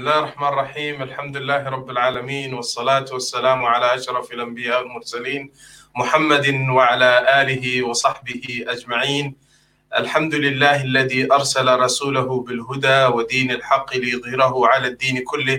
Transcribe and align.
الله 0.00 0.18
الرحمن 0.18 0.48
الرحيم 0.48 1.02
الحمد 1.02 1.36
لله 1.36 1.68
رب 1.68 1.90
العالمين 1.90 2.54
والصلاة 2.54 3.04
والسلام 3.12 3.64
على 3.64 3.94
أشرف 3.94 4.32
الأنبياء 4.32 4.78
والمرسلين 4.82 5.50
محمد 5.96 6.46
وعلى 6.70 7.10
آله 7.42 7.82
وصحبه 7.82 8.64
أجمعين 8.68 9.36
الحمد 9.96 10.34
لله 10.34 10.82
الذي 10.82 11.32
أرسل 11.32 11.68
رسوله 11.78 12.40
بالهدى 12.40 13.00
ودين 13.16 13.50
الحق 13.50 13.96
ليظهره 13.96 14.66
على 14.66 14.86
الدين 14.88 15.24
كله 15.24 15.58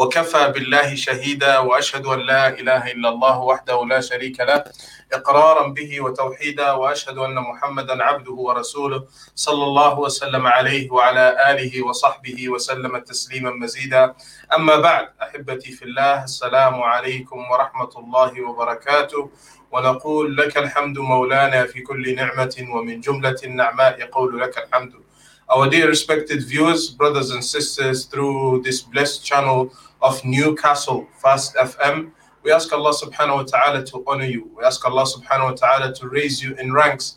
وكفى 0.00 0.52
بالله 0.54 0.94
شهيدا 0.94 1.58
وأشهد 1.58 2.06
أن 2.06 2.20
لا 2.20 2.48
إله 2.48 2.92
إلا 2.92 3.08
الله 3.08 3.38
وحده 3.40 3.84
لا 3.84 4.00
شريك 4.00 4.40
له 4.40 4.64
إقرارا 5.12 5.68
به 5.68 6.00
وتوحيدا 6.00 6.72
وأشهد 6.72 7.18
أن 7.18 7.34
محمدا 7.34 8.04
عبده 8.04 8.32
ورسوله 8.32 9.04
صلى 9.34 9.64
الله 9.64 9.98
وسلم 9.98 10.46
عليه 10.46 10.90
وعلى 10.90 11.24
آله 11.50 11.82
وصحبه 11.86 12.48
وسلم 12.48 12.98
تسليما 12.98 13.50
مزيدا. 13.50 14.14
أما 14.56 14.76
بعد 14.76 15.08
أحبتي 15.22 15.72
في 15.72 15.84
الله 15.84 16.24
السلام 16.24 16.82
عليكم 16.82 17.38
ورحمة 17.50 17.92
الله 17.96 18.32
وبركاته. 18.48 19.30
ونقول 19.72 20.36
لك 20.36 20.56
الحمد 20.56 20.98
مولانا 20.98 21.66
في 21.66 21.80
كل 21.80 22.14
نعمة 22.14 22.56
ومن 22.74 23.00
جملة 23.00 23.38
النعماء 23.44 24.00
يقول 24.00 24.40
لك 24.40 24.58
الحمد. 24.58 24.92
Our 25.52 25.66
dear 25.68 25.88
respected 25.88 26.44
viewers, 26.44 26.90
brothers 26.90 27.30
and 27.32 27.44
sisters, 27.44 28.06
through 28.06 28.62
this 28.62 28.82
blessed 28.82 29.26
channel 29.26 29.74
of 30.02 30.24
Newcastle 30.24 31.06
Fast 31.18 31.54
FM. 31.56 32.12
We 32.42 32.52
ask 32.52 32.72
Allah 32.72 32.92
subhanahu 32.94 33.36
wa 33.36 33.42
ta'ala 33.42 33.84
to 33.86 34.02
honor 34.06 34.24
you. 34.24 34.50
We 34.56 34.64
ask 34.64 34.84
Allah 34.86 35.04
subhanahu 35.04 35.50
wa 35.50 35.52
ta'ala 35.52 35.94
to 35.94 36.08
raise 36.08 36.42
you 36.42 36.54
in 36.54 36.72
ranks 36.72 37.16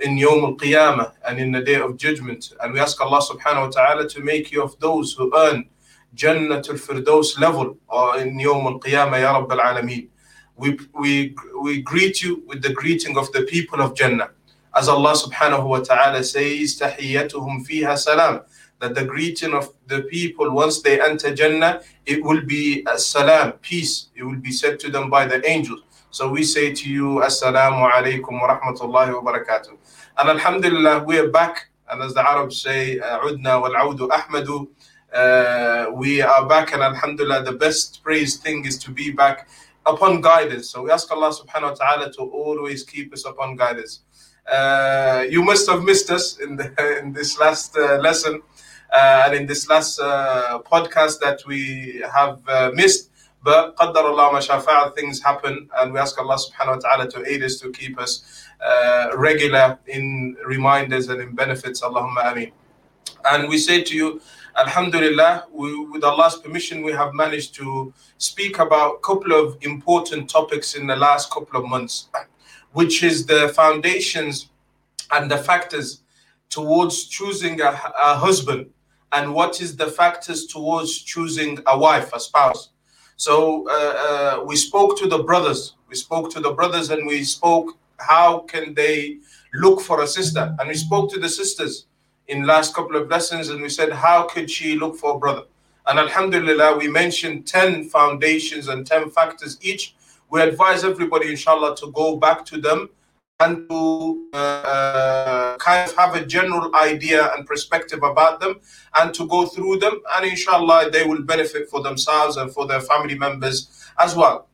in 0.00 0.16
Yom 0.16 0.44
al 0.44 0.54
Qiyamah 0.54 1.12
and 1.26 1.38
in 1.38 1.50
the 1.52 1.60
Day 1.62 1.76
of 1.80 1.96
Judgment. 1.96 2.52
And 2.60 2.72
we 2.72 2.80
ask 2.80 3.00
Allah 3.00 3.20
subhanahu 3.20 3.66
wa 3.66 3.70
ta'ala 3.70 4.08
to 4.08 4.20
make 4.20 4.52
you 4.52 4.62
of 4.62 4.78
those 4.78 5.12
who 5.14 5.32
earn 5.36 5.68
Jannatul 6.14 6.78
Firdaus 6.78 7.38
level 7.40 7.76
or 7.88 8.18
in 8.18 8.38
Yawm 8.38 8.66
al 8.66 8.80
Qiyamah, 8.80 9.20
Ya 9.20 9.38
Rabb 9.38 9.50
al 9.52 9.58
Alameen. 9.58 10.08
We, 10.56 10.78
we, 10.94 11.34
we 11.60 11.82
greet 11.82 12.22
you 12.22 12.42
with 12.46 12.62
the 12.62 12.72
greeting 12.72 13.16
of 13.16 13.32
the 13.32 13.42
people 13.42 13.80
of 13.80 13.96
Jannah. 13.96 14.30
As 14.74 14.88
Allah 14.88 15.12
subhanahu 15.12 15.66
wa 15.66 15.80
ta'ala 15.80 16.22
says, 16.22 16.78
Tahiyyatuhum 16.78 17.66
fiha 17.66 17.98
salam 17.98 18.42
that 18.82 18.96
the 18.96 19.04
greeting 19.04 19.54
of 19.54 19.72
the 19.86 20.02
people 20.02 20.50
once 20.50 20.82
they 20.82 21.00
enter 21.00 21.32
Jannah, 21.32 21.80
it 22.04 22.22
will 22.22 22.42
be 22.44 22.84
salam, 22.96 23.52
peace. 23.62 24.08
It 24.16 24.24
will 24.24 24.40
be 24.48 24.50
said 24.50 24.80
to 24.80 24.90
them 24.90 25.08
by 25.08 25.24
the 25.24 25.38
angels. 25.48 25.82
So 26.10 26.28
we 26.28 26.42
say 26.42 26.74
to 26.74 26.90
you, 26.90 27.06
Assalamu 27.30 27.88
alaikum 27.90 28.32
wa 28.42 28.58
rahmatullahi 28.58 29.22
wa 29.22 29.32
barakatuh. 29.32 29.70
And 30.18 30.28
Alhamdulillah, 30.30 31.04
we 31.04 31.16
are 31.18 31.28
back. 31.28 31.68
And 31.88 32.02
as 32.02 32.12
the 32.14 32.28
Arabs 32.28 32.60
say, 32.60 32.98
uh, 32.98 33.20
Udna 33.20 33.60
wal 33.62 33.76
Audu 33.84 34.08
Ahmadu. 34.08 34.66
Uh, 35.14 35.92
we 35.94 36.20
are 36.20 36.48
back, 36.48 36.72
and 36.72 36.82
Alhamdulillah, 36.82 37.44
the 37.44 37.52
best 37.52 38.02
praise 38.02 38.38
thing 38.38 38.64
is 38.64 38.78
to 38.78 38.90
be 38.90 39.12
back 39.12 39.46
upon 39.86 40.20
guidance. 40.20 40.70
So 40.70 40.82
we 40.82 40.90
ask 40.90 41.08
Allah 41.12 41.30
subhanahu 41.30 41.70
wa 41.70 41.74
ta'ala 41.74 42.12
to 42.14 42.22
always 42.22 42.82
keep 42.82 43.12
us 43.12 43.24
upon 43.26 43.54
guidance. 43.54 44.00
Uh, 44.50 45.24
you 45.30 45.42
must 45.42 45.70
have 45.70 45.84
missed 45.84 46.10
us 46.10 46.38
in, 46.40 46.56
the, 46.56 46.98
in 47.02 47.12
this 47.12 47.38
last 47.38 47.76
uh, 47.76 47.98
lesson 47.98 48.42
and 48.92 49.34
in 49.34 49.46
this 49.46 49.68
last 49.68 49.98
uh, 50.00 50.60
podcast 50.70 51.20
that 51.20 51.44
we 51.46 52.02
have 52.12 52.40
uh, 52.48 52.70
missed. 52.74 53.10
But 53.42 53.76
qaddar 53.76 53.96
Allah 53.96 54.92
things 54.94 55.22
happen, 55.22 55.68
and 55.78 55.92
we 55.92 55.98
ask 55.98 56.18
Allah 56.18 56.36
subhanahu 56.36 56.76
wa 56.76 56.88
ta'ala 56.88 57.10
to 57.10 57.28
aid 57.28 57.42
us 57.42 57.56
to 57.60 57.72
keep 57.72 57.98
us 57.98 58.44
uh, 58.60 59.10
regular 59.16 59.78
in 59.88 60.36
reminders 60.44 61.08
and 61.08 61.20
in 61.20 61.34
benefits. 61.34 61.80
Allahumma 61.80 62.32
ameen. 62.32 62.52
And 63.24 63.48
we 63.48 63.58
say 63.58 63.82
to 63.82 63.96
you, 63.96 64.20
Alhamdulillah, 64.56 65.46
we, 65.50 65.86
with 65.86 66.04
Allah's 66.04 66.36
permission, 66.36 66.82
we 66.82 66.92
have 66.92 67.14
managed 67.14 67.54
to 67.54 67.92
speak 68.18 68.58
about 68.58 68.96
a 68.96 68.98
couple 69.00 69.32
of 69.32 69.56
important 69.62 70.28
topics 70.30 70.74
in 70.74 70.86
the 70.86 70.96
last 70.96 71.30
couple 71.32 71.58
of 71.58 71.68
months 71.68 72.08
which 72.72 73.02
is 73.02 73.26
the 73.26 73.48
foundations 73.54 74.48
and 75.12 75.30
the 75.30 75.36
factors 75.36 76.02
towards 76.48 77.04
choosing 77.04 77.60
a, 77.60 77.68
a, 77.68 78.14
husband 78.16 78.66
and 79.12 79.34
what 79.34 79.60
is 79.60 79.76
the 79.76 79.86
factors 79.86 80.46
towards 80.46 81.02
choosing 81.02 81.58
a 81.66 81.78
wife 81.78 82.12
a 82.14 82.20
spouse? 82.20 82.70
So 83.16 83.68
uh, 83.68 83.72
uh, 84.40 84.44
we 84.44 84.56
spoke 84.56 84.98
to 84.98 85.06
the 85.06 85.22
brothers. 85.22 85.74
We 85.88 85.96
spoke 85.96 86.30
to 86.32 86.40
the 86.40 86.52
brothers 86.52 86.90
and 86.90 87.06
we 87.06 87.22
spoke 87.22 87.76
how 87.98 88.40
can 88.40 88.74
they 88.74 89.18
look 89.54 89.80
for 89.80 90.02
a 90.02 90.06
sister. 90.06 90.56
And 90.58 90.68
we 90.68 90.74
spoke 90.74 91.10
to 91.12 91.20
the 91.20 91.28
sisters 91.28 91.86
in 92.28 92.44
last 92.44 92.74
couple 92.74 92.96
of 92.96 93.08
lessons 93.08 93.50
and 93.50 93.60
we 93.60 93.68
said 93.68 93.92
how 93.92 94.24
could 94.24 94.50
she 94.50 94.76
look 94.76 94.96
for 94.96 95.16
a 95.16 95.18
brother? 95.18 95.42
And 95.86 95.98
alhamdulillah 95.98 96.78
we 96.78 96.88
mentioned 96.88 97.46
10 97.46 97.90
foundations 97.90 98.68
and 98.68 98.86
10 98.86 99.10
factors 99.10 99.58
each. 99.62 99.94
We 100.30 100.40
advise 100.40 100.82
everybody, 100.82 101.30
inshallah, 101.30 101.76
to 101.76 101.92
go 101.92 102.16
back 102.16 102.44
to 102.46 102.60
them 102.60 102.88
and 103.42 103.68
to 103.68 104.28
uh, 104.32 105.56
kind 105.58 105.88
of 105.88 105.96
have 105.96 106.14
a 106.14 106.24
general 106.24 106.74
idea 106.76 107.32
and 107.34 107.46
perspective 107.46 108.02
about 108.02 108.40
them 108.40 108.60
and 108.98 109.12
to 109.14 109.26
go 109.26 109.46
through 109.46 109.78
them. 109.78 110.00
And 110.16 110.26
inshallah, 110.26 110.90
they 110.90 111.04
will 111.04 111.22
benefit 111.22 111.68
for 111.68 111.82
themselves 111.82 112.36
and 112.36 112.52
for 112.52 112.66
their 112.66 112.80
family 112.80 113.18
members 113.18 113.56
as 113.98 114.14
well. 114.14 114.48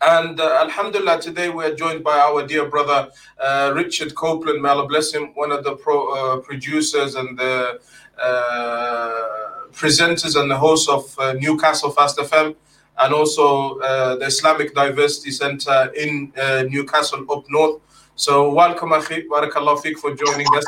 And 0.00 0.40
uh, 0.40 0.64
Alhamdulillah, 0.64 1.20
today 1.20 1.48
we 1.48 1.64
are 1.64 1.74
joined 1.74 2.02
by 2.02 2.18
our 2.18 2.44
dear 2.44 2.68
brother 2.68 3.08
uh, 3.40 3.72
Richard 3.74 4.14
Copeland, 4.14 4.60
may 4.60 4.68
Allah 4.68 4.88
bless 4.88 5.12
him, 5.12 5.32
one 5.34 5.52
of 5.52 5.62
the 5.62 5.76
pro, 5.76 5.96
uh, 6.12 6.40
producers 6.40 7.14
and 7.14 7.38
the 7.38 7.80
uh, 8.20 9.68
presenters 9.72 10.40
and 10.40 10.50
the 10.50 10.56
hosts 10.56 10.88
of 10.88 11.16
uh, 11.18 11.32
Newcastle 11.34 11.90
Fast 11.90 12.18
FM 12.18 12.56
and 12.98 13.14
also 13.14 13.78
uh, 13.78 14.16
the 14.16 14.26
Islamic 14.26 14.74
Diversity 14.74 15.30
Center 15.30 15.92
in 15.96 16.32
uh, 16.36 16.64
Newcastle 16.68 17.24
up 17.30 17.44
north. 17.48 17.80
So 18.14 18.52
welcome, 18.52 18.90
Akhi. 18.90 19.26
Barakallah 19.26 19.80
fik 19.80 19.98
for 19.98 20.14
joining 20.14 20.46
us. 20.54 20.64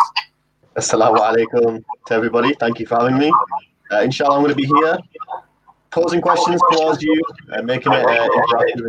Assalamu 0.77 1.19
alaikum 1.19 1.85
to 2.07 2.15
everybody. 2.15 2.55
Thank 2.55 2.81
you 2.81 2.87
for 2.87 2.99
having 2.99 3.19
me. 3.19 3.31
Uh, 3.93 4.01
inshallah, 4.01 4.37
I'm 4.37 4.43
going 4.43 4.49
to 4.49 4.57
be 4.57 4.65
here 4.65 4.99
posing 5.91 6.23
questions 6.23 6.61
towards 6.73 7.03
you 7.03 7.23
and 7.49 7.67
making 7.67 7.93
it 7.93 8.05
uh, 8.05 8.29
interactive. 8.29 8.89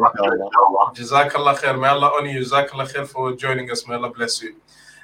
Jazakallah 0.95 1.57
khair. 1.57 1.79
May 1.79 1.89
Allah 1.89 2.13
honor 2.17 2.29
you. 2.29 2.39
Jazakallah 2.39 2.91
khair 2.91 3.05
for 3.05 3.35
joining 3.35 3.69
us. 3.71 3.85
May 3.87 3.95
Allah 3.95 4.13
bless 4.13 4.41
you. 4.41 4.55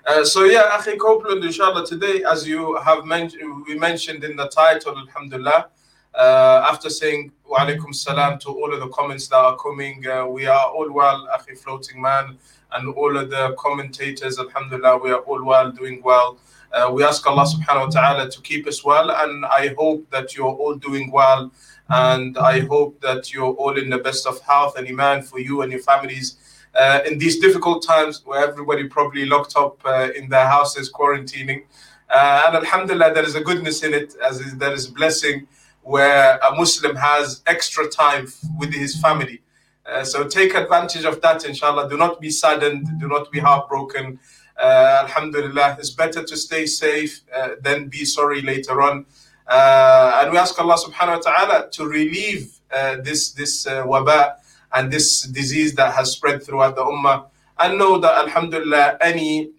Uh, 0.08 0.24
so 0.24 0.46
yeah, 0.46 0.78
Akhi 0.78 0.98
Copeland, 0.98 1.44
inshallah, 1.44 1.86
today, 1.86 2.24
as 2.24 2.48
you 2.48 2.78
have 2.78 3.06
mentioned, 3.06 3.66
we 3.68 3.78
mentioned 3.78 4.24
in 4.24 4.36
the 4.38 4.48
title, 4.48 4.98
Alhamdulillah, 4.98 5.68
uh, 6.16 6.68
after 6.72 6.90
saying 6.90 7.32
wa 7.52 7.60
alaikum 7.66 7.94
salam 7.94 8.40
to 8.40 8.48
all 8.48 8.74
of 8.74 8.80
the 8.80 8.88
comments 8.88 9.28
that 9.28 9.36
are 9.36 9.58
coming, 9.58 10.08
uh, 10.08 10.26
we 10.26 10.46
are 10.46 10.68
all 10.68 10.90
well, 10.90 11.28
Akhi 11.38 11.58
Floating 11.58 12.02
Man, 12.02 12.38
and 12.72 12.96
all 12.96 13.18
of 13.18 13.30
the 13.30 13.54
commentators, 13.60 14.40
Alhamdulillah, 14.40 15.00
we 15.00 15.12
are 15.12 15.20
all 15.20 15.44
well, 15.44 15.70
doing 15.70 16.02
well. 16.02 16.38
Uh, 16.72 16.90
we 16.94 17.04
ask 17.04 17.28
Allah 17.28 17.44
subhanahu 17.44 17.88
wa 17.88 17.90
ta'ala 17.90 18.32
to 18.32 18.40
keep 18.40 18.66
us 18.68 18.86
well, 18.86 19.12
and 19.12 19.46
I 19.46 19.76
hope 19.78 20.10
that 20.12 20.34
you're 20.34 20.56
all 20.64 20.76
doing 20.76 21.12
well, 21.12 21.52
and 21.90 22.38
I 22.38 22.62
hope 22.62 23.02
that 23.02 23.34
you're 23.34 23.54
all 23.56 23.78
in 23.78 23.90
the 23.90 23.98
best 23.98 24.26
of 24.26 24.40
health 24.40 24.78
and 24.78 24.88
iman 24.88 25.22
for 25.22 25.40
you 25.42 25.62
and 25.62 25.74
your 25.74 25.82
families. 25.82 26.38
Uh, 26.74 27.02
in 27.06 27.18
these 27.18 27.38
difficult 27.40 27.86
times 27.86 28.22
where 28.24 28.48
everybody 28.48 28.86
probably 28.88 29.26
locked 29.26 29.58
up 29.58 29.78
uh, 29.84 30.08
in 30.16 30.30
their 30.30 30.48
houses 30.48 30.90
quarantining. 30.90 31.64
Uh, 32.10 32.44
and 32.48 32.56
Alhamdulillah, 32.56 33.14
there 33.14 33.26
is 33.26 33.36
a 33.36 33.42
goodness 33.42 33.84
in 33.84 33.94
it, 33.94 34.16
as 34.26 34.40
is, 34.40 34.56
there 34.56 34.72
is 34.72 34.88
blessing 34.88 35.48
where 35.84 36.38
a 36.38 36.56
Muslim 36.56 36.96
has 36.96 37.42
extra 37.48 37.88
time 37.88 38.28
with 38.58 38.74
his 38.74 39.00
family. 39.00 39.42
Uh, 39.86 40.04
so 40.04 40.28
take 40.28 40.54
advantage 40.54 41.06
of 41.06 41.22
that, 41.22 41.44
inshallah. 41.46 41.90
Do 41.90 41.98
not 41.98 42.22
be 42.22 42.30
saddened, 42.30 42.88
do 43.00 43.08
not 43.08 43.32
be 43.32 43.40
heartbroken. 43.40 44.20
Uh, 44.62 45.04
Alhamdulillah, 45.04 45.78
it's 45.80 45.90
better 45.90 46.24
to 46.24 46.38
stay 46.38 46.66
safe 46.66 47.22
uh, 47.36 47.56
than 47.62 47.88
be 47.88 48.06
sorry 48.06 48.42
later 48.42 48.82
on. 48.82 49.06
and 49.50 50.32
we 50.32 50.38
ask 50.38 50.60
Allah 50.60 50.78
subhanahu 50.78 51.18
wa 51.18 51.32
ta'ala 51.32 51.70
to 51.72 51.86
relieve 51.86 52.60
this, 53.04 53.32
this 53.32 53.66
waba 53.66 54.36
and 54.74 54.92
this 54.92 55.24
disease 55.24 55.74
that 55.76 55.94
has 55.94 56.12
spread 56.12 56.44
throughout 56.44 56.76
the 56.76 56.84
ummah. 56.84 57.26
And 57.60 57.78
know 57.78 57.98
that, 57.98 58.14
Alhamdulillah, 58.26 58.98
any 59.02 59.52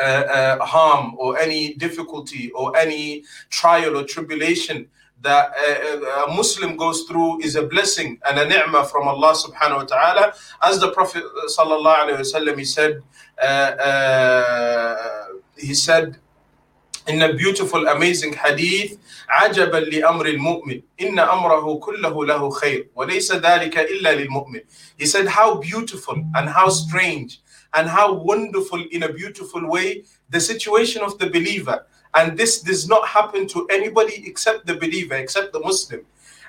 uh, 0.00 0.56
uh, 0.60 0.64
harm 0.64 1.14
or 1.18 1.38
any 1.38 1.74
difficulty 1.74 2.50
or 2.52 2.74
any 2.74 3.22
trial 3.50 3.98
or 3.98 4.04
tribulation 4.04 4.88
that 5.21 5.53
a, 5.57 6.25
a, 6.29 6.35
Muslim 6.35 6.77
goes 6.77 7.03
through 7.03 7.41
is 7.41 7.55
a 7.55 7.63
blessing 7.63 8.19
and 8.27 8.37
a 8.37 8.45
ni'mah 8.47 8.85
from 8.85 9.07
Allah 9.07 9.33
subhanahu 9.33 9.77
wa 9.77 9.83
ta'ala. 9.83 10.33
As 10.61 10.79
the 10.79 10.91
Prophet 10.91 11.23
sallallahu 11.47 11.97
alayhi 12.03 12.19
wasallam 12.19 12.57
he 12.59 12.65
said, 12.65 13.01
uh, 13.41 13.45
uh, 13.45 15.27
he 15.57 15.73
said 15.73 16.17
in 17.07 17.21
a 17.21 17.33
beautiful, 17.33 17.87
amazing 17.87 18.33
hadith, 18.33 18.99
عجبا 19.29 19.77
لأمر 19.89 20.25
المؤمن 20.25 20.81
إن 21.01 21.19
أمره 21.19 21.79
كله 21.79 22.25
له 22.25 22.49
خير 22.49 22.89
وليس 22.95 23.31
ذلك 23.31 23.77
إلا 23.77 24.15
للمؤمن. 24.15 24.61
He 24.97 25.05
said 25.05 25.27
how 25.27 25.55
beautiful 25.55 26.15
and 26.35 26.49
how 26.49 26.69
strange 26.69 27.41
and 27.73 27.89
how 27.89 28.13
wonderful 28.13 28.83
in 28.91 29.03
a 29.03 29.11
beautiful 29.11 29.67
way 29.69 30.03
the 30.29 30.39
situation 30.39 31.01
of 31.01 31.17
the 31.19 31.27
believer 31.27 31.85
And 32.13 32.37
this 32.37 32.61
does 32.61 32.87
not 32.87 33.07
happen 33.07 33.47
to 33.47 33.67
anybody 33.69 34.23
except 34.25 34.65
the 34.65 34.75
believer, 34.75 35.15
except 35.15 35.53
the 35.53 35.59
Muslim. 35.59 36.05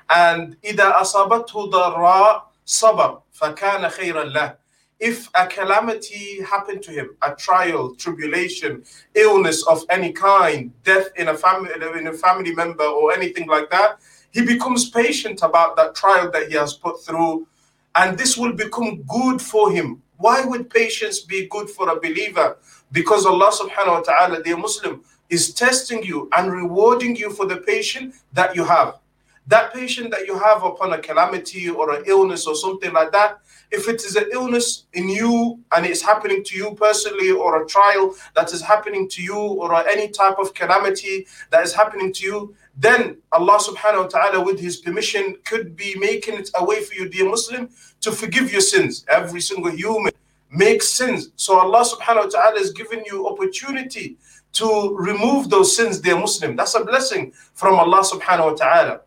And 0.09 0.55
إذا 0.63 1.01
أصابته 1.01 1.69
ضراء 1.69 2.51
صبر 2.65 3.21
فكان 3.33 3.89
خيرا 3.89 4.23
له 4.23 4.57
if 4.99 5.29
a 5.35 5.45
calamity 5.45 6.41
happened 6.41 6.81
to 6.83 6.91
him, 6.91 7.15
a 7.21 7.35
trial, 7.35 7.95
tribulation, 7.95 8.83
illness 9.13 9.65
of 9.67 9.85
any 9.89 10.11
kind, 10.11 10.71
death 10.83 11.09
in 11.17 11.27
a 11.27 11.37
family 11.37 11.69
in 11.97 12.07
a 12.07 12.13
family 12.13 12.53
member 12.55 12.83
or 12.83 13.13
anything 13.13 13.47
like 13.47 13.69
that, 13.69 13.99
he 14.31 14.43
becomes 14.43 14.89
patient 14.89 15.43
about 15.43 15.75
that 15.75 15.93
trial 15.95 16.31
that 16.31 16.47
he 16.49 16.55
has 16.55 16.73
put 16.73 17.03
through, 17.03 17.47
and 17.95 18.17
this 18.17 18.37
will 18.37 18.53
become 18.53 19.03
good 19.03 19.41
for 19.41 19.71
him. 19.71 20.01
Why 20.17 20.43
would 20.43 20.69
patience 20.69 21.19
be 21.19 21.47
good 21.47 21.69
for 21.69 21.89
a 21.89 21.99
believer? 21.99 22.57
Because 22.91 23.25
Allah 23.25 23.51
subhanahu 23.51 23.97
wa 23.97 24.01
ta'ala, 24.01 24.41
the 24.41 24.57
Muslim, 24.57 25.03
is 25.32 25.54
testing 25.54 26.02
you 26.02 26.28
and 26.36 26.52
rewarding 26.52 27.16
you 27.16 27.30
for 27.30 27.46
the 27.46 27.56
patient 27.56 28.14
that 28.34 28.54
you 28.54 28.64
have. 28.64 28.98
That 29.46 29.72
patient 29.72 30.10
that 30.10 30.26
you 30.26 30.38
have 30.38 30.62
upon 30.62 30.92
a 30.92 30.98
calamity 30.98 31.70
or 31.70 31.94
an 31.94 32.04
illness 32.06 32.46
or 32.46 32.54
something 32.54 32.92
like 32.92 33.12
that, 33.12 33.40
if 33.70 33.88
it 33.88 34.04
is 34.04 34.14
an 34.14 34.26
illness 34.30 34.84
in 34.92 35.08
you 35.08 35.58
and 35.74 35.86
it's 35.86 36.02
happening 36.02 36.44
to 36.44 36.56
you 36.56 36.74
personally, 36.74 37.30
or 37.30 37.62
a 37.62 37.66
trial 37.66 38.14
that 38.36 38.52
is 38.52 38.60
happening 38.60 39.08
to 39.08 39.22
you, 39.22 39.34
or 39.34 39.74
any 39.88 40.08
type 40.08 40.38
of 40.38 40.52
calamity 40.52 41.26
that 41.50 41.64
is 41.64 41.72
happening 41.72 42.12
to 42.12 42.24
you, 42.24 42.54
then 42.76 43.16
Allah 43.32 43.58
subhanahu 43.58 44.02
wa 44.02 44.08
ta'ala, 44.08 44.44
with 44.44 44.60
His 44.60 44.76
permission, 44.76 45.36
could 45.46 45.74
be 45.74 45.96
making 45.98 46.34
it 46.34 46.50
a 46.54 46.62
way 46.62 46.82
for 46.82 46.94
you, 46.94 47.08
dear 47.08 47.28
Muslim, 47.28 47.70
to 48.02 48.12
forgive 48.12 48.52
your 48.52 48.60
sins. 48.60 49.04
Every 49.08 49.40
single 49.40 49.72
human 49.72 50.12
makes 50.50 50.88
sins. 50.88 51.30
So 51.36 51.58
Allah 51.58 51.84
subhanahu 51.84 52.24
wa 52.24 52.30
ta'ala 52.30 52.60
is 52.60 52.72
giving 52.72 53.02
you 53.06 53.26
opportunity 53.26 54.18
to 54.52 54.96
remove 54.98 55.50
those 55.50 55.76
sins, 55.76 56.00
dear 56.00 56.18
Muslim. 56.18 56.56
That's 56.56 56.74
a 56.74 56.84
blessing 56.84 57.32
from 57.54 57.76
Allah 57.76 58.02
subhanahu 58.02 58.52
wa 58.52 58.54
ta'ala. 58.54 59.00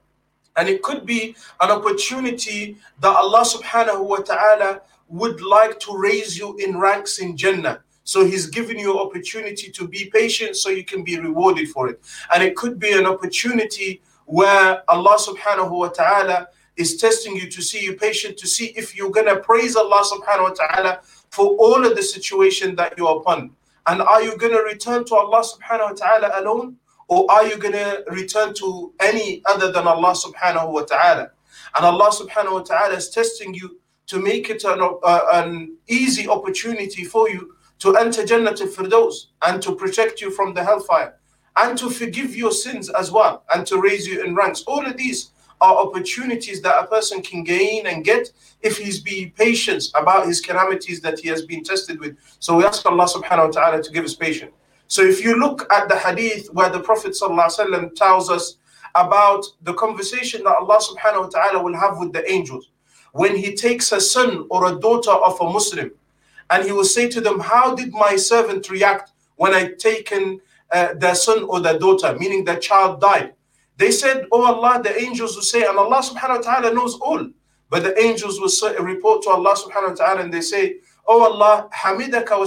And 0.57 0.69
it 0.69 0.81
could 0.81 1.05
be 1.05 1.35
an 1.61 1.69
opportunity 1.71 2.77
that 3.01 3.15
Allah 3.15 3.41
subhanahu 3.41 4.05
wa 4.05 4.17
ta'ala 4.17 4.81
would 5.09 5.41
like 5.41 5.79
to 5.81 5.97
raise 5.97 6.37
you 6.37 6.55
in 6.57 6.77
ranks 6.77 7.19
in 7.19 7.37
Jannah. 7.37 7.81
So 8.03 8.25
He's 8.25 8.47
giving 8.47 8.79
you 8.79 8.99
opportunity 8.99 9.69
to 9.71 9.87
be 9.87 10.09
patient 10.11 10.55
so 10.55 10.69
you 10.69 10.85
can 10.85 11.03
be 11.03 11.19
rewarded 11.19 11.69
for 11.69 11.89
it. 11.89 11.99
And 12.33 12.41
it 12.43 12.55
could 12.55 12.79
be 12.79 12.93
an 12.93 13.05
opportunity 13.05 14.01
where 14.25 14.81
Allah 14.89 15.17
subhanahu 15.19 15.71
wa 15.71 15.89
ta'ala 15.89 16.47
is 16.77 16.97
testing 16.97 17.35
you 17.35 17.49
to 17.49 17.61
see 17.61 17.83
you 17.83 17.95
patient, 17.95 18.37
to 18.37 18.47
see 18.47 18.67
if 18.75 18.95
you're 18.95 19.11
to 19.11 19.39
praise 19.41 19.75
Allah 19.75 20.03
subhanahu 20.03 20.49
wa 20.49 20.49
ta'ala 20.49 20.99
for 21.29 21.55
all 21.57 21.85
of 21.85 21.95
the 21.95 22.03
situation 22.03 22.75
that 22.75 22.97
you're 22.97 23.17
upon. 23.17 23.51
And 23.87 24.01
are 24.01 24.21
you 24.21 24.37
going 24.37 24.53
to 24.53 24.63
return 24.63 25.05
to 25.05 25.15
Allah 25.15 25.43
subhanahu 25.43 25.91
wa 25.91 25.93
ta'ala 25.93 26.41
alone? 26.41 26.77
Or 27.07 27.29
are 27.29 27.45
you 27.45 27.57
going 27.57 27.73
to 27.73 28.03
return 28.09 28.53
to 28.55 28.93
any 28.99 29.43
other 29.45 29.71
than 29.71 29.87
Allah 29.87 30.13
subhanahu 30.13 30.71
wa 30.71 30.81
ta'ala? 30.81 31.31
And 31.75 31.85
Allah 31.85 32.09
subhanahu 32.09 32.53
wa 32.53 32.61
ta'ala 32.61 32.95
is 32.95 33.09
testing 33.09 33.53
you 33.53 33.77
to 34.07 34.19
make 34.19 34.49
it 34.49 34.63
an, 34.63 34.79
uh, 34.81 35.21
an 35.33 35.77
easy 35.87 36.27
opportunity 36.27 37.03
for 37.03 37.29
you 37.29 37.55
to 37.79 37.95
enter 37.97 38.25
Jannah 38.25 38.51
al-Firdaus 38.51 39.27
and 39.45 39.61
to 39.61 39.75
protect 39.75 40.21
you 40.21 40.31
from 40.31 40.53
the 40.53 40.63
hellfire 40.63 41.15
and 41.57 41.77
to 41.77 41.89
forgive 41.89 42.35
your 42.35 42.51
sins 42.51 42.89
as 42.89 43.11
well 43.11 43.43
and 43.53 43.65
to 43.67 43.81
raise 43.81 44.07
you 44.07 44.23
in 44.23 44.35
ranks. 44.35 44.63
All 44.67 44.85
of 44.85 44.97
these 44.97 45.31
are 45.61 45.77
opportunities 45.77 46.61
that 46.61 46.83
a 46.83 46.87
person 46.87 47.21
can 47.21 47.43
gain 47.43 47.87
and 47.87 48.03
get 48.03 48.31
if 48.61 48.77
he's 48.77 48.99
being 48.99 49.31
patient 49.31 49.83
about 49.95 50.27
his 50.27 50.41
calamities 50.41 51.01
that 51.01 51.19
he 51.19 51.29
has 51.29 51.43
been 51.45 51.63
tested 51.63 51.99
with. 51.99 52.17
So 52.39 52.57
we 52.57 52.65
ask 52.65 52.85
Allah 52.85 53.05
subhanahu 53.05 53.47
wa 53.47 53.51
ta'ala 53.51 53.83
to 53.83 53.91
give 53.91 54.05
us 54.05 54.15
patience. 54.15 54.51
So 54.87 55.01
if 55.01 55.23
you 55.23 55.39
look 55.39 55.71
at 55.71 55.89
the 55.89 55.97
hadith 55.97 56.47
where 56.53 56.69
the 56.69 56.79
Prophet 56.79 57.15
tells 57.95 58.29
us 58.29 58.57
about 58.95 59.45
the 59.63 59.73
conversation 59.73 60.43
that 60.43 60.55
Allah 60.55 60.79
subhanahu 60.79 61.21
wa 61.21 61.29
ta'ala 61.29 61.63
will 61.63 61.75
have 61.75 61.97
with 61.97 62.13
the 62.13 62.29
angels, 62.31 62.69
when 63.13 63.35
he 63.35 63.55
takes 63.55 63.91
a 63.91 64.01
son 64.01 64.45
or 64.49 64.67
a 64.67 64.79
daughter 64.79 65.11
of 65.11 65.39
a 65.39 65.45
Muslim, 65.45 65.91
and 66.49 66.65
he 66.65 66.71
will 66.71 66.83
say 66.83 67.09
to 67.09 67.21
them, 67.21 67.39
How 67.39 67.73
did 67.73 67.93
my 67.93 68.15
servant 68.15 68.69
react 68.69 69.11
when 69.37 69.53
I 69.53 69.71
taken 69.71 70.41
uh, 70.71 70.93
their 70.95 71.15
son 71.15 71.43
or 71.43 71.59
their 71.59 71.79
daughter, 71.79 72.15
meaning 72.19 72.43
their 72.43 72.59
child 72.59 73.01
died? 73.01 73.34
They 73.77 73.91
said, 73.91 74.25
Oh 74.31 74.45
Allah, 74.45 74.81
the 74.83 74.97
angels 74.99 75.35
will 75.35 75.43
say, 75.43 75.63
and 75.63 75.77
Allah 75.77 76.01
subhanahu 76.01 76.37
wa 76.37 76.41
ta'ala 76.41 76.73
knows 76.73 76.95
all. 76.99 77.27
But 77.69 77.83
the 77.83 77.99
angels 78.01 78.39
will 78.39 78.49
say, 78.49 78.75
report 78.77 79.23
to 79.23 79.29
Allah 79.29 79.55
subhanahu 79.55 79.89
wa 79.89 79.95
ta'ala 79.95 80.21
and 80.21 80.33
they 80.33 80.41
say, 80.41 80.77
Oh 81.07 81.23
Allah, 81.23 81.69
hamidaka 81.73 82.39
wa 82.39 82.45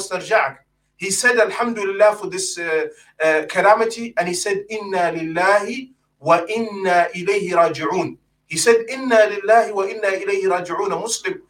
he 0.99 1.13
said 1.13 1.39
Alhamdulillah 1.39 2.17
for 2.17 2.27
this 2.27 2.59
uh, 2.59 2.87
uh, 3.23 3.47
calamity, 3.49 4.13
and 4.19 4.27
he 4.27 4.35
said 4.35 4.65
Inna 4.69 5.15
lillahi 5.15 5.91
wa 6.19 6.41
inna 6.49 7.07
ilayhi 7.15 7.51
raji'un. 7.51 8.19
He 8.47 8.57
said 8.57 8.85
Inna 8.89 9.15
lillahi 9.31 9.73
wa 9.73 9.85
inna 9.85 10.09
ilayhi 10.09 10.43
raji'un. 10.51 10.93
A 10.93 10.99
Muslim, 10.99 11.41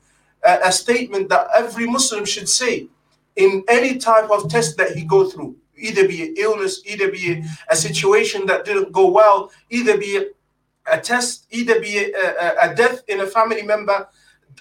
uh, 0.45 0.59
a 0.63 0.71
statement 0.71 1.31
that 1.31 1.49
every 1.57 1.87
Muslim 1.87 2.27
should 2.27 2.49
say 2.49 2.89
in 3.37 3.65
any 3.69 3.97
type 3.97 4.31
of 4.31 4.51
test 4.51 4.77
that 4.77 4.91
he 4.95 5.05
go 5.05 5.29
through 5.31 5.57
Either 5.78 6.08
be 6.08 6.24
an 6.24 6.36
illness, 6.38 6.82
either 6.86 7.12
be 7.12 7.44
a 7.70 7.76
situation 7.76 8.46
that 8.46 8.66
didn't 8.66 8.92
go 8.92 9.10
well, 9.10 9.52
either 9.70 9.98
be 9.98 10.28
a 10.92 11.00
test, 11.00 11.48
either 11.52 11.80
be 11.80 11.98
a, 11.98 12.12
a, 12.16 12.72
a 12.72 12.76
death 12.76 13.02
in 13.08 13.22
a 13.22 13.28
family 13.28 13.64
member 13.64 14.08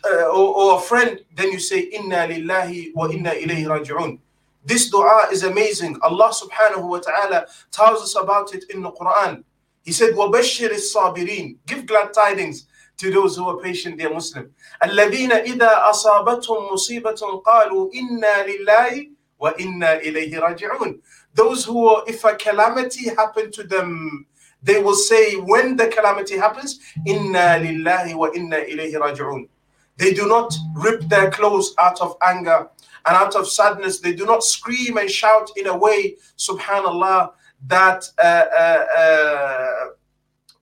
uh, 0.05 0.25
or, 0.29 0.57
or, 0.57 0.79
a 0.79 0.81
friend, 0.81 1.21
then 1.37 1.53
you 1.53 1.61
say 1.61 1.81
Inna 1.81 2.27
lillahi 2.27 2.93
wa 2.95 3.09
inna 3.09 3.31
ilayhi 3.31 3.67
raji'un. 3.67 4.19
This 4.65 4.91
dua 4.91 5.29
is 5.33 5.43
amazing. 5.43 5.99
Allah 6.03 6.33
subhanahu 6.33 6.89
wa 6.89 6.99
ta'ala 6.99 7.47
tells 7.71 8.03
us 8.03 8.17
about 8.17 8.55
it 8.55 8.65
in 8.71 8.83
the 8.83 8.91
Quran. 8.93 9.45
He 9.85 9.93
said, 9.93 10.15
وَبَشِّرِ 10.15 10.71
الصَّابِرِينَ 10.71 11.57
Give 11.67 11.87
glad 11.87 12.13
tidings 12.13 12.67
to 12.99 13.11
those 13.11 13.37
who 13.37 13.49
are 13.49 13.59
patient, 13.59 13.99
dear 13.99 14.13
Muslim. 14.15 14.51
الَّذِينَ 14.83 15.31
إِذَا 15.47 15.91
أَصَابَتْهُمْ 15.91 16.71
مُصِيبَةٌ 16.71 17.43
قَالُوا 17.45 17.91
إِنَّا 17.93 18.47
لِلَّهِ 18.47 19.11
وَإِنَّا 19.43 20.03
إِلَيْهِ 20.03 20.33
رَاجِعُونَ 20.35 21.01
Those 21.35 21.65
who, 21.65 21.89
are, 21.89 22.05
if 22.07 22.25
a 22.25 22.37
calamity 22.37 23.09
happened 23.11 23.53
to 23.55 23.65
them, 23.65 24.27
they 24.63 24.81
will 24.81 24.95
say, 24.95 25.35
when 25.35 25.77
the 25.77 25.89
calamity 25.89 26.37
happens, 26.37 26.79
إِنَّا 27.07 27.59
لِلَّهِ 27.59 28.15
وَإِنَّا 28.15 28.71
إِلَيْهِ 28.71 28.95
رَاجِعُونَ 28.95 29.49
They 29.97 30.15
do 30.15 30.29
not 30.29 30.55
rip 30.75 31.03
their 31.09 31.31
clothes 31.31 31.75
out 31.79 32.01
of 32.01 32.17
anger 32.23 32.69
and 33.07 33.17
out 33.17 33.35
of 33.35 33.49
sadness. 33.49 34.01
They 34.01 34.15
do 34.15 34.27
not 34.27 34.45
scream 34.45 34.97
and 34.97 35.11
shout 35.11 35.51
in 35.57 35.67
a 35.67 35.77
way, 35.77 36.17
subhanAllah, 36.39 37.33
that 37.67 38.05
uh, 38.23 38.45
uh, 38.59 38.87
uh, 38.99 39.87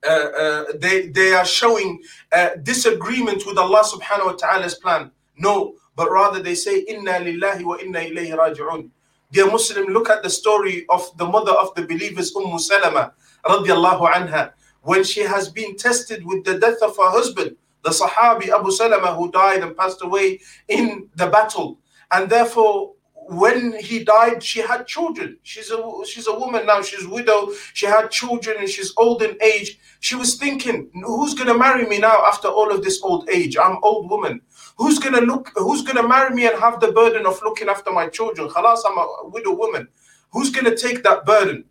uh, 0.03 0.09
uh 0.09 0.63
they, 0.75 1.07
they 1.07 1.33
are 1.33 1.45
showing 1.45 2.01
uh, 2.31 2.49
disagreement 2.63 3.43
with 3.45 3.57
Allah 3.57 3.83
subhanahu 3.83 4.25
wa 4.25 4.31
ta'ala's 4.33 4.75
plan. 4.75 5.11
No, 5.37 5.75
but 5.96 6.10
rather 6.10 6.42
they 6.42 6.54
say, 6.54 6.80
Inna 6.80 7.12
lillahi 7.12 7.64
wa 7.64 7.76
inna 7.82 8.00
ilayhi 8.00 8.36
raji'un. 8.36 8.90
Dear 9.32 9.50
Muslim, 9.50 9.86
look 9.86 10.08
at 10.08 10.22
the 10.22 10.30
story 10.30 10.86
of 10.88 11.10
the 11.16 11.26
mother 11.26 11.52
of 11.52 11.74
the 11.74 11.82
believers, 11.82 12.34
Umm 12.36 12.58
Salama, 12.58 13.12
radiallahu 13.44 14.12
anha, 14.12 14.52
when 14.82 15.02
she 15.02 15.20
has 15.20 15.48
been 15.48 15.76
tested 15.76 16.24
with 16.24 16.44
the 16.44 16.58
death 16.58 16.80
of 16.82 16.96
her 16.96 17.10
husband, 17.10 17.56
the 17.82 17.90
Sahabi 17.90 18.48
Abu 18.50 18.70
Salama, 18.70 19.14
who 19.14 19.30
died 19.32 19.62
and 19.62 19.76
passed 19.76 20.02
away 20.02 20.40
in 20.68 21.08
the 21.16 21.26
battle. 21.26 21.80
And 22.12 22.30
therefore, 22.30 22.92
when 23.28 23.76
he 23.78 24.04
died, 24.04 24.42
she 24.42 24.60
had 24.60 24.86
children. 24.86 25.38
She's 25.42 25.70
a 25.70 25.82
she's 26.06 26.28
a 26.28 26.38
woman 26.38 26.66
now. 26.66 26.82
She's 26.82 27.06
widow. 27.06 27.50
She 27.74 27.86
had 27.86 28.10
children, 28.10 28.58
and 28.60 28.68
she's 28.68 28.92
old 28.96 29.22
in 29.22 29.36
age. 29.42 29.78
She 30.00 30.14
was 30.14 30.36
thinking, 30.36 30.90
who's 31.04 31.34
gonna 31.34 31.58
marry 31.58 31.86
me 31.86 31.98
now 31.98 32.24
after 32.26 32.48
all 32.48 32.70
of 32.70 32.84
this 32.84 33.02
old 33.02 33.28
age? 33.28 33.56
I'm 33.56 33.78
old 33.82 34.08
woman. 34.08 34.40
Who's 34.76 34.98
gonna 34.98 35.20
look? 35.20 35.52
Who's 35.56 35.82
gonna 35.82 36.06
marry 36.06 36.34
me 36.34 36.46
and 36.46 36.58
have 36.58 36.80
the 36.80 36.92
burden 36.92 37.26
of 37.26 37.40
looking 37.42 37.68
after 37.68 37.92
my 37.92 38.08
children? 38.08 38.48
Khalas, 38.48 38.80
I'm 38.86 38.98
a 38.98 39.28
widow 39.28 39.52
woman. 39.52 39.88
Who's 40.32 40.50
gonna 40.50 40.76
take 40.76 41.02
that 41.02 41.24
burden? 41.24 41.64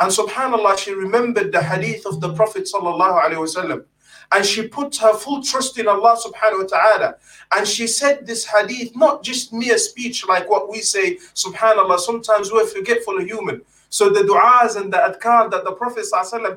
And 0.00 0.10
Subhanallah, 0.10 0.78
she 0.78 0.92
remembered 0.92 1.52
the 1.52 1.62
hadith 1.62 2.06
of 2.06 2.20
the 2.20 2.32
Prophet 2.34 2.68
sallallahu 2.72 3.22
alaihi 3.22 3.46
wasallam 3.46 3.84
and 4.32 4.44
she 4.46 4.66
put 4.66 4.96
her 4.96 5.14
full 5.14 5.42
trust 5.42 5.78
in 5.78 5.86
Allah 5.86 6.16
subhanahu 6.16 6.62
wa 6.62 6.66
ta'ala. 6.66 7.14
And 7.54 7.68
she 7.68 7.86
said 7.86 8.26
this 8.26 8.46
hadith, 8.46 8.96
not 8.96 9.22
just 9.22 9.52
mere 9.52 9.76
speech 9.78 10.26
like 10.26 10.48
what 10.48 10.70
we 10.70 10.80
say, 10.80 11.16
subhanallah, 11.34 11.98
sometimes 11.98 12.50
we're 12.50 12.66
forgetful 12.66 13.18
of 13.18 13.26
human. 13.26 13.60
So 13.90 14.08
the 14.08 14.20
du'as 14.20 14.80
and 14.80 14.90
the 14.90 14.96
adkar 14.96 15.50
that 15.50 15.64
the 15.64 15.72
Prophet 15.72 16.06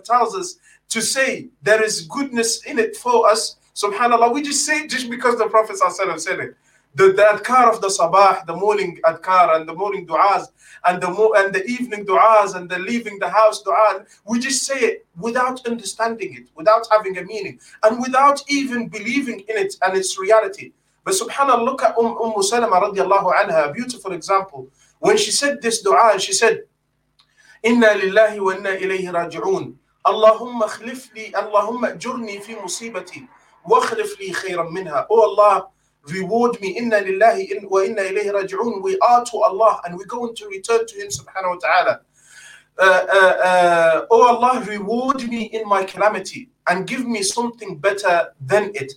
tells 0.05 0.35
us 0.35 0.57
to 0.87 1.01
say, 1.01 1.49
there 1.61 1.83
is 1.83 2.07
goodness 2.07 2.63
in 2.65 2.79
it 2.79 2.95
for 2.95 3.29
us, 3.29 3.57
Subhanallah, 3.75 4.33
we 4.33 4.41
just 4.41 4.65
say 4.65 4.79
it 4.81 4.89
just 4.89 5.09
because 5.09 5.37
the 5.37 5.47
Prophet 5.47 5.77
said 5.77 6.39
it. 6.39 6.55
The, 6.95 7.11
the 7.11 7.23
adkar 7.23 7.69
of 7.73 7.81
the 7.81 7.87
sabah, 7.89 8.45
the 8.45 8.55
morning 8.55 8.97
adkar 9.03 9.53
and 9.57 9.67
the 9.67 9.73
morning 9.73 10.07
du'as 10.07 10.47
and 10.85 11.01
the 11.03 11.09
mo- 11.09 11.33
and 11.35 11.53
the 11.53 11.65
evening 11.65 12.05
du'as 12.05 12.55
and 12.55 12.69
the 12.69 12.79
leaving 12.79 13.19
the 13.19 13.27
house 13.27 13.61
du'a, 13.63 14.05
we 14.25 14.39
just 14.39 14.63
say 14.63 14.79
it 14.79 15.05
without 15.19 15.67
understanding 15.67 16.35
it, 16.37 16.47
without 16.55 16.87
having 16.89 17.17
a 17.17 17.23
meaning, 17.23 17.59
and 17.83 17.99
without 17.99 18.41
even 18.47 18.87
believing 18.87 19.41
in 19.41 19.57
it 19.57 19.75
and 19.81 19.97
its 19.97 20.17
reality. 20.17 20.71
But 21.03 21.15
subhanAllah, 21.15 21.65
look 21.65 21.83
at 21.83 21.97
Umm, 21.97 22.15
Umm 22.17 22.41
Salama 22.41 22.79
radiallahu 22.79 23.33
anha, 23.33 23.71
a 23.71 23.73
beautiful 23.73 24.13
example. 24.13 24.69
When 24.99 25.17
she 25.17 25.31
said 25.31 25.61
this 25.61 25.83
du'a, 25.85 26.17
she 26.17 26.31
said, 26.31 26.61
Inna 27.61 27.87
lillahi 27.87 28.39
wa 28.39 28.51
inna 28.51 28.69
ilayhi 28.69 29.11
raji'un. 29.11 29.75
Allahumma 30.05 30.69
khlif 30.69 31.09
Allahumma 31.33 31.99
jurni 31.99 32.41
fi 32.41 32.53
musibati. 32.55 33.27
واخلف 33.69 34.19
لي 34.19 34.33
خيرا 34.33 34.69
منها 34.69 35.07
Oh 35.09 35.21
Allah 35.29 35.67
reward 36.07 36.59
me 36.61 36.69
inna 36.77 36.97
lillahi 37.01 37.63
wa 37.69 37.79
inna 37.83 38.01
ilayhi 38.03 38.31
raji'un 38.31 38.81
we 38.81 38.97
are 38.99 39.25
to 39.25 39.37
Allah 39.37 39.81
and 39.85 39.97
we're 39.97 40.05
going 40.05 40.35
to 40.35 40.47
return 40.47 40.85
to 40.85 40.95
him 40.95 41.07
subhanahu 41.09 41.55
wa 41.55 41.59
ta'ala 41.61 42.01
uh, 42.77 43.05
uh, 43.13 43.35
uh, 43.49 44.05
oh 44.11 44.27
Allah 44.35 44.63
reward 44.67 45.27
me 45.27 45.45
in 45.45 45.67
my 45.67 45.83
calamity 45.83 46.49
and 46.67 46.87
give 46.87 47.05
me 47.07 47.23
something 47.23 47.77
better 47.77 48.33
than 48.39 48.71
it 48.75 48.93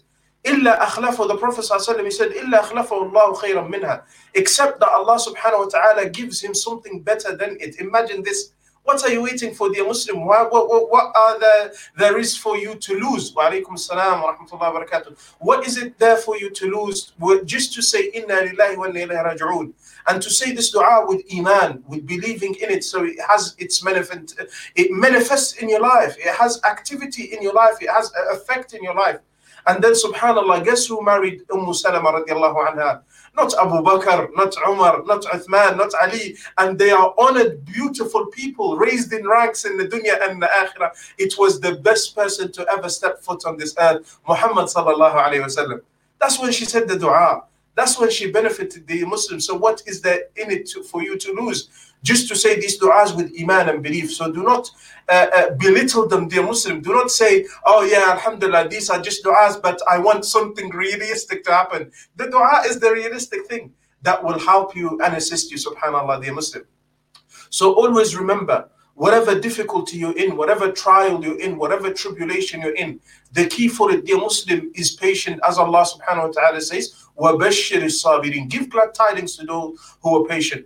إلا 0.47 0.83
أخلفه 0.83 1.29
the 1.29 1.37
Prophet 1.37 1.65
ﷺ, 1.65 2.05
he 2.05 2.11
said 2.11 2.31
إلا 2.31 2.61
أخلفه 2.61 3.03
الله 3.03 3.35
خيرا 3.35 3.63
منها 3.69 4.05
except 4.35 4.79
that 4.81 4.89
Allah 4.91 5.19
subhanahu 5.19 5.65
wa 5.65 5.69
ta'ala 5.69 6.09
gives 6.11 6.41
him 6.41 6.55
something 6.55 7.01
better 7.03 7.37
than 7.37 7.57
it 7.61 7.81
imagine 7.81 8.23
this 8.23 8.53
what 8.89 9.05
are 9.05 9.11
you 9.11 9.23
waiting 9.23 9.53
for, 9.53 9.69
dear 9.69 9.87
Muslim? 9.87 10.25
What, 10.25 10.51
what, 10.51 10.91
what 10.91 11.15
are 11.15 11.39
the, 11.39 11.77
there 11.99 12.17
is 12.17 12.35
for 12.39 12.57
you 12.57 12.75
to 12.77 12.95
lose? 12.95 13.35
Wa 13.35 13.51
alaikum 13.51 13.79
salam 13.79 14.23
wa 14.23 14.35
rahmatullahi 14.35 14.73
wa 14.73 14.81
barakatuh. 14.81 15.37
What 15.41 15.67
is 15.67 15.77
it 15.77 15.99
there 15.99 16.17
for 16.17 16.39
you 16.39 16.49
to 16.49 16.65
lose? 16.75 17.13
Just 17.45 17.75
to 17.75 17.83
say, 17.83 18.07
Inna 18.15 18.37
lillahi 18.37 18.79
wa 18.79 18.87
inna 18.87 19.01
ilayhi 19.01 19.39
raji'un. 19.39 19.75
And 20.07 20.23
to 20.23 20.31
say 20.31 20.53
this 20.53 20.71
dua 20.71 21.05
with 21.07 21.23
iman, 21.37 21.85
with 21.87 22.07
believing 22.07 22.55
in 22.63 22.71
it, 22.71 22.83
so 22.83 23.05
it 23.05 23.21
has 23.29 23.55
its 23.59 23.85
manifest, 23.85 24.41
it 24.75 24.91
manifests 24.91 25.53
in 25.59 25.69
your 25.69 25.81
life. 25.81 26.17
It 26.19 26.35
has 26.35 26.59
activity 26.65 27.25
in 27.25 27.43
your 27.43 27.53
life. 27.53 27.75
It 27.83 27.91
has 27.91 28.11
effect 28.33 28.73
in 28.73 28.83
your 28.83 28.95
life. 28.95 29.19
And 29.67 29.85
then, 29.85 29.93
subhanAllah, 29.93 30.65
guess 30.65 30.87
who 30.87 31.05
married 31.05 31.43
Umm 31.53 31.75
Salama 31.75 32.23
radiallahu 32.23 32.69
anha? 32.69 33.03
Not 33.39 33.55
Abu 33.65 33.79
Bakr, 33.89 34.29
not 34.35 34.53
Umar, 34.69 35.05
not 35.05 35.23
Uthman, 35.23 35.77
not 35.77 35.93
Ali, 36.03 36.37
and 36.59 36.77
they 36.77 36.91
are 36.91 37.15
honored, 37.17 37.65
beautiful 37.65 38.27
people 38.27 38.77
raised 38.77 39.13
in 39.13 39.27
ranks 39.27 39.65
in 39.65 39.77
the 39.77 39.87
dunya 39.87 40.15
and 40.29 40.43
the 40.43 40.51
akhirah. 40.63 40.91
It 41.19 41.35
was 41.39 41.61
the 41.61 41.77
best 41.77 42.17
person 42.17 42.51
to 42.53 42.67
ever 42.69 42.89
step 42.89 43.23
foot 43.23 43.47
on 43.47 43.57
this 43.57 43.75
earth, 43.79 44.19
Muhammad 44.27 44.67
sallallahu 44.67 45.15
alayhi 45.27 45.45
wasallam. 45.49 45.81
That's 46.21 46.41
when 46.41 46.51
she 46.51 46.65
said 46.65 46.89
the 46.89 46.99
dua. 46.99 47.45
That's 47.77 47.97
when 47.97 48.11
she 48.11 48.33
benefited 48.33 48.89
the 48.89 49.05
Muslims. 49.05 49.47
So 49.47 49.55
what 49.55 49.83
is 49.87 50.01
there 50.01 50.23
in 50.35 50.51
it 50.51 50.67
to, 50.71 50.83
for 50.83 51.01
you 51.01 51.17
to 51.17 51.33
lose? 51.33 51.69
Just 52.04 52.28
to 52.28 52.36
say 52.36 52.60
these 52.60 52.78
du'as 52.80 53.16
with 53.16 53.32
iman 53.42 53.70
and 53.70 53.82
belief. 53.82 54.12
So 54.14 54.32
do 54.32 54.44
not 54.44 54.70
uh, 55.08 55.28
uh, 55.34 55.50
belittle 55.52 56.08
them, 56.08 56.28
dear 56.28 56.44
Muslim. 56.44 56.82
Do 56.82 56.94
not 56.94 57.12
say, 57.12 57.46
oh 57.66 57.84
yeah, 57.84 58.12
alhamdulillah, 58.12 58.68
these 58.68 58.90
are 58.90 59.02
just 59.02 59.24
du'as, 59.24 59.62
but 59.62 59.80
I 59.90 60.00
want 60.00 60.26
something 60.26 60.70
realistic 60.70 61.44
to 61.46 61.52
happen. 61.52 61.92
The 62.18 62.26
du'a 62.26 62.66
is 62.66 62.80
the 62.80 62.92
realistic 62.92 63.48
thing 63.48 63.72
that 64.02 64.22
will 64.22 64.38
help 64.38 64.76
you 64.76 65.00
and 65.02 65.16
assist 65.16 65.50
you, 65.50 65.58
subhanAllah, 65.58 66.22
dear 66.22 66.34
Muslim. 66.34 66.66
So 67.50 67.74
always 67.74 68.16
remember, 68.16 68.70
whatever 68.96 69.40
difficulty 69.40 69.98
you're 69.98 70.18
in, 70.18 70.36
whatever 70.36 70.72
trial 70.72 71.24
you're 71.24 71.40
in, 71.40 71.58
whatever 71.58 71.92
tribulation 71.92 72.62
you're 72.62 72.76
in, 72.76 73.00
the 73.32 73.48
key 73.48 73.68
for 73.68 73.92
it, 73.92 74.06
dear 74.06 74.18
Muslim, 74.18 74.72
is 74.76 74.92
patient, 74.92 75.40
as 75.48 75.58
Allah 75.58 75.86
subhanahu 75.86 76.28
wa 76.28 76.32
ta'ala 76.32 76.62
says, 76.62 76.94
وَبَشِّرِ 77.18 77.84
الصَّابِرِينَ 77.84 78.50
Give 78.50 78.70
glad 78.70 78.94
tidings 78.94 79.38
to 79.38 79.46
those 79.46 79.78
who 80.02 80.24
are 80.24 80.28
patient. 80.28 80.66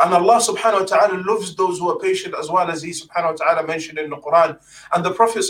And 0.00 0.14
Allah 0.14 0.36
subhanahu 0.36 0.80
wa 0.80 0.86
ta'ala 0.86 1.22
loves 1.24 1.54
those 1.56 1.78
who 1.78 1.90
are 1.90 1.98
patient 1.98 2.34
as 2.38 2.50
well 2.50 2.70
as 2.70 2.82
He 2.82 2.90
subhanahu 2.90 3.38
wa 3.38 3.44
ta'ala 3.44 3.66
mentioned 3.66 3.98
in 3.98 4.10
the 4.10 4.16
Quran. 4.16 4.58
And 4.94 5.04
the 5.04 5.12
Prophet 5.12 5.44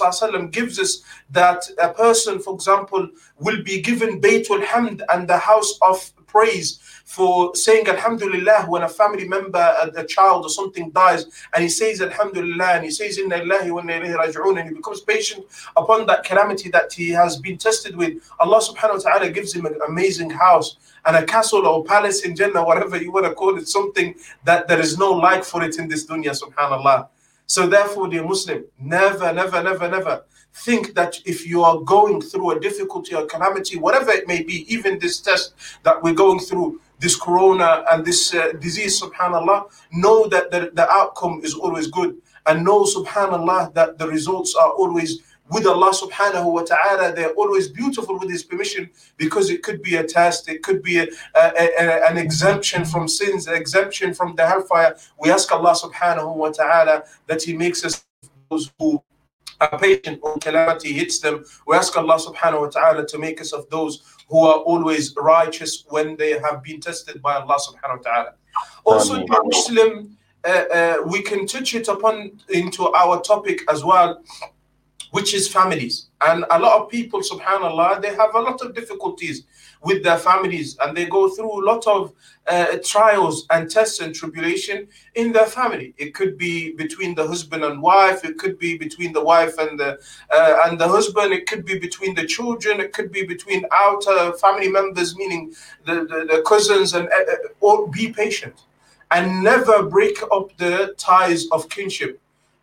gives 0.50 0.78
us 0.78 1.02
that 1.30 1.64
a 1.78 1.92
person, 1.92 2.38
for 2.38 2.54
example, 2.54 3.08
will 3.38 3.62
be 3.62 3.80
given 3.82 4.20
Baytul 4.20 4.64
Hamd 4.64 5.02
and 5.12 5.28
the 5.28 5.38
house 5.38 5.78
of 5.82 6.12
praise 6.26 6.80
for 7.08 7.56
saying 7.56 7.88
Alhamdulillah 7.88 8.66
when 8.68 8.82
a 8.82 8.88
family 8.88 9.26
member, 9.26 9.58
a, 9.58 10.02
a, 10.02 10.04
child 10.04 10.44
or 10.44 10.50
something 10.50 10.90
dies, 10.90 11.24
and 11.54 11.62
he 11.62 11.68
says 11.70 12.02
Alhamdulillah 12.02 12.72
and 12.74 12.84
he 12.84 12.90
says 12.90 13.16
Inna 13.16 13.36
Allahi 13.36 13.70
wa 13.70 13.80
inna 13.80 13.94
raji'un 13.94 14.60
and 14.60 14.68
he 14.68 14.74
becomes 14.74 15.00
patient 15.00 15.46
upon 15.74 16.04
that 16.04 16.22
calamity 16.22 16.68
that 16.68 16.92
he 16.92 17.08
has 17.08 17.38
been 17.38 17.56
tested 17.56 17.96
with. 17.96 18.22
Allah 18.38 18.60
subhanahu 18.60 19.02
wa 19.02 19.10
ta'ala 19.10 19.30
gives 19.30 19.54
him 19.54 19.64
an 19.64 19.78
amazing 19.88 20.28
house 20.28 20.76
and 21.06 21.16
a 21.16 21.24
castle 21.24 21.66
or 21.66 21.82
palace 21.82 22.26
in 22.26 22.36
Jannah, 22.36 22.62
whatever 22.62 22.98
you 22.98 23.10
want 23.10 23.24
to 23.24 23.32
call 23.32 23.56
it, 23.56 23.66
something 23.68 24.14
that 24.44 24.68
there 24.68 24.78
is 24.78 24.98
no 24.98 25.10
like 25.10 25.44
for 25.44 25.64
it 25.64 25.78
in 25.78 25.88
this 25.88 26.06
dunya, 26.06 26.38
subhanAllah. 26.38 27.08
So 27.46 27.66
therefore, 27.66 28.08
dear 28.08 28.22
Muslim, 28.22 28.66
never, 28.78 29.32
never, 29.32 29.62
never, 29.62 29.88
never 29.88 30.24
think 30.52 30.94
that 30.94 31.18
if 31.24 31.46
you 31.46 31.62
are 31.62 31.80
going 31.80 32.20
through 32.20 32.50
a 32.50 32.60
difficulty 32.60 33.14
or 33.14 33.24
calamity, 33.24 33.78
whatever 33.78 34.10
it 34.10 34.28
may 34.28 34.42
be, 34.42 34.70
even 34.72 34.98
this 34.98 35.22
test 35.22 35.54
that 35.84 36.02
we're 36.02 36.12
going 36.12 36.40
through, 36.40 36.78
this 36.98 37.16
corona 37.16 37.84
and 37.90 38.04
this 38.04 38.34
uh, 38.34 38.52
disease, 38.60 39.00
subhanallah, 39.00 39.70
know 39.92 40.26
that 40.28 40.50
the, 40.50 40.70
the 40.74 40.90
outcome 40.90 41.40
is 41.44 41.54
always 41.54 41.86
good. 41.86 42.16
And 42.46 42.64
know, 42.64 42.84
subhanallah, 42.84 43.74
that 43.74 43.98
the 43.98 44.08
results 44.08 44.54
are 44.54 44.70
always 44.70 45.20
with 45.50 45.66
Allah 45.66 45.92
subhanahu 45.92 46.52
wa 46.52 46.62
ta'ala. 46.62 47.14
They're 47.14 47.32
always 47.32 47.68
beautiful 47.68 48.18
with 48.18 48.30
His 48.30 48.42
permission 48.42 48.90
because 49.16 49.50
it 49.50 49.62
could 49.62 49.82
be 49.82 49.96
a 49.96 50.04
test, 50.04 50.48
it 50.48 50.62
could 50.62 50.82
be 50.82 50.98
a, 50.98 51.06
a, 51.34 51.70
a, 51.78 52.10
an 52.10 52.18
exemption 52.18 52.84
from 52.84 53.08
sins, 53.08 53.46
an 53.46 53.54
exemption 53.54 54.14
from 54.14 54.34
the 54.36 54.46
hellfire. 54.46 54.96
We 55.18 55.30
ask 55.30 55.50
Allah 55.52 55.74
subhanahu 55.74 56.36
wa 56.36 56.50
ta'ala 56.50 57.04
that 57.26 57.42
He 57.42 57.56
makes 57.56 57.84
us 57.84 58.04
those 58.50 58.70
who 58.78 59.02
are 59.60 59.78
patient 59.78 60.22
when 60.22 60.38
calamity 60.38 60.92
hits 60.92 61.18
them. 61.18 61.44
We 61.66 61.76
ask 61.76 61.96
Allah 61.96 62.18
subhanahu 62.18 62.60
wa 62.60 62.68
ta'ala 62.68 63.06
to 63.06 63.18
make 63.18 63.40
us 63.40 63.52
of 63.52 63.68
those 63.70 64.02
who 64.28 64.40
are 64.44 64.58
always 64.58 65.14
righteous 65.16 65.84
when 65.88 66.16
they 66.16 66.38
have 66.38 66.62
been 66.62 66.80
tested 66.80 67.22
by 67.22 67.34
Allah 67.34 67.56
subhanahu 67.58 68.04
wa 68.04 68.10
ta'ala. 68.10 68.32
Also, 68.84 69.24
Muslim, 69.44 70.16
uh, 70.44 70.48
uh, 70.48 70.96
we 71.06 71.22
can 71.22 71.46
touch 71.46 71.74
it 71.74 71.88
upon 71.88 72.32
into 72.50 72.88
our 72.92 73.20
topic 73.22 73.60
as 73.70 73.84
well, 73.84 74.22
which 75.12 75.34
is 75.34 75.48
families. 75.48 76.08
And 76.20 76.44
a 76.50 76.58
lot 76.58 76.80
of 76.80 76.90
people, 76.90 77.20
subhanAllah, 77.20 78.02
they 78.02 78.14
have 78.14 78.34
a 78.34 78.40
lot 78.40 78.60
of 78.60 78.74
difficulties 78.74 79.44
with 79.82 80.02
their 80.02 80.18
families 80.18 80.76
and 80.80 80.96
they 80.96 81.06
go 81.06 81.28
through 81.28 81.52
a 81.52 81.64
lot 81.64 81.86
of 81.86 82.12
uh, 82.48 82.78
trials 82.84 83.46
and 83.50 83.70
tests 83.70 84.00
and 84.00 84.14
tribulation 84.14 84.88
in 85.14 85.32
their 85.32 85.46
family. 85.46 85.94
It 85.98 86.14
could 86.14 86.36
be 86.36 86.72
between 86.72 87.14
the 87.14 87.26
husband 87.26 87.64
and 87.64 87.80
wife 87.80 88.24
it 88.24 88.38
could 88.38 88.58
be 88.58 88.76
between 88.76 89.12
the 89.12 89.22
wife 89.22 89.58
and 89.58 89.78
the 89.78 89.98
uh, 90.32 90.62
and 90.64 90.78
the 90.78 90.88
husband 90.88 91.32
it 91.32 91.46
could 91.46 91.64
be 91.64 91.78
between 91.78 92.14
the 92.14 92.26
children 92.26 92.80
it 92.80 92.92
could 92.92 93.12
be 93.12 93.24
between 93.24 93.64
outer 93.72 94.32
family 94.34 94.68
members 94.68 95.16
meaning 95.16 95.54
the, 95.86 95.94
the, 95.94 96.26
the 96.30 96.42
cousins 96.46 96.94
and 96.94 97.08
uh, 97.08 97.34
or 97.60 97.88
be 97.88 98.12
patient 98.12 98.64
and 99.10 99.42
never 99.42 99.82
break 99.84 100.18
up 100.32 100.56
the 100.58 100.94
ties 100.98 101.46
of 101.52 101.68
kinship 101.68 102.20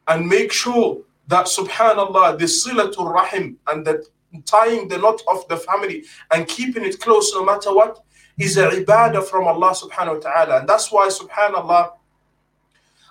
and 0.07 0.27
make 0.27 0.51
sure 0.51 1.01
that 1.27 1.45
subhanallah 1.45 2.37
the 2.37 2.45
silatul 2.45 3.11
rahim 3.11 3.57
and 3.67 3.85
that 3.85 4.05
tying 4.43 4.87
the 4.87 4.97
knot 4.97 5.21
of 5.27 5.47
the 5.47 5.57
family 5.57 6.03
and 6.31 6.47
keeping 6.47 6.85
it 6.85 6.99
close 6.99 7.33
no 7.33 7.43
matter 7.43 7.73
what 7.73 7.99
is 8.37 8.57
a 8.57 8.67
ibadah 8.69 9.23
from 9.23 9.47
Allah 9.47 9.71
subhanahu 9.71 10.15
wa 10.15 10.19
ta'ala. 10.19 10.59
And 10.59 10.69
that's 10.69 10.91
why 10.91 11.07
subhanallah, 11.07 11.91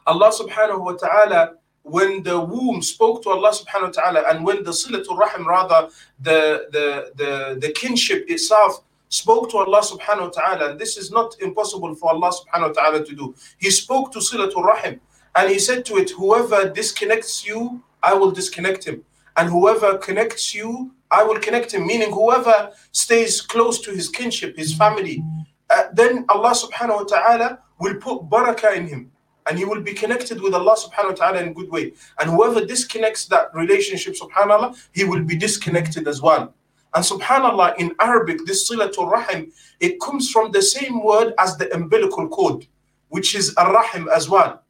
Allah 0.07 0.31
subhanahu 0.31 0.85
wa 0.85 0.93
ta'ala, 0.93 1.55
when 1.83 2.23
the 2.23 2.39
womb 2.39 2.83
spoke 2.83 3.23
to 3.23 3.31
Allah 3.31 3.53
subhanahu 3.53 3.95
wa 3.95 4.03
ta'ala, 4.03 4.23
and 4.31 4.45
when 4.45 4.65
the 4.65 4.71
silatul 4.71 5.19
rahim, 5.19 5.47
rather 5.47 5.89
the, 6.21 6.67
the, 6.73 7.13
the, 7.17 7.59
the 7.61 7.73
kinship 7.73 8.25
itself, 8.29 8.83
spoke 9.09 9.51
to 9.51 9.59
Allah 9.59 9.81
subhanahu 9.81 10.23
wa 10.23 10.43
ta'ala, 10.43 10.71
and 10.71 10.81
this 10.81 10.97
is 10.97 11.11
not 11.11 11.37
impossible 11.41 11.95
for 11.95 12.11
Allah 12.11 12.33
subhanahu 12.33 12.69
wa 12.69 12.73
ta'ala 12.73 13.05
to 13.05 13.15
do. 13.15 13.35
He 13.59 13.71
spoke 13.71 14.13
to 14.13 14.19
silatul 14.19 14.65
rahim, 14.65 15.01
and 15.37 15.51
he 15.51 15.59
said 15.59 15.85
to 15.87 15.97
it, 15.97 16.11
Whoever 16.11 16.69
disconnects 16.71 17.47
you, 17.47 17.83
I 18.03 18.15
will 18.15 18.31
disconnect 18.31 18.85
him. 18.85 19.05
And 19.37 19.49
whoever 19.49 19.99
connects 19.99 20.55
you, 20.55 20.93
I 21.11 21.23
will 21.23 21.39
connect 21.39 21.73
him, 21.73 21.87
meaning 21.87 22.13
whoever 22.13 22.73
stays 22.93 23.41
close 23.41 23.81
to 23.83 23.91
his 23.91 24.09
kinship, 24.09 24.57
his 24.57 24.75
family, 24.75 25.23
uh, 25.71 25.85
then 25.93 26.25
Allah 26.29 26.53
subhanahu 26.53 26.97
wa 26.97 27.05
ta'ala 27.05 27.59
will 27.81 27.95
put 27.97 28.29
barakah 28.29 28.77
in 28.77 28.87
him 28.87 29.11
and 29.47 29.59
he 29.59 29.65
will 29.65 29.81
be 29.83 29.93
connected 29.93 30.41
with 30.41 30.55
Allah 30.55 30.77
subhanahu 30.77 31.11
wa 31.11 31.15
ta'ala 31.15 31.43
in 31.43 31.49
a 31.49 31.55
good 31.55 31.71
way. 31.71 31.93
And 32.19 32.31
whoever 32.31 32.65
disconnects 32.65 33.27
that 33.27 33.55
relationship, 33.55 34.15
subhanAllah, 34.15 34.77
he 34.93 35.05
will 35.05 35.23
be 35.23 35.37
disconnected 35.37 36.09
as 36.09 36.23
well. 36.23 36.55
And 36.95 37.05
subhanAllah, 37.05 37.77
in 37.79 37.95
Arabic, 38.01 38.39
this 38.47 38.71
silatul 38.71 39.11
rahim, 39.11 39.53
it 39.81 40.01
comes 40.01 40.31
from 40.31 40.53
the 40.53 40.63
same 40.63 41.03
word 41.05 41.35
as 41.39 41.57
the 41.57 41.73
umbilical 41.75 42.29
cord, 42.29 42.67
which 43.09 43.35
is 43.35 43.55
ar-rahim 43.57 44.09
as 44.15 44.29
well 44.29 44.65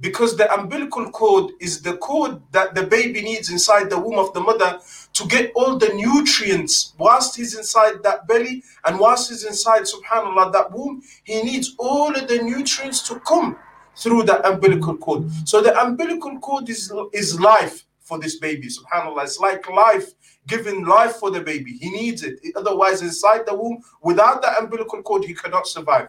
because 0.00 0.36
the 0.36 0.52
umbilical 0.52 1.10
cord 1.10 1.52
is 1.60 1.80
the 1.80 1.96
cord 1.98 2.40
that 2.50 2.74
the 2.74 2.82
baby 2.82 3.22
needs 3.22 3.50
inside 3.50 3.88
the 3.88 3.98
womb 3.98 4.18
of 4.18 4.32
the 4.34 4.40
mother 4.40 4.80
to 5.14 5.26
get 5.28 5.52
all 5.54 5.78
the 5.78 5.88
nutrients 5.94 6.92
whilst 6.98 7.36
he's 7.36 7.56
inside 7.56 8.02
that 8.02 8.26
belly 8.26 8.62
and 8.84 8.98
whilst 8.98 9.30
he's 9.30 9.44
inside 9.44 9.82
subhanallah 9.82 10.52
that 10.52 10.70
womb 10.72 11.02
he 11.22 11.42
needs 11.42 11.74
all 11.78 12.14
of 12.14 12.28
the 12.28 12.42
nutrients 12.42 13.06
to 13.08 13.18
come 13.20 13.56
through 13.96 14.24
the 14.24 14.46
umbilical 14.46 14.96
cord. 14.96 15.30
So 15.44 15.62
the 15.62 15.78
umbilical 15.80 16.38
cord 16.40 16.68
is 16.68 16.92
is 17.12 17.40
life 17.40 17.84
for 18.00 18.18
this 18.18 18.36
baby 18.38 18.68
subhanallah. 18.68 19.22
It's 19.24 19.38
like 19.38 19.68
life 19.70 20.12
giving 20.46 20.84
life 20.84 21.16
for 21.16 21.30
the 21.30 21.40
baby. 21.40 21.72
He 21.72 21.90
needs 21.90 22.22
it. 22.22 22.40
Otherwise 22.56 23.02
inside 23.02 23.46
the 23.46 23.54
womb 23.54 23.82
without 24.02 24.42
the 24.42 24.58
umbilical 24.58 25.02
cord 25.02 25.24
he 25.24 25.34
cannot 25.34 25.66
survive. 25.66 26.08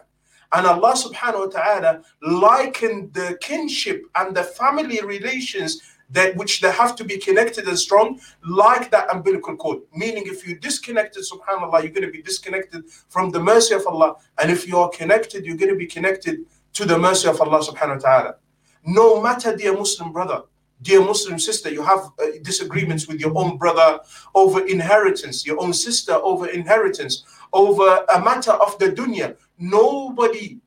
And 0.52 0.66
Allah 0.66 0.94
subhanahu 0.94 1.46
wa 1.46 1.46
ta'ala 1.46 2.02
likened 2.22 3.12
the 3.14 3.36
kinship 3.40 4.02
and 4.14 4.36
the 4.36 4.44
family 4.44 5.00
relations 5.02 5.82
that 6.10 6.36
which 6.36 6.60
they 6.60 6.70
have 6.70 6.94
to 6.96 7.04
be 7.04 7.18
connected 7.18 7.66
and 7.66 7.78
strong, 7.78 8.20
like 8.44 8.90
that 8.90 9.12
umbilical 9.12 9.56
cord. 9.56 9.80
Meaning, 9.94 10.24
if 10.26 10.46
you're 10.46 10.58
disconnected, 10.58 11.24
subhanAllah, 11.24 11.82
you're 11.82 11.92
going 11.92 12.06
to 12.06 12.10
be 12.10 12.22
disconnected 12.22 12.84
from 13.08 13.30
the 13.30 13.40
mercy 13.40 13.74
of 13.74 13.86
Allah. 13.86 14.16
And 14.40 14.50
if 14.50 14.66
you 14.68 14.78
are 14.78 14.88
connected, 14.90 15.44
you're 15.44 15.56
going 15.56 15.72
to 15.72 15.78
be 15.78 15.86
connected 15.86 16.46
to 16.74 16.84
the 16.84 16.98
mercy 16.98 17.28
of 17.28 17.40
Allah 17.40 17.60
subhanahu 17.60 18.02
wa 18.02 18.08
ta'ala. 18.08 18.34
No 18.84 19.20
matter, 19.20 19.56
dear 19.56 19.72
Muslim 19.76 20.12
brother, 20.12 20.42
dear 20.82 21.00
Muslim 21.00 21.38
sister, 21.38 21.70
you 21.70 21.82
have 21.82 22.10
uh, 22.20 22.26
disagreements 22.42 23.08
with 23.08 23.18
your 23.18 23.36
own 23.36 23.56
brother 23.56 24.00
over 24.34 24.64
inheritance, 24.66 25.44
your 25.44 25.60
own 25.60 25.72
sister 25.72 26.14
over 26.14 26.46
inheritance, 26.48 27.24
over 27.52 28.04
a 28.14 28.20
matter 28.20 28.52
of 28.52 28.78
the 28.78 28.90
dunya. 28.90 29.36
Nobody 29.58 30.60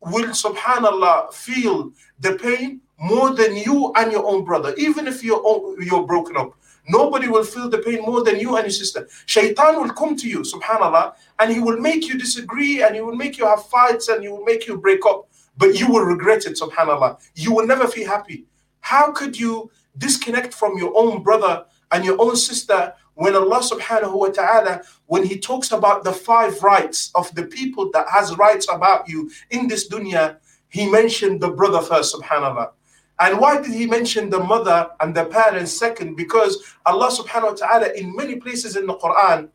will, 0.00 0.28
subhanallah, 0.28 1.32
feel 1.32 1.92
the 2.20 2.34
pain 2.34 2.80
more 2.98 3.34
than 3.34 3.56
you 3.56 3.92
and 3.96 4.10
your 4.12 4.26
own 4.26 4.44
brother, 4.44 4.74
even 4.76 5.06
if 5.06 5.22
you're, 5.22 5.42
you're 5.82 6.06
broken 6.06 6.36
up. 6.36 6.54
Nobody 6.88 7.28
will 7.28 7.44
feel 7.44 7.68
the 7.68 7.78
pain 7.78 8.00
more 8.02 8.24
than 8.24 8.40
you 8.40 8.56
and 8.56 8.64
your 8.64 8.72
sister. 8.72 9.06
Shaitan 9.26 9.80
will 9.80 9.90
come 9.90 10.16
to 10.16 10.28
you, 10.28 10.40
subhanAllah, 10.40 11.14
and 11.38 11.52
he 11.52 11.60
will 11.60 11.78
make 11.78 12.08
you 12.08 12.18
disagree 12.18 12.82
and 12.82 12.94
he 12.94 13.02
will 13.02 13.14
make 13.14 13.36
you 13.36 13.46
have 13.46 13.66
fights 13.66 14.08
and 14.08 14.22
he 14.22 14.28
will 14.28 14.44
make 14.44 14.66
you 14.66 14.78
break 14.78 15.04
up, 15.06 15.28
but 15.58 15.78
you 15.78 15.86
will 15.90 16.04
regret 16.04 16.46
it, 16.46 16.58
subhanAllah. 16.58 17.20
You 17.34 17.54
will 17.54 17.66
never 17.66 17.86
feel 17.86 18.08
happy. 18.08 18.46
How 18.80 19.12
could 19.12 19.38
you 19.38 19.70
disconnect 19.98 20.54
from 20.54 20.78
your 20.78 20.92
own 20.96 21.22
brother 21.22 21.66
and 21.92 22.04
your 22.04 22.20
own 22.20 22.36
sister 22.36 22.94
when 23.14 23.34
Allah 23.34 23.60
subhanahu 23.60 24.16
wa 24.16 24.28
ta'ala, 24.28 24.80
when 25.06 25.24
He 25.24 25.38
talks 25.38 25.72
about 25.72 26.04
the 26.04 26.12
five 26.12 26.62
rights 26.62 27.10
of 27.16 27.34
the 27.34 27.44
people 27.44 27.90
that 27.90 28.06
has 28.08 28.38
rights 28.38 28.66
about 28.70 29.08
you 29.08 29.30
in 29.50 29.66
this 29.66 29.88
dunya, 29.88 30.36
He 30.68 30.88
mentioned 30.88 31.40
the 31.40 31.50
brother 31.50 31.82
first, 31.82 32.14
subhanAllah. 32.14 32.70
And 33.20 33.38
why 33.38 33.60
did 33.60 33.72
He 33.72 33.86
mention 33.86 34.30
the 34.30 34.38
mother 34.38 34.90
and 35.00 35.14
the 35.14 35.24
parents 35.24 35.72
second? 35.72 36.16
Because 36.16 36.74
Allah 36.86 37.10
subhanahu 37.10 37.52
wa 37.52 37.54
ta'ala, 37.54 37.92
in 37.94 38.14
many 38.14 38.36
places 38.36 38.76
in 38.76 38.86
the 38.86 38.94
Quran, 38.94 39.48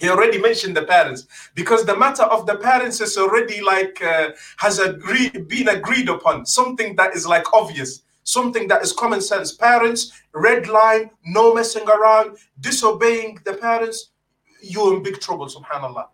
he 0.00 0.10
already 0.10 0.38
mentioned 0.38 0.76
the 0.76 0.82
parents 0.82 1.28
because 1.54 1.84
the 1.84 1.96
matter 1.96 2.24
of 2.24 2.46
the 2.46 2.56
parents 2.56 3.00
is 3.00 3.16
already 3.16 3.60
like 3.60 4.02
uh, 4.02 4.30
has 4.56 4.80
agreed 4.80 5.46
been 5.46 5.68
agreed 5.68 6.08
upon 6.08 6.44
something 6.44 6.96
that 6.96 7.14
is 7.14 7.28
like 7.28 7.54
obvious 7.54 8.02
something 8.24 8.66
that 8.68 8.82
is 8.82 8.92
common 8.92 9.20
sense. 9.20 9.52
Parents, 9.52 10.12
red 10.32 10.66
line, 10.66 11.10
no 11.24 11.54
messing 11.54 11.86
around, 11.88 12.38
disobeying 12.60 13.38
the 13.44 13.54
parents, 13.54 14.10
you're 14.60 14.96
in 14.96 15.02
big 15.02 15.20
trouble, 15.20 15.46
subhanAllah. 15.46 16.08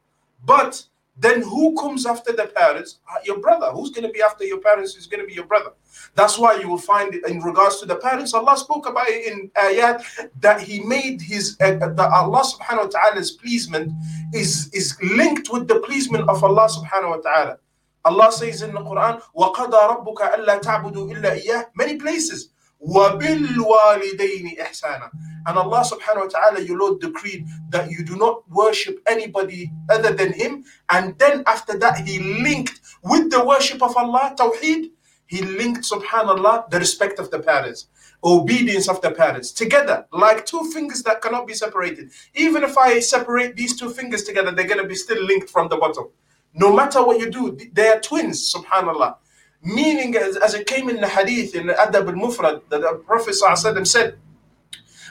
But 0.44 0.84
then 1.19 1.41
who 1.41 1.75
comes 1.79 2.05
after 2.05 2.33
the 2.33 2.47
parents? 2.47 2.99
Uh, 3.09 3.19
your 3.23 3.39
brother. 3.39 3.67
Who's 3.71 3.89
going 3.89 4.05
to 4.05 4.11
be 4.11 4.21
after 4.21 4.43
your 4.43 4.59
parents 4.59 4.95
is 4.95 5.07
going 5.07 5.21
to 5.21 5.27
be 5.27 5.33
your 5.33 5.45
brother. 5.45 5.71
That's 6.13 6.37
why 6.37 6.55
you 6.55 6.67
will 6.69 6.77
find 6.77 7.15
it 7.15 7.25
in 7.27 7.39
regards 7.39 7.79
to 7.79 7.85
the 7.85 7.95
parents. 7.95 8.33
Allah 8.33 8.57
spoke 8.57 8.87
about 8.87 9.07
it 9.07 9.31
in 9.31 9.49
ayat 9.55 10.03
that 10.41 10.61
He 10.61 10.81
made 10.81 11.21
His 11.21 11.55
uh, 11.61 11.77
uh 11.81 11.93
that 11.93 12.11
Allah 12.11 12.43
subhanahu 12.43 12.85
wa 12.85 12.91
ta'ala's 12.91 13.31
pleasement 13.31 13.93
is, 14.33 14.69
is 14.73 14.97
linked 15.01 15.49
with 15.51 15.69
the 15.69 15.79
pleasement 15.79 16.27
of 16.27 16.43
Allah 16.43 16.67
subhanahu 16.67 17.11
wa 17.11 17.17
ta'ala. 17.17 17.57
Allah 18.03 18.31
says 18.31 18.61
in 18.61 18.73
the 18.73 18.81
Quran, 18.81 19.21
وَقَضَى 19.35 20.05
رَبُّكَ 20.05 20.19
أَلَّا 20.35 20.61
تَعْبُدُوا 20.61 21.15
إِلَّا 21.15 21.41
إِيَّهِ 21.41 21.65
Many 21.75 21.95
places. 21.95 22.49
وَبِالْوَالِدَيْنِ 22.87 24.59
إِحْسَانًا 24.59 25.09
And 25.47 25.57
Allah 25.57 25.83
subhanahu 25.83 26.25
wa 26.25 26.27
ta'ala, 26.27 26.61
your 26.61 26.77
Lord 26.77 27.01
decreed 27.01 27.47
that 27.69 27.89
you 27.89 28.03
do 28.03 28.15
not 28.15 28.47
worship 28.49 28.99
anybody 29.07 29.71
other 29.89 30.11
than 30.13 30.33
Him. 30.33 30.65
And 30.89 31.17
then 31.17 31.43
after 31.47 31.77
that, 31.79 31.99
He 32.07 32.19
linked 32.19 32.79
with 33.03 33.31
the 33.31 33.43
worship 33.43 33.81
of 33.81 33.95
Allah, 33.97 34.35
Tawheed, 34.37 34.91
He 35.25 35.41
linked, 35.41 35.81
subhanAllah, 35.81 36.69
the 36.69 36.79
respect 36.79 37.17
of 37.17 37.31
the 37.31 37.39
parents, 37.39 37.87
obedience 38.23 38.87
of 38.87 39.01
the 39.01 39.11
parents, 39.11 39.51
together, 39.51 40.05
like 40.11 40.45
two 40.45 40.69
fingers 40.71 41.01
that 41.03 41.21
cannot 41.21 41.47
be 41.47 41.53
separated. 41.53 42.11
Even 42.35 42.63
if 42.63 42.77
I 42.77 42.99
separate 42.99 43.55
these 43.55 43.75
two 43.79 43.89
fingers 43.89 44.23
together, 44.23 44.51
they're 44.51 44.67
going 44.67 44.81
to 44.81 44.87
be 44.87 44.95
still 44.95 45.23
linked 45.23 45.49
from 45.49 45.69
the 45.69 45.77
bottom. 45.77 46.05
No 46.53 46.73
matter 46.73 47.03
what 47.03 47.19
you 47.19 47.29
do, 47.31 47.57
they 47.73 47.87
are 47.87 47.99
twins, 47.99 48.53
subhanAllah. 48.53 49.15
Meaning, 49.63 50.15
as, 50.15 50.37
as 50.37 50.53
it 50.53 50.67
came 50.67 50.89
in 50.89 50.97
the 51.01 51.07
hadith, 51.07 51.55
in 51.55 51.67
the 51.67 51.73
Adab 51.73 52.07
al 52.07 52.13
Mufrad, 52.13 52.61
that 52.69 52.81
the 52.81 53.01
Prophet 53.05 53.33
said, 53.33 54.17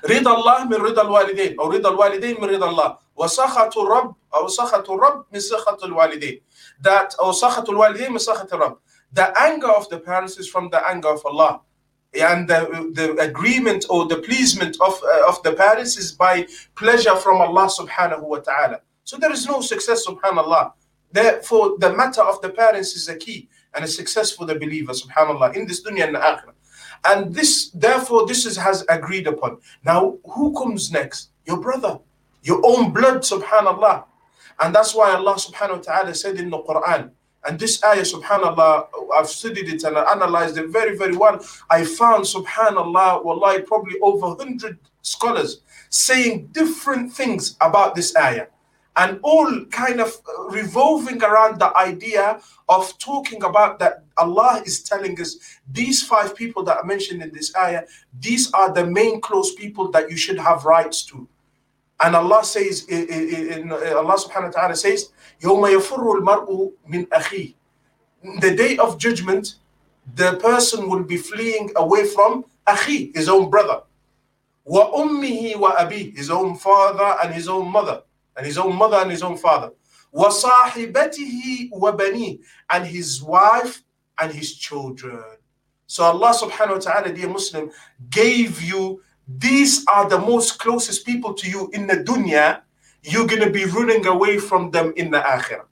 رضا 0.04 0.34
الله 0.36 0.64
من 0.64 0.76
رضا 0.76 1.02
الوالدين 1.02 1.56
أو 1.60 1.70
رضا 1.70 1.90
الوالدين 1.90 2.40
من 2.40 2.48
رضا 2.50 2.68
الله 2.70 2.98
وسخط 3.16 3.78
الرب 3.78 4.14
أو 4.34 4.48
سخط 4.48 4.90
الرب 4.90 5.24
من 5.32 5.40
سخط 5.40 5.84
الوالدين 5.84 6.40
that 6.82 7.14
أو 7.20 7.32
سخط 7.32 7.70
الوالدين 7.70 8.12
من 8.12 8.18
سخط 8.18 8.52
الرب 8.54 8.78
the 9.12 9.32
anger 9.40 9.68
of 9.70 9.88
the 9.88 9.98
parents 9.98 10.36
is 10.36 10.46
from 10.46 10.68
the 10.70 10.88
anger 10.88 11.08
of 11.08 11.24
Allah 11.24 11.60
and 12.14 12.46
the, 12.48 12.90
the 12.92 13.16
agreement 13.22 13.86
or 13.88 14.06
the 14.06 14.16
pleasement 14.16 14.76
of, 14.80 15.00
uh, 15.02 15.28
of 15.28 15.42
the 15.42 15.52
parents 15.52 15.96
is 15.96 16.12
by 16.12 16.46
pleasure 16.74 17.16
from 17.16 17.40
Allah 17.40 17.68
subhanahu 17.68 18.22
wa 18.22 18.38
ta'ala 18.40 18.80
so 19.04 19.16
there 19.16 19.32
is 19.32 19.46
no 19.46 19.62
success 19.62 20.06
subhanallah 20.06 20.72
Therefore, 21.14 21.78
the 21.78 21.94
matter 21.94 22.22
of 22.22 22.42
the 22.42 22.48
parents 22.50 22.96
is 22.96 23.08
a 23.08 23.16
key 23.16 23.48
and 23.75 23.85
a 23.85 23.87
success 23.87 24.31
for 24.31 24.45
the 24.45 24.55
believer, 24.55 24.93
subhanAllah, 24.93 25.55
in 25.55 25.67
this 25.67 25.83
dunya 25.83 26.05
and 26.05 26.15
the 26.15 26.19
akhirah. 26.19 26.53
And 27.05 27.33
this, 27.33 27.69
therefore, 27.69 28.25
this 28.27 28.45
is 28.45 28.57
has 28.57 28.85
agreed 28.89 29.27
upon. 29.27 29.59
Now, 29.85 30.17
who 30.25 30.53
comes 30.53 30.91
next? 30.91 31.29
Your 31.45 31.57
brother, 31.57 31.99
your 32.43 32.61
own 32.65 32.91
blood, 32.91 33.21
subhanAllah. 33.21 34.05
And 34.59 34.75
that's 34.75 34.93
why 34.93 35.11
Allah 35.11 35.35
subhanahu 35.35 35.77
wa 35.77 35.83
ta'ala 35.83 36.13
said 36.13 36.35
in 36.35 36.49
the 36.49 36.59
Quran, 36.59 37.11
and 37.47 37.57
this 37.57 37.81
ayah, 37.85 38.01
subhanAllah, 38.01 38.87
I've 39.15 39.29
studied 39.29 39.69
it 39.69 39.83
and 39.85 39.97
I 39.97 40.11
analyzed 40.11 40.57
it 40.57 40.67
very, 40.69 40.97
very 40.97 41.15
well. 41.15 41.39
I 41.69 41.85
found, 41.85 42.25
subhanAllah, 42.25 43.23
wallahi, 43.23 43.61
probably 43.61 43.97
over 44.01 44.35
100 44.35 44.77
scholars 45.01 45.61
saying 45.89 46.49
different 46.51 47.13
things 47.13 47.55
about 47.61 47.95
this 47.95 48.15
ayah 48.17 48.47
and 48.98 49.18
all 49.22 49.64
kind 49.66 50.00
of 50.00 50.16
revolving 50.50 51.22
around 51.22 51.58
the 51.58 51.76
idea 51.76 52.40
of 52.68 52.96
talking 52.98 53.42
about 53.42 53.78
that 53.80 54.04
Allah 54.16 54.62
is 54.64 54.82
telling 54.82 55.20
us 55.20 55.36
these 55.70 56.02
five 56.02 56.36
people 56.36 56.62
that 56.64 56.76
are 56.76 56.84
mentioned 56.84 57.22
in 57.22 57.32
this 57.32 57.54
ayah, 57.56 57.82
these 58.20 58.52
are 58.52 58.72
the 58.72 58.86
main 58.86 59.20
close 59.20 59.54
people 59.54 59.90
that 59.90 60.10
you 60.10 60.16
should 60.16 60.38
have 60.38 60.64
rights 60.64 61.02
to. 61.06 61.28
And 62.00 62.14
Allah 62.14 62.44
says, 62.44 62.86
in, 62.88 63.72
Allah 63.72 64.16
subhanahu 64.16 64.54
wa 64.54 64.60
ta'ala 64.60 64.76
says, 64.76 65.10
يَوْمَ 65.40 65.62
يَفُرُّ 65.76 66.20
الْمَرْءُ 66.20 66.72
مِنْ 66.88 67.08
أَخِيهِ 67.08 67.54
The 68.40 68.54
day 68.54 68.76
of 68.76 68.98
judgment, 68.98 69.56
the 70.14 70.36
person 70.36 70.88
will 70.88 71.02
be 71.02 71.16
fleeing 71.16 71.70
away 71.76 72.06
from 72.06 72.44
akhi, 72.66 73.14
his 73.14 73.28
own 73.28 73.50
brother. 73.50 73.82
وَأُمِّهِ 74.68 75.54
وَأَبِيهِ 75.54 76.16
His 76.16 76.30
own 76.30 76.56
father 76.56 77.16
and 77.22 77.34
his 77.34 77.48
own 77.48 77.70
mother 77.70 78.02
and 78.36 78.46
his 78.46 78.58
own 78.58 78.74
mother 78.74 78.96
and 78.96 79.10
his 79.10 79.22
own 79.22 79.36
father. 79.36 79.70
وَصَاحِبَتِهِ 80.14 81.70
وَبَنِيهِ 81.72 82.40
And 82.70 82.86
his 82.86 83.22
wife 83.22 83.82
and 84.20 84.32
his 84.32 84.56
children. 84.56 85.22
So 85.86 86.04
Allah 86.04 86.32
subhanahu 86.34 86.74
wa 86.74 86.78
ta'ala, 86.78 87.12
dear 87.12 87.28
Muslim, 87.28 87.70
gave 88.10 88.62
you, 88.62 89.02
these 89.26 89.84
are 89.92 90.08
the 90.08 90.18
most 90.18 90.58
closest 90.58 91.04
people 91.04 91.34
to 91.34 91.48
you 91.48 91.70
in 91.72 91.86
the 91.86 91.96
dunya. 91.96 92.60
You're 93.02 93.26
going 93.26 93.42
to 93.42 93.50
be 93.50 93.64
running 93.64 94.06
away 94.06 94.38
from 94.38 94.70
them 94.70 94.92
in 94.96 95.10
the 95.10 95.20
akhirah. 95.20 95.66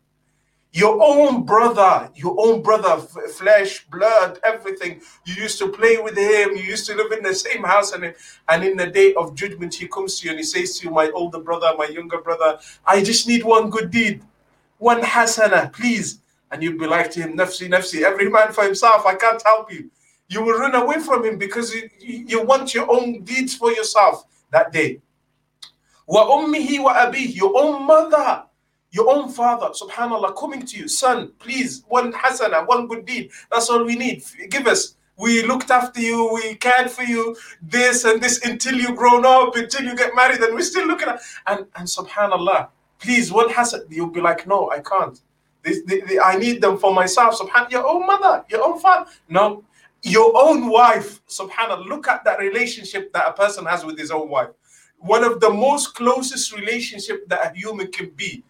Your 0.78 1.02
own 1.02 1.42
brother, 1.44 2.12
your 2.14 2.36
own 2.38 2.62
brother, 2.62 2.98
flesh, 3.00 3.84
blood, 3.88 4.40
everything. 4.44 5.02
You 5.26 5.34
used 5.34 5.58
to 5.58 5.70
play 5.70 5.98
with 5.98 6.16
him. 6.16 6.56
You 6.56 6.62
used 6.62 6.86
to 6.86 6.94
live 6.94 7.12
in 7.14 7.24
the 7.24 7.34
same 7.34 7.64
house. 7.64 7.94
And, 7.94 8.14
and 8.48 8.64
in 8.64 8.78
the 8.78 8.86
day 8.86 9.16
of 9.16 9.34
judgment, 9.34 9.74
he 9.74 9.88
comes 9.88 10.20
to 10.20 10.26
you 10.26 10.32
and 10.34 10.40
he 10.40 10.46
says 10.46 10.78
to 10.78 10.86
you, 10.86 10.94
My 10.94 11.10
older 11.16 11.40
brother, 11.40 11.72
my 11.80 11.88
younger 11.88 12.22
brother, 12.22 12.60
I 12.86 13.02
just 13.02 13.28
need 13.28 13.44
one 13.44 13.72
good 13.72 13.90
deed, 13.90 14.22
one 14.78 15.02
hasana, 15.02 15.74
please. 15.74 16.20
And 16.52 16.62
you'd 16.62 16.78
be 16.78 16.86
like 16.86 17.10
to 17.14 17.22
him, 17.22 17.36
Nafsi, 17.36 17.68
Nafsi, 17.68 18.04
every 18.04 18.30
man 18.30 18.54
for 18.54 18.64
himself. 18.64 19.04
I 19.08 19.16
can't 19.16 19.42
help 19.42 19.74
you. 19.74 19.90
You 20.30 20.44
will 20.44 20.60
run 20.60 20.76
away 20.76 21.00
from 21.00 21.26
him 21.26 21.40
because 21.40 21.74
you, 21.74 21.90
you 22.00 22.46
want 22.46 22.76
your 22.76 22.86
own 22.92 23.24
deeds 23.24 23.56
for 23.56 23.72
yourself 23.72 24.26
that 24.52 24.72
day. 24.72 25.02
Wa 26.06 26.28
ummihi 26.28 26.84
wa 26.84 27.12
your 27.16 27.58
own 27.58 27.88
mother 27.88 28.44
your 28.98 29.10
own 29.16 29.30
father, 29.30 29.68
subhanAllah, 29.68 30.36
coming 30.36 30.66
to 30.66 30.76
you, 30.76 30.88
son, 30.88 31.32
please, 31.38 31.84
one 31.88 32.12
hasana, 32.12 32.68
one 32.68 32.88
good 32.88 33.06
deed. 33.06 33.30
That's 33.52 33.70
all 33.70 33.84
we 33.86 33.96
need. 33.96 34.24
Give 34.50 34.66
us. 34.66 34.96
We 35.18 35.44
looked 35.44 35.70
after 35.70 36.02
you, 36.02 36.32
we 36.34 36.56
cared 36.56 36.90
for 36.90 37.04
you, 37.04 37.36
this 37.62 38.06
and 38.06 38.22
this 38.22 38.44
until 38.44 38.76
you 38.76 38.96
grown 38.96 39.24
up, 39.24 39.56
until 39.56 39.84
you 39.84 39.96
get 39.96 40.16
married, 40.16 40.42
and 40.42 40.54
we're 40.56 40.62
still 40.62 40.88
looking 40.88 41.10
at 41.10 41.20
and 41.46 41.66
and 41.76 41.88
subhanAllah, 41.88 42.70
please, 43.00 43.32
one 43.32 43.50
hasan. 43.50 43.82
You'll 43.90 44.16
be 44.20 44.22
like, 44.22 44.48
no, 44.48 44.70
I 44.72 44.80
can't. 44.80 45.22
This, 45.64 45.84
the, 45.86 46.02
the, 46.08 46.20
I 46.20 46.38
need 46.38 46.62
them 46.62 46.78
for 46.78 46.92
myself. 46.94 47.40
Subhan, 47.40 47.70
your 47.70 47.86
own 47.88 48.06
mother, 48.06 48.46
your 48.50 48.64
own 48.68 48.80
father. 48.80 49.10
No, 49.30 49.64
your 50.02 50.32
own 50.36 50.70
wife. 50.70 51.22
Subhanallah, 51.28 51.86
look 51.86 52.08
at 52.08 52.24
that 52.26 52.40
relationship 52.40 53.14
that 53.14 53.28
a 53.28 53.34
person 53.34 53.66
has 53.66 53.86
with 53.86 53.98
his 53.98 54.12
own 54.12 54.28
wife. 54.30 54.50
One 55.00 55.24
of 55.24 55.40
the 55.40 55.52
most 55.52 55.94
closest 55.94 56.56
relationship 56.56 57.28
that 57.30 57.52
a 57.52 57.56
human 57.56 57.92
can 57.92 58.10
be 58.12 58.44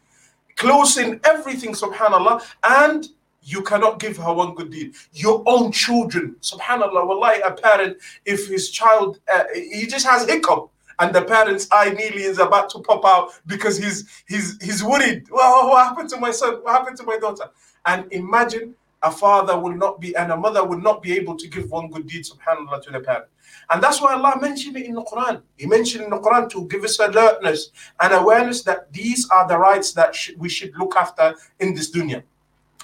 close 0.58 0.98
in 0.98 1.22
everything, 1.24 1.74
subhanAllah, 1.74 2.44
and 2.64 3.08
you 3.42 3.62
cannot 3.62 4.00
give 4.00 4.18
her 4.18 4.34
one 4.34 4.54
good 4.56 4.72
deed. 4.72 4.94
Your 5.14 5.42
own 5.46 5.72
children, 5.72 6.36
subhanAllah, 6.42 7.08
wallahi, 7.08 7.40
a 7.42 7.52
parent, 7.52 7.98
if 8.26 8.48
his 8.50 8.70
child, 8.70 9.20
uh, 9.34 9.44
he 9.54 9.88
just 9.88 10.06
has 10.06 10.28
hiccup, 10.28 10.70
and 11.00 11.16
the 11.16 11.22
parent's 11.22 11.68
eye 11.72 11.92
nearly 11.92 12.24
is 12.24 12.40
about 12.40 12.70
to 12.72 12.80
pop 12.80 13.06
out 13.06 13.30
because 13.46 13.78
he's 13.78 14.24
he's 14.28 14.62
he's 14.62 14.84
worried. 14.84 15.28
Well, 15.30 15.70
what 15.70 15.88
happened 15.88 16.10
to 16.10 16.18
my 16.18 16.32
son? 16.32 16.56
What 16.64 16.74
happened 16.74 16.98
to 16.98 17.04
my 17.04 17.18
daughter? 17.18 17.50
And 17.86 18.12
imagine 18.12 18.76
a 19.04 19.12
father 19.12 19.58
will 19.58 19.76
not 19.76 20.02
be 20.02 20.16
and 20.16 20.32
a 20.32 20.36
mother 20.36 20.66
will 20.66 20.82
not 20.82 21.02
be 21.04 21.14
able 21.14 21.38
to 21.38 21.48
give 21.48 21.70
one 21.70 21.90
good 21.90 22.08
deed, 22.08 22.26
subhanAllah, 22.26 22.82
to 22.84 22.92
the 22.92 23.00
parent. 23.00 23.28
And 23.70 23.84
that's 23.84 24.02
why 24.02 24.14
Allah 24.14 24.40
mentioned 24.40 24.78
it 24.78 24.86
in 24.86 24.96
the 24.96 25.04
Quran. 25.04 25.42
He 25.58 25.66
mentioned 25.66 26.06
in 26.06 26.10
the 26.10 26.20
Quran 26.20 26.50
to 26.52 26.68
give 26.68 26.84
us 26.84 27.00
alertness 27.00 27.72
and 28.00 28.14
awareness 28.14 28.64
that 28.64 28.92
these 28.94 29.30
are 29.30 29.48
the 29.48 29.58
rights 29.58 29.92
that 29.94 30.16
sh- 30.16 30.32
we 30.38 30.48
should 30.48 30.74
look 30.78 30.96
after 30.96 31.36
in 31.60 31.74
this 31.74 31.92
dunya. 31.92 32.24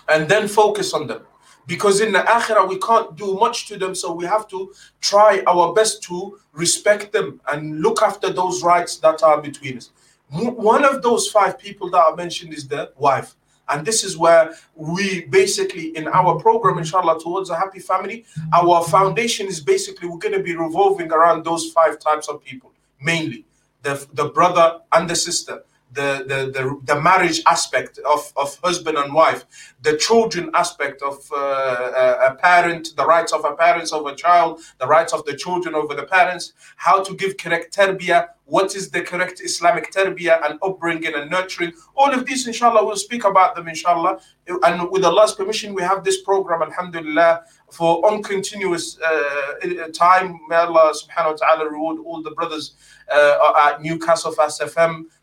And 0.10 0.28
then 0.28 0.50
focus 0.50 0.94
on 0.94 1.08
them. 1.08 1.22
Because 1.66 2.02
in 2.02 2.12
the 2.12 2.20
akhirah, 2.20 2.68
we 2.68 2.78
can't 2.80 3.16
do 3.16 3.36
much 3.36 3.68
to 3.68 3.78
them, 3.78 3.96
so 3.96 4.12
we 4.14 4.26
have 4.26 4.50
to 4.50 4.74
try 5.00 5.42
our 5.48 5.74
best 5.74 6.04
to 6.04 6.38
respect 6.52 7.14
them 7.14 7.40
and 7.52 7.80
look 7.80 8.02
after 8.02 8.30
those 8.32 8.64
rights 8.64 8.98
that 8.98 9.24
are 9.24 9.42
between 9.42 9.78
us. 9.78 9.92
One 10.30 10.84
of 10.84 11.02
those 11.02 11.30
five 11.30 11.58
people 11.58 11.90
that 11.92 12.04
I 12.06 12.16
mentioned 12.16 12.54
is 12.54 12.68
the 12.68 12.92
wife. 12.98 13.36
And 13.70 13.86
this 13.86 14.04
is 14.04 14.18
where 14.18 14.54
we 14.76 15.26
basically, 15.26 15.96
in 15.96 16.08
our 16.08 16.40
program, 16.40 16.78
inshallah, 16.78 17.20
towards 17.22 17.50
a 17.50 17.56
happy 17.56 17.80
family, 17.80 18.26
our 18.52 18.84
foundation 18.84 19.48
is 19.48 19.60
basically 19.62 20.08
we're 20.08 20.18
going 20.18 20.38
to 20.38 20.44
be 20.44 20.56
revolving 20.56 21.12
around 21.12 21.46
those 21.46 21.72
five 21.72 22.00
types 22.00 22.28
of 22.28 22.44
people, 22.44 22.72
mainly. 23.02 23.46
The, 23.82 24.06
the 24.14 24.26
brother 24.30 24.80
and 24.92 25.10
the 25.10 25.16
sister, 25.16 25.64
the, 25.94 26.24
the, 26.28 26.52
the, 26.52 26.80
the, 26.94 27.02
marriage 27.02 27.42
aspect 27.48 28.00
of, 28.00 28.32
of 28.36 28.58
husband 28.64 28.98
and 28.98 29.14
wife, 29.14 29.46
the 29.82 29.98
children 29.98 30.50
aspect 30.54 31.02
of 31.02 31.18
uh, 31.32 31.36
uh, 31.36 32.30
a 32.32 32.36
parent, 32.36 32.96
the 32.96 33.06
rights 33.06 33.34
of 33.34 33.46
a 33.46 33.54
parents 33.54 33.92
over 33.94 34.10
a 34.10 34.16
child, 34.16 34.62
the 34.80 34.88
rights 34.88 35.14
of 35.14 35.26
the 35.26 35.36
children 35.36 35.76
over 35.76 35.94
the 35.94 36.04
parents, 36.04 36.54
how 36.78 37.04
to 37.04 37.16
give 37.16 37.38
correct 37.38 37.76
tarbiyah, 37.76 38.28
what 38.46 38.76
is 38.76 38.90
the 38.90 39.02
correct 39.02 39.42
Islamic 39.42 39.92
tarbiyah 39.92 40.46
and 40.46 40.60
upbringing 40.62 41.14
and 41.16 41.30
nurturing. 41.30 41.74
All 41.96 42.14
of 42.14 42.26
these, 42.26 42.46
inshallah, 42.46 42.86
we'll 42.86 42.96
speak 42.96 43.24
about 43.24 43.56
them, 43.56 43.68
inshallah. 43.68 44.20
And 44.64 44.90
with 44.92 45.06
Allah's 45.06 45.34
permission, 45.34 45.74
we 45.74 45.82
have 45.82 46.04
this 46.04 46.22
program, 46.22 46.62
alhamdulillah, 46.62 47.44
for 47.72 48.06
uncontinuous 48.12 49.00
uh, 49.00 49.88
time. 49.94 50.40
May 50.50 50.58
Allah 50.58 50.94
subhanahu 50.94 51.32
wa 51.32 51.34
ta'ala 51.34 51.70
reward 51.70 51.98
all 52.06 52.22
the 52.22 52.32
brothers 52.32 52.76
uh, 53.12 53.54
at 53.66 53.82
Newcastle 53.82 54.32
Fast 54.32 54.62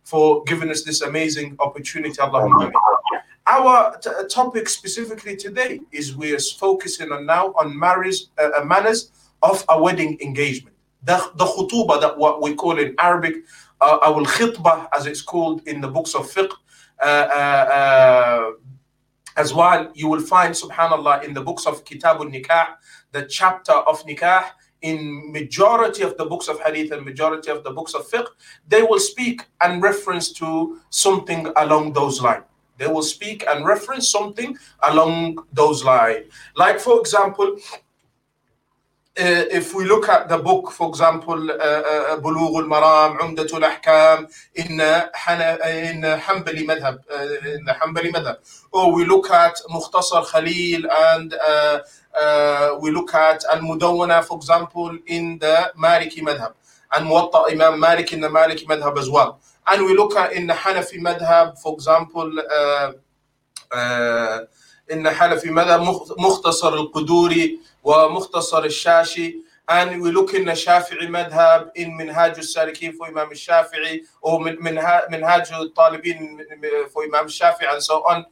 for 0.04 0.42
giving 0.44 0.70
us 0.70 0.82
this 0.82 1.02
amazing 1.02 1.56
opportunity. 1.60 2.16
Allahumma 2.16 2.72
Our 3.46 3.96
t- 3.98 4.10
topic 4.28 4.68
specifically 4.68 5.36
today 5.36 5.80
is 5.92 6.16
we 6.16 6.34
are 6.34 6.38
focusing 6.38 7.12
on 7.12 7.26
now 7.26 7.48
on 7.58 7.78
marriage 7.78 8.26
uh, 8.38 8.50
uh, 8.56 8.64
manners 8.64 9.12
of 9.42 9.64
a 9.68 9.80
wedding 9.80 10.18
engagement. 10.20 10.76
The, 11.02 11.16
the 11.36 11.46
khutuba 11.46 12.00
that 12.00 12.18
what 12.18 12.42
we 12.42 12.54
call 12.54 12.78
in 12.78 12.94
Arabic, 12.98 13.36
uh, 13.80 13.98
al 14.02 14.24
khitbah 14.24 14.88
as 14.92 15.06
it's 15.06 15.22
called 15.22 15.66
in 15.66 15.80
the 15.80 15.88
books 15.88 16.14
of 16.14 16.30
fiqh. 16.30 16.52
Uh, 17.02 17.06
uh, 17.06 17.74
uh, 17.78 18.50
as 19.36 19.54
well, 19.54 19.90
you 19.94 20.06
will 20.08 20.20
find, 20.20 20.54
subhanAllah, 20.54 21.24
in 21.24 21.32
the 21.32 21.40
books 21.40 21.66
of 21.66 21.84
Kitab 21.84 22.18
al-Nikah, 22.18 22.74
the 23.12 23.22
chapter 23.24 23.72
of 23.72 24.04
Nikah, 24.04 24.44
in 24.82 25.32
majority 25.32 26.02
of 26.02 26.16
the 26.16 26.24
books 26.24 26.48
of 26.48 26.60
hadith 26.60 26.92
and 26.92 27.04
majority 27.04 27.50
of 27.50 27.64
the 27.64 27.70
books 27.70 27.94
of 27.94 28.08
fiqh, 28.08 28.26
they 28.68 28.82
will 28.82 29.00
speak 29.00 29.42
and 29.60 29.82
reference 29.82 30.32
to 30.32 30.78
something 30.90 31.52
along 31.56 31.92
those 31.92 32.20
lines. 32.20 32.44
They 32.78 32.86
will 32.86 33.02
speak 33.02 33.44
and 33.46 33.66
reference 33.66 34.10
something 34.10 34.56
along 34.88 35.44
those 35.52 35.84
lines. 35.84 36.32
Like, 36.56 36.80
for 36.80 36.98
example, 36.98 37.58
if 39.20 39.74
we 39.74 39.84
look 39.84 40.08
at 40.08 40.28
the 40.28 40.38
book, 40.38 40.70
for 40.72 40.88
example, 40.88 41.36
بلوغ 42.22 42.58
المرام 42.58 43.18
عمدة 43.18 43.56
الأحكام 43.58 44.26
in 44.56 44.80
in 44.80 46.02
Hanbali 46.20 46.64
madhab, 46.64 46.98
uh, 47.10 47.48
in 47.48 47.64
the 47.64 47.72
Hanbali 47.72 48.10
madhab, 48.12 48.36
or 48.72 48.92
we 48.92 49.04
look 49.04 49.30
at 49.30 49.56
مختصر 49.70 50.24
Khalil 50.26 50.86
and 50.90 51.34
uh, 51.34 51.80
uh, 52.18 52.78
we 52.80 52.90
look 52.90 53.14
at 53.14 53.44
Al 53.50 53.60
Mudawwana, 53.60 54.24
for 54.24 54.36
example, 54.36 54.96
in 55.06 55.38
the 55.38 55.72
Maliki 55.76 56.20
madhab, 56.20 56.54
and 56.94 57.06
Muwatta 57.06 57.50
Imam 57.52 57.78
Malik 57.78 58.12
in 58.12 58.20
the 58.20 58.28
Maliki 58.28 58.64
madhab 58.64 58.98
as 58.98 59.08
well. 59.10 59.40
And 59.66 59.84
we 59.84 59.94
look 59.94 60.16
at 60.16 60.32
in 60.32 60.46
the 60.46 60.54
Hanafi 60.54 60.98
madhab, 60.98 61.58
for 61.58 61.74
example, 61.74 62.32
uh, 62.40 62.92
uh, 63.72 64.40
Hanafi 64.90 65.50
madhab, 65.50 65.80
مختصر 66.18 66.74
القدوري 66.74 67.60
ومختصر 67.83 68.65
الشاشي 68.65 69.41
and 69.67 69.99
we 69.99 70.11
look 70.11 70.35
in 70.35 70.45
the 70.45 70.51
Shafi'i 70.51 71.07
madhab 71.07 71.71
in 71.75 71.97
Minhaj 71.97 72.37
al-Salikin 72.37 72.93
for 72.93 73.07
Imam 73.07 73.29
al-Shafi'i 73.29 74.01
or 74.21 74.39
Minhaj 74.39 75.51
al-Talibin 75.51 76.39
for 76.91 77.03
Imam 77.03 77.25
al-Shafi'i 77.25 77.73
and 77.73 77.81
so 77.81 78.03
on 78.07 78.25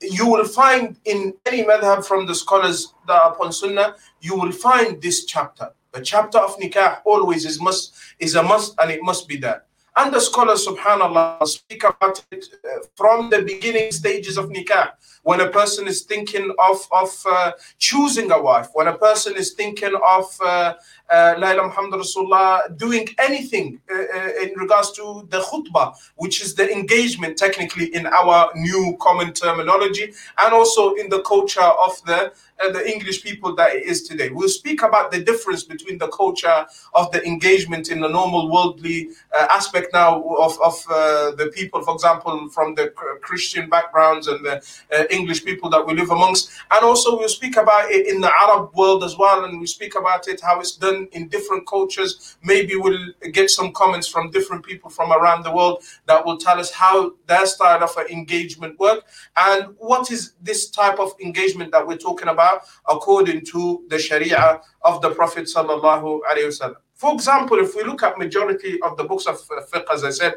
you 0.00 0.26
will 0.26 0.44
find 0.44 0.96
in 1.04 1.34
any 1.46 1.64
madhab 1.64 2.04
from 2.04 2.26
the 2.26 2.34
scholars 2.34 2.94
that 3.06 3.14
are 3.14 3.32
upon 3.32 3.52
sunnah, 3.52 3.96
you 4.20 4.36
will 4.36 4.52
find 4.52 5.00
this 5.00 5.24
chapter. 5.24 5.70
The 5.92 6.02
chapter 6.02 6.38
of 6.38 6.56
nikah 6.58 7.00
always 7.04 7.44
is 7.44 7.60
must 7.60 7.94
is 8.18 8.34
a 8.34 8.42
must 8.42 8.74
and 8.78 8.90
it 8.90 9.02
must 9.02 9.28
be 9.28 9.36
there. 9.36 9.64
And 9.96 10.12
the 10.12 10.20
scholars, 10.20 10.66
subhanAllah, 10.66 11.46
speak 11.46 11.84
about 11.84 12.24
it 12.32 12.46
uh, 12.64 12.84
from 12.96 13.30
the 13.30 13.42
beginning 13.42 13.92
stages 13.92 14.36
of 14.36 14.46
nikah. 14.50 14.90
When 15.23 15.41
a 15.41 15.49
person 15.49 15.87
is 15.87 16.01
thinking 16.01 16.53
of, 16.59 16.87
of 16.91 17.23
uh, 17.29 17.51
choosing 17.77 18.31
a 18.31 18.41
wife, 18.41 18.69
when 18.73 18.87
a 18.87 18.97
person 18.97 19.35
is 19.35 19.53
thinking 19.53 19.93
of 20.05 20.25
uh, 20.43 20.73
uh, 21.09 21.35
Rasulullah 21.35 22.77
doing 22.77 23.07
anything 23.17 23.81
uh, 23.91 23.95
uh, 23.95 24.29
in 24.41 24.53
regards 24.57 24.91
to 24.91 25.27
the 25.29 25.39
khutbah, 25.39 25.95
which 26.15 26.41
is 26.41 26.55
the 26.55 26.71
engagement 26.71 27.37
technically 27.37 27.93
in 27.95 28.05
our 28.07 28.51
new 28.55 28.97
common 28.99 29.33
terminology, 29.33 30.13
and 30.39 30.53
also 30.53 30.93
in 30.93 31.09
the 31.09 31.21
culture 31.21 31.61
of 31.61 32.01
the 32.05 32.31
uh, 32.59 32.69
the 32.71 32.91
English 32.91 33.23
people 33.23 33.55
that 33.55 33.73
it 33.73 33.83
is 33.83 34.03
today. 34.03 34.29
We'll 34.29 34.49
speak 34.49 34.81
about 34.81 35.11
the 35.11 35.19
difference 35.23 35.63
between 35.63 35.97
the 35.97 36.09
culture 36.09 36.65
of 36.93 37.11
the 37.11 37.25
engagement 37.25 37.89
in 37.89 38.01
the 38.01 38.09
normal 38.09 38.51
worldly 38.51 39.09
uh, 39.33 39.47
aspect 39.49 39.93
now 39.93 40.21
of, 40.21 40.59
of 40.61 40.83
uh, 40.89 41.31
the 41.31 41.51
people, 41.53 41.81
for 41.81 41.93
example, 41.93 42.49
from 42.49 42.75
the 42.75 42.89
Christian 43.21 43.69
backgrounds 43.69 44.27
and 44.27 44.43
the 44.45 44.57
uh, 44.91 45.05
English 45.11 45.45
people 45.45 45.69
that 45.69 45.85
we 45.85 45.93
live 45.93 46.09
amongst. 46.09 46.49
And 46.71 46.83
also 46.83 47.17
we'll 47.17 47.29
speak 47.29 47.57
about 47.57 47.91
it 47.91 48.07
in 48.07 48.21
the 48.21 48.31
Arab 48.31 48.73
world 48.75 49.03
as 49.03 49.17
well. 49.17 49.45
And 49.45 49.59
we 49.59 49.67
speak 49.67 49.95
about 49.95 50.27
it, 50.27 50.41
how 50.41 50.59
it's 50.59 50.75
done 50.75 51.07
in 51.11 51.27
different 51.27 51.67
cultures. 51.67 52.37
Maybe 52.43 52.75
we'll 52.75 53.13
get 53.31 53.49
some 53.49 53.71
comments 53.73 54.07
from 54.07 54.31
different 54.31 54.65
people 54.65 54.89
from 54.89 55.11
around 55.11 55.43
the 55.43 55.51
world 55.51 55.83
that 56.05 56.25
will 56.25 56.37
tell 56.37 56.59
us 56.59 56.71
how 56.71 57.13
their 57.27 57.45
style 57.45 57.83
of 57.83 57.95
engagement 58.09 58.79
work 58.79 59.05
and 59.37 59.75
what 59.77 60.11
is 60.11 60.33
this 60.41 60.69
type 60.69 60.99
of 60.99 61.13
engagement 61.21 61.71
that 61.71 61.85
we're 61.85 61.97
talking 61.97 62.27
about 62.27 62.61
according 62.89 63.45
to 63.45 63.85
the 63.89 63.99
Sharia 63.99 64.61
of 64.83 65.01
the 65.01 65.11
Prophet 65.11 65.45
sallallahu 65.45 66.19
alaihi 66.29 66.47
wasallam. 66.47 66.75
For 66.99 67.13
example, 67.13 67.57
if 67.59 67.75
we 67.75 67.83
look 67.83 68.03
at 68.03 68.17
majority 68.17 68.77
of 68.81 68.97
the 68.97 69.05
books 69.05 69.25
of 69.25 69.39
fiqh, 69.39 69.85
as 69.93 70.03
I 70.03 70.09
said, 70.09 70.33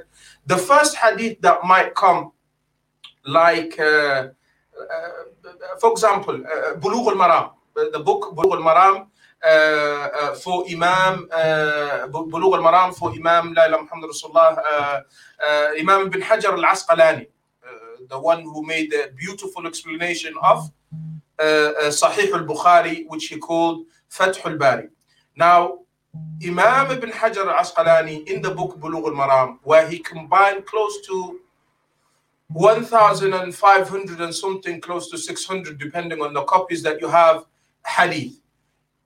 the 0.47 0.57
first 0.57 0.97
hadith 0.97 1.41
that 1.41 1.65
might 1.65 1.95
come, 1.95 2.33
like, 3.25 3.79
uh, 3.81 4.29
for 5.81 5.93
example, 5.93 6.35
uh, 6.35 6.75
Bulugh 6.77 7.09
al-Maram, 7.09 7.51
the 7.75 8.01
book 8.01 8.35
Bulugh 8.35 8.57
al-Maram 8.57 9.07
uh, 9.45 9.49
uh, 9.49 10.35
for 10.35 10.65
Imam 10.69 11.29
Bulugh 12.11 12.55
al-Maram 12.57 12.95
for 12.95 13.13
Imam 13.13 13.55
Laila 13.55 13.83
Muhammad 13.83 14.11
Rasulullah, 14.11 15.03
Imam 15.79 16.07
Ibn 16.07 16.21
Hajar 16.21 16.53
al-Asqalani, 16.53 17.27
the 18.09 18.19
one 18.19 18.43
who 18.43 18.65
made 18.65 18.91
the 18.91 19.13
beautiful 19.17 19.67
explanation 19.67 20.35
of 20.43 20.71
Sahih 21.39 22.33
al-Bukhari, 22.33 23.05
which 23.09 23.27
he 23.27 23.37
called 23.39 23.87
Fath 24.09 24.45
al-Bari. 24.47 24.89
Now, 25.37 25.79
Imam 26.45 26.91
Ibn 26.91 27.11
Hajar 27.11 27.47
al-Asqalani 27.49 28.29
in 28.29 28.43
the 28.43 28.51
book 28.51 28.79
Bulugh 28.79 29.07
al-Maram, 29.07 29.59
where 29.63 29.89
he 29.89 29.99
combined 29.99 30.67
close 30.67 31.01
to 31.07 31.41
1,500 32.53 34.21
and 34.21 34.35
something, 34.35 34.81
close 34.81 35.11
to 35.11 35.19
600, 35.19 35.79
depending 35.79 36.21
on 36.23 36.33
the 36.35 36.43
copies 36.45 36.83
that 36.83 37.01
you 37.01 37.09
have, 37.09 37.45
hadith 37.87 38.43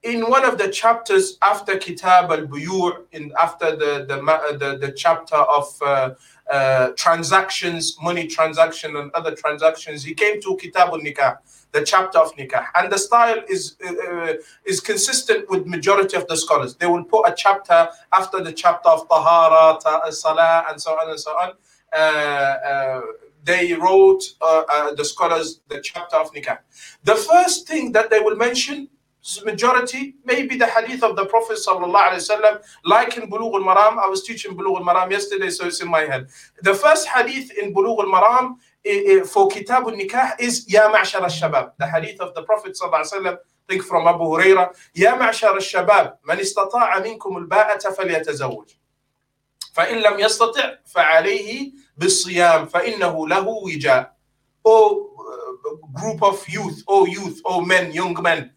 in 0.03 0.21
one 0.29 0.45
of 0.45 0.57
the 0.57 0.69
chapters 0.69 1.37
after 1.41 1.77
Kitab 1.77 2.31
al 2.31 2.45
Buyu, 2.47 3.05
in 3.11 3.31
after 3.39 3.75
the 3.75 4.05
the, 4.07 4.17
the, 4.57 4.77
the 4.77 4.91
chapter 4.93 5.35
of 5.35 5.67
uh, 5.81 6.11
uh, 6.51 6.89
transactions, 6.95 7.97
money 8.01 8.27
transaction, 8.27 8.95
and 8.95 9.11
other 9.13 9.35
transactions, 9.35 10.03
he 10.03 10.13
came 10.13 10.39
to 10.41 10.55
Kitab 10.57 10.89
al 10.89 10.99
Nikah, 10.99 11.37
the 11.71 11.83
chapter 11.83 12.19
of 12.19 12.33
Nikah, 12.35 12.67
and 12.75 12.91
the 12.91 12.97
style 12.97 13.41
is 13.49 13.75
uh, 13.85 13.93
uh, 14.11 14.33
is 14.65 14.79
consistent 14.79 15.49
with 15.49 15.65
majority 15.65 16.15
of 16.15 16.27
the 16.27 16.37
scholars. 16.37 16.75
They 16.75 16.87
will 16.87 17.03
put 17.03 17.27
a 17.27 17.33
chapter 17.35 17.89
after 18.13 18.41
the 18.41 18.53
chapter 18.53 18.89
of 18.89 19.07
Tahara, 19.09 19.79
ta- 19.81 20.09
Salah, 20.11 20.65
and 20.69 20.81
so 20.81 20.91
on 20.91 21.09
and 21.09 21.19
so 21.19 21.31
on. 21.31 21.53
They 23.47 23.73
wrote 23.73 24.23
uh, 24.41 24.63
uh, 24.69 24.93
the 24.95 25.05
scholars 25.05 25.61
the 25.69 25.79
chapter 25.81 26.17
of 26.17 26.33
nikah. 26.33 26.57
The 27.03 27.15
first 27.15 27.65
thing 27.65 27.93
that 27.93 28.09
they 28.09 28.19
will 28.19 28.35
mention 28.35 28.89
majority, 29.45 30.15
maybe 30.25 30.57
the 30.57 30.65
hadith 30.67 31.01
of 31.01 31.15
the 31.15 31.25
Prophet 31.25 31.57
sallallahu 31.57 32.61
like 32.83 33.15
in 33.17 33.29
Bulugh 33.29 33.53
al-Maram. 33.55 33.99
I 33.99 34.07
was 34.07 34.23
teaching 34.23 34.51
Bulugh 34.55 34.77
al-Maram 34.79 35.09
yesterday, 35.11 35.49
so 35.49 35.65
it's 35.65 35.81
in 35.81 35.89
my 35.89 36.01
head. 36.01 36.27
The 36.61 36.73
first 36.73 37.07
hadith 37.07 37.51
in 37.57 37.73
Bulugh 37.73 37.99
al-Maram 37.99 38.57
for 39.27 39.47
Kitab 39.47 39.83
al-Nikah 39.83 40.39
is 40.39 40.69
Ya 40.69 40.91
Ma'shar 40.91 41.21
al-Shabab. 41.21 41.71
The 41.79 41.87
hadith 41.87 42.19
of 42.19 42.35
the 42.35 42.43
Prophet 42.43 42.77
sallallahu 42.81 43.37
think 43.69 43.83
from 43.83 44.07
Abu 44.07 44.23
Huraira, 44.23 44.73
Ya 44.93 45.17
Ma'shar 45.17 45.53
al-Shabab, 45.55 46.17
man 46.25 46.37
istata'a 46.37 47.01
minkum 47.01 47.37
al-ba'ata 47.37 47.95
falyatazawwaj. 47.95 48.75
فإن 49.76 49.98
لم 49.98 50.20
يستطع 50.20 50.74
فعليه 50.84 51.72
بالصيام 51.96 52.66
فإنه 52.66 53.28
له 53.28 53.48
وجاء. 53.48 54.12
O 54.64 55.08
group 55.92 56.22
of 56.22 56.48
youth, 56.48 56.82
O 56.86 57.06
youth, 57.06 57.40
O 57.44 57.60
men, 57.60 57.92
young 57.92 58.16
men, 58.22 58.50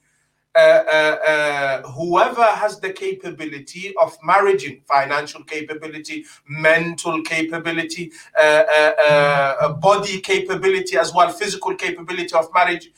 uh, 0.55 0.59
uh, 0.59 1.17
uh, 1.27 1.81
whoever 1.89 2.43
has 2.43 2.79
the 2.79 2.93
capability 2.93 3.93
of 4.01 4.17
marrying, 4.23 4.81
financial 4.87 5.43
capability, 5.43 6.25
mental 6.47 7.21
capability, 7.23 8.11
uh, 8.39 8.63
uh, 8.69 8.91
uh, 9.01 9.73
body 9.73 10.21
capability 10.21 10.97
as 10.97 11.13
well, 11.13 11.29
physical 11.29 11.75
capability 11.75 12.33
of 12.33 12.47
marriage. 12.53 12.91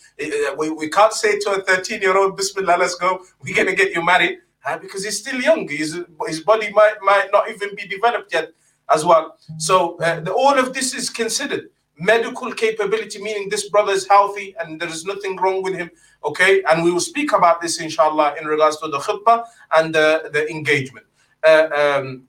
we, 0.57 0.69
we 0.69 0.89
can't 0.89 1.13
say 1.13 1.39
to 1.39 1.51
a 1.51 1.61
13 1.63 2.01
year 2.01 2.15
old, 2.15 2.37
Bismillah, 2.37 2.77
let's 2.77 2.95
go, 2.95 3.23
we're 3.41 3.55
going 3.55 3.67
to 3.67 3.75
get 3.75 3.91
you 3.93 4.05
married 4.05 4.37
because 4.80 5.04
he's 5.04 5.18
still 5.18 5.40
young. 5.40 5.68
His, 5.68 5.98
his 6.26 6.40
body 6.40 6.70
might, 6.72 6.96
might 7.02 7.28
not 7.32 7.50
even 7.50 7.74
be 7.74 7.86
developed 7.86 8.32
yet 8.32 8.50
as 8.92 9.04
well. 9.04 9.36
So 9.58 9.96
the, 9.98 10.32
all 10.32 10.58
of 10.58 10.72
this 10.72 10.94
is 10.94 11.10
considered 11.10 11.68
medical 11.98 12.52
capability, 12.52 13.20
meaning 13.22 13.48
this 13.48 13.68
brother 13.68 13.92
is 13.92 14.08
healthy 14.08 14.54
and 14.60 14.80
there 14.80 14.88
is 14.88 15.04
nothing 15.04 15.36
wrong 15.36 15.62
with 15.62 15.74
him. 15.74 15.90
Okay, 16.24 16.62
and 16.64 16.84
we 16.84 16.90
will 16.90 17.00
speak 17.00 17.32
about 17.32 17.60
this 17.60 17.80
inshallah 17.80 18.36
in 18.40 18.46
regards 18.46 18.78
to 18.78 18.88
the 18.88 18.98
khutbah 18.98 19.44
and 19.76 19.94
the, 19.94 20.30
the 20.32 20.48
engagement. 20.50 21.06
Uh, 21.44 21.68
um, 21.74 22.28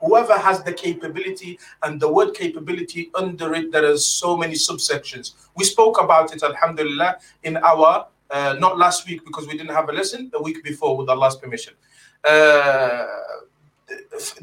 whoever 0.00 0.38
has 0.38 0.62
the 0.62 0.72
capability 0.72 1.58
and 1.82 1.98
the 2.00 2.10
word 2.10 2.32
capability 2.32 3.10
under 3.14 3.54
it 3.54 3.72
there 3.72 3.90
are 3.90 3.96
so 3.96 4.36
many 4.36 4.54
subsections 4.54 5.32
we 5.56 5.64
spoke 5.64 6.00
about 6.00 6.32
it 6.32 6.42
alhamdulillah 6.44 7.16
in 7.42 7.56
our 7.56 8.06
uh, 8.36 8.54
not 8.64 8.72
last 8.84 9.00
week 9.08 9.20
because 9.24 9.44
we 9.48 9.54
didn't 9.58 9.74
have 9.78 9.88
a 9.88 9.92
lesson 10.00 10.20
the 10.36 10.42
week 10.46 10.58
before 10.70 10.92
with 10.98 11.08
allah's 11.14 11.36
permission 11.36 11.74
uh, 12.32 13.06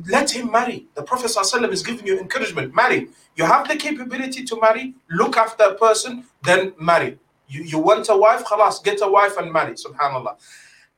let 0.09 0.29
him 0.31 0.51
marry. 0.51 0.87
The 0.95 1.03
Prophet 1.03 1.27
ﷺ 1.31 1.71
is 1.71 1.83
giving 1.83 2.05
you 2.05 2.19
encouragement. 2.19 2.75
Marry. 2.75 3.09
You 3.35 3.45
have 3.45 3.67
the 3.67 3.75
capability 3.75 4.43
to 4.43 4.59
marry, 4.59 4.93
look 5.09 5.37
after 5.37 5.63
a 5.63 5.73
person, 5.75 6.25
then 6.43 6.73
marry. 6.79 7.17
You, 7.47 7.63
you 7.63 7.79
want 7.79 8.07
a 8.09 8.15
wife, 8.15 8.43
khalas, 8.45 8.83
get 8.83 8.99
a 9.01 9.07
wife 9.09 9.37
and 9.37 9.51
marry. 9.51 9.73
Subhanallah. 9.73 10.35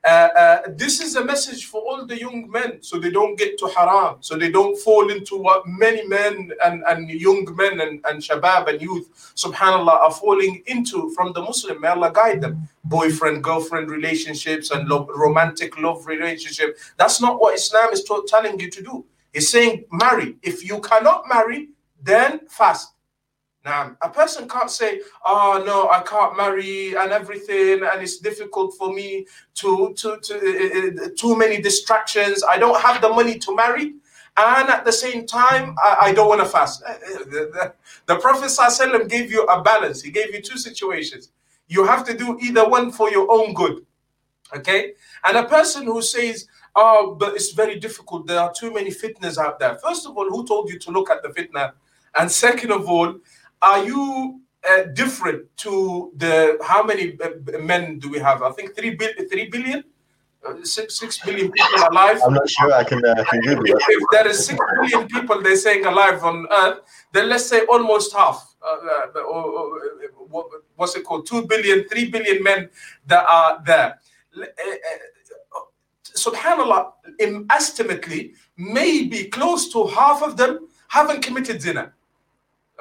Uh, 0.04 0.28
uh, 0.36 0.62
this 0.76 1.00
is 1.00 1.16
a 1.16 1.24
message 1.24 1.66
for 1.66 1.80
all 1.82 2.06
the 2.06 2.18
young 2.18 2.50
men 2.50 2.82
so 2.82 2.98
they 2.98 3.10
don't 3.10 3.38
get 3.38 3.58
to 3.58 3.68
haram, 3.68 4.16
so 4.20 4.36
they 4.36 4.50
don't 4.50 4.78
fall 4.80 5.10
into 5.10 5.36
what 5.36 5.66
many 5.66 6.06
men 6.08 6.52
and, 6.64 6.84
and 6.88 7.10
young 7.10 7.46
men 7.56 7.80
and, 7.80 8.04
and 8.08 8.22
shabab 8.22 8.68
and 8.68 8.82
youth, 8.82 9.32
subhanAllah, 9.36 10.00
are 10.02 10.12
falling 10.12 10.62
into 10.66 11.10
from 11.14 11.32
the 11.32 11.42
Muslim. 11.42 11.80
May 11.80 11.88
Allah 11.88 12.12
guide 12.12 12.42
them. 12.42 12.68
Boyfriend, 12.84 13.44
girlfriend 13.44 13.90
relationships 13.90 14.70
and 14.72 14.88
lo- 14.88 15.08
romantic 15.16 15.78
love 15.78 16.06
relationship. 16.06 16.78
That's 16.98 17.20
not 17.20 17.40
what 17.40 17.54
Islam 17.54 17.92
is 17.92 18.04
telling 18.28 18.60
you 18.60 18.70
to 18.70 18.82
do. 18.82 19.06
It's 19.32 19.50
saying 19.50 19.84
marry. 19.92 20.36
If 20.42 20.64
you 20.64 20.80
cannot 20.80 21.24
marry, 21.28 21.70
then 22.02 22.40
fast. 22.48 22.93
Now, 23.64 23.96
a 24.02 24.10
person 24.10 24.46
can't 24.46 24.70
say, 24.70 25.00
"Oh 25.24 25.62
no, 25.64 25.88
I 25.88 26.00
can't 26.02 26.36
marry 26.36 26.94
and 26.94 27.12
everything, 27.12 27.82
and 27.82 28.02
it's 28.02 28.18
difficult 28.18 28.74
for 28.76 28.92
me 28.92 29.26
to 29.54 29.94
to 29.94 30.18
to 30.18 30.34
uh, 30.34 31.08
too 31.16 31.34
many 31.36 31.62
distractions. 31.62 32.44
I 32.44 32.58
don't 32.58 32.78
have 32.80 33.00
the 33.00 33.08
money 33.08 33.38
to 33.38 33.56
marry, 33.56 33.94
and 34.36 34.68
at 34.68 34.84
the 34.84 34.92
same 34.92 35.24
time, 35.26 35.76
I, 35.82 35.96
I 36.02 36.12
don't 36.12 36.28
want 36.28 36.42
to 36.42 36.46
fast." 36.46 36.82
The, 36.82 37.50
the, 37.54 37.74
the 38.06 38.16
Prophet 38.20 38.50
ﷺ 38.50 39.08
gave 39.08 39.30
you 39.30 39.44
a 39.44 39.62
balance. 39.62 40.02
He 40.02 40.10
gave 40.10 40.34
you 40.34 40.42
two 40.42 40.58
situations. 40.58 41.30
You 41.66 41.84
have 41.86 42.04
to 42.04 42.14
do 42.14 42.38
either 42.42 42.68
one 42.68 42.92
for 42.92 43.10
your 43.10 43.26
own 43.32 43.54
good, 43.54 43.86
okay? 44.54 44.92
And 45.24 45.38
a 45.38 45.44
person 45.44 45.84
who 45.84 46.02
says, 46.02 46.46
"Oh, 46.76 47.16
but 47.18 47.34
it's 47.34 47.52
very 47.52 47.80
difficult. 47.80 48.26
There 48.26 48.40
are 48.40 48.52
too 48.52 48.74
many 48.74 48.90
fitnas 48.90 49.38
out 49.38 49.58
there." 49.58 49.76
First 49.76 50.06
of 50.06 50.18
all, 50.18 50.28
who 50.28 50.46
told 50.46 50.68
you 50.68 50.78
to 50.80 50.90
look 50.90 51.08
at 51.08 51.22
the 51.22 51.30
fitna? 51.30 51.72
And 52.16 52.30
second 52.30 52.70
of 52.70 52.88
all, 52.88 53.16
are 53.64 53.84
you 53.84 54.40
uh, 54.68 54.82
different 54.94 55.44
to 55.58 56.12
the 56.16 56.58
how 56.62 56.82
many 56.82 57.16
uh, 57.20 57.58
men 57.60 57.98
do 57.98 58.10
we 58.10 58.18
have? 58.18 58.42
I 58.42 58.50
think 58.52 58.76
three, 58.76 58.94
bi- 58.94 59.14
three 59.30 59.48
billion. 59.48 59.84
Uh, 60.46 60.62
six, 60.62 60.98
six 60.98 61.18
billion 61.24 61.50
people 61.50 61.88
alive. 61.90 62.20
I'm 62.22 62.34
not 62.34 62.48
sure. 62.48 62.70
I 62.74 62.84
can, 62.84 63.02
uh, 63.02 63.24
can 63.30 63.40
Google 63.40 63.64
it. 63.64 63.82
If 63.88 64.02
there 64.12 64.28
is 64.28 64.44
six 64.44 64.58
billion 64.78 65.08
people 65.08 65.40
they're 65.40 65.56
saying 65.56 65.86
alive 65.86 66.22
on 66.22 66.46
Earth, 66.50 66.80
then 67.12 67.30
let's 67.30 67.46
say 67.46 67.64
almost 67.64 68.12
half. 68.12 68.54
Uh, 68.62 68.76
uh 69.16 69.20
or, 69.20 69.44
or, 69.44 69.80
what's 70.76 70.96
it 70.96 71.04
called? 71.04 71.26
Two 71.26 71.46
billion, 71.46 71.88
three 71.88 72.10
billion 72.10 72.42
men 72.42 72.68
that 73.06 73.24
are 73.26 73.62
there. 73.64 73.98
Subhanallah, 76.14 76.92
estimately, 77.50 78.34
maybe 78.56 79.24
close 79.24 79.72
to 79.72 79.86
half 79.86 80.22
of 80.22 80.36
them 80.36 80.68
haven't 80.88 81.22
committed 81.22 81.60
zina. 81.60 81.92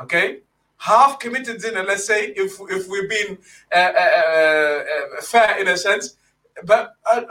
Okay, 0.02 0.40
half 0.84 1.18
committed 1.18 1.62
zina, 1.62 1.82
let's 1.84 2.06
say, 2.06 2.34
if 2.44 2.60
if 2.70 2.88
we're 2.90 3.08
being 3.08 3.38
uh, 3.74 3.92
uh, 4.04 4.12
uh, 4.18 4.84
uh 5.18 5.22
fair 5.22 5.58
in 5.62 5.68
a 5.70 5.78
sense, 5.78 6.18
but 6.66 6.96
uh, 7.10 7.22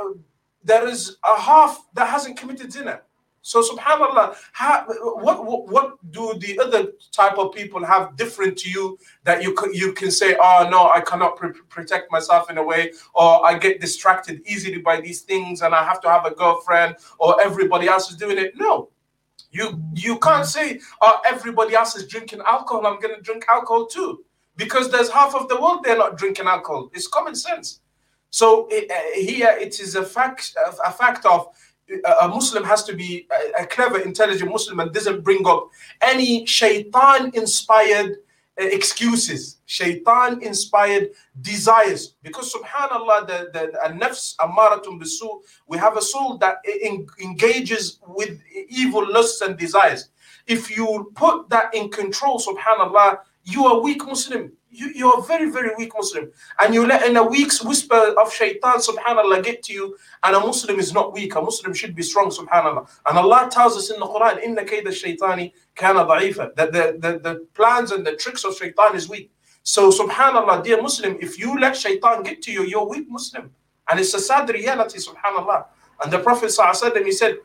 there 0.64 0.88
is 0.88 1.18
a 1.24 1.38
half 1.38 1.86
that 1.94 2.08
hasn't 2.08 2.38
committed 2.38 2.72
zina. 2.72 3.02
So 3.42 3.60
subhanallah, 3.60 4.36
how, 4.52 4.86
what, 5.26 5.44
what 5.44 5.68
what 5.74 6.12
do 6.12 6.34
the 6.38 6.58
other 6.60 6.92
type 7.10 7.36
of 7.38 7.52
people 7.52 7.84
have 7.84 8.16
different 8.16 8.56
to 8.58 8.70
you 8.70 8.98
that 9.24 9.42
you 9.42 9.52
can 9.52 9.74
you 9.74 9.92
can 9.92 10.10
say, 10.10 10.36
oh 10.40 10.68
no, 10.70 10.88
I 10.88 11.00
cannot 11.00 11.36
pr- 11.36 11.66
protect 11.68 12.10
myself 12.10 12.48
in 12.50 12.56
a 12.56 12.64
way, 12.64 12.92
or 13.14 13.44
I 13.44 13.58
get 13.58 13.80
distracted 13.80 14.40
easily 14.46 14.78
by 14.78 15.00
these 15.00 15.22
things, 15.22 15.60
and 15.62 15.74
I 15.74 15.84
have 15.84 16.00
to 16.02 16.08
have 16.08 16.24
a 16.24 16.34
girlfriend, 16.34 16.96
or 17.18 17.38
everybody 17.42 17.86
else 17.88 18.10
is 18.10 18.16
doing 18.16 18.38
it. 18.38 18.52
No, 18.56 18.88
you 19.52 19.80
you 19.94 20.18
can't 20.18 20.46
say, 20.46 20.80
"Oh, 21.00 21.20
everybody 21.24 21.74
else 21.74 21.94
is 21.94 22.06
drinking 22.08 22.40
alcohol. 22.46 22.86
I'm 22.86 23.00
going 23.00 23.14
to 23.14 23.20
drink 23.20 23.44
alcohol 23.48 23.86
too," 23.86 24.24
because 24.56 24.90
there's 24.90 25.10
half 25.10 25.34
of 25.34 25.48
the 25.48 25.60
world 25.60 25.84
they're 25.84 25.96
not 25.96 26.16
drinking 26.16 26.46
alcohol. 26.46 26.90
It's 26.92 27.06
common 27.06 27.34
sense. 27.34 27.80
So 28.30 28.66
uh, 28.70 28.94
here 29.14 29.54
it 29.60 29.78
is 29.78 29.94
a 29.94 30.04
fact 30.04 30.56
a 30.84 30.90
fact 30.90 31.26
of 31.26 31.48
a 32.20 32.28
Muslim 32.28 32.64
has 32.64 32.84
to 32.84 32.94
be 32.94 33.26
a, 33.58 33.62
a 33.62 33.66
clever, 33.66 34.00
intelligent 34.00 34.50
Muslim 34.50 34.80
and 34.80 34.92
doesn't 34.92 35.22
bring 35.22 35.46
up 35.46 35.68
any 36.00 36.46
shaitan 36.46 37.30
inspired 37.34 38.16
uh, 38.60 38.64
excuses, 38.64 39.58
shaitan 39.72 40.42
inspired 40.42 41.10
desires. 41.40 42.14
Because 42.22 42.52
subhanAllah, 42.54 43.26
the, 43.26 43.38
the, 43.54 43.88
nafs 44.00 44.36
amaratum 44.36 45.00
bisu, 45.00 45.40
we 45.66 45.78
have 45.78 45.96
a 45.96 46.02
soul 46.02 46.36
that 46.38 46.56
engages 47.20 47.98
with 48.06 48.38
evil 48.68 49.04
lusts 49.10 49.40
and 49.40 49.56
desires. 49.56 50.10
If 50.46 50.76
you 50.76 51.10
put 51.14 51.48
that 51.48 51.74
in 51.74 51.88
control, 51.90 52.38
subhanAllah, 52.38 53.18
you 53.44 53.64
are 53.66 53.80
weak 53.80 54.04
Muslim 54.04 54.52
you, 54.72 54.90
you're 54.94 55.22
very, 55.22 55.50
very 55.50 55.74
weak 55.76 55.92
Muslim. 55.94 56.32
And 56.58 56.74
you 56.74 56.86
let 56.86 57.06
in 57.06 57.16
a 57.16 57.22
week's 57.22 57.62
whisper 57.62 58.14
of 58.18 58.32
shaitan, 58.32 58.78
subhanAllah, 58.78 59.44
get 59.44 59.62
to 59.64 59.72
you. 59.72 59.96
And 60.22 60.34
a 60.34 60.40
Muslim 60.40 60.78
is 60.78 60.92
not 60.92 61.12
weak. 61.12 61.34
A 61.34 61.42
Muslim 61.42 61.74
should 61.74 61.94
be 61.94 62.02
strong, 62.02 62.30
subhanAllah. 62.30 62.88
And 63.06 63.18
Allah 63.18 63.48
tells 63.50 63.76
us 63.76 63.90
in 63.90 64.00
the 64.00 64.06
Quran, 64.06 64.42
Inna 64.42 64.64
kayda 64.64 64.88
shaitani 64.88 65.52
kana 65.74 66.06
da'ifa. 66.06 66.54
That 66.56 66.72
the, 66.72 66.96
the, 66.98 67.18
the 67.18 67.46
plans 67.54 67.92
and 67.92 68.06
the 68.06 68.16
tricks 68.16 68.44
of 68.44 68.56
shaitan 68.56 68.96
is 68.96 69.08
weak. 69.08 69.30
So, 69.62 69.90
subhanAllah, 69.90 70.64
dear 70.64 70.82
Muslim, 70.82 71.16
if 71.20 71.38
you 71.38 71.58
let 71.58 71.76
shaitan 71.76 72.22
get 72.22 72.42
to 72.42 72.52
you, 72.52 72.64
you're 72.64 72.86
weak 72.88 73.08
Muslim. 73.08 73.50
And 73.88 74.00
it's 74.00 74.14
a 74.14 74.18
sad 74.18 74.48
reality, 74.48 74.98
subhanAllah. 74.98 75.66
And 76.02 76.12
the 76.12 76.18
Prophet 76.18 76.46
ﷺ, 76.46 77.04
he 77.04 77.12
said, 77.12 77.36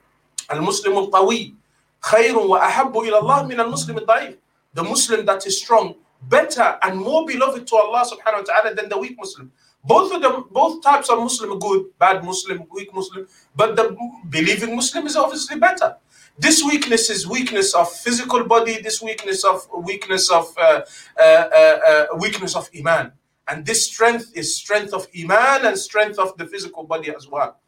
Al-Muslim 0.49 0.93
al-Qawi 0.93 1.53
khayrun 2.01 2.49
wa 2.49 2.59
ahabbu 2.61 3.07
ila 3.07 3.19
Allah 3.19 3.47
min 3.47 3.59
al-Muslim 3.59 3.97
al-Da'if. 3.97 4.37
The 4.73 4.83
Muslim 4.83 5.25
that 5.25 5.45
is 5.45 5.59
strong 5.59 5.95
better 6.23 6.77
and 6.81 6.97
more 6.99 7.25
beloved 7.25 7.67
to 7.67 7.75
Allah 7.75 8.05
subhanahu 8.05 8.47
wa 8.47 8.53
ta'ala 8.53 8.75
than 8.75 8.89
the 8.89 8.97
weak 8.97 9.17
Muslim. 9.17 9.51
Both 9.83 10.13
of 10.13 10.21
them, 10.21 10.45
both 10.51 10.83
types 10.83 11.09
of 11.09 11.19
Muslim 11.19 11.59
good, 11.59 11.85
bad 11.99 12.23
Muslim, 12.23 12.65
weak 12.71 12.93
Muslim, 12.93 13.27
but 13.55 13.75
the 13.75 13.95
believing 14.29 14.75
Muslim 14.75 15.05
is 15.05 15.15
obviously 15.15 15.59
better. 15.59 15.95
This 16.39 16.63
weakness 16.63 17.09
is 17.09 17.27
weakness 17.27 17.73
of 17.73 17.91
physical 17.91 18.43
body, 18.43 18.79
this 18.81 19.01
weakness 19.01 19.43
of 19.43 19.67
weakness 19.73 20.29
of 20.29 20.53
uh, 20.57 20.81
uh, 21.19 21.23
uh, 21.23 21.79
uh 21.89 22.05
weakness 22.17 22.55
of 22.55 22.69
iman. 22.77 23.11
And 23.47 23.65
this 23.65 23.87
strength 23.87 24.31
is 24.35 24.55
strength 24.55 24.93
of 24.93 25.07
iman 25.17 25.65
and 25.65 25.77
strength 25.77 26.19
of 26.19 26.37
the 26.37 26.45
physical 26.45 26.83
body 26.83 27.09
as 27.15 27.27
well. 27.27 27.59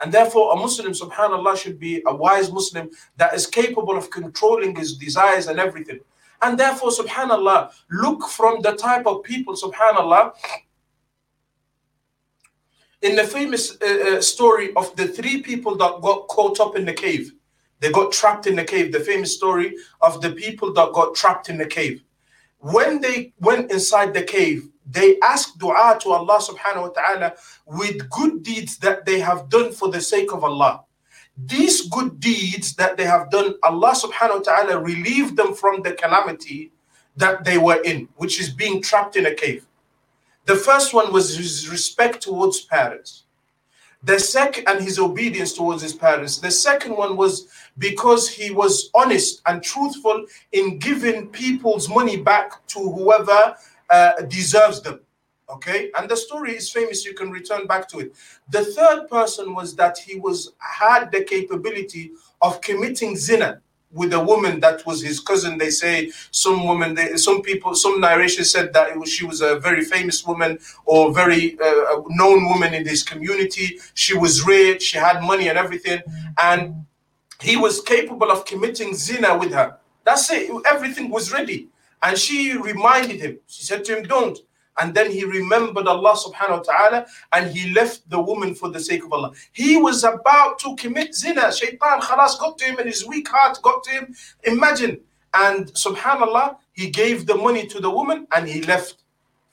And 0.00 0.12
therefore, 0.12 0.52
a 0.52 0.56
Muslim, 0.56 0.92
subhanAllah, 0.92 1.56
should 1.56 1.80
be 1.80 2.02
a 2.06 2.14
wise 2.14 2.52
Muslim 2.52 2.90
that 3.16 3.34
is 3.34 3.46
capable 3.46 3.96
of 3.96 4.10
controlling 4.10 4.76
his 4.76 4.96
desires 4.96 5.46
and 5.46 5.58
everything. 5.58 6.00
And 6.42 6.58
therefore, 6.58 6.90
subhanAllah, 6.90 7.72
look 7.90 8.28
from 8.28 8.60
the 8.60 8.72
type 8.72 9.06
of 9.06 9.22
people, 9.22 9.54
subhanAllah, 9.54 10.32
in 13.02 13.16
the 13.16 13.24
famous 13.24 13.76
uh, 13.80 14.16
uh, 14.18 14.20
story 14.20 14.74
of 14.74 14.94
the 14.96 15.08
three 15.08 15.40
people 15.42 15.76
that 15.76 16.00
got 16.02 16.28
caught 16.28 16.60
up 16.60 16.76
in 16.76 16.84
the 16.84 16.92
cave. 16.92 17.32
They 17.80 17.90
got 17.90 18.12
trapped 18.12 18.46
in 18.46 18.56
the 18.56 18.64
cave. 18.64 18.92
The 18.92 19.00
famous 19.00 19.34
story 19.34 19.76
of 20.00 20.20
the 20.20 20.32
people 20.32 20.72
that 20.74 20.92
got 20.92 21.14
trapped 21.14 21.48
in 21.48 21.58
the 21.58 21.66
cave. 21.66 22.02
When 22.58 23.00
they 23.00 23.32
went 23.40 23.70
inside 23.70 24.14
the 24.14 24.22
cave, 24.22 24.68
they 24.90 25.18
asked 25.20 25.58
dua 25.58 25.98
to 26.02 26.12
Allah 26.12 26.38
subhanahu 26.40 26.82
wa 26.82 26.88
ta'ala 26.88 27.34
with 27.66 28.08
good 28.10 28.42
deeds 28.42 28.78
that 28.78 29.06
they 29.06 29.20
have 29.20 29.48
done 29.48 29.70
for 29.72 29.90
the 29.90 30.00
sake 30.00 30.32
of 30.32 30.42
Allah. 30.42 30.84
These 31.36 31.88
good 31.88 32.18
deeds 32.18 32.74
that 32.76 32.96
they 32.96 33.04
have 33.04 33.30
done, 33.30 33.54
Allah 33.62 33.92
subhanahu 33.94 34.38
wa 34.38 34.40
ta'ala 34.40 34.80
relieved 34.80 35.36
them 35.36 35.54
from 35.54 35.82
the 35.82 35.92
calamity 35.92 36.72
that 37.16 37.44
they 37.44 37.58
were 37.58 37.80
in, 37.82 38.08
which 38.16 38.40
is 38.40 38.50
being 38.50 38.82
trapped 38.82 39.14
in 39.14 39.26
a 39.26 39.34
cave. 39.34 39.66
The 40.46 40.56
first 40.56 40.94
one 40.94 41.12
was 41.12 41.36
his 41.36 41.68
respect 41.68 42.22
towards 42.22 42.62
parents. 42.62 43.24
The 44.04 44.18
second, 44.20 44.68
and 44.68 44.82
his 44.82 44.98
obedience 44.98 45.54
towards 45.54 45.82
his 45.82 45.92
parents. 45.92 46.38
The 46.38 46.50
second 46.50 46.96
one 46.96 47.16
was 47.16 47.48
because 47.78 48.28
he 48.28 48.52
was 48.52 48.90
honest 48.94 49.42
and 49.46 49.62
truthful 49.62 50.24
in 50.52 50.78
giving 50.78 51.28
people's 51.28 51.88
money 51.88 52.16
back 52.16 52.64
to 52.68 52.78
whoever 52.78 53.56
uh, 53.90 54.12
deserves 54.28 54.80
them. 54.82 55.00
Okay, 55.50 55.90
and 55.96 56.08
the 56.08 56.16
story 56.16 56.54
is 56.54 56.70
famous. 56.70 57.06
You 57.06 57.14
can 57.14 57.30
return 57.30 57.66
back 57.66 57.88
to 57.88 58.00
it. 58.00 58.12
The 58.50 58.66
third 58.66 59.08
person 59.08 59.54
was 59.54 59.74
that 59.76 59.96
he 59.98 60.16
was 60.16 60.52
had 60.58 61.10
the 61.10 61.24
capability 61.24 62.12
of 62.42 62.60
committing 62.60 63.16
zina 63.16 63.62
with 63.90 64.12
a 64.12 64.20
woman 64.20 64.60
that 64.60 64.84
was 64.86 65.02
his 65.02 65.20
cousin. 65.20 65.58
They 65.58 65.70
say 65.70 66.12
some 66.30 66.66
woman, 66.66 66.94
they, 66.94 67.16
some 67.16 67.42
people, 67.42 67.74
some 67.74 68.00
narration 68.00 68.44
said 68.44 68.72
that 68.74 68.96
was, 68.98 69.10
she 69.10 69.24
was 69.24 69.40
a 69.40 69.58
very 69.58 69.84
famous 69.84 70.26
woman 70.26 70.58
or 70.84 71.12
very 71.12 71.58
uh, 71.60 72.02
known 72.08 72.48
woman 72.48 72.74
in 72.74 72.86
his 72.86 73.02
community. 73.02 73.78
She 73.94 74.16
was 74.16 74.46
rich, 74.46 74.82
she 74.82 74.98
had 74.98 75.22
money 75.22 75.48
and 75.48 75.58
everything, 75.58 76.00
and 76.42 76.84
he 77.40 77.56
was 77.56 77.80
capable 77.80 78.30
of 78.30 78.44
committing 78.44 78.94
zina 78.94 79.36
with 79.36 79.52
her. 79.52 79.78
That's 80.04 80.30
it. 80.30 80.50
Everything 80.66 81.10
was 81.10 81.32
ready. 81.32 81.68
And 82.02 82.16
she 82.16 82.56
reminded 82.56 83.20
him, 83.20 83.38
she 83.46 83.62
said 83.62 83.84
to 83.86 83.96
him, 83.96 84.04
Don't. 84.04 84.38
And 84.80 84.94
then 84.94 85.10
he 85.10 85.24
remembered 85.24 85.86
Allah 85.86 86.14
subhanahu 86.14 86.58
wa 86.58 86.72
ta'ala 86.72 87.06
and 87.32 87.50
he 87.50 87.72
left 87.72 88.08
the 88.10 88.20
woman 88.20 88.54
for 88.54 88.68
the 88.68 88.80
sake 88.80 89.04
of 89.04 89.12
Allah. 89.12 89.32
He 89.52 89.76
was 89.76 90.04
about 90.04 90.58
to 90.60 90.76
commit 90.76 91.14
zina. 91.14 91.52
Shaitan 91.52 92.00
khalas 92.00 92.38
got 92.38 92.58
to 92.58 92.64
him 92.64 92.78
and 92.78 92.86
his 92.86 93.06
weak 93.06 93.28
heart 93.28 93.58
got 93.62 93.82
to 93.84 93.90
him. 93.90 94.14
Imagine. 94.44 95.00
And 95.34 95.66
subhanallah, 95.74 96.56
he 96.72 96.90
gave 96.90 97.26
the 97.26 97.34
money 97.36 97.66
to 97.66 97.80
the 97.80 97.90
woman 97.90 98.26
and 98.34 98.48
he 98.48 98.62
left 98.62 99.02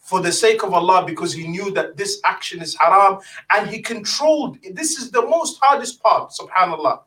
for 0.06 0.22
the 0.22 0.32
sake 0.32 0.64
of 0.64 0.74
Allah 0.74 1.04
because 1.06 1.34
he 1.34 1.48
knew 1.48 1.72
that 1.72 1.98
this 1.98 2.22
action 2.24 2.62
is 2.62 2.76
haram 2.76 3.20
and 3.50 3.68
he 3.68 3.82
controlled. 3.82 4.58
This 4.74 4.98
is 5.00 5.10
the 5.10 5.24
most 5.24 5.60
hardest 5.62 6.02
part, 6.02 6.30
subhanallah. 6.30 7.00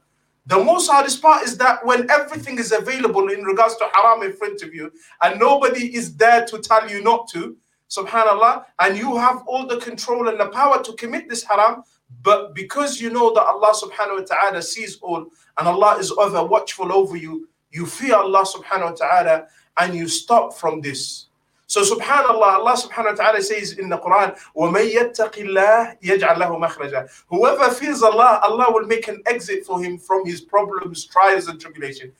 The 0.47 0.59
most 0.59 0.91
hardest 0.91 1.23
part 1.23 1.45
is 1.45 1.57
that 1.59 1.85
when 1.87 2.11
everything 2.11 2.59
is 2.59 2.73
available 2.73 3.29
in 3.29 3.45
regards 3.45 3.77
to 3.77 3.87
haram 3.95 4.23
in 4.23 4.33
front 4.33 4.63
of 4.63 4.75
you, 4.75 4.91
and 5.23 5.39
nobody 5.39 5.95
is 5.95 6.17
there 6.17 6.45
to 6.47 6.59
tell 6.59 6.91
you 6.91 7.03
not 7.03 7.29
to, 7.29 7.57
subhanallah, 7.90 8.66
and 8.80 8.98
you 8.98 9.18
have 9.18 9.44
all 9.48 9.68
the 9.68 9.78
control 9.78 10.30
and 10.30 10.40
the 10.40 10.48
power 10.48 10.84
to 10.84 10.94
commit 10.94 11.30
this 11.30 11.44
haram, 11.44 11.84
but 12.22 12.54
because 12.56 13.02
you 13.02 13.10
know 13.10 13.34
that 13.34 13.44
Allah 13.44 13.74
subhanahu 13.74 14.20
wa 14.20 14.26
ta'ala 14.26 14.62
sees 14.62 14.98
all 15.02 15.26
and 15.58 15.68
Allah 15.68 15.98
is 15.98 16.14
ever 16.20 16.44
watchful 16.44 16.92
over 16.92 17.18
you, 17.18 17.48
you 17.72 17.86
fear 17.86 18.16
Allah 18.16 18.46
subhanahu 18.46 18.92
wa 18.92 18.96
ta'ala 18.96 19.48
and 19.80 19.96
you 19.96 20.08
stop 20.08 20.54
from 20.54 20.82
this. 20.82 21.28
So 21.66 21.82
subhanallah, 21.82 22.62
Allah 22.62 22.76
subhanahu 22.78 23.18
wa 23.18 23.24
ta'ala 23.24 23.42
says 23.42 23.80
in 23.80 23.90
the 23.90 23.98
Quran, 23.98 24.38
وَمَن 24.56 24.94
يَتَّقِ 24.94 25.34
اللَّهِ 25.34 26.02
يَجْعَلْ 26.04 26.38
لَهُ 26.38 26.60
مَخْرَجًا 26.60 27.10
Whoever 27.30 27.70
fears 27.72 28.04
Allah, 28.04 28.42
Allah 28.44 28.68
will 28.70 28.86
make 28.86 29.08
an 29.08 29.24
exit 29.26 29.66
for 29.66 29.84
him 29.84 29.98
from 29.98 30.26
his 30.26 30.42
problems, 30.42 31.06
trials 31.06 31.48
and 31.48 31.60
tribulation. 31.60 32.12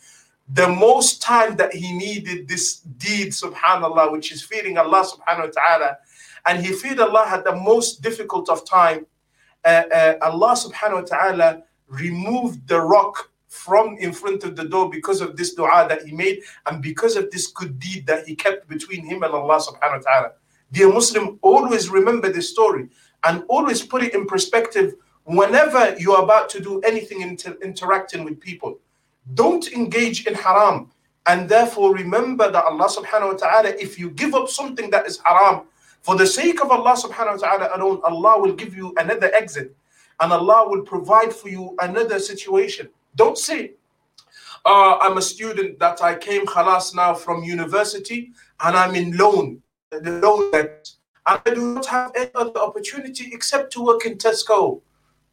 The 0.55 0.69
most 0.69 1.21
time 1.21 1.57
that 1.57 1.75
he 1.75 1.93
needed 1.93 2.49
this 2.49 2.77
deed, 2.81 3.33
subhanallah, 3.33 4.13
which 4.13 4.33
is 4.33 4.43
fearing 4.43 4.79
Allah 4.79 5.05
subhanahu 5.05 5.47
wa 5.47 5.53
ta'ala, 5.53 5.99
and 6.47 6.65
he 6.65 6.73
feared 6.73 7.01
Allah 7.01 7.27
at 7.29 7.45
the 7.45 7.55
most 7.55 8.01
difficult 8.01 8.49
of 8.49 8.65
time, 8.67 9.07
uh, 9.65 9.83
uh, 9.93 10.15
Allah 10.23 10.55
subhanahu 10.57 11.03
wa 11.03 11.03
ta'ala 11.03 11.63
removed 11.89 12.67
the 12.67 12.81
rock 12.81 13.31
from 13.49 13.97
in 13.99 14.13
front 14.13 14.45
of 14.45 14.57
the 14.57 14.65
door 14.65 14.89
because 14.91 15.21
of 15.21 15.37
this 15.37 15.55
dua 15.55 15.87
that 15.89 16.03
he 16.03 16.13
made 16.13 16.43
and 16.67 16.83
because 16.83 17.17
of 17.17 17.31
this 17.31 17.49
good 17.49 17.79
deed 17.79 18.07
that 18.07 18.27
he 18.27 18.35
kept 18.35 18.69
between 18.69 19.05
him 19.05 19.23
and 19.23 19.33
Allah 19.33 19.59
subhanahu 19.59 20.05
wa 20.05 20.11
ta'ala. 20.11 20.31
Dear 20.71 20.93
Muslim, 20.93 21.39
always 21.43 21.89
remember 21.89 22.31
this 22.31 22.51
story 22.51 22.89
and 23.25 23.43
always 23.49 23.83
put 23.83 24.03
it 24.03 24.15
in 24.15 24.27
perspective 24.27 24.95
whenever 25.25 25.97
you're 25.99 26.23
about 26.23 26.49
to 26.51 26.61
do 26.61 26.81
anything 26.81 27.23
inter- 27.23 27.57
interacting 27.63 28.25
with 28.25 28.39
people. 28.41 28.79
Don't 29.35 29.67
engage 29.73 30.27
in 30.27 30.35
haram 30.35 30.91
and 31.27 31.49
therefore 31.49 31.95
remember 31.95 32.51
that 32.51 32.65
Allah 32.65 32.89
subhanahu 32.89 33.33
wa 33.33 33.39
ta'ala, 33.39 33.69
if 33.79 33.99
you 33.99 34.11
give 34.11 34.35
up 34.35 34.49
something 34.49 34.91
that 34.91 35.07
is 35.07 35.21
haram 35.25 35.67
for 36.01 36.17
the 36.17 36.27
sake 36.27 36.63
of 36.63 36.71
Allah 36.71 36.97
subhanahu 36.97 37.41
wa 37.41 37.59
ta'ala 37.59 37.71
alone, 37.77 38.01
Allah 38.05 38.41
will 38.41 38.55
give 38.55 38.75
you 38.75 38.95
another 38.97 39.31
exit 39.35 39.77
and 40.21 40.33
Allah 40.33 40.69
will 40.69 40.83
provide 40.83 41.33
for 41.33 41.49
you 41.49 41.77
another 41.81 42.19
situation. 42.19 42.89
Don't 43.15 43.37
say, 43.37 43.73
uh, 44.65 44.99
I'm 45.01 45.19
a 45.19 45.23
student 45.23 45.79
that 45.79 46.03
I 46.03 46.15
came 46.15 46.47
khalas 46.47 46.95
now 46.95 47.15
from 47.15 47.45
university 47.45 48.33
and 48.61 48.77
I'm 48.77 48.95
in 48.95 49.17
loan, 49.17 49.63
the 49.91 50.21
loan 50.23 50.51
debt, 50.51 50.91
and 51.27 51.41
I 51.45 51.55
do 51.55 51.75
not 51.75 51.87
have 51.87 52.13
any 52.17 52.31
other 52.35 52.59
opportunity 52.61 53.31
except 53.33 53.73
to 53.75 53.85
work 53.85 54.07
in 54.07 54.17
Tesco. 54.17 54.81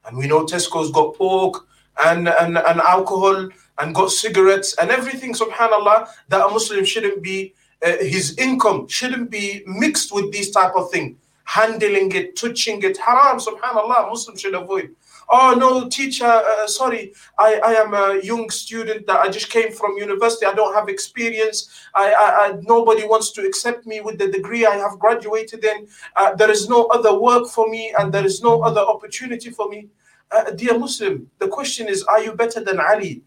And 0.06 0.18
we 0.18 0.28
know 0.28 0.46
Tesco's 0.46 0.92
got 0.92 1.16
pork 1.16 1.66
and, 2.06 2.28
and, 2.28 2.58
and 2.58 2.82
alcohol 2.82 3.50
and 3.80 3.94
got 3.94 4.12
cigarettes 4.12 4.76
and 4.80 4.90
everything, 4.92 5.34
subhanAllah, 5.34 6.08
that 6.30 6.46
a 6.46 6.50
Muslim 6.50 6.86
shouldn't 6.86 7.22
be, 7.22 7.54
uh, 7.86 7.98
his 8.00 8.38
income 8.38 8.88
shouldn't 8.88 9.30
be 9.30 9.64
mixed 9.66 10.14
with 10.14 10.32
these 10.32 10.52
type 10.52 10.74
of 10.76 10.90
thing. 10.92 11.18
Handling 11.44 12.12
it, 12.14 12.36
touching 12.36 12.82
it, 12.84 12.98
haram, 12.98 13.38
subhanAllah, 13.38 14.10
Muslim 14.10 14.38
should 14.38 14.56
avoid. 14.56 14.96
Oh 15.28 15.56
no 15.58 15.90
teacher 15.90 16.26
uh, 16.26 16.68
sorry 16.68 17.14
I, 17.40 17.56
I 17.56 17.72
am 17.74 17.94
a 17.96 18.22
young 18.24 18.50
student 18.52 19.08
that 19.08 19.20
i 19.22 19.30
just 19.30 19.50
came 19.50 19.72
from 19.72 19.98
university. 19.98 20.46
I 20.46 20.54
don't 20.54 20.74
have 20.76 20.88
experience. 20.88 21.70
I, 21.96 22.14
I, 22.14 22.46
I 22.46 22.60
nobody 22.62 23.06
wants 23.06 23.32
to 23.32 23.42
accept 23.42 23.88
me 23.88 24.02
with 24.02 24.20
the 24.20 24.32
degree 24.32 24.66
i 24.66 24.76
have 24.76 25.00
graduated 25.00 25.64
in. 25.66 25.88
Uh, 26.16 26.36
there 26.36 26.52
is 26.52 26.70
no 26.70 26.86
other 26.88 27.18
work 27.20 27.48
for 27.48 27.68
me 27.70 27.94
and 27.98 28.14
there 28.14 28.26
is 28.26 28.44
no 28.44 28.62
other 28.62 28.82
opportunity 28.82 29.50
for 29.50 29.68
me. 29.68 29.88
Uh, 30.32 30.52
dear 30.52 30.78
muslim 30.78 31.30
the 31.40 31.48
question 31.48 31.88
is 31.88 32.04
are 32.04 32.22
you 32.22 32.34
better 32.34 32.64
than 32.64 32.80
ali 32.80 33.22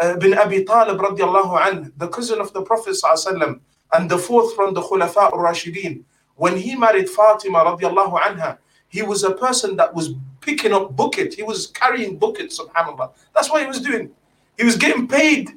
uh, 0.00 0.16
bin 0.16 0.34
abi 0.34 0.64
talib 0.64 0.98
radiallahu 0.98 1.60
anh 1.66 1.92
the 1.96 2.08
cousin 2.08 2.40
of 2.40 2.52
the 2.52 2.62
prophet 2.62 2.94
sallam, 2.94 3.60
and 3.92 4.10
the 4.10 4.18
fourth 4.18 4.54
from 4.54 4.74
the 4.74 4.80
khulafa 4.80 5.32
al-rashidin 5.32 6.02
when 6.36 6.56
he 6.56 6.74
married 6.74 7.08
fatima 7.08 7.58
radiallahu 7.58 8.18
anha 8.20 8.58
he 8.92 9.00
was 9.00 9.24
a 9.24 9.32
person 9.32 9.74
that 9.76 9.94
was 9.94 10.14
picking 10.42 10.72
up 10.72 10.94
bucket. 10.94 11.32
He 11.32 11.42
was 11.42 11.68
carrying 11.68 12.18
buckets, 12.18 12.60
subhanAllah. 12.60 13.12
That's 13.34 13.50
what 13.50 13.62
he 13.62 13.66
was 13.66 13.80
doing. 13.80 14.10
He 14.58 14.64
was 14.64 14.76
getting 14.76 15.08
paid 15.08 15.48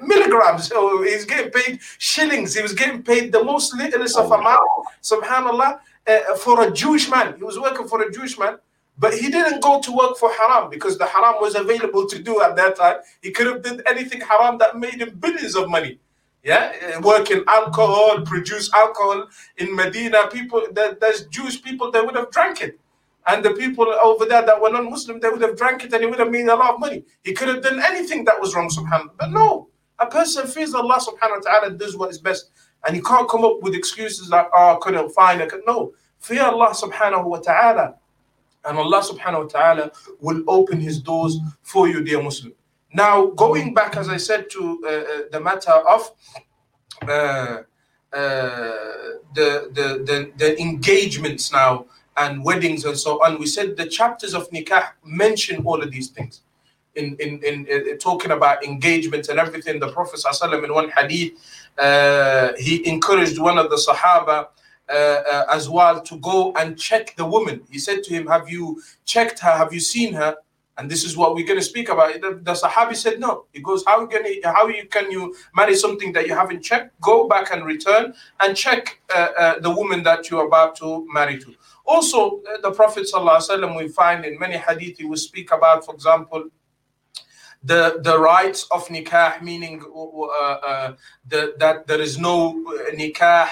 milligrams. 0.00 0.68
So 0.70 1.02
he's 1.02 1.24
getting 1.24 1.50
paid 1.50 1.80
shillings. 1.98 2.54
He 2.54 2.62
was 2.62 2.72
getting 2.72 3.02
paid 3.02 3.32
the 3.32 3.42
most 3.42 3.74
littlest 3.74 4.16
of 4.16 4.30
amount, 4.30 4.60
subhanAllah, 5.02 5.80
uh, 6.06 6.34
for 6.36 6.62
a 6.62 6.70
Jewish 6.70 7.10
man. 7.10 7.36
He 7.36 7.42
was 7.42 7.58
working 7.58 7.88
for 7.88 8.00
a 8.02 8.12
Jewish 8.12 8.38
man. 8.38 8.58
But 9.00 9.14
he 9.14 9.30
didn't 9.30 9.62
go 9.62 9.80
to 9.80 9.96
work 9.96 10.18
for 10.18 10.30
haram 10.30 10.68
because 10.68 10.98
the 10.98 11.06
haram 11.06 11.36
was 11.40 11.54
available 11.54 12.06
to 12.06 12.22
do 12.22 12.42
at 12.42 12.54
that 12.56 12.76
time. 12.76 12.98
He 13.22 13.30
could 13.30 13.46
have 13.46 13.62
did 13.62 13.82
anything 13.88 14.20
haram 14.20 14.58
that 14.58 14.78
made 14.78 15.00
him 15.00 15.16
billions 15.18 15.56
of 15.56 15.70
money. 15.70 15.98
Yeah, 16.42 16.98
work 17.00 17.30
in 17.30 17.42
alcohol, 17.48 18.22
produce 18.22 18.72
alcohol 18.72 19.26
in 19.56 19.74
Medina. 19.74 20.28
People, 20.28 20.66
there's 20.72 21.26
Jewish 21.26 21.62
people 21.62 21.90
that 21.92 22.04
would 22.04 22.14
have 22.14 22.30
drank 22.30 22.60
it. 22.60 22.78
And 23.26 23.42
the 23.44 23.52
people 23.52 23.86
over 24.02 24.26
there 24.26 24.44
that 24.44 24.60
were 24.60 24.70
non-Muslim, 24.70 25.20
they 25.20 25.28
would 25.28 25.42
have 25.42 25.56
drank 25.56 25.84
it 25.84 25.92
and 25.92 26.02
it 26.02 26.10
would 26.10 26.18
have 26.18 26.30
made 26.30 26.46
a 26.46 26.56
lot 26.56 26.74
of 26.74 26.80
money. 26.80 27.04
He 27.22 27.32
could 27.32 27.48
have 27.48 27.62
done 27.62 27.80
anything 27.82 28.24
that 28.24 28.40
was 28.40 28.54
wrong, 28.54 28.68
subhanAllah. 28.68 29.16
But 29.18 29.30
no, 29.30 29.68
a 29.98 30.06
person 30.06 30.46
fears 30.46 30.74
Allah 30.74 30.98
subhanahu 30.98 31.44
wa 31.44 31.50
ta'ala 31.50 31.70
does 31.72 31.96
what 31.96 32.10
is 32.10 32.18
best. 32.18 32.50
And 32.86 32.96
you 32.96 33.02
can't 33.02 33.28
come 33.28 33.44
up 33.44 33.62
with 33.62 33.74
excuses 33.74 34.30
like, 34.30 34.48
oh, 34.54 34.76
I 34.76 34.78
couldn't 34.80 35.10
find 35.10 35.40
it. 35.40 35.52
No, 35.66 35.92
fear 36.18 36.42
Allah 36.44 36.70
subhanahu 36.70 37.24
wa 37.24 37.38
ta'ala. 37.38 37.96
And 38.64 38.78
Allah 38.78 39.02
subhanahu 39.02 39.44
wa 39.44 39.48
ta'ala 39.48 39.92
will 40.20 40.42
open 40.46 40.80
his 40.80 41.00
doors 41.00 41.38
for 41.62 41.88
you, 41.88 42.02
dear 42.02 42.22
Muslim. 42.22 42.52
Now, 42.92 43.26
going 43.26 43.72
back, 43.72 43.96
as 43.96 44.08
I 44.08 44.16
said, 44.16 44.50
to 44.50 44.82
uh, 44.84 44.88
uh, 44.88 45.22
the 45.32 45.40
matter 45.40 45.72
of 45.72 46.10
uh, 47.02 47.10
uh, 47.10 47.62
the, 49.34 49.70
the, 49.72 50.02
the, 50.04 50.32
the 50.36 50.60
engagements 50.60 51.52
now 51.52 51.86
and 52.16 52.44
weddings 52.44 52.84
and 52.84 52.98
so 52.98 53.22
on, 53.24 53.38
we 53.38 53.46
said 53.46 53.76
the 53.76 53.86
chapters 53.86 54.34
of 54.34 54.50
nikah 54.50 54.88
mention 55.04 55.64
all 55.64 55.80
of 55.80 55.90
these 55.90 56.08
things. 56.08 56.42
in, 56.94 57.16
in, 57.20 57.42
in, 57.44 57.66
in 57.66 57.98
talking 57.98 58.30
about 58.30 58.64
engagement 58.64 59.28
and 59.28 59.38
everything. 59.38 59.80
The 59.80 59.92
Prophet 59.92 60.20
in 60.64 60.74
one 60.74 60.90
hadith, 60.90 61.32
uh, 61.78 62.52
he 62.58 62.86
encouraged 62.86 63.38
one 63.38 63.58
of 63.58 63.70
the 63.70 63.76
Sahaba 63.76 64.48
uh, 64.90 65.22
uh, 65.32 65.44
as 65.52 65.68
well 65.68 66.00
to 66.02 66.18
go 66.18 66.52
and 66.54 66.78
check 66.78 67.14
the 67.16 67.24
woman. 67.24 67.62
He 67.70 67.78
said 67.78 68.02
to 68.04 68.14
him, 68.14 68.26
Have 68.26 68.48
you 68.50 68.82
checked 69.04 69.38
her? 69.40 69.50
Have 69.50 69.72
you 69.72 69.80
seen 69.80 70.14
her? 70.14 70.36
And 70.78 70.90
this 70.90 71.04
is 71.04 71.16
what 71.16 71.34
we're 71.34 71.46
going 71.46 71.58
to 71.58 71.64
speak 71.64 71.90
about. 71.90 72.14
The, 72.20 72.40
the 72.42 72.52
Sahabi 72.52 72.96
said, 72.96 73.20
No. 73.20 73.44
He 73.52 73.60
goes, 73.60 73.84
How 73.86 74.06
can 74.06 74.24
you, 74.24 74.40
how 74.44 74.66
you 74.68 74.86
can 74.88 75.10
you 75.10 75.34
marry 75.54 75.76
something 75.76 76.12
that 76.14 76.26
you 76.26 76.34
haven't 76.34 76.62
checked? 76.62 76.98
Go 77.00 77.28
back 77.28 77.52
and 77.52 77.64
return 77.64 78.14
and 78.40 78.56
check 78.56 79.00
uh, 79.14 79.28
uh, 79.38 79.58
the 79.60 79.70
woman 79.70 80.02
that 80.04 80.30
you're 80.30 80.46
about 80.46 80.76
to 80.76 81.06
marry 81.12 81.38
to. 81.38 81.54
Also, 81.84 82.40
the 82.62 82.70
Prophet 82.70 83.08
ﷺ, 83.12 83.76
we 83.76 83.88
find 83.88 84.24
in 84.24 84.38
many 84.38 84.56
hadith, 84.56 84.98
he 84.98 85.04
will 85.04 85.16
speak 85.16 85.50
about, 85.52 85.84
for 85.84 85.94
example, 85.94 86.44
the 87.62 88.00
the 88.02 88.18
rights 88.18 88.66
of 88.70 88.86
nikah, 88.88 89.42
meaning 89.42 89.82
uh, 89.94 90.22
uh, 90.26 90.96
the, 91.28 91.54
that 91.58 91.86
there 91.86 92.00
is 92.00 92.18
no 92.18 92.64
nikah 92.94 93.48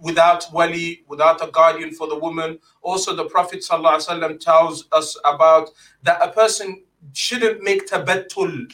without 0.00 0.46
wali, 0.52 1.04
without 1.08 1.42
a 1.46 1.50
guardian 1.50 1.92
for 1.92 2.06
the 2.06 2.18
woman. 2.18 2.58
Also, 2.82 3.14
the 3.14 3.24
Prophet 3.24 3.64
ﷺ 3.68 4.40
tells 4.40 4.86
us 4.92 5.16
about 5.24 5.70
that 6.02 6.22
a 6.22 6.30
person 6.32 6.82
shouldn't 7.12 7.62
make 7.62 7.88
tabattul 7.88 8.66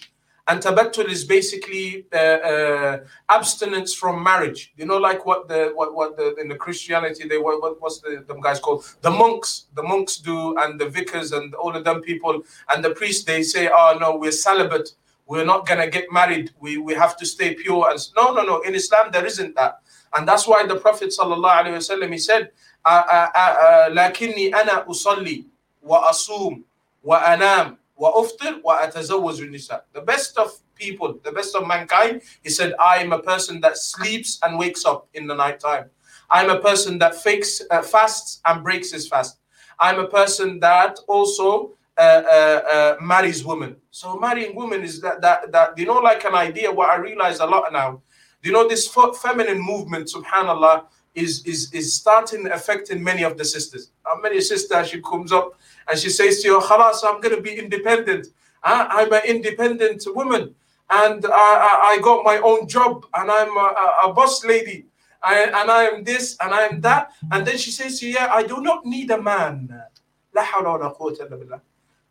and 0.48 0.62
tabattul 0.62 1.08
is 1.08 1.24
basically 1.24 2.06
uh, 2.12 2.16
uh, 2.16 2.98
abstinence 3.28 3.94
from 3.94 4.22
marriage. 4.22 4.72
You 4.76 4.86
know, 4.86 4.96
like 4.96 5.26
what 5.26 5.46
the 5.46 5.72
what 5.74 5.94
what 5.94 6.16
the 6.16 6.34
in 6.36 6.48
the 6.48 6.56
Christianity 6.56 7.28
they 7.28 7.36
what, 7.38 7.60
what 7.62 7.80
what's 7.80 8.00
the 8.00 8.24
them 8.26 8.40
guys 8.40 8.58
called 8.58 8.84
the 9.02 9.10
monks 9.10 9.66
the 9.74 9.82
monks 9.82 10.16
do 10.16 10.56
and 10.58 10.80
the 10.80 10.88
vicars 10.88 11.32
and 11.32 11.54
all 11.54 11.76
of 11.76 11.84
them 11.84 12.00
people 12.00 12.42
and 12.70 12.82
the 12.82 12.90
priests 12.90 13.24
they 13.24 13.42
say, 13.42 13.68
oh 13.72 13.98
no, 14.00 14.16
we're 14.16 14.32
celibate. 14.32 14.92
We're 15.26 15.44
not 15.44 15.66
gonna 15.66 15.86
get 15.86 16.10
married. 16.10 16.52
We 16.58 16.78
we 16.78 16.94
have 16.94 17.16
to 17.18 17.26
stay 17.26 17.54
pure. 17.54 17.90
And 17.90 18.00
no, 18.16 18.32
no, 18.32 18.42
no. 18.42 18.60
In 18.62 18.74
Islam 18.74 19.10
there 19.12 19.26
isn't 19.26 19.54
that, 19.56 19.80
and 20.15 20.27
that's 20.27 20.47
why 20.47 20.65
the 20.65 20.75
Prophet 20.75 21.09
sallallahu 21.09 21.63
alaihi 21.63 21.77
wasallam 21.77 22.11
he 22.11 22.17
said, 22.17 22.51
"Lakinni 22.85 24.53
ana 24.53 24.85
usalli 24.85 25.45
wa 25.81 26.09
asum 26.09 26.63
wa 27.01 27.17
anam 27.25 27.77
وَأُفْطِرْ 27.99 28.63
وَأَتَزَوَّجُ 28.63 29.49
النِّسَاء 29.49 29.81
The 29.93 30.01
best 30.01 30.37
of 30.37 30.51
people, 30.75 31.19
the 31.23 31.31
best 31.31 31.55
of 31.55 31.67
mankind, 31.67 32.21
he 32.43 32.49
said, 32.49 32.73
I 32.79 32.97
am 32.97 33.13
a 33.13 33.19
person 33.19 33.61
that 33.61 33.77
sleeps 33.77 34.39
and 34.43 34.57
wakes 34.57 34.83
up 34.85 35.07
in 35.13 35.27
the 35.27 35.35
night 35.35 35.59
time. 35.59 35.89
I'm 36.29 36.49
a 36.49 36.59
person 36.59 36.97
that 36.99 37.15
fakes, 37.15 37.61
uh, 37.69 37.81
fasts 37.81 38.41
and 38.45 38.63
breaks 38.63 38.91
his 38.91 39.07
fast. 39.07 39.37
I'm 39.79 39.99
a 39.99 40.07
person 40.07 40.59
that 40.61 40.97
also 41.07 41.73
uh, 41.97 42.01
uh, 42.01 42.61
uh, 42.73 42.95
marries 43.01 43.45
women. 43.45 43.75
So 43.91 44.17
marrying 44.17 44.55
women 44.55 44.81
is 44.81 44.99
that, 45.01 45.21
that, 45.21 45.51
that, 45.51 45.77
you 45.77 45.85
know, 45.85 45.99
like 45.99 46.23
an 46.25 46.33
idea, 46.33 46.71
what 46.71 46.89
I 46.89 46.95
realize 46.95 47.39
a 47.39 47.45
lot 47.45 47.71
now, 47.71 48.01
you 48.48 48.54
know, 48.54 48.66
this 48.66 48.88
feminine 48.88 49.60
movement, 49.60 50.08
subhanAllah, 50.08 50.86
is, 51.14 51.44
is, 51.44 51.70
is 51.74 51.92
starting 51.92 52.46
affecting 52.50 53.04
many 53.04 53.22
of 53.22 53.36
the 53.36 53.44
sisters. 53.44 53.90
How 54.06 54.18
many 54.22 54.40
sisters, 54.40 54.88
she 54.88 55.02
comes 55.02 55.32
up 55.32 55.60
and 55.86 55.98
she 55.98 56.08
says 56.08 56.40
to 56.40 56.48
you, 56.48 56.60
Khalas, 56.60 57.00
I'm 57.04 57.20
going 57.20 57.36
to 57.36 57.42
be 57.42 57.58
independent. 57.58 58.28
Uh, 58.62 58.86
I'm 58.88 59.12
an 59.12 59.20
independent 59.26 60.02
woman 60.16 60.54
and 60.88 61.26
I, 61.26 61.96
I, 61.96 61.98
got 62.02 62.24
my 62.24 62.38
own 62.38 62.66
job 62.66 63.04
and 63.14 63.30
I'm 63.30 63.54
a, 63.54 63.68
a 64.04 64.12
boss 64.14 64.42
lady 64.44 64.86
I, 65.22 65.42
and 65.42 65.70
I 65.70 65.84
am 65.84 66.04
this 66.04 66.36
and 66.40 66.54
I 66.54 66.62
am 66.62 66.80
that. 66.80 67.12
And 67.30 67.46
then 67.46 67.58
she 67.58 67.70
says 67.70 68.00
to 68.00 68.06
you, 68.06 68.14
Yeah, 68.14 68.32
I 68.32 68.44
do 68.44 68.62
not 68.62 68.86
need 68.86 69.10
a 69.10 69.20
man. 69.20 69.82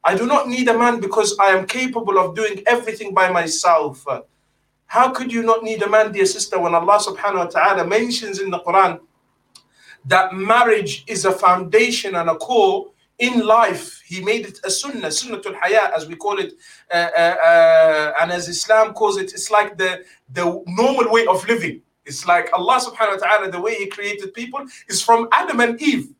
I 0.04 0.16
do 0.16 0.26
not 0.28 0.48
need 0.48 0.68
a 0.68 0.78
man 0.78 1.00
because 1.00 1.36
I 1.40 1.48
am 1.48 1.66
capable 1.66 2.20
of 2.20 2.36
doing 2.36 2.62
everything 2.68 3.14
by 3.14 3.32
myself. 3.32 4.06
How 4.88 5.12
could 5.12 5.32
you 5.32 5.44
not 5.44 5.64
need 5.64 5.84
a 5.84 5.90
man, 5.90 6.12
dear 6.12 6.26
sister, 6.26 6.58
when 6.60 6.74
Allah 6.74 7.00
subhanahu 7.00 7.38
wa 7.38 7.46
ta'ala 7.46 7.86
mentions 7.86 8.40
in 8.40 8.50
the 8.50 8.60
Quran 8.60 9.00
that 10.06 10.34
marriage 10.34 11.04
is 11.08 11.26
a 11.26 11.32
foundation 11.32 12.16
and 12.16 12.30
a 12.30 12.36
core 12.36 12.92
in 13.20 13.46
life, 13.46 14.02
he 14.06 14.24
made 14.24 14.46
it 14.46 14.60
a 14.64 14.70
sunnah, 14.70 15.08
sunnatul 15.08 15.60
hayat, 15.60 15.92
as 15.92 16.08
we 16.08 16.16
call 16.16 16.40
it, 16.40 16.54
uh, 16.94 17.10
uh, 17.18 17.36
uh, 17.44 18.14
and 18.22 18.32
as 18.32 18.48
Islam 18.48 18.94
calls 18.94 19.18
it, 19.18 19.34
it's 19.34 19.52
like 19.52 19.78
the, 19.78 20.06
the 20.32 20.64
normal 20.68 21.12
way 21.12 21.26
of 21.26 21.46
living. 21.48 21.82
It's 22.06 22.26
like 22.26 22.50
Allah 22.54 22.80
subhanahu 22.80 23.20
wa 23.20 23.28
ta'ala, 23.28 23.52
the 23.52 23.60
way 23.60 23.76
He 23.76 23.88
created 23.88 24.34
people 24.34 24.64
is 24.88 25.02
from 25.02 25.28
Adam 25.34 25.60
and 25.60 25.82
Eve. 25.82 26.14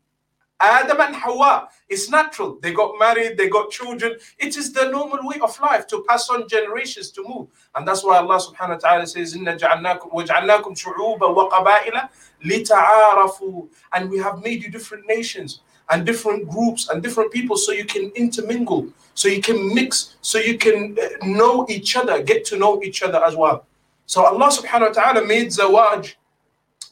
Adam 0.60 1.00
and 1.00 1.14
Hawa. 1.14 1.68
It's 1.88 2.10
natural. 2.10 2.58
They 2.60 2.72
got 2.72 2.98
married, 2.98 3.38
they 3.38 3.48
got 3.48 3.70
children. 3.70 4.16
It 4.38 4.56
is 4.56 4.72
the 4.72 4.90
normal 4.90 5.20
way 5.22 5.38
of 5.40 5.58
life 5.60 5.86
to 5.88 6.04
pass 6.08 6.28
on 6.30 6.48
generations 6.48 7.10
to 7.12 7.24
move. 7.26 7.48
And 7.74 7.86
that's 7.86 8.04
why 8.04 8.18
Allah 8.18 8.38
subhanahu 8.38 8.82
wa 8.82 8.88
ta'ala 8.88 9.06
says, 9.06 9.34
Inna 9.36 9.56
ja'alnakum 9.56 10.12
shu'uba 10.12 11.34
wa 11.34 11.48
qaba'ila 11.48 12.08
lita'arafu. 12.44 13.68
And 13.92 14.10
we 14.10 14.18
have 14.18 14.42
made 14.42 14.62
you 14.62 14.70
different 14.70 15.06
nations 15.06 15.60
and 15.90 16.04
different 16.04 16.48
groups 16.48 16.88
and 16.88 17.02
different 17.02 17.32
people 17.32 17.56
so 17.56 17.72
you 17.72 17.84
can 17.84 18.10
intermingle, 18.14 18.88
so 19.14 19.28
you 19.28 19.40
can 19.40 19.74
mix, 19.74 20.16
so 20.20 20.38
you 20.38 20.58
can 20.58 20.96
uh, 21.00 21.26
know 21.26 21.66
each 21.68 21.96
other, 21.96 22.22
get 22.22 22.44
to 22.46 22.58
know 22.58 22.82
each 22.82 23.02
other 23.02 23.24
as 23.24 23.36
well. 23.36 23.64
So 24.06 24.24
Allah 24.24 24.48
subhanahu 24.48 24.88
wa 24.88 25.02
ta'ala 25.02 25.26
made 25.26 25.48
zawaj 25.48 26.14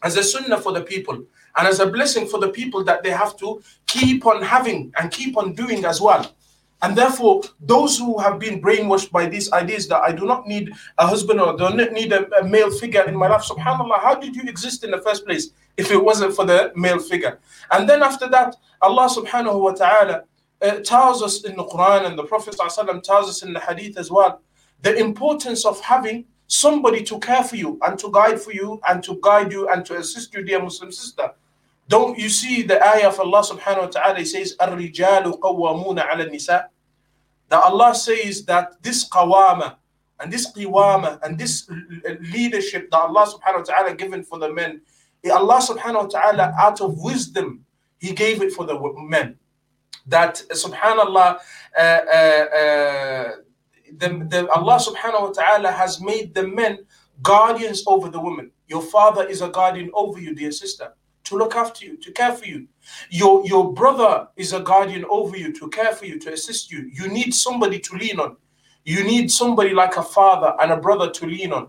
as 0.02 0.16
a 0.16 0.22
sunnah 0.22 0.60
for 0.60 0.72
the 0.72 0.82
people 0.82 1.24
and 1.56 1.66
as 1.66 1.80
a 1.80 1.86
blessing 1.86 2.26
for 2.26 2.38
the 2.38 2.48
people 2.48 2.84
that 2.84 3.02
they 3.02 3.10
have 3.10 3.36
to 3.38 3.62
keep 3.86 4.26
on 4.26 4.42
having 4.42 4.92
and 4.98 5.10
keep 5.10 5.36
on 5.36 5.54
doing 5.54 5.84
as 5.84 6.00
well. 6.00 6.32
And 6.82 6.96
therefore, 6.96 7.42
those 7.60 7.98
who 7.98 8.18
have 8.18 8.38
been 8.38 8.60
brainwashed 8.60 9.10
by 9.10 9.26
these 9.26 9.50
ideas 9.52 9.88
that 9.88 10.02
I 10.02 10.12
do 10.12 10.26
not 10.26 10.46
need 10.46 10.72
a 10.98 11.06
husband 11.06 11.40
or 11.40 11.56
do 11.56 11.70
not 11.70 11.92
need 11.92 12.12
a, 12.12 12.28
a 12.36 12.44
male 12.46 12.70
figure 12.70 13.02
in 13.04 13.16
my 13.16 13.28
life, 13.28 13.42
subhanAllah, 13.42 14.00
how 14.02 14.14
did 14.14 14.36
you 14.36 14.42
exist 14.42 14.84
in 14.84 14.90
the 14.90 15.00
first 15.00 15.24
place 15.24 15.50
if 15.78 15.90
it 15.90 16.02
wasn't 16.02 16.36
for 16.36 16.44
the 16.44 16.72
male 16.76 16.98
figure? 16.98 17.38
And 17.70 17.88
then 17.88 18.02
after 18.02 18.28
that, 18.28 18.56
Allah 18.82 19.08
subhanahu 19.08 19.58
wa 19.58 19.72
ta'ala 19.72 20.24
uh, 20.60 20.80
tells 20.80 21.22
us 21.22 21.44
in 21.44 21.56
the 21.56 21.64
Quran 21.64 22.06
and 22.06 22.18
the 22.18 22.24
Prophet 22.24 22.56
tells 22.56 23.28
us 23.28 23.42
in 23.42 23.54
the 23.54 23.60
Hadith 23.60 23.98
as 23.98 24.10
well 24.10 24.42
the 24.82 24.94
importance 24.96 25.64
of 25.64 25.80
having 25.80 26.26
somebody 26.46 27.02
to 27.02 27.18
care 27.18 27.42
for 27.42 27.56
you 27.56 27.78
and 27.86 27.98
to 27.98 28.10
guide 28.12 28.40
for 28.40 28.52
you 28.52 28.80
and 28.88 29.02
to 29.02 29.18
guide 29.22 29.50
you 29.52 29.68
and 29.68 29.84
to 29.86 29.96
assist 29.96 30.32
you, 30.34 30.42
dear 30.44 30.62
Muslim 30.62 30.92
sister. 30.92 31.32
Don't 31.88 32.18
you 32.18 32.28
see 32.28 32.62
the 32.62 32.82
ayah 32.82 33.08
of 33.08 33.20
Allah 33.20 33.42
subhanahu 33.42 33.82
wa 33.82 33.92
ta'ala 33.94 34.24
says, 34.24 34.56
Ar-rijalu 34.58 35.38
qawwamuna 35.38 36.02
ala 36.10 36.26
nisa? 36.26 36.68
That 37.48 37.62
Allah 37.62 37.94
says 37.94 38.44
that 38.46 38.82
this 38.82 39.08
qawama 39.08 39.76
and 40.18 40.32
this 40.32 40.52
qiwama 40.52 41.20
and 41.22 41.38
this 41.38 41.70
leadership 42.32 42.90
that 42.90 42.98
Allah 43.00 43.26
subhanahu 43.30 43.58
wa 43.58 43.62
ta'ala 43.62 43.94
given 43.94 44.24
for 44.24 44.38
the 44.38 44.52
men, 44.52 44.80
eh, 45.22 45.30
Allah 45.30 45.60
subhanahu 45.62 46.10
wa 46.10 46.10
ta'ala 46.10 46.54
out 46.58 46.80
of 46.80 46.98
wisdom, 46.98 47.64
He 47.98 48.12
gave 48.12 48.42
it 48.42 48.52
for 48.52 48.66
the 48.66 48.74
men. 49.06 49.38
That 50.06 50.42
eh, 50.50 50.54
subhanallah, 50.54 51.38
uh, 51.78 51.80
uh, 51.80 53.30
the, 53.94 54.08
the, 54.26 54.48
Allah 54.50 54.78
subhanahu 54.82 55.22
wa 55.22 55.32
ta'ala 55.32 55.70
has 55.70 56.00
made 56.00 56.34
the 56.34 56.48
men 56.48 56.84
guardians 57.22 57.84
over 57.86 58.08
the 58.10 58.20
women. 58.20 58.50
Your 58.66 58.82
father 58.82 59.24
is 59.28 59.40
a 59.40 59.48
guardian 59.48 59.90
over 59.94 60.18
you, 60.18 60.34
dear 60.34 60.50
sister 60.50 60.92
to 61.26 61.36
look 61.36 61.54
after 61.54 61.84
you, 61.84 61.96
to 61.98 62.12
care 62.12 62.32
for 62.32 62.46
you. 62.46 62.66
Your, 63.10 63.46
your 63.46 63.72
brother 63.72 64.28
is 64.36 64.52
a 64.52 64.60
guardian 64.60 65.04
over 65.10 65.36
you, 65.36 65.52
to 65.52 65.68
care 65.68 65.92
for 65.92 66.06
you, 66.06 66.18
to 66.20 66.32
assist 66.32 66.70
you. 66.70 66.90
You 66.92 67.08
need 67.08 67.34
somebody 67.34 67.78
to 67.80 67.96
lean 67.96 68.18
on. 68.20 68.36
You 68.84 69.04
need 69.04 69.30
somebody 69.30 69.70
like 69.70 69.96
a 69.96 70.02
father 70.02 70.54
and 70.60 70.72
a 70.72 70.76
brother 70.76 71.10
to 71.10 71.26
lean 71.26 71.52
on. 71.52 71.68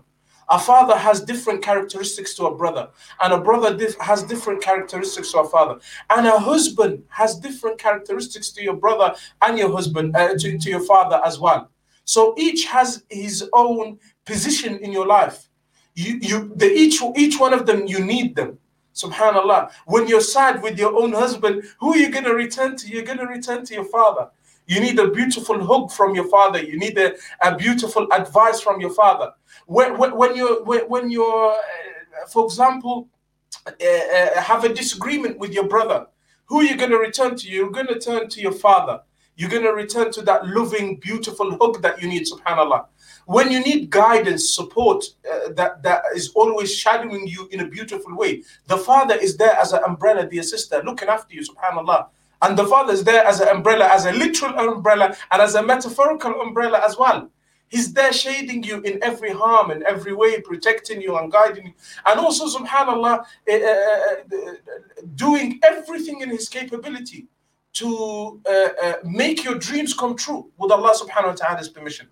A 0.50 0.58
father 0.58 0.96
has 0.96 1.20
different 1.20 1.62
characteristics 1.62 2.32
to 2.34 2.46
a 2.46 2.54
brother, 2.54 2.88
and 3.20 3.34
a 3.34 3.40
brother 3.40 3.76
dif- 3.76 3.98
has 3.98 4.22
different 4.22 4.62
characteristics 4.62 5.32
to 5.32 5.40
a 5.40 5.48
father, 5.48 5.78
and 6.08 6.26
a 6.26 6.38
husband 6.38 7.04
has 7.08 7.38
different 7.38 7.78
characteristics 7.78 8.50
to 8.52 8.62
your 8.62 8.76
brother 8.76 9.14
and 9.42 9.58
your 9.58 9.70
husband, 9.70 10.16
uh, 10.16 10.34
to, 10.38 10.56
to 10.56 10.70
your 10.70 10.80
father 10.80 11.20
as 11.22 11.38
well. 11.38 11.70
So 12.04 12.34
each 12.38 12.64
has 12.64 13.04
his 13.10 13.46
own 13.52 13.98
position 14.24 14.78
in 14.78 14.90
your 14.90 15.06
life. 15.06 15.50
You, 15.94 16.18
you, 16.22 16.52
the, 16.56 16.70
each, 16.70 17.02
each 17.16 17.38
one 17.38 17.52
of 17.52 17.66
them, 17.66 17.86
you 17.86 18.02
need 18.02 18.34
them. 18.34 18.58
Subhanallah. 18.98 19.70
When 19.86 20.08
you're 20.08 20.20
sad 20.20 20.62
with 20.62 20.78
your 20.78 20.94
own 21.00 21.12
husband, 21.12 21.62
who 21.78 21.94
are 21.94 21.96
you 21.96 22.10
going 22.10 22.24
to 22.24 22.34
return 22.34 22.76
to? 22.76 22.88
You're 22.88 23.04
going 23.04 23.18
to 23.18 23.26
return 23.26 23.64
to 23.66 23.74
your 23.74 23.84
father. 23.84 24.28
You 24.66 24.80
need 24.80 24.98
a 24.98 25.08
beautiful 25.10 25.64
hug 25.64 25.90
from 25.92 26.14
your 26.14 26.28
father. 26.28 26.62
You 26.62 26.78
need 26.78 26.98
a, 26.98 27.14
a 27.40 27.56
beautiful 27.56 28.06
advice 28.12 28.60
from 28.60 28.80
your 28.80 28.90
father. 28.90 29.32
When, 29.66 29.96
when, 29.98 30.16
when 30.16 30.36
you're, 30.36 30.62
when, 30.64 30.80
when 30.88 31.10
you're 31.10 31.52
uh, 31.52 32.26
for 32.28 32.44
example, 32.44 33.08
uh, 33.66 33.70
uh, 33.70 34.40
have 34.40 34.64
a 34.64 34.74
disagreement 34.74 35.38
with 35.38 35.52
your 35.52 35.68
brother, 35.68 36.06
who 36.46 36.60
are 36.60 36.64
you 36.64 36.76
going 36.76 36.90
to 36.90 36.98
return 36.98 37.36
to? 37.36 37.48
You're 37.48 37.70
going 37.70 37.86
to 37.86 37.98
turn 37.98 38.28
to 38.28 38.40
your 38.40 38.52
father. 38.52 39.00
You're 39.36 39.50
going 39.50 39.62
to 39.62 39.72
return 39.72 40.10
to 40.12 40.22
that 40.22 40.48
loving, 40.48 40.96
beautiful 40.96 41.56
hug 41.60 41.80
that 41.82 42.02
you 42.02 42.08
need, 42.08 42.24
subhanAllah. 42.26 42.86
When 43.28 43.50
you 43.52 43.60
need 43.60 43.90
guidance, 43.90 44.54
support 44.54 45.04
uh, 45.30 45.52
that, 45.52 45.82
that 45.82 46.02
is 46.14 46.30
always 46.30 46.74
shadowing 46.74 47.26
you 47.26 47.46
in 47.52 47.60
a 47.60 47.68
beautiful 47.68 48.16
way, 48.16 48.42
the 48.68 48.78
father 48.78 49.16
is 49.16 49.36
there 49.36 49.54
as 49.58 49.74
an 49.74 49.80
umbrella, 49.86 50.24
dear 50.26 50.42
sister, 50.42 50.80
looking 50.82 51.10
after 51.10 51.34
you, 51.34 51.42
subhanAllah. 51.42 52.06
And 52.40 52.56
the 52.56 52.64
father 52.64 52.94
is 52.94 53.04
there 53.04 53.22
as 53.26 53.40
an 53.40 53.48
umbrella, 53.48 53.86
as 53.88 54.06
a 54.06 54.12
literal 54.12 54.70
umbrella, 54.72 55.14
and 55.30 55.42
as 55.42 55.56
a 55.56 55.62
metaphorical 55.62 56.40
umbrella 56.40 56.80
as 56.82 56.96
well. 56.96 57.28
He's 57.68 57.92
there 57.92 58.14
shading 58.14 58.62
you 58.62 58.80
in 58.80 58.98
every 59.02 59.32
harm, 59.32 59.72
in 59.72 59.84
every 59.84 60.14
way, 60.14 60.40
protecting 60.40 61.02
you 61.02 61.18
and 61.18 61.30
guiding 61.30 61.66
you. 61.66 61.74
And 62.06 62.18
also, 62.18 62.46
subhanAllah, 62.48 63.26
uh, 63.52 64.14
doing 65.16 65.60
everything 65.62 66.22
in 66.22 66.30
his 66.30 66.48
capability 66.48 67.26
to 67.74 68.40
uh, 68.48 68.68
uh, 68.82 68.94
make 69.04 69.44
your 69.44 69.56
dreams 69.56 69.92
come 69.92 70.16
true 70.16 70.50
with 70.56 70.72
Allah 70.72 70.94
subhanahu 70.98 71.26
wa 71.26 71.34
ta'ala's 71.34 71.68
permission. 71.68 72.08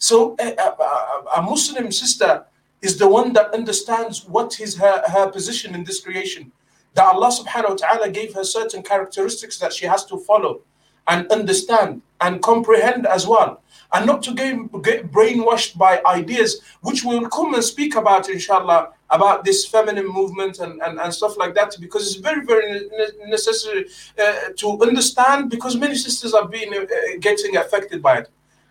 So 0.00 0.34
a, 0.40 0.54
a, 0.56 1.40
a, 1.40 1.42
Muslim 1.42 1.92
sister 1.92 2.46
is 2.80 2.96
the 2.96 3.06
one 3.06 3.34
that 3.34 3.52
understands 3.52 4.26
what 4.26 4.58
is 4.58 4.74
her, 4.78 5.02
her 5.06 5.30
position 5.30 5.74
in 5.74 5.84
this 5.84 6.00
creation. 6.00 6.50
That 6.94 7.04
Allah 7.04 7.28
subhanahu 7.28 7.68
wa 7.68 7.76
ta'ala 7.76 8.10
gave 8.10 8.32
her 8.32 8.42
certain 8.42 8.82
characteristics 8.82 9.58
that 9.58 9.74
she 9.74 9.84
has 9.84 10.06
to 10.06 10.16
follow 10.16 10.62
and 11.06 11.30
understand 11.30 12.00
and 12.22 12.42
comprehend 12.42 13.06
as 13.06 13.26
well. 13.26 13.62
And 13.92 14.06
not 14.06 14.22
to 14.22 14.32
get, 14.32 14.56
get 14.82 15.12
brainwashed 15.12 15.76
by 15.76 16.00
ideas, 16.06 16.62
which 16.80 17.04
we'll 17.04 17.28
come 17.28 17.52
and 17.52 17.62
speak 17.62 17.94
about, 17.94 18.30
inshallah, 18.30 18.94
about 19.10 19.44
this 19.44 19.66
feminine 19.66 20.08
movement 20.08 20.60
and, 20.60 20.80
and, 20.80 20.98
and 20.98 21.12
stuff 21.12 21.36
like 21.36 21.54
that, 21.56 21.76
because 21.78 22.06
it's 22.06 22.16
very, 22.16 22.46
very 22.46 22.88
necessary 23.26 23.84
uh, 24.18 24.48
to 24.56 24.80
understand, 24.80 25.50
because 25.50 25.76
many 25.76 25.94
sisters 25.94 26.32
are 26.32 26.48
being 26.48 26.72
uh, 26.72 26.86
getting 27.20 27.58
affected 27.58 28.00
by 28.02 28.20
it 28.20 28.30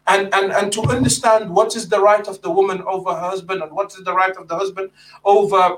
and, 0.10 0.34
and, 0.34 0.52
and 0.52 0.74
to 0.74 0.82
understand 0.82 1.50
what 1.50 1.76
is 1.76 1.88
the 1.88 2.00
right 2.00 2.28
of 2.28 2.42
the 2.42 2.50
woman 2.50 2.82
over 2.82 3.12
her 3.14 3.30
husband 3.30 3.62
and 3.62 3.72
what 3.72 3.94
is 3.94 4.04
the 4.04 4.14
right 4.14 4.36
of 4.36 4.48
the 4.48 4.56
husband 4.56 4.90
over 5.24 5.78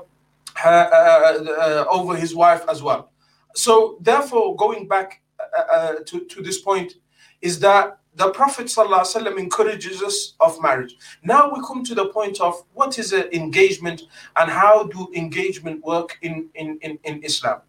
her, 0.56 0.90
uh, 0.92 1.44
uh, 1.44 1.84
over 1.90 2.16
his 2.16 2.34
wife 2.34 2.64
as 2.68 2.82
well. 2.82 3.10
So 3.54 3.98
therefore, 4.00 4.56
going 4.56 4.88
back 4.88 5.20
uh, 5.38 5.60
uh 5.60 5.94
to, 6.06 6.24
to 6.24 6.42
this 6.42 6.60
point, 6.60 6.94
is 7.42 7.58
that 7.60 7.98
the 8.14 8.30
Prophet 8.30 8.66
ﷺ 8.66 9.38
encourages 9.38 10.02
us 10.02 10.34
of 10.40 10.60
marriage. 10.62 10.96
Now 11.24 11.50
we 11.52 11.60
come 11.66 11.82
to 11.84 11.94
the 11.94 12.08
point 12.08 12.40
of 12.40 12.62
what 12.74 12.98
is 12.98 13.12
an 13.12 13.24
engagement 13.32 14.02
and 14.36 14.50
how 14.50 14.84
do 14.84 15.08
engagement 15.14 15.82
work 15.84 16.18
in, 16.22 16.48
in, 16.54 16.78
in, 16.82 16.98
in 17.04 17.22
Islam. 17.22 17.60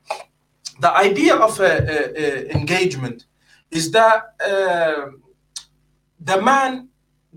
The 0.80 0.92
idea 0.96 1.36
of 1.36 1.60
a, 1.60 2.54
engagement 2.54 3.26
is 3.72 3.92
that 3.92 4.36
uh, 4.46 5.12
the 6.24 6.42
man 6.42 6.90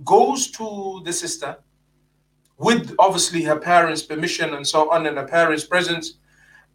goes 0.05 0.51
to 0.53 1.03
the 1.05 1.13
sister 1.13 1.57
with 2.59 2.95
obviously 2.99 3.43
her 3.43 3.59
parents' 3.59 4.03
permission 4.03 4.55
and 4.55 4.67
so 4.67 4.91
on, 4.91 5.07
and 5.07 5.19
her 5.19 5.27
parents' 5.27 5.65
presence, 5.65 6.15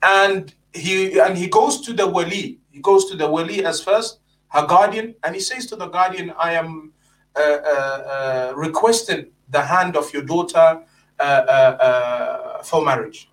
and 0.03 0.53
he 0.74 1.20
and 1.20 1.38
he 1.38 1.47
goes 1.47 1.82
to 1.82 1.93
the 1.93 2.07
wali. 2.07 2.59
He 2.70 2.80
goes 2.82 3.09
to 3.09 3.18
the 3.18 3.30
wali 3.30 3.66
as 3.66 3.82
first, 3.82 4.20
her 4.49 4.66
guardian, 4.68 5.16
and 5.24 5.36
he 5.36 5.41
says 5.41 5.66
to 5.68 5.76
the 5.76 5.88
guardian, 5.88 6.34
"I 6.38 6.53
am 6.53 6.93
uh, 7.36 7.39
uh, 7.41 7.43
uh, 7.43 8.53
requesting 8.55 9.32
the 9.49 9.62
hand 9.62 9.95
of 9.97 10.14
your 10.14 10.24
daughter 10.24 10.84
uh, 11.20 11.24
uh, 11.24 11.78
uh, 11.88 12.64
for 12.64 12.84
marriage." 12.84 13.30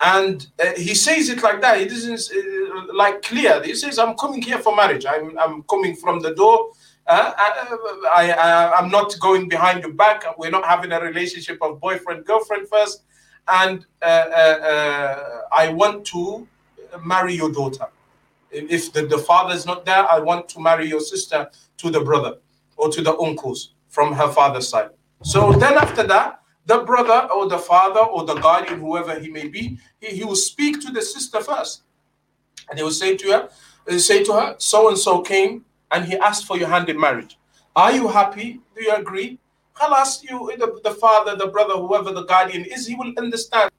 And 0.00 0.46
he 0.76 0.94
says 0.94 1.28
it 1.28 1.42
like 1.42 1.60
that. 1.62 1.78
He 1.78 1.86
doesn't 1.86 2.30
like 2.92 3.22
clear. 3.22 3.62
He 3.62 3.74
says, 3.74 3.98
"I'm 3.98 4.16
coming 4.16 4.42
here 4.42 4.58
for 4.58 4.74
marriage. 4.74 5.06
I'm 5.06 5.38
I'm 5.38 5.62
coming 5.64 5.94
from 5.94 6.20
the 6.20 6.34
door." 6.34 6.70
Uh, 7.06 7.32
I, 7.36 8.32
I, 8.32 8.78
I'm 8.78 8.90
not 8.90 9.14
going 9.20 9.48
behind 9.48 9.82
your 9.82 9.92
back. 9.92 10.24
We're 10.38 10.50
not 10.50 10.64
having 10.64 10.90
a 10.92 11.00
relationship 11.00 11.58
of 11.60 11.78
boyfriend 11.78 12.24
girlfriend 12.24 12.68
first, 12.68 13.02
and 13.46 13.84
uh, 14.00 14.04
uh, 14.04 14.08
uh 14.08 15.40
I 15.52 15.68
want 15.68 16.06
to 16.06 16.48
marry 17.04 17.34
your 17.34 17.52
daughter. 17.52 17.86
If 18.50 18.92
the, 18.92 19.04
the 19.06 19.18
father 19.18 19.54
is 19.54 19.66
not 19.66 19.84
there, 19.84 20.10
I 20.10 20.18
want 20.18 20.48
to 20.50 20.60
marry 20.60 20.88
your 20.88 21.00
sister 21.00 21.50
to 21.78 21.90
the 21.90 22.00
brother 22.00 22.38
or 22.76 22.88
to 22.90 23.02
the 23.02 23.18
uncles 23.18 23.74
from 23.88 24.14
her 24.14 24.28
father's 24.28 24.68
side. 24.68 24.90
So 25.22 25.52
then 25.52 25.74
after 25.74 26.04
that, 26.04 26.40
the 26.66 26.78
brother 26.78 27.28
or 27.32 27.48
the 27.48 27.58
father 27.58 28.00
or 28.00 28.24
the 28.24 28.36
guardian, 28.36 28.80
whoever 28.80 29.18
he 29.18 29.28
may 29.28 29.48
be, 29.48 29.78
he, 30.00 30.16
he 30.16 30.24
will 30.24 30.36
speak 30.36 30.80
to 30.80 30.90
the 30.90 31.02
sister 31.02 31.42
first, 31.42 31.82
and 32.70 32.78
he 32.78 32.82
will 32.82 32.90
say 32.90 33.14
to 33.16 33.30
her, 33.32 33.98
say 33.98 34.24
to 34.24 34.32
her, 34.32 34.54
so 34.58 34.88
and 34.88 34.96
so 34.96 35.20
came 35.20 35.66
and 35.94 36.04
he 36.04 36.16
asked 36.16 36.46
for 36.46 36.58
your 36.58 36.68
hand 36.68 36.88
in 36.88 36.98
marriage. 36.98 37.38
Are 37.76 37.92
you 37.92 38.08
happy? 38.08 38.60
Do 38.76 38.82
you 38.82 38.94
agree? 38.94 39.38
Khalas, 39.74 40.22
you, 40.28 40.52
the, 40.58 40.80
the 40.82 40.94
father, 40.94 41.36
the 41.36 41.46
brother, 41.46 41.74
whoever 41.74 42.12
the 42.12 42.24
guardian 42.24 42.64
is, 42.64 42.86
he 42.86 42.94
will 42.94 43.12
understand 43.16 43.70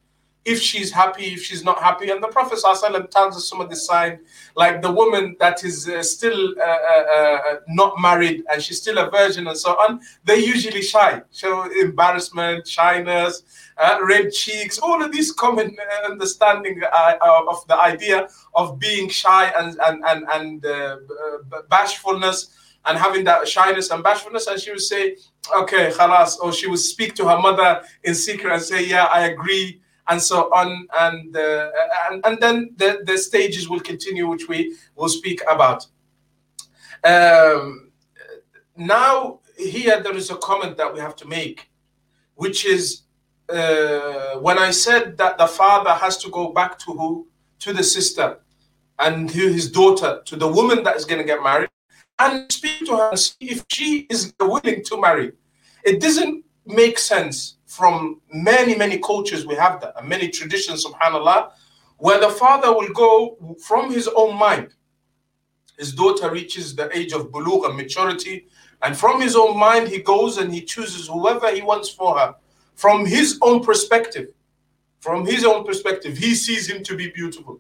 if 0.46 0.62
she's 0.62 0.92
happy, 0.92 1.34
if 1.34 1.44
she's 1.44 1.64
not 1.64 1.82
happy. 1.82 2.12
And 2.12 2.22
the 2.24 2.28
Prophet 2.28 2.60
ﷺ 2.64 3.10
tells 3.10 3.36
us 3.36 3.50
some 3.50 3.60
of 3.60 3.70
the 3.70 3.76
sign, 3.76 4.20
like 4.56 4.82
the 4.84 4.92
woman 4.92 5.36
that 5.40 5.64
is 5.64 5.90
uh, 5.90 6.04
still 6.04 6.54
uh, 6.60 6.64
uh, 6.64 7.04
uh, 7.18 7.56
not 7.68 8.00
married 8.00 8.44
and 8.52 8.62
she's 8.62 8.80
still 8.80 9.00
a 9.00 9.10
virgin 9.10 9.48
and 9.48 9.58
so 9.58 9.72
on, 9.72 10.00
they're 10.24 10.38
usually 10.38 10.84
shy, 10.84 11.22
show 11.34 11.64
embarrassment, 11.82 12.68
shyness, 12.68 13.42
uh, 13.78 13.98
red 14.08 14.32
cheeks, 14.32 14.78
all 14.78 15.04
of 15.04 15.12
these 15.12 15.32
common 15.32 15.76
uh, 15.80 16.12
understanding 16.12 16.80
of 17.22 17.68
the 17.68 17.78
idea 17.78 18.28
of 18.54 18.78
being 18.78 19.10
shy 19.10 19.52
and, 19.58 19.78
and, 19.84 20.04
and, 20.06 20.28
and 20.32 21.70
bashfulness 21.70 22.52
and 22.86 23.00
having 23.00 23.24
that 23.24 23.48
shyness 23.48 23.90
and 23.90 24.04
bashfulness. 24.04 24.46
And 24.46 24.62
she 24.62 24.70
would 24.70 24.80
say, 24.80 25.18
okay, 25.58 25.90
khalas, 25.90 26.38
or 26.40 26.54
she 26.54 26.68
would 26.68 26.80
speak 26.80 27.16
to 27.16 27.28
her 27.28 27.40
mother 27.40 27.82
in 28.04 28.14
secret 28.14 28.54
and 28.54 28.62
say, 28.62 28.86
yeah, 28.86 29.06
I 29.06 29.22
agree 29.22 29.82
and 30.08 30.22
so 30.22 30.54
on. 30.54 30.88
And, 30.98 31.36
uh, 31.36 31.70
and, 32.10 32.26
and 32.26 32.38
then 32.40 32.74
the, 32.78 33.02
the 33.06 33.18
stages 33.18 33.70
will 33.70 33.80
continue, 33.80 34.28
which 34.28 34.48
we 34.48 34.76
will 34.96 35.10
speak 35.10 35.42
about. 35.50 35.86
Um, 37.04 37.92
now, 38.76 39.40
here 39.58 40.02
there 40.02 40.16
is 40.16 40.32
a 40.32 40.36
comment 40.38 40.78
that 40.78 40.94
we 40.94 41.00
have 41.00 41.16
to 41.18 41.28
make, 41.28 41.70
which 42.36 42.66
is 42.66 43.02
uh, 43.50 44.36
when 44.40 44.58
I 44.58 44.72
said 44.72 45.18
that 45.18 45.38
the 45.38 45.48
father 45.48 45.92
has 45.92 46.18
to 46.18 46.30
go 46.30 46.52
back 46.52 46.80
to 46.80 46.92
who? 46.92 47.28
To 47.60 47.74
the 47.74 47.84
sister 47.84 48.40
and 49.00 49.30
to 49.30 49.52
his 49.52 49.72
daughter, 49.72 50.22
to 50.26 50.36
the 50.36 50.48
woman 50.48 50.84
that 50.84 50.96
is 50.96 51.06
going 51.06 51.20
to 51.20 51.26
get 51.26 51.42
married, 51.42 51.70
and 52.20 52.52
speak 52.52 52.86
to 52.86 52.96
her 52.98 53.10
and 53.10 53.20
see 53.20 53.36
if 53.40 53.66
she 53.70 54.08
is 54.10 54.34
willing 54.40 54.84
to 54.84 55.02
marry. 55.02 55.32
It 55.84 56.02
doesn't 56.02 56.46
make 56.66 56.98
sense 56.98 57.58
from 57.76 58.22
many, 58.32 58.74
many 58.74 58.98
cultures 59.00 59.46
we 59.46 59.56
have 59.56 59.82
that, 59.82 59.94
and 59.98 60.08
many 60.08 60.30
traditions, 60.30 60.86
subhanAllah, 60.86 61.52
where 61.98 62.22
the 62.22 62.30
father 62.30 62.72
will 62.72 62.92
go 62.94 63.38
from 63.62 63.92
his 63.92 64.08
own 64.16 64.34
mind. 64.38 64.74
His 65.78 65.94
daughter 65.94 66.32
reaches 66.32 66.74
the 66.74 66.90
age 66.98 67.12
of 67.12 67.32
bulugh 67.32 67.66
and 67.68 67.76
maturity, 67.76 68.48
and 68.82 68.96
from 68.96 69.20
his 69.20 69.36
own 69.36 69.58
mind, 69.60 69.90
he 69.90 70.00
goes 70.00 70.38
and 70.38 70.54
he 70.54 70.62
chooses 70.62 71.08
whoever 71.08 71.54
he 71.54 71.62
wants 71.62 71.90
for 71.90 72.18
her. 72.18 72.36
From 72.76 73.06
his 73.06 73.38
own 73.42 73.62
perspective, 73.62 74.30
from 75.02 75.26
his 75.26 75.44
own 75.44 75.66
perspective, 75.66 76.18
he 76.18 76.34
sees 76.34 76.70
him 76.70 76.82
to 76.84 76.96
be 76.96 77.10
beautiful. 77.10 77.60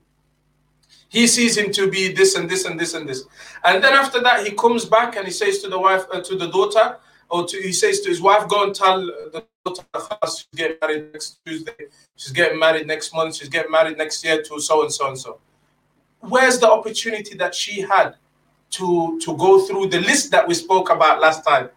He 1.10 1.28
sees 1.28 1.58
him 1.58 1.72
to 1.74 1.90
be 1.90 2.14
this 2.14 2.36
and 2.36 2.50
this 2.50 2.64
and 2.66 2.80
this 2.80 2.94
and 2.94 3.08
this. 3.08 3.24
And 3.66 3.84
then 3.84 3.94
after 3.94 4.22
that, 4.22 4.46
he 4.48 4.54
comes 4.54 4.86
back 4.86 5.18
and 5.18 5.26
he 5.26 5.32
says 5.32 5.62
to 5.62 5.68
the 5.70 5.80
wife, 5.80 6.06
uh, 6.12 6.22
to 6.22 6.38
the 6.38 6.48
daughter, 6.48 6.98
or 7.30 7.46
to, 7.48 7.58
he 7.58 7.74
says 7.74 8.02
to 8.02 8.10
his 8.10 8.22
wife, 8.22 8.48
go 8.48 8.64
and 8.64 8.76
tell 8.76 9.06
the 9.06 9.44
daughter 9.66 9.84
she's 10.26 10.48
getting 10.56 10.78
married 10.82 11.14
next 11.14 11.40
Tuesday, 11.46 11.74
she's 12.16 12.32
getting 12.32 12.60
married 12.60 12.88
next 12.88 13.14
month, 13.14 13.36
she's 13.36 13.50
getting 13.50 13.72
married 13.72 13.98
next 13.98 14.24
year 14.24 14.42
to 14.42 14.60
so 14.60 14.84
and 14.84 14.92
so 14.92 15.08
and 15.08 15.18
so. 15.18 15.40
Where's 16.20 16.60
the 16.60 16.70
opportunity 16.70 17.36
that 17.38 17.54
she 17.54 17.82
had 17.82 18.16
to, 18.72 19.20
to 19.22 19.38
go 19.38 19.66
through 19.66 19.88
the 19.88 20.00
list 20.00 20.32
that 20.32 20.48
we 20.48 20.54
spoke 20.54 20.90
about 20.90 21.22
last 21.22 21.46
time? 21.46 21.70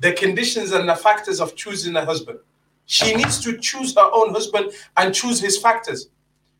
The 0.00 0.12
conditions 0.12 0.72
and 0.72 0.88
the 0.88 0.96
factors 0.96 1.40
of 1.40 1.54
choosing 1.54 1.94
a 1.96 2.04
husband. 2.04 2.38
She 2.86 3.14
needs 3.14 3.42
to 3.44 3.58
choose 3.58 3.94
her 3.94 4.10
own 4.12 4.32
husband 4.32 4.72
and 4.96 5.14
choose 5.14 5.40
his 5.40 5.56
factors. 5.56 6.08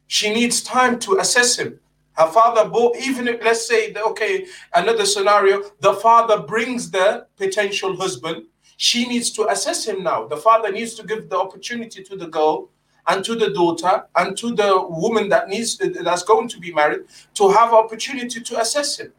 She 0.07 0.33
needs 0.33 0.63
time 0.63 0.99
to 1.01 1.19
assess 1.19 1.59
him. 1.59 1.81
Her 2.15 2.27
father, 2.27 2.69
bought, 2.69 2.97
even 2.97 3.27
if, 3.27 3.43
let's 3.43 3.67
say, 3.67 3.95
okay, 3.95 4.47
another 4.75 5.07
scenario, 5.07 5.63
the 5.81 5.95
father 5.95 6.43
brings 6.43 6.91
the 6.91 7.27
potential 7.37 7.97
husband 7.97 8.45
she 8.83 9.07
needs 9.07 9.31
to 9.31 9.47
assess 9.49 9.87
him 9.87 10.03
now. 10.03 10.27
The 10.27 10.37
father 10.37 10.73
needs 10.73 10.95
to 10.95 11.07
give 11.07 11.29
the 11.29 11.39
opportunity 11.39 12.03
to 12.03 12.17
the 12.17 12.27
girl 12.27 12.69
and 13.07 13.25
to 13.25 13.37
the 13.37 13.51
daughter 13.51 14.07
and 14.17 14.37
to 14.39 14.57
the 14.57 14.85
woman 14.89 15.29
that 15.29 15.49
needs 15.49 15.79
that's 15.79 16.25
going 16.25 16.49
to 16.49 16.59
be 16.59 16.73
married 16.73 17.03
to 17.35 17.49
have 17.51 17.73
opportunity 17.73 18.41
to 18.41 18.61
assess 18.61 18.99
him, 18.99 19.13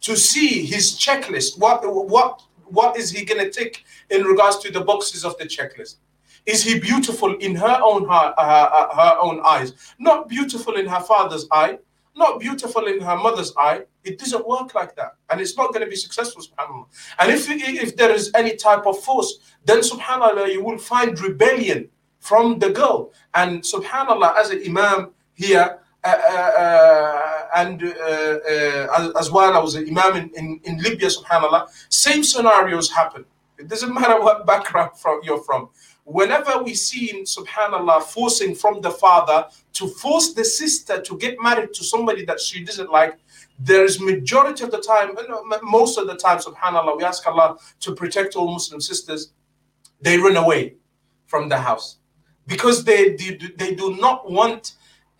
to 0.00 0.16
see 0.16 0.64
his 0.64 0.92
checklist. 0.92 1.58
What 1.58 1.82
what 1.84 2.44
what 2.64 2.96
is 2.96 3.10
he 3.10 3.26
going 3.26 3.44
to 3.44 3.50
tick 3.50 3.84
in 4.08 4.22
regards 4.22 4.56
to 4.60 4.72
the 4.72 4.80
boxes 4.80 5.22
of 5.22 5.36
the 5.36 5.44
checklist? 5.44 5.96
Is 6.46 6.62
he 6.62 6.78
beautiful 6.78 7.34
in 7.36 7.56
her 7.56 7.78
own 7.82 8.06
uh, 8.08 8.32
uh, 8.38 8.94
her 8.94 9.18
own 9.20 9.40
eyes? 9.44 9.72
Not 9.98 10.28
beautiful 10.28 10.74
in 10.74 10.86
her 10.86 11.00
father's 11.00 11.46
eye, 11.50 11.78
not 12.14 12.40
beautiful 12.40 12.86
in 12.86 13.00
her 13.00 13.16
mother's 13.16 13.52
eye. 13.58 13.82
It 14.04 14.18
doesn't 14.18 14.46
work 14.46 14.74
like 14.74 14.94
that. 14.96 15.16
And 15.28 15.40
it's 15.40 15.56
not 15.56 15.72
going 15.72 15.84
to 15.84 15.90
be 15.90 15.96
successful, 15.96 16.42
subhanAllah. 16.42 16.86
And 17.18 17.32
if, 17.32 17.48
if 17.50 17.96
there 17.96 18.10
is 18.12 18.30
any 18.34 18.56
type 18.56 18.86
of 18.86 19.02
force, 19.02 19.38
then 19.64 19.80
subhanAllah, 19.80 20.52
you 20.52 20.62
will 20.64 20.78
find 20.78 21.18
rebellion 21.20 21.88
from 22.20 22.58
the 22.60 22.70
girl. 22.70 23.12
And 23.34 23.62
subhanAllah, 23.62 24.36
as 24.36 24.50
an 24.50 24.62
imam 24.64 25.10
here, 25.34 25.80
uh, 26.04 26.08
uh, 26.08 27.46
and 27.56 27.82
uh, 27.82 29.12
as 29.18 29.30
well, 29.30 29.52
I 29.52 29.58
was 29.58 29.74
an 29.74 29.88
imam 29.88 30.16
in, 30.16 30.30
in, 30.36 30.60
in 30.64 30.78
Libya, 30.78 31.08
subhanAllah. 31.08 31.68
Same 31.88 32.22
scenarios 32.22 32.90
happen. 32.90 33.24
It 33.58 33.68
doesn't 33.68 33.92
matter 34.00 34.20
what 34.20 34.46
background 34.46 34.92
from, 34.96 35.20
you're 35.24 35.42
from. 35.42 35.68
Whenever 36.06 36.62
we 36.62 36.72
see, 36.72 37.08
him, 37.08 37.24
subhanAllah, 37.24 38.00
forcing 38.00 38.54
from 38.54 38.80
the 38.80 38.92
father 38.92 39.48
to 39.72 39.88
force 39.88 40.34
the 40.34 40.44
sister 40.44 41.02
to 41.02 41.18
get 41.18 41.36
married 41.42 41.74
to 41.74 41.82
somebody 41.82 42.24
that 42.24 42.38
she 42.38 42.62
doesn't 42.62 42.92
like, 42.92 43.18
there's 43.58 43.98
majority 44.00 44.62
of 44.62 44.70
the 44.70 44.78
time, 44.78 45.16
most 45.64 45.98
of 45.98 46.06
the 46.06 46.14
time, 46.14 46.38
subhanAllah, 46.38 46.96
we 46.96 47.02
ask 47.02 47.26
Allah 47.26 47.56
to 47.80 47.92
protect 47.92 48.36
all 48.36 48.52
Muslim 48.52 48.80
sisters. 48.80 49.32
They 50.00 50.16
run 50.16 50.36
away 50.36 50.76
from 51.26 51.48
the 51.48 51.58
house 51.58 51.98
because 52.46 52.84
they, 52.84 53.16
they, 53.16 53.36
they 53.56 53.74
do 53.74 53.96
not 53.96 54.30
want 54.30 54.74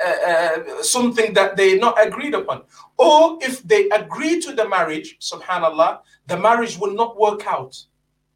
uh, 0.07 0.09
uh, 0.09 0.83
something 0.85 1.33
that 1.33 1.57
they 1.57 1.77
not 1.77 2.01
agreed 2.01 2.35
upon. 2.35 2.63
Or 2.97 3.39
if 3.41 3.61
they 3.65 3.89
agree 3.89 4.41
to 4.41 4.53
the 4.53 4.69
marriage, 4.69 5.19
subhanAllah, 5.19 5.99
the 6.29 6.37
marriage 6.37 6.79
will 6.79 6.95
not 6.95 7.19
work 7.19 7.45
out 7.45 7.77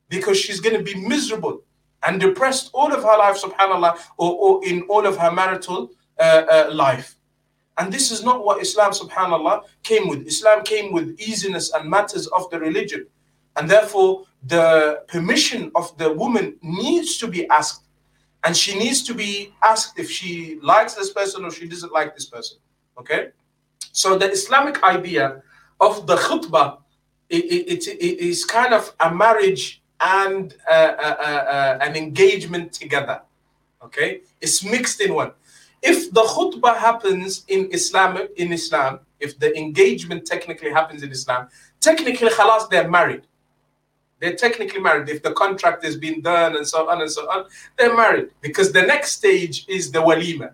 because 0.08 0.36
she's 0.36 0.58
going 0.58 0.76
to 0.76 0.82
be 0.82 1.00
miserable 1.06 1.62
and 2.04 2.20
depressed 2.20 2.70
all 2.72 2.92
of 2.92 3.02
her 3.02 3.18
life, 3.18 3.40
subhanAllah, 3.40 3.98
or, 4.16 4.32
or 4.32 4.64
in 4.64 4.82
all 4.82 5.06
of 5.06 5.16
her 5.16 5.30
marital 5.30 5.90
uh, 6.18 6.22
uh 6.50 6.70
life. 6.72 7.16
And 7.78 7.92
this 7.92 8.10
is 8.10 8.22
not 8.22 8.44
what 8.44 8.60
Islam, 8.60 8.92
subhanAllah, 8.92 9.64
came 9.82 10.08
with. 10.08 10.26
Islam 10.26 10.64
came 10.64 10.92
with 10.92 11.18
easiness 11.18 11.72
and 11.72 11.88
matters 11.88 12.26
of 12.28 12.50
the 12.50 12.58
religion. 12.58 13.06
And 13.56 13.68
therefore, 13.68 14.26
the 14.46 15.02
permission 15.08 15.70
of 15.74 15.96
the 15.98 16.12
woman 16.12 16.56
needs 16.62 17.18
to 17.18 17.26
be 17.26 17.48
asked 17.48 17.84
and 18.44 18.56
she 18.56 18.78
needs 18.78 19.02
to 19.02 19.14
be 19.14 19.52
asked 19.62 19.98
if 19.98 20.10
she 20.10 20.58
likes 20.62 20.94
this 20.94 21.12
person 21.12 21.44
or 21.44 21.50
she 21.50 21.68
doesn't 21.68 21.92
like 21.92 22.14
this 22.14 22.26
person. 22.26 22.58
Okay, 22.98 23.28
so 23.92 24.18
the 24.18 24.30
Islamic 24.30 24.82
idea 24.82 25.42
of 25.80 26.06
the 26.06 26.16
khutbah 26.16 26.78
it, 27.30 27.44
it, 27.44 27.86
it 27.86 28.18
is 28.18 28.44
kind 28.44 28.74
of 28.74 28.92
a 29.00 29.14
marriage 29.14 29.79
and 30.00 30.54
uh, 30.68 30.72
uh, 30.72 31.16
uh, 31.20 31.24
uh, 31.24 31.78
an 31.80 31.96
engagement 31.96 32.72
together. 32.72 33.22
Okay, 33.82 34.20
it's 34.40 34.64
mixed 34.64 35.00
in 35.00 35.14
one. 35.14 35.32
If 35.82 36.12
the 36.12 36.22
khutbah 36.22 36.76
happens 36.76 37.44
in 37.48 37.70
Islam, 37.72 38.18
in 38.36 38.52
Islam, 38.52 39.00
if 39.18 39.38
the 39.38 39.56
engagement 39.56 40.26
technically 40.26 40.70
happens 40.70 41.02
in 41.02 41.10
Islam, 41.10 41.48
technically, 41.80 42.28
khalas, 42.28 42.68
they're 42.68 42.90
married. 42.90 43.22
They're 44.20 44.36
technically 44.36 44.80
married. 44.80 45.08
If 45.08 45.22
the 45.22 45.32
contract 45.32 45.82
has 45.84 45.96
been 45.96 46.20
done 46.20 46.56
and 46.56 46.66
so 46.66 46.90
on 46.90 47.00
and 47.00 47.10
so 47.10 47.22
on, 47.30 47.46
they're 47.78 47.96
married. 47.96 48.28
Because 48.42 48.70
the 48.70 48.82
next 48.82 49.12
stage 49.12 49.64
is 49.66 49.90
the 49.90 50.00
walima. 50.00 50.52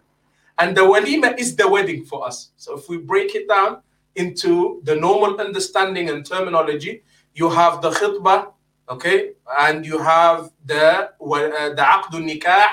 And 0.58 0.76
the 0.76 0.82
walima 0.82 1.36
is 1.36 1.56
the 1.56 1.68
wedding 1.68 2.04
for 2.04 2.24
us. 2.24 2.50
So 2.56 2.78
if 2.78 2.88
we 2.88 2.98
break 2.98 3.34
it 3.34 3.48
down 3.48 3.82
into 4.14 4.80
the 4.84 4.94
normal 4.94 5.40
understanding 5.40 6.08
and 6.10 6.24
terminology, 6.24 7.02
you 7.34 7.50
have 7.50 7.82
the 7.82 7.90
khutbah, 7.90 8.52
okay, 8.88 9.32
and 9.58 9.84
you 9.84 9.98
have 9.98 10.50
the 10.64 11.10
uh, 11.20 11.68
the 11.74 11.82
aqdun 11.82 12.24
nikah, 12.28 12.66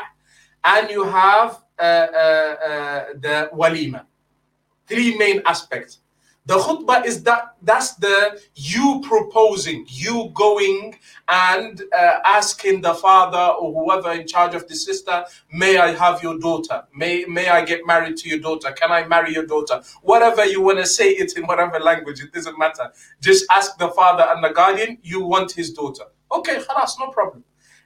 and 0.64 0.90
you 0.90 1.04
have 1.04 1.64
uh, 1.80 1.82
uh, 1.82 2.56
uh, 2.70 3.06
the 3.18 3.50
walima. 3.54 4.06
Three 4.88 5.18
main 5.18 5.42
aspects. 5.46 6.00
The 6.46 6.58
khutbah 6.58 7.06
is 7.06 7.24
that 7.24 7.56
that's 7.62 7.96
the 7.96 8.42
you 8.56 9.02
proposing, 9.08 9.86
you 9.88 10.30
going 10.34 10.98
and 11.30 11.82
uh, 11.98 12.20
asking 12.26 12.82
the 12.82 12.94
father 12.94 13.54
or 13.54 13.72
whoever 13.74 14.12
in 14.12 14.28
charge 14.28 14.54
of 14.54 14.68
the 14.68 14.76
sister, 14.76 15.24
may 15.54 15.78
I 15.78 15.94
have 15.94 16.22
your 16.22 16.38
daughter? 16.38 16.84
May 16.94 17.24
may 17.26 17.48
I 17.48 17.64
get 17.64 17.88
married 17.88 18.18
to 18.18 18.30
your 18.30 18.40
daughter? 18.40 18.74
Can 18.74 18.92
I 18.92 19.08
marry 19.08 19.34
your 19.34 19.46
daughter? 19.46 19.82
Whatever 20.02 20.44
you 20.46 20.62
want 20.62 20.80
to 20.80 20.86
say 20.86 21.12
it 21.12 21.38
in 21.38 21.46
whatever 21.46 21.80
language, 21.80 22.20
it 22.22 22.34
doesn't 22.34 22.60
matter. 22.60 22.92
Just 23.22 23.46
ask 23.50 23.78
the 23.78 23.90
father 23.90 24.28
and 24.30 24.44
the 24.44 24.50
guardian, 24.50 24.98
you 25.02 25.24
want 25.24 25.54
his 25.54 25.72
daughter. 25.72 26.04
Okay, 26.30 26.58
khalas, 26.58 27.00
no 27.00 27.08
problem. 27.08 27.46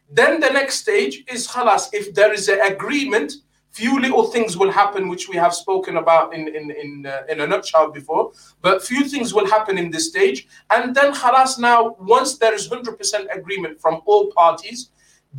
Then 0.09 0.39
the 0.39 0.49
next 0.49 0.75
stage 0.75 1.23
is 1.27 1.47
khalas, 1.47 1.89
if 1.93 2.15
there 2.15 2.33
is 2.33 2.49
an 2.49 2.61
agreement 2.61 3.33
few 3.77 3.93
little 4.05 4.25
things 4.33 4.57
will 4.59 4.71
happen 4.81 5.07
which 5.13 5.25
we 5.31 5.37
have 5.45 5.53
spoken 5.63 5.97
about 6.03 6.33
in 6.33 6.43
in 6.57 6.65
in, 6.83 6.89
uh, 7.05 7.31
in 7.31 7.37
a 7.41 7.47
nutshell 7.51 7.87
before 7.99 8.23
but 8.65 8.83
few 8.91 9.03
things 9.13 9.33
will 9.35 9.47
happen 9.55 9.75
in 9.77 9.87
this 9.91 10.05
stage. 10.13 10.39
And 10.75 10.95
then 10.95 11.09
khalas 11.13 11.53
now 11.69 11.79
once 12.17 12.37
there 12.41 12.55
is 12.59 12.67
100% 12.69 13.37
agreement 13.39 13.75
from 13.83 13.95
all 14.05 14.23
parties 14.41 14.79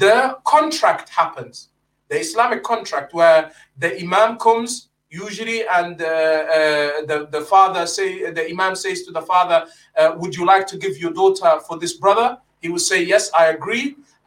the 0.04 0.16
contract 0.54 1.08
happens. 1.20 1.56
The 2.10 2.18
islamic 2.26 2.62
contract 2.72 3.08
where 3.18 3.42
the 3.82 3.90
imam 4.04 4.30
comes 4.46 4.70
usually 5.10 5.60
and 5.78 5.94
uh, 6.00 6.06
uh, 6.06 6.90
the 7.10 7.18
the 7.34 7.42
father 7.52 7.82
say 7.96 8.10
the 8.38 8.44
imam 8.54 8.74
says 8.84 8.98
to 9.06 9.10
the 9.18 9.24
father 9.32 9.58
uh, 10.00 10.10
would 10.20 10.34
you 10.38 10.44
like 10.54 10.66
to 10.72 10.76
give 10.84 10.94
your 11.04 11.12
daughter 11.20 11.52
for 11.66 11.76
this 11.82 11.94
brother? 12.04 12.28
He 12.62 12.68
will 12.72 12.86
say 12.92 12.98
yes 13.14 13.24
i 13.42 13.44
agree. 13.58 13.86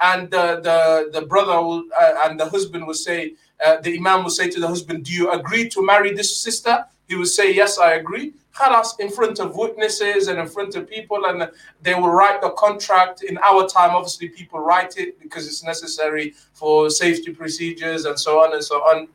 And 0.10 0.22
the 0.36 0.46
the, 0.68 0.80
the 1.16 1.24
brother 1.34 1.58
will, 1.68 1.84
uh, 2.02 2.14
and 2.24 2.34
the 2.42 2.48
husband 2.56 2.84
will 2.88 3.02
say 3.10 3.20
uh, 3.66 3.78
the 3.82 3.98
imam 3.98 4.24
will 4.24 4.30
say 4.30 4.50
to 4.50 4.60
the 4.60 4.68
husband, 4.68 5.06
Do 5.06 5.14
you 5.14 5.32
agree 5.32 5.70
to 5.70 5.86
marry 5.86 6.14
this 6.14 6.36
sister? 6.36 6.86
He 7.08 7.16
will 7.16 7.26
say, 7.26 7.54
Yes, 7.54 7.78
I 7.78 7.94
agree. 7.94 8.34
Khalas, 8.54 9.00
in 9.00 9.10
front 9.10 9.40
of 9.40 9.56
witnesses 9.56 10.28
and 10.28 10.38
in 10.40 10.48
front 10.48 10.76
of 10.76 10.90
people, 10.90 11.26
and 11.26 11.50
they 11.82 11.96
will 11.96 12.10
write 12.10 12.42
the 12.42 12.50
contract. 12.52 13.24
In 13.24 13.38
our 13.38 13.68
time, 13.68 13.92
obviously, 13.92 14.30
people 14.30 14.60
write 14.60 14.98
it 14.98 15.20
because 15.22 15.48
it's 15.48 15.64
necessary 15.64 16.34
for 16.54 16.90
safety 16.90 17.34
procedures 17.34 18.06
and 18.06 18.20
so 18.20 18.40
on 18.42 18.54
and 18.54 18.64
so 18.64 18.80
on 18.82 19.08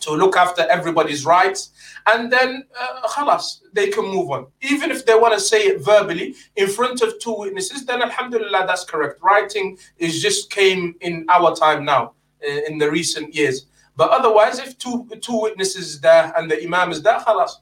to 0.00 0.10
look 0.12 0.36
after 0.36 0.62
everybody's 0.68 1.24
rights. 1.24 1.70
And 2.06 2.30
then, 2.30 2.64
uh, 2.78 3.08
khalas, 3.08 3.60
they 3.72 3.88
can 3.88 4.04
move 4.04 4.30
on. 4.30 4.46
Even 4.60 4.90
if 4.90 5.06
they 5.06 5.14
want 5.14 5.32
to 5.32 5.40
say 5.40 5.62
it 5.62 5.80
verbally 5.80 6.34
in 6.56 6.68
front 6.68 7.00
of 7.00 7.18
two 7.18 7.34
witnesses, 7.34 7.86
then 7.86 8.02
alhamdulillah, 8.02 8.64
that's 8.66 8.84
correct. 8.84 9.22
Writing 9.22 9.78
is 9.98 10.20
just 10.20 10.50
came 10.50 10.94
in 11.00 11.24
our 11.30 11.56
time 11.56 11.84
now, 11.84 12.12
uh, 12.46 12.60
in 12.68 12.76
the 12.76 12.90
recent 12.90 13.34
years. 13.34 13.66
But 13.96 14.10
otherwise, 14.10 14.58
if 14.58 14.76
two 14.78 15.08
two 15.20 15.40
witnesses 15.40 16.00
there 16.00 16.32
and 16.36 16.50
the 16.50 16.62
imam 16.62 16.90
is 16.90 17.02
there, 17.02 17.18
khalas. 17.20 17.52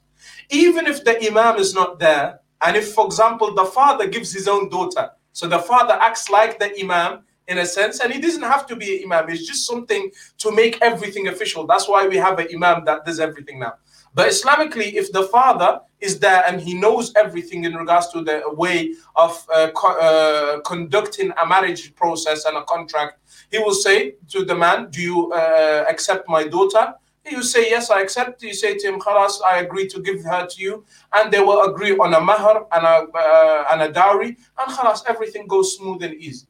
Even 0.49 0.87
if 0.87 1.03
the 1.03 1.15
imam 1.27 1.57
is 1.57 1.73
not 1.73 1.99
there, 1.99 2.39
and 2.65 2.77
if, 2.77 2.93
for 2.93 3.05
example, 3.05 3.53
the 3.53 3.65
father 3.65 4.07
gives 4.07 4.31
his 4.33 4.47
own 4.47 4.69
daughter, 4.69 5.11
so 5.31 5.47
the 5.47 5.59
father 5.59 5.93
acts 5.93 6.29
like 6.29 6.59
the 6.59 6.71
imam 6.79 7.23
in 7.47 7.57
a 7.57 7.65
sense, 7.65 7.99
and 7.99 8.13
he 8.13 8.21
doesn't 8.21 8.43
have 8.43 8.65
to 8.67 8.75
be 8.75 8.97
an 8.97 9.11
imam. 9.11 9.29
It's 9.29 9.45
just 9.45 9.67
something 9.67 10.09
to 10.37 10.51
make 10.51 10.81
everything 10.81 11.27
official. 11.27 11.67
That's 11.67 11.89
why 11.89 12.07
we 12.07 12.15
have 12.17 12.39
an 12.39 12.47
imam 12.53 12.85
that 12.85 13.05
does 13.05 13.19
everything 13.19 13.59
now. 13.59 13.73
But 14.15 14.29
Islamically, 14.29 14.93
if 14.93 15.11
the 15.11 15.23
father 15.23 15.81
is 15.99 16.19
there 16.19 16.43
and 16.47 16.61
he 16.61 16.73
knows 16.75 17.11
everything 17.15 17.63
in 17.63 17.73
regards 17.73 18.09
to 18.09 18.21
the 18.21 18.43
way 18.53 18.93
of 19.15 19.45
uh, 19.53 19.71
co- 19.75 19.99
uh, 19.99 20.59
conducting 20.61 21.31
a 21.41 21.47
marriage 21.47 21.95
process 21.95 22.45
and 22.45 22.55
a 22.55 22.63
contract, 22.63 23.17
he 23.53 23.59
will 23.59 23.75
say 23.75 24.15
to 24.29 24.43
the 24.43 24.55
man, 24.55 24.89
Do 24.89 24.99
you 24.99 25.31
uh, 25.31 25.85
accept 25.87 26.27
my 26.27 26.43
daughter? 26.43 26.95
Will 27.31 27.43
say, 27.43 27.69
Yes, 27.69 27.91
I 27.91 28.01
accept. 28.01 28.41
You 28.41 28.53
say 28.53 28.75
to 28.79 28.87
him, 28.87 28.99
Khalas, 28.99 29.33
I 29.47 29.59
agree 29.59 29.87
to 29.89 30.01
give 30.01 30.23
her 30.23 30.47
to 30.47 30.61
you. 30.61 30.83
And 31.13 31.31
they 31.31 31.39
will 31.39 31.61
agree 31.69 31.95
on 31.95 32.15
a 32.15 32.19
mahar 32.19 32.65
and 32.71 32.83
a, 32.83 32.97
uh, 33.15 33.65
and 33.71 33.83
a 33.83 33.91
dowry. 33.91 34.37
And 34.57 34.67
Khalas, 34.75 35.03
everything 35.07 35.45
goes 35.45 35.77
smooth 35.77 36.01
and 36.01 36.15
easy. 36.15 36.47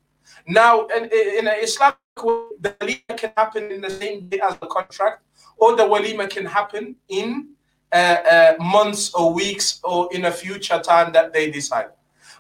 Now, 0.48 0.88
in, 0.88 1.04
in 1.40 1.48
Islam, 1.68 1.94
the 2.16 2.70
walima 2.80 3.18
can 3.18 3.34
happen 3.36 3.70
in 3.70 3.82
the 3.82 3.90
same 3.90 4.30
day 4.30 4.40
as 4.40 4.56
the 4.60 4.68
contract, 4.68 5.24
or 5.58 5.76
the 5.76 5.84
walima 5.84 6.30
can 6.30 6.46
happen 6.46 6.96
in 7.10 7.50
uh, 7.92 7.96
uh, 7.96 8.54
months 8.60 9.14
or 9.14 9.34
weeks 9.34 9.82
or 9.84 10.08
in 10.14 10.26
a 10.26 10.32
future 10.32 10.80
time 10.80 11.12
that 11.12 11.34
they 11.34 11.52
decide. 11.52 11.90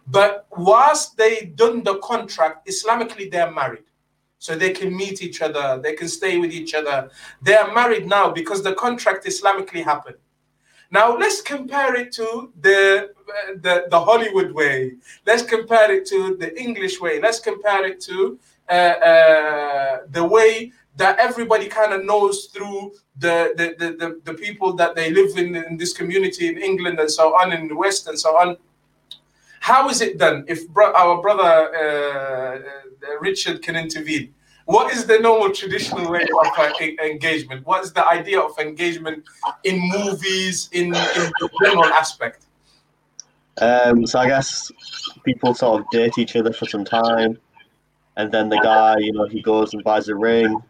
But 0.07 0.47
whilst 0.55 1.17
they 1.17 1.51
done 1.53 1.83
the 1.83 1.97
contract, 1.99 2.65
Islamically, 2.67 3.29
they're 3.29 3.51
married 3.51 3.83
so 4.43 4.57
they 4.57 4.71
can 4.71 4.93
meet 4.93 5.21
each 5.21 5.41
other, 5.41 5.79
they 5.81 5.93
can 5.93 6.09
stay 6.09 6.37
with 6.37 6.51
each 6.51 6.73
other. 6.73 7.09
They 7.41 7.55
are 7.55 7.73
married 7.73 8.05
now 8.07 8.29
because 8.29 8.61
the 8.61 8.73
contract 8.73 9.25
Islamically 9.25 9.83
happened. 9.85 10.17
Now 10.91 11.15
let's 11.15 11.41
compare 11.41 11.95
it 11.95 12.11
to 12.19 12.51
the, 12.59 13.11
the, 13.65 13.85
the 13.89 13.99
Hollywood 14.09 14.51
way. 14.51 14.95
Let's 15.25 15.43
compare 15.43 15.89
it 15.93 16.05
to 16.07 16.35
the 16.35 16.49
English 16.61 16.99
way. 16.99 17.21
Let's 17.21 17.39
compare 17.39 17.85
it 17.85 18.01
to 18.01 18.37
uh, 18.67 18.95
uh, 19.11 19.97
the 20.11 20.25
way 20.25 20.73
that 20.97 21.19
everybody 21.19 21.67
kind 21.67 21.93
of 21.93 22.03
knows 22.03 22.47
through 22.53 22.91
the, 23.17 23.53
the, 23.55 23.67
the, 23.79 23.87
the, 24.01 24.21
the 24.25 24.33
people 24.33 24.73
that 24.73 24.93
they 24.93 25.09
live 25.09 25.37
in, 25.37 25.55
in 25.55 25.77
this 25.77 25.93
community 25.93 26.49
in 26.49 26.57
England 26.57 26.99
and 26.99 27.09
so 27.09 27.33
on, 27.39 27.53
in 27.53 27.69
the 27.69 27.77
West 27.77 28.09
and 28.09 28.19
so 28.19 28.35
on. 28.35 28.57
How 29.61 29.87
is 29.87 30.01
it 30.01 30.17
done? 30.17 30.43
If 30.49 30.67
bro- 30.67 30.93
our 30.93 31.21
brother 31.21 31.53
uh, 31.83 32.59
Richard 33.19 33.61
can 33.61 33.75
intervene, 33.75 34.33
what 34.65 34.93
is 34.93 35.05
the 35.05 35.19
normal 35.19 35.51
traditional 35.53 36.09
way 36.09 36.21
of 36.21 36.47
uh, 36.57 36.71
engagement? 37.03 37.65
What 37.65 37.83
is 37.83 37.91
the 37.91 38.07
idea 38.07 38.39
of 38.39 38.57
engagement 38.57 39.25
in 39.63 39.79
movies, 39.89 40.69
in, 40.71 40.85
in 40.85 40.91
the 40.91 41.49
general 41.61 41.85
aspect? 41.85 42.45
Um, 43.59 44.07
so 44.07 44.19
I 44.19 44.27
guess 44.27 44.71
people 45.25 45.53
sort 45.53 45.81
of 45.81 45.89
date 45.91 46.17
each 46.17 46.35
other 46.35 46.53
for 46.53 46.65
some 46.65 46.85
time, 46.85 47.37
and 48.15 48.31
then 48.31 48.49
the 48.49 48.59
guy, 48.59 48.97
you 48.99 49.11
know, 49.11 49.27
he 49.27 49.41
goes 49.41 49.73
and 49.73 49.83
buys 49.83 50.07
a 50.07 50.15
ring, 50.15 50.61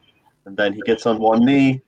and 0.46 0.58
then 0.58 0.74
he 0.74 0.82
gets 0.82 1.06
on 1.06 1.20
one 1.20 1.46
knee, 1.46 1.82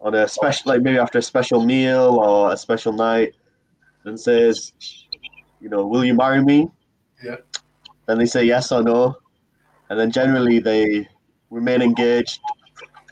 on 0.00 0.14
a 0.14 0.26
special, 0.26 0.72
like 0.72 0.82
maybe 0.82 0.98
after 0.98 1.18
a 1.18 1.22
special 1.22 1.64
meal 1.64 2.18
or 2.18 2.52
a 2.52 2.56
special 2.56 2.92
night, 2.92 3.34
and 4.04 4.18
says, 4.18 4.72
you 5.60 5.68
know, 5.68 5.86
will 5.86 6.04
you 6.04 6.14
marry 6.14 6.42
me? 6.42 6.68
Yeah. 7.22 7.36
Then 8.06 8.18
they 8.18 8.26
say 8.26 8.44
yes 8.44 8.72
or 8.72 8.82
no, 8.82 9.16
and 9.88 9.98
then 9.98 10.10
generally 10.10 10.58
they 10.58 11.08
remain 11.50 11.82
engaged. 11.82 12.40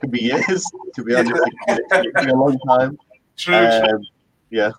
Could 0.00 0.10
be 0.10 0.22
years, 0.22 0.64
to 0.94 1.04
be 1.04 1.14
honest, 1.14 1.40
it 1.68 2.14
could 2.14 2.26
be 2.26 2.30
a 2.30 2.34
long 2.44 2.58
time. 2.66 2.98
True. 3.36 3.54
Um, 3.54 4.02
yeah. 4.50 4.70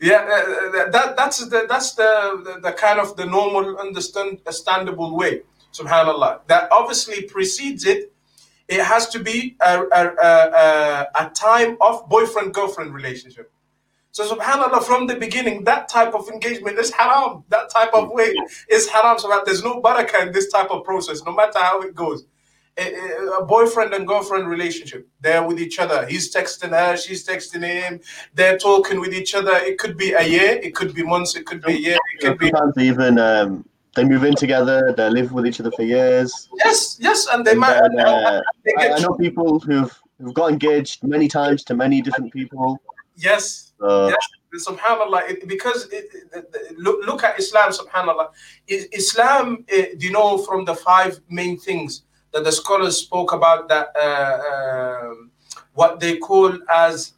Yeah, 0.00 0.16
uh, 0.16 0.90
that 0.90 1.14
that's 1.16 1.38
the 1.46 1.66
that's 1.68 1.94
the, 1.94 2.42
the, 2.44 2.60
the 2.60 2.72
kind 2.72 2.98
of 2.98 3.16
the 3.16 3.24
normal 3.24 3.78
understand 3.78 4.38
understandable 4.38 5.16
way. 5.16 5.42
Subhanallah. 5.72 6.40
That 6.48 6.70
obviously 6.72 7.22
precedes 7.22 7.86
it. 7.86 8.12
It 8.66 8.84
has 8.84 9.08
to 9.10 9.20
be 9.20 9.56
a, 9.60 9.82
a, 9.82 10.02
a, 10.22 11.06
a 11.14 11.30
time 11.30 11.76
of 11.80 12.08
boyfriend 12.08 12.52
girlfriend 12.52 12.92
relationship. 12.94 13.52
So 14.12 14.28
subhanallah, 14.36 14.82
from 14.84 15.06
the 15.06 15.16
beginning, 15.16 15.64
that 15.64 15.88
type 15.88 16.14
of 16.14 16.28
engagement 16.28 16.78
is 16.78 16.90
haram. 16.90 17.44
That 17.48 17.70
type 17.70 17.94
of 17.94 18.10
way 18.10 18.34
is 18.70 18.86
haram. 18.88 19.18
So 19.18 19.28
that 19.28 19.46
there's 19.46 19.64
no 19.64 19.80
barakah 19.80 20.26
in 20.26 20.32
this 20.32 20.50
type 20.50 20.70
of 20.70 20.84
process, 20.84 21.22
no 21.24 21.32
matter 21.32 21.58
how 21.58 21.80
it 21.80 21.94
goes. 21.94 22.24
A, 22.78 22.84
a 23.40 23.44
boyfriend 23.44 23.92
and 23.92 24.06
girlfriend 24.08 24.48
relationship, 24.48 25.06
they're 25.20 25.46
with 25.46 25.60
each 25.60 25.78
other. 25.78 26.06
He's 26.06 26.34
texting 26.34 26.70
her, 26.70 26.96
she's 26.96 27.26
texting 27.26 27.62
him. 27.62 28.00
They're 28.34 28.56
talking 28.58 28.98
with 29.00 29.12
each 29.12 29.34
other. 29.34 29.52
It 29.56 29.76
could 29.78 29.96
be 29.98 30.12
a 30.12 30.22
year, 30.22 30.58
it 30.62 30.74
could 30.74 30.94
be 30.94 31.02
months, 31.02 31.34
it 31.36 31.44
could 31.44 31.60
be 31.62 31.72
a 31.74 31.76
year, 31.76 31.98
it 32.14 32.24
could 32.24 32.38
be 32.38 32.48
Sometimes 32.50 32.78
even 32.78 33.18
um, 33.18 33.66
they 33.94 34.04
move 34.04 34.24
in 34.24 34.34
together. 34.34 34.94
They 34.96 35.10
live 35.10 35.32
with 35.32 35.46
each 35.46 35.60
other 35.60 35.70
for 35.70 35.82
years. 35.82 36.48
yes, 36.64 36.96
yes, 36.98 37.26
and 37.30 37.44
they 37.46 37.50
And 37.50 37.60
might. 37.60 37.78
then, 37.78 37.98
uh, 38.06 38.40
they 38.64 38.72
I, 38.78 38.94
I 38.94 38.98
know 39.00 39.14
people 39.20 39.58
who've 39.60 39.92
who've 40.18 40.32
got 40.32 40.50
engaged 40.50 41.04
many 41.04 41.28
times 41.28 41.64
to 41.64 41.74
many 41.74 42.00
different 42.00 42.32
people. 42.32 42.80
yes, 43.16 43.71
So, 43.82 44.08
Yes. 44.08 44.16
subhanallah 44.68 45.28
it, 45.30 45.48
because 45.48 45.88
it, 45.90 46.04
it- 46.14 46.78
look, 46.78 46.98
look 47.06 47.24
at 47.24 47.38
islam 47.38 47.70
subhanallah 47.72 48.28
islam 48.68 49.64
eh, 49.68 49.86
do 49.98 50.06
you 50.06 50.12
know 50.12 50.38
from 50.38 50.64
the 50.64 50.74
five 50.74 51.20
main 51.28 51.58
things 51.58 52.04
that 52.32 52.44
the 52.44 52.52
scholars 52.52 52.96
spoke 52.98 53.32
about 53.32 53.68
that 53.68 53.88
uh, 54.06 54.38
um, 54.52 55.30
what 55.74 55.98
they 56.00 56.16
call 56.18 56.50
as 56.70 57.14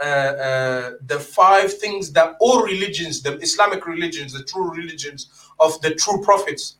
uh, 0.00 0.04
uh, 0.04 0.90
the 1.06 1.18
five 1.18 1.72
things 1.82 2.12
that 2.12 2.36
all 2.40 2.62
religions 2.62 3.22
the 3.22 3.32
islamic 3.48 3.86
religions 3.86 4.32
the 4.32 4.44
true 4.44 4.70
religions 4.70 5.20
of 5.58 5.80
the 5.80 5.94
true 5.94 6.20
prophets 6.22 6.76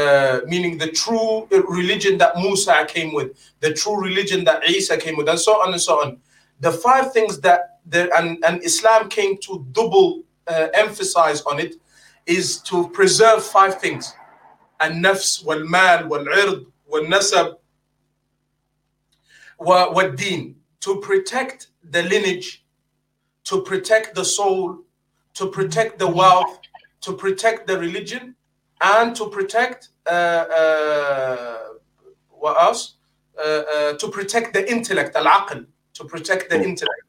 uh, 0.00 0.40
meaning 0.46 0.78
the 0.78 0.88
true 1.02 1.46
religion 1.68 2.18
that 2.18 2.36
Musa 2.36 2.84
came 2.88 3.14
with, 3.14 3.28
the 3.60 3.72
true 3.72 3.96
religion 4.02 4.42
that 4.42 4.68
Isa 4.68 4.96
came 4.96 5.16
with, 5.16 5.28
and 5.28 5.38
so 5.38 5.52
on 5.62 5.72
and 5.72 5.80
so 5.80 6.00
on 6.02 6.18
The 6.59 6.71
five 6.71 7.13
things 7.13 7.39
that 7.41 7.79
the, 7.85 8.09
and, 8.17 8.43
and 8.45 8.63
Islam 8.63 9.09
came 9.09 9.37
to 9.39 9.65
double 9.71 10.23
uh, 10.47 10.67
emphasize 10.73 11.41
on 11.43 11.59
it 11.59 11.75
is 12.25 12.59
to 12.63 12.89
preserve 12.89 13.43
five 13.43 13.79
things: 13.79 14.13
النفس 14.81 15.43
والمال 15.45 16.09
والعرض 16.09 16.65
والنسب 16.91 17.55
wa- 19.59 19.93
والدين. 19.93 20.55
To 20.81 20.99
protect 21.01 21.67
the 21.83 22.03
lineage, 22.03 22.63
to 23.45 23.61
protect 23.63 24.15
the 24.15 24.23
soul, 24.23 24.79
to 25.33 25.47
protect 25.47 25.99
the 25.99 26.07
wealth, 26.07 26.59
to 27.01 27.13
protect 27.13 27.67
the 27.67 27.77
religion, 27.77 28.35
and 28.81 29.15
to 29.15 29.29
protect 29.29 29.89
uh, 30.07 30.09
uh, 30.09 31.57
what 32.29 32.61
else? 32.61 32.95
Uh, 33.37 33.41
uh, 33.73 33.93
to 33.97 34.07
protect 34.09 34.53
the 34.53 34.69
intellect, 34.71 35.15
al-aql, 35.15 35.65
to 35.94 36.04
protect 36.04 36.50
the 36.50 36.56
intellect. 36.56 37.02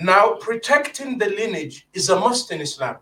Now, 0.00 0.34
protecting 0.34 1.18
the 1.18 1.26
lineage 1.26 1.88
is 1.92 2.08
a 2.08 2.18
must 2.18 2.50
in 2.52 2.60
Islam. 2.60 2.96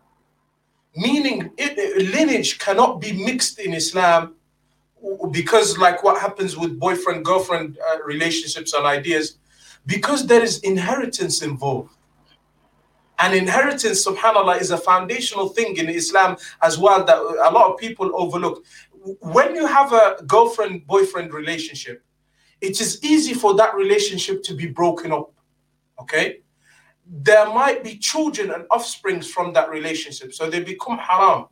Meaning, 0.96 1.50
it, 1.58 2.12
lineage 2.14 2.58
cannot 2.58 3.00
be 3.00 3.12
mixed 3.12 3.58
in 3.58 3.74
Islam 3.74 4.34
because, 5.30 5.76
like 5.76 6.02
what 6.02 6.20
happens 6.20 6.56
with 6.56 6.80
boyfriend 6.80 7.24
girlfriend 7.24 7.78
uh, 7.78 8.02
relationships 8.02 8.72
and 8.72 8.86
ideas, 8.86 9.38
because 9.84 10.26
there 10.26 10.42
is 10.42 10.58
inheritance 10.60 11.42
involved. 11.42 11.90
And 13.18 13.34
inheritance, 13.34 14.06
subhanAllah, 14.06 14.60
is 14.60 14.70
a 14.70 14.78
foundational 14.78 15.48
thing 15.48 15.76
in 15.76 15.88
Islam 15.88 16.36
as 16.62 16.78
well 16.78 17.04
that 17.04 17.18
a 17.18 17.50
lot 17.50 17.70
of 17.70 17.78
people 17.78 18.10
overlook. 18.14 18.64
When 19.20 19.54
you 19.54 19.66
have 19.66 19.92
a 19.92 20.16
girlfriend 20.26 20.86
boyfriend 20.86 21.32
relationship, 21.32 22.02
it 22.66 22.80
is 22.80 23.02
easy 23.04 23.34
for 23.34 23.54
that 23.54 23.74
relationship 23.74 24.42
to 24.42 24.52
be 24.54 24.66
broken 24.66 25.12
up. 25.12 25.32
Okay? 26.00 26.40
There 27.06 27.46
might 27.60 27.84
be 27.84 27.96
children 27.98 28.50
and 28.50 28.64
offsprings 28.70 29.26
from 29.34 29.52
that 29.52 29.70
relationship, 29.70 30.34
so 30.34 30.50
they 30.50 30.60
become 30.60 30.98
haram. 30.98 31.46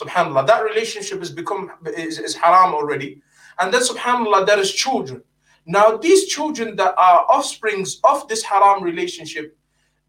Subhanallah, 0.00 0.46
that 0.46 0.64
relationship 0.64 1.18
has 1.18 1.30
become 1.30 1.70
is, 1.86 2.18
is 2.18 2.34
haram 2.34 2.72
already. 2.72 3.20
And 3.58 3.74
then 3.74 3.82
subhanallah, 3.82 4.46
there 4.46 4.58
is 4.58 4.72
children. 4.72 5.22
Now, 5.66 5.96
these 5.98 6.26
children 6.26 6.76
that 6.76 6.94
are 6.96 7.26
offsprings 7.28 8.00
of 8.04 8.26
this 8.28 8.42
haram 8.42 8.82
relationship, 8.82 9.56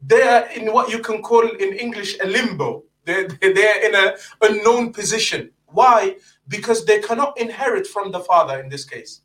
they're 0.01 0.45
in 0.57 0.71
what 0.71 0.89
you 0.89 0.99
can 0.99 1.21
call 1.21 1.45
in 1.63 1.73
English 1.73 2.17
a 2.23 2.27
limbo. 2.27 2.83
They're, 3.03 3.27
they're 3.27 3.81
in 3.87 3.95
a 3.95 4.15
unknown 4.41 4.93
position. 4.93 5.51
Why? 5.65 6.15
Because 6.47 6.85
they 6.85 6.99
cannot 6.99 7.37
inherit 7.37 7.85
from 7.87 8.11
the 8.11 8.21
father 8.21 8.61
in 8.61 8.69
this 8.69 8.85
case. 8.85 9.21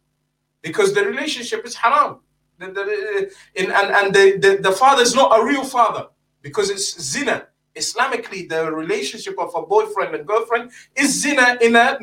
Because 0.65 0.93
the 0.95 1.05
relationship 1.05 1.65
is 1.69 1.75
haram. 1.77 2.13
The- 2.59 2.73
the- 2.77 2.83
uh, 2.83 3.25
in- 3.61 3.71
and 3.79 3.89
and 3.99 4.15
the, 4.17 4.25
the, 4.45 4.51
the 4.69 4.73
father 4.83 5.03
is 5.03 5.15
not 5.15 5.29
a 5.39 5.45
real 5.45 5.65
father 5.77 6.05
because 6.47 6.71
it's 6.75 6.89
zina. 7.13 7.39
Islamically, 7.83 8.49
the 8.49 8.63
relationship 8.83 9.37
of 9.45 9.51
a 9.61 9.63
boyfriend 9.75 10.15
and 10.15 10.25
girlfriend 10.33 10.71
is 11.03 11.09
zina 11.23 11.47
in 11.67 11.75
a 11.77 11.99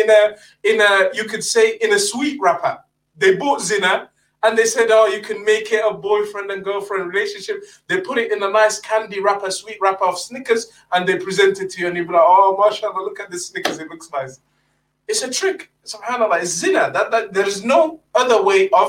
in 0.00 0.08
a 0.18 0.22
in 0.70 0.76
a 0.88 0.92
you 1.18 1.24
could 1.30 1.44
say 1.54 1.66
in 1.84 1.90
a 1.92 1.98
sweet 1.98 2.36
wrapper. 2.42 2.74
They 3.16 3.36
bought 3.36 3.60
zina 3.70 4.10
and 4.42 4.58
they 4.58 4.64
said, 4.74 4.88
"Oh, 4.90 5.06
you 5.06 5.22
can 5.22 5.44
make 5.44 5.70
it 5.76 5.82
a 5.90 5.94
boyfriend 5.94 6.50
and 6.50 6.64
girlfriend 6.64 7.04
relationship." 7.14 7.62
They 7.88 8.00
put 8.00 8.18
it 8.18 8.32
in 8.32 8.42
a 8.42 8.50
nice 8.50 8.80
candy 8.80 9.20
wrapper, 9.20 9.50
sweet 9.50 9.78
wrapper 9.80 10.06
of 10.06 10.18
Snickers, 10.18 10.62
and 10.92 11.06
they 11.06 11.16
present 11.26 11.60
it 11.62 11.70
to 11.72 11.80
you, 11.80 11.86
and 11.88 11.96
you're 11.96 12.06
like, 12.06 12.30
"Oh, 12.34 12.56
mashallah, 12.58 13.02
look 13.06 13.20
at 13.20 13.30
this 13.30 13.46
Snickers; 13.48 13.78
it 13.78 13.88
looks 13.88 14.10
nice." 14.10 14.40
It's 15.10 15.22
a 15.22 15.30
trick, 15.30 15.72
subhanallah. 15.84 16.40
It's 16.42 16.52
zina. 16.52 16.92
That, 16.92 17.10
that 17.10 17.32
there 17.32 17.46
is 17.46 17.64
no 17.64 18.00
other 18.14 18.44
way 18.44 18.70
of 18.70 18.88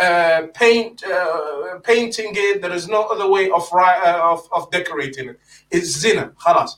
uh, 0.00 0.48
paint 0.52 1.04
uh, 1.04 1.78
painting 1.84 2.32
it. 2.34 2.60
There 2.60 2.72
is 2.72 2.88
no 2.88 3.02
other 3.04 3.28
way 3.30 3.50
of 3.50 3.64
uh, 3.72 4.20
of, 4.32 4.48
of 4.50 4.68
decorating 4.72 5.28
it. 5.28 5.38
It's 5.70 5.90
zina. 6.02 6.32
Khalas. 6.44 6.70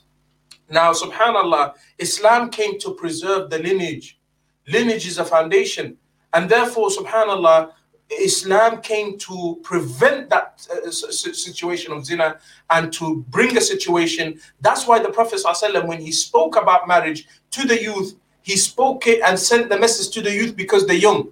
Now, 0.69 0.91
subhanallah, 0.93 1.73
Islam 1.97 2.51
came 2.51 2.77
to 2.79 2.93
preserve 2.93 3.49
the 3.49 3.57
lineage. 3.57 4.19
Lineage 4.67 5.07
is 5.07 5.17
a 5.17 5.25
foundation, 5.25 5.97
and 6.33 6.47
therefore, 6.47 6.89
subhanallah, 6.89 7.71
Islam 8.11 8.81
came 8.81 9.17
to 9.17 9.59
prevent 9.63 10.29
that 10.29 10.67
uh, 10.71 10.91
situation 10.91 11.93
of 11.93 12.05
zina 12.05 12.37
and 12.69 12.93
to 12.93 13.25
bring 13.29 13.57
a 13.57 13.61
situation. 13.61 14.39
That's 14.61 14.85
why 14.87 14.99
the 14.99 15.09
Prophet, 15.09 15.39
ﷺ, 15.43 15.87
when 15.87 15.99
he 15.99 16.11
spoke 16.11 16.55
about 16.57 16.87
marriage 16.87 17.27
to 17.51 17.67
the 17.67 17.81
youth, 17.81 18.13
he 18.46 18.56
spoke 18.56 19.06
it 19.06 19.20
and 19.22 19.38
sent 19.38 19.68
the 19.68 19.78
message 19.78 20.08
to 20.14 20.20
the 20.20 20.30
youth 20.30 20.56
because 20.56 20.86
they're 20.86 21.04
young. 21.08 21.24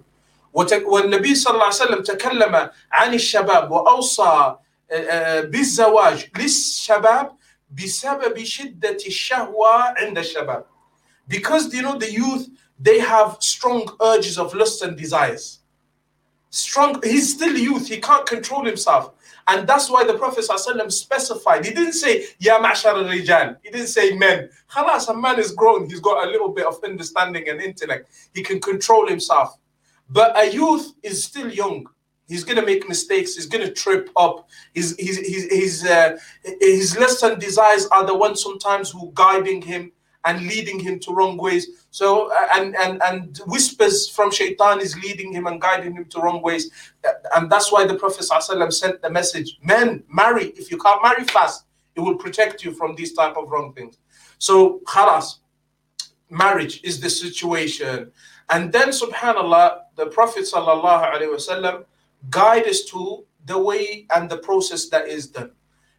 وت- 0.53 0.83
والنبي 0.85 1.35
صلى 1.35 1.53
الله 1.53 1.65
عليه 1.65 1.75
وسلم 1.75 2.03
تكلم 2.03 2.69
عن 2.91 3.13
الشباب 3.13 3.71
وأوصى 3.71 4.55
آه، 4.91 4.93
آه، 4.93 5.41
بالزواج 5.41 6.29
للشباب 6.39 7.31
بسبب 7.77 8.43
شدة 8.43 8.97
الشهوة 9.07 9.73
عند 9.97 10.17
الشباب. 10.17 10.65
Because 11.29 11.73
you 11.73 11.81
know 11.81 11.97
the 11.97 12.11
youth, 12.11 12.47
they 12.79 12.99
have 12.99 13.37
strong 13.39 13.87
urges 14.01 14.37
of 14.37 14.53
lust 14.53 14.81
and 14.81 14.97
desires. 14.97 15.59
Strong, 16.50 17.02
he's 17.02 17.34
still 17.34 17.56
youth, 17.56 17.88
he 17.88 18.00
can't 18.00 18.26
control 18.26 18.64
himself. 18.64 19.12
And 19.48 19.66
that's 19.66 19.88
why 19.88 20.04
the 20.04 20.14
Prophet 20.14 20.44
ﷺ 20.48 20.90
specified. 20.90 21.64
He 21.64 21.72
didn't 21.72 21.92
say, 21.92 22.26
Ya 22.38 22.58
ma'shar 22.58 22.94
al-rijal. 22.94 23.56
He 23.62 23.70
didn't 23.70 23.86
say 23.88 24.16
men. 24.16 24.50
Khalas, 24.68 25.08
a 25.08 25.14
man 25.14 25.38
is 25.38 25.52
grown. 25.52 25.88
He's 25.88 26.00
got 26.00 26.26
a 26.26 26.30
little 26.30 26.48
bit 26.48 26.66
of 26.66 26.82
understanding 26.82 27.48
and 27.48 27.60
intellect. 27.60 28.10
He 28.34 28.42
can 28.42 28.60
control 28.60 29.06
himself. 29.06 29.56
But 30.10 30.36
a 30.36 30.52
youth 30.52 30.94
is 31.02 31.22
still 31.22 31.50
young. 31.50 31.86
He's 32.28 32.42
gonna 32.42 32.64
make 32.64 32.88
mistakes. 32.88 33.36
He's 33.36 33.46
gonna 33.46 33.70
trip 33.70 34.10
up. 34.16 34.48
His 34.74 34.96
his 34.98 35.18
his 35.18 35.44
his 35.50 35.86
uh, 35.86 36.18
his 36.60 36.98
lusts 36.98 37.22
and 37.22 37.40
desires 37.40 37.86
are 37.86 38.04
the 38.04 38.16
ones 38.16 38.42
sometimes 38.42 38.90
who 38.90 39.12
guiding 39.14 39.62
him 39.62 39.92
and 40.26 40.46
leading 40.46 40.78
him 40.78 40.98
to 41.00 41.12
wrong 41.12 41.36
ways. 41.36 41.64
So 41.90 42.30
uh, 42.30 42.48
and 42.56 42.76
and 42.76 43.00
and 43.08 43.38
whispers 43.46 44.08
from 44.08 44.30
Shaitan 44.30 44.80
is 44.80 44.92
leading 45.04 45.32
him 45.32 45.46
and 45.46 45.60
guiding 45.60 45.94
him 45.96 46.04
to 46.12 46.20
wrong 46.20 46.42
ways. 46.42 46.70
Uh, 47.06 47.12
And 47.34 47.50
that's 47.50 47.72
why 47.72 47.86
the 47.86 47.94
Prophet 47.94 48.26
ﷺ 48.28 48.72
sent 48.72 49.00
the 49.02 49.10
message: 49.10 49.58
Men, 49.62 50.02
marry. 50.08 50.46
If 50.60 50.70
you 50.70 50.78
can't 50.78 51.02
marry 51.02 51.24
fast, 51.24 51.64
it 51.94 52.00
will 52.00 52.16
protect 52.16 52.64
you 52.64 52.72
from 52.72 52.94
these 52.94 53.12
type 53.14 53.36
of 53.36 53.50
wrong 53.50 53.72
things. 53.72 53.98
So 54.38 54.80
khalas, 54.84 55.38
marriage 56.28 56.82
is 56.82 57.00
the 57.00 57.10
situation. 57.10 58.12
And 58.50 58.72
then 58.72 58.88
subhanallah, 58.90 59.66
the 59.96 60.06
Prophet 60.06 60.44
wasallam 60.44 61.84
guide 62.30 62.66
us 62.66 62.82
to 62.84 63.24
the 63.46 63.58
way 63.58 64.06
and 64.14 64.28
the 64.30 64.38
process 64.38 64.88
that 64.90 65.08
is 65.08 65.28
done. 65.28 65.52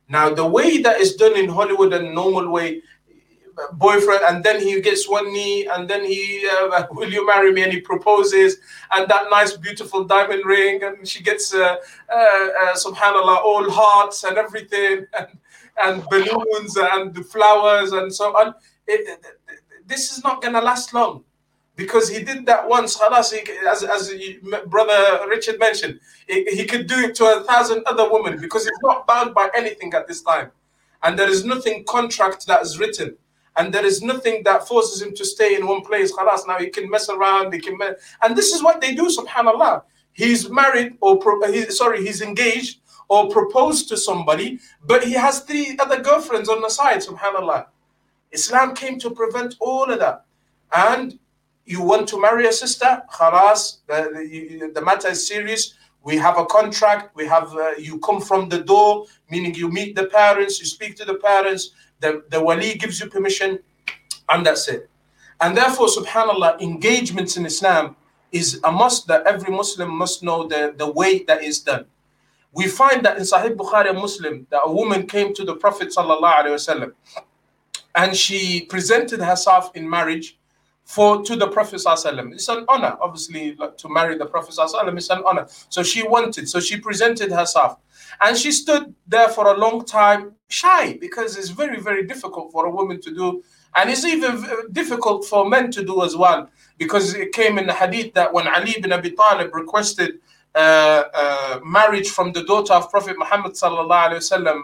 Now, 0.10 0.34
the 0.34 0.46
way 0.46 0.82
that 0.82 1.02
is 1.02 1.16
done 1.16 1.36
in 1.36 1.50
Hollywood 1.50 1.94
and 1.94 2.16
normal 2.16 2.50
way, 2.50 2.82
boyfriend, 3.74 4.22
and 4.24 4.44
then 4.44 4.62
he 4.62 4.80
gets 4.82 5.08
one 5.08 5.32
knee, 5.34 5.68
and 5.68 5.90
then 5.90 6.04
he, 6.04 6.48
uh, 6.48 6.86
will 6.92 7.12
you 7.12 7.26
marry 7.26 7.52
me? 7.52 7.64
And 7.64 7.74
he 7.74 7.82
proposes, 7.82 8.58
and 8.94 9.08
that 9.10 9.28
nice, 9.30 9.56
beautiful 9.58 10.04
diamond 10.04 10.46
ring, 10.46 10.84
and 10.84 11.08
she 11.08 11.24
gets, 11.24 11.54
uh, 11.54 11.76
uh, 12.12 12.16
uh 12.16 12.74
subhanallah, 12.76 13.38
all 13.38 13.70
hearts 13.70 14.24
and 14.24 14.38
everything, 14.38 15.06
and, 15.18 15.28
and 15.84 16.04
balloons 16.10 16.78
and 16.78 17.26
flowers 17.28 17.92
and 17.92 18.14
so 18.14 18.36
on. 18.38 18.54
It, 18.88 19.08
it, 19.08 19.26
this 19.86 20.12
is 20.12 20.24
not 20.24 20.42
going 20.42 20.54
to 20.54 20.62
last 20.62 20.94
long 20.94 21.24
because 21.76 22.10
he 22.10 22.24
did 22.24 22.46
that 22.46 22.68
once. 22.68 23.00
As, 23.02 23.34
as 23.84 24.14
brother 24.66 25.28
Richard 25.30 25.60
mentioned, 25.60 26.00
he, 26.28 26.66
could 26.66 26.88
do 26.88 27.00
it 27.00 27.16
to 27.16 27.38
a 27.38 27.44
thousand 27.44 27.84
other 27.86 28.12
women 28.12 28.40
because 28.42 28.64
he's 28.64 28.80
not 28.84 29.08
bound 29.08 29.34
by 29.34 29.50
anything 29.56 29.94
at 29.94 30.08
this 30.08 30.22
time. 30.22 30.52
And 31.04 31.18
there 31.18 31.30
is 31.30 31.46
nothing 31.46 31.86
contract 31.86 32.48
that 32.48 32.62
is 32.64 32.80
written. 32.80 33.16
And 33.58 33.74
there 33.74 33.86
is 33.86 34.02
nothing 34.02 34.44
that 34.44 34.68
forces 34.68 35.02
him 35.02 35.14
to 35.16 35.26
stay 35.26 35.56
in 35.56 35.66
one 35.66 35.82
place. 35.82 36.16
Khalas, 36.16 36.48
now 36.48 36.58
he 36.60 36.70
can 36.70 36.90
mess 36.90 37.10
around. 37.10 37.54
He 37.54 37.60
can, 37.60 37.78
and 38.22 38.36
this 38.36 38.54
is 38.54 38.62
what 38.62 38.82
they 38.82 38.94
do. 38.94 39.08
Subhanallah, 39.08 39.84
he's 40.14 40.50
married 40.50 40.98
or 41.02 41.18
pro, 41.18 41.42
sorry, 41.70 42.06
he's 42.06 42.22
engaged 42.22 42.80
or 43.10 43.30
proposed 43.30 43.88
to 43.90 43.98
somebody, 43.98 44.60
but 44.86 45.04
he 45.04 45.14
has 45.14 45.42
three 45.42 45.76
other 45.80 46.02
girlfriends 46.02 46.50
on 46.50 46.62
the 46.62 46.70
side. 46.70 47.00
Subhanallah, 47.00 47.68
Islam 48.32 48.76
came 48.76 49.00
to 49.00 49.10
prevent 49.10 49.56
all 49.60 49.90
of 49.90 50.00
that. 50.00 50.26
And 50.74 51.18
you 51.66 51.82
want 51.82 52.08
to 52.10 52.22
marry 52.22 52.48
a 52.48 52.52
sister, 52.52 53.04
khalas, 53.12 53.80
the, 53.88 54.72
the 54.74 54.82
matter 54.82 55.10
is 55.10 55.28
serious. 55.28 55.74
We 56.04 56.16
have 56.18 56.38
a 56.38 56.46
contract. 56.46 57.16
We 57.16 57.26
have 57.26 57.54
uh, 57.54 57.72
you 57.78 58.00
come 58.00 58.22
from 58.22 58.48
the 58.48 58.60
door, 58.60 59.06
meaning 59.30 59.54
you 59.56 59.70
meet 59.70 59.96
the 59.96 60.06
parents, 60.06 60.60
you 60.60 60.66
speak 60.66 60.96
to 60.98 61.06
the 61.06 61.16
parents. 61.16 61.72
The, 62.00 62.24
the 62.30 62.42
wali 62.42 62.76
gives 62.76 63.00
you 63.00 63.08
permission, 63.10 63.60
and 64.30 64.46
that's 64.46 64.68
it. 64.68 64.90
And 65.42 65.56
therefore, 65.56 65.88
subhanallah, 65.88 66.62
engagements 66.62 67.38
in 67.38 67.46
Islam 67.46 67.96
is 68.32 68.60
a 68.64 68.72
must 68.72 69.08
that 69.08 69.26
every 69.26 69.54
Muslim 69.54 69.90
must 69.96 70.24
know 70.24 70.48
the, 70.48 70.74
the 70.78 70.90
way 70.92 71.24
that 71.24 71.44
is 71.44 71.60
done. 71.60 71.86
We 72.54 72.68
find 72.68 73.06
that 73.06 73.18
in 73.18 73.24
Sahih 73.24 73.56
Bukhari 73.56 73.94
Muslim 73.94 74.48
that 74.50 74.62
a 74.66 74.72
woman 74.72 75.06
came 75.08 75.34
to 75.36 75.44
the 75.44 75.56
Prophet 75.56 75.90
wasallam, 75.90 76.94
and 77.96 78.16
she 78.16 78.66
presented 78.66 79.22
herself 79.22 79.72
in 79.76 79.90
marriage 79.90 80.38
for 80.88 81.22
to 81.24 81.36
the 81.36 81.48
Prophet 81.50 81.82
ﷺ. 81.86 82.34
It's 82.34 82.48
an 82.48 82.64
honor, 82.70 82.96
obviously, 83.02 83.56
like, 83.56 83.78
to 83.78 83.90
marry 83.90 84.18
the 84.18 84.26
Prophet 84.26 84.56
ﷺ. 84.58 84.96
It's 84.96 85.10
an 85.10 85.22
honor. 85.26 85.46
So 85.68 85.84
she 85.84 86.08
wanted, 86.08 86.48
so 86.48 86.62
she 86.62 86.80
presented 86.80 87.30
herself. 87.30 87.78
And 88.22 88.38
she 88.38 88.52
stood 88.52 88.94
there 89.08 89.30
for 89.30 89.48
a 89.54 89.58
long 89.58 89.86
time, 89.86 90.34
shy, 90.50 90.98
because 91.00 91.38
it's 91.38 91.50
very, 91.50 91.80
very 91.80 92.06
difficult 92.06 92.52
for 92.52 92.66
a 92.66 92.72
woman 92.72 93.00
to 93.02 93.14
do. 93.14 93.44
And 93.76 93.90
it's 93.90 94.06
even 94.06 94.44
difficult 94.72 95.26
for 95.26 95.48
men 95.48 95.70
to 95.72 95.84
do 95.84 96.04
as 96.04 96.16
well, 96.16 96.50
because 96.78 97.14
it 97.14 97.32
came 97.32 97.58
in 97.60 97.68
the 97.68 97.74
hadith 97.74 98.14
that 98.14 98.34
when 98.34 98.48
Ali 98.48 98.76
ibn 98.78 98.92
Abi 98.92 99.12
Talib 99.12 99.54
requested 99.54 100.20
uh, 100.56 101.04
uh, 101.14 101.60
marriage 101.64 102.10
from 102.10 102.32
the 102.32 102.44
daughter 102.44 102.74
of 102.74 102.90
Prophet 102.90 103.16
Muhammad 103.20 103.54
sallallahu 103.54 104.20
alaihi 104.20 104.64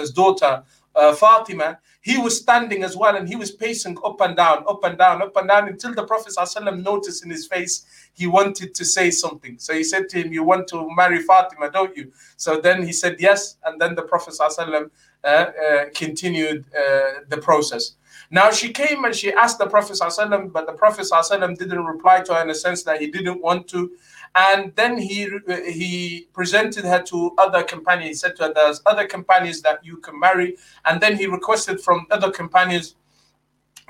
his 0.00 0.10
daughter 0.12 0.62
uh, 0.94 1.12
Fatima, 1.14 1.78
he 2.03 2.17
was 2.17 2.37
standing 2.37 2.83
as 2.83 2.95
well 2.95 3.15
and 3.15 3.27
he 3.27 3.35
was 3.35 3.51
pacing 3.51 3.97
up 4.05 4.19
and 4.21 4.35
down, 4.35 4.63
up 4.67 4.83
and 4.83 4.97
down, 4.97 5.21
up 5.21 5.35
and 5.35 5.47
down 5.47 5.67
until 5.67 5.93
the 5.93 6.05
Prophet 6.05 6.33
ﷺ 6.37 6.83
noticed 6.83 7.23
in 7.23 7.29
his 7.29 7.45
face 7.47 7.85
he 8.13 8.25
wanted 8.27 8.73
to 8.75 8.85
say 8.85 9.11
something. 9.11 9.57
So 9.59 9.73
he 9.73 9.83
said 9.83 10.09
to 10.09 10.21
him, 10.21 10.31
You 10.31 10.43
want 10.43 10.67
to 10.69 10.89
marry 10.95 11.21
Fatima, 11.21 11.69
don't 11.71 11.95
you? 11.95 12.11
So 12.37 12.59
then 12.59 12.83
he 12.83 12.93
said, 12.93 13.17
Yes. 13.19 13.57
And 13.65 13.79
then 13.79 13.95
the 13.95 14.03
Prophet 14.03 14.33
ﷺ, 14.39 14.89
uh, 15.21 15.27
uh, 15.27 15.85
continued 15.93 16.65
uh, 16.73 17.21
the 17.27 17.37
process. 17.41 17.95
Now 18.31 18.51
she 18.51 18.71
came 18.71 19.03
and 19.03 19.13
she 19.13 19.33
asked 19.33 19.57
the 19.57 19.67
Prophet 19.67 19.97
ﷺ, 19.99 20.53
but 20.53 20.65
the 20.65 20.73
Prophet 20.73 21.05
ﷺ 21.11 21.57
didn't 21.57 21.83
reply 21.83 22.21
to 22.21 22.35
her 22.35 22.41
in 22.41 22.47
the 22.47 22.55
sense 22.55 22.83
that 22.83 23.01
he 23.01 23.07
didn't 23.11 23.41
want 23.41 23.67
to 23.69 23.91
and 24.34 24.74
then 24.74 24.98
he 24.98 25.28
he 25.66 26.28
presented 26.32 26.84
her 26.84 27.02
to 27.02 27.32
other 27.38 27.62
companions. 27.62 28.08
He 28.08 28.14
said 28.14 28.36
to 28.36 28.44
her, 28.44 28.52
"There's 28.54 28.82
other 28.86 29.06
companions 29.06 29.62
that 29.62 29.84
you 29.84 29.98
can 29.98 30.18
marry." 30.18 30.56
And 30.84 31.00
then 31.00 31.16
he 31.16 31.26
requested 31.26 31.80
from 31.80 32.06
other 32.10 32.30
companions, 32.30 32.96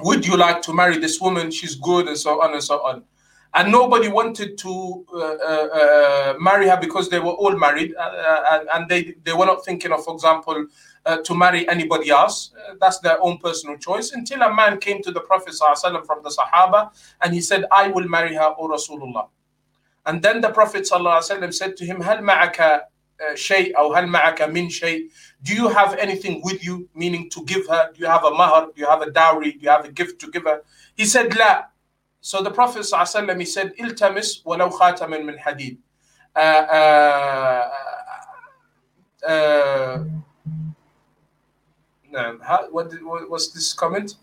"Would 0.00 0.26
you 0.26 0.36
like 0.36 0.60
to 0.62 0.74
marry 0.74 0.98
this 0.98 1.20
woman? 1.20 1.50
She's 1.50 1.76
good," 1.76 2.08
and 2.08 2.18
so 2.18 2.42
on 2.42 2.52
and 2.52 2.62
so 2.62 2.84
on. 2.84 3.04
And 3.54 3.70
nobody 3.70 4.08
wanted 4.08 4.58
to 4.58 5.06
uh, 5.14 5.18
uh, 5.18 5.68
uh 5.80 6.34
marry 6.40 6.68
her 6.68 6.78
because 6.78 7.08
they 7.08 7.20
were 7.20 7.36
all 7.42 7.56
married, 7.56 7.94
uh, 7.96 8.00
uh, 8.00 8.64
and 8.74 8.88
they 8.88 9.14
they 9.24 9.32
were 9.32 9.46
not 9.46 9.64
thinking 9.64 9.92
of, 9.92 10.04
for 10.04 10.14
example. 10.14 10.66
Uh, 11.06 11.18
to 11.18 11.34
marry 11.34 11.68
anybody 11.68 12.08
else. 12.08 12.52
Uh, 12.56 12.76
that's 12.80 12.98
their 13.00 13.22
own 13.22 13.36
personal 13.36 13.76
choice. 13.76 14.12
Until 14.12 14.40
a 14.40 14.54
man 14.54 14.80
came 14.80 15.02
to 15.02 15.10
the 15.12 15.20
Prophet 15.20 15.52
ﷺ 15.52 16.06
from 16.06 16.22
the 16.22 16.30
Sahaba 16.30 16.92
and 17.20 17.34
he 17.34 17.42
said, 17.42 17.66
I 17.70 17.88
will 17.88 18.08
marry 18.08 18.32
her, 18.34 18.54
O 18.56 18.68
Rasulullah. 18.68 19.28
And 20.06 20.22
then 20.22 20.40
the 20.40 20.50
Prophet 20.50 20.82
ﷺ 20.90 21.54
said 21.54 21.76
to 21.78 21.84
him, 21.84 22.00
Hal 22.00 22.18
ma'aka 22.18 22.80
uh, 23.20 23.34
shay 23.34 23.72
or 23.72 23.94
hal 23.94 24.04
ma'aka 24.04 24.52
min 24.52 24.68
shay? 24.68 25.08
Do 25.42 25.54
you 25.54 25.68
have 25.68 25.94
anything 25.98 26.42
with 26.44 26.64
you? 26.64 26.88
Meaning 26.94 27.30
to 27.30 27.44
give 27.44 27.66
her? 27.68 27.90
Do 27.92 28.00
you 28.00 28.06
have 28.06 28.24
a 28.24 28.30
mahar? 28.30 28.66
Do 28.66 28.80
you 28.80 28.86
have 28.86 29.02
a 29.02 29.10
dowry? 29.10 29.52
Do 29.52 29.60
you 29.60 29.70
have 29.70 29.84
a 29.84 29.92
gift 29.92 30.20
to 30.20 30.30
give 30.30 30.44
her? 30.44 30.62
He 30.94 31.04
said, 31.04 31.34
La. 31.36 31.64
So 32.20 32.42
the 32.42 32.50
Prophet 32.50 32.80
ﷺ, 32.80 33.38
he 33.38 33.44
said, 33.44 33.76
Iltamis 33.76 34.42
walau 34.44 34.72
khataman 34.72 35.24
min 35.24 35.36
hadid. 35.36 35.78
Uh, 36.34 36.38
uh, 36.38 37.70
uh, 39.26 39.30
uh 39.30 40.04
um, 42.16 42.40
what, 42.70 42.92
what 43.02 43.28
was 43.30 43.52
this 43.52 43.72
comment? 43.72 44.16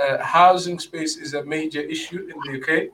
Uh, 0.00 0.18
housing 0.22 0.78
space 0.78 1.16
is 1.16 1.34
a 1.34 1.44
major 1.44 1.80
issue 1.80 2.28
in 2.32 2.38
the 2.44 2.60
UK. 2.60 2.92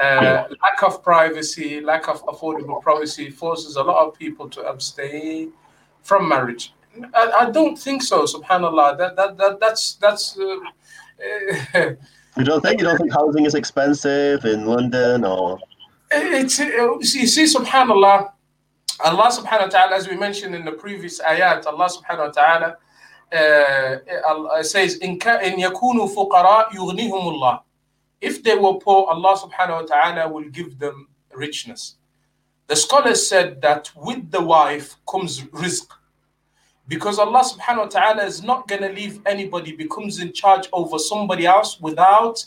Uh, 0.00 0.48
lack 0.62 0.82
of 0.82 1.02
privacy, 1.04 1.80
lack 1.80 2.08
of 2.08 2.24
affordable 2.26 2.82
privacy 2.82 3.30
forces 3.30 3.76
a 3.76 3.82
lot 3.82 4.04
of 4.04 4.18
people 4.18 4.48
to 4.48 4.60
abstain 4.62 5.52
from 6.02 6.28
marriage. 6.28 6.72
I, 7.14 7.30
I 7.42 7.50
don't 7.50 7.76
think 7.76 8.02
so. 8.02 8.24
Subhanallah. 8.24 8.98
That 8.98 9.16
that, 9.16 9.36
that 9.38 9.60
that's 9.60 9.94
that's. 9.94 10.38
Uh, 10.38 11.94
you 12.36 12.44
don't 12.44 12.60
think 12.60 12.80
you 12.80 12.86
don't 12.86 12.98
think 12.98 13.12
housing 13.12 13.46
is 13.46 13.54
expensive 13.54 14.44
in 14.44 14.66
London 14.66 15.24
or? 15.24 15.58
It's 16.10 16.58
you 16.58 17.02
see, 17.02 17.44
Subhanallah. 17.44 18.30
Allah 19.00 19.26
Subhanahu 19.26 19.72
wa 19.72 19.74
Taala, 19.74 19.92
as 19.92 20.08
we 20.08 20.14
mentioned 20.16 20.54
in 20.54 20.64
the 20.64 20.70
previous 20.70 21.20
ayat, 21.20 21.66
Allah 21.66 21.88
Subhanahu 21.90 22.30
wa 22.30 22.32
Taala 22.32 22.76
uh, 23.34 24.62
says, 24.62 24.96
"In 24.98 25.18
in 25.42 25.58
yakunu 25.58 26.06
fuqara 26.06 26.70
yughnihum 26.70 27.34
Allah." 27.34 27.63
If 28.24 28.42
they 28.42 28.54
were 28.54 28.78
poor, 28.78 29.06
Allah 29.06 29.36
subhanahu 29.36 29.82
wa 29.82 29.86
ta'ala 29.92 30.32
will 30.32 30.48
give 30.48 30.78
them 30.78 31.08
richness. 31.34 31.96
The 32.68 32.76
scholars 32.76 33.28
said 33.28 33.60
that 33.60 33.90
with 33.94 34.30
the 34.30 34.40
wife 34.40 34.96
comes 35.06 35.42
rizq. 35.62 35.86
Because 36.88 37.18
Allah 37.18 37.44
subhanahu 37.44 37.84
wa 37.84 37.92
ta'ala 37.96 38.24
is 38.24 38.42
not 38.42 38.66
going 38.66 38.80
to 38.80 38.88
leave 38.88 39.20
anybody 39.26 39.76
becomes 39.76 40.20
in 40.20 40.32
charge 40.32 40.68
over 40.72 40.98
somebody 40.98 41.44
else 41.44 41.78
without 41.80 42.42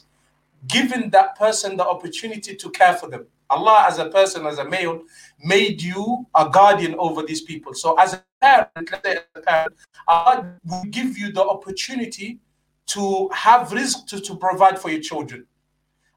giving 0.67 1.11
that 1.11 1.37
person 1.37 1.77
the 1.77 1.85
opportunity 1.85 2.55
to 2.55 2.69
care 2.71 2.95
for 2.95 3.07
them. 3.07 3.27
Allah, 3.51 3.85
as 3.87 3.99
a 3.99 4.09
person, 4.09 4.47
as 4.47 4.57
a 4.57 4.65
male, 4.65 5.03
made 5.43 5.79
you 5.79 6.25
a 6.33 6.49
guardian 6.49 6.95
over 6.97 7.21
these 7.21 7.41
people. 7.41 7.75
So, 7.75 7.93
as 7.99 8.15
a 8.15 8.23
parent, 8.41 8.71
let's 8.75 9.07
say 9.07 9.17
a 9.35 9.41
parent, 9.41 9.75
Allah 10.07 10.55
will 10.65 10.85
give 10.89 11.19
you 11.19 11.31
the 11.31 11.43
opportunity 11.43 12.39
to 12.87 13.29
have 13.31 13.69
rizq 13.69 14.07
to, 14.07 14.19
to 14.21 14.35
provide 14.35 14.79
for 14.79 14.89
your 14.89 15.01
children. 15.01 15.45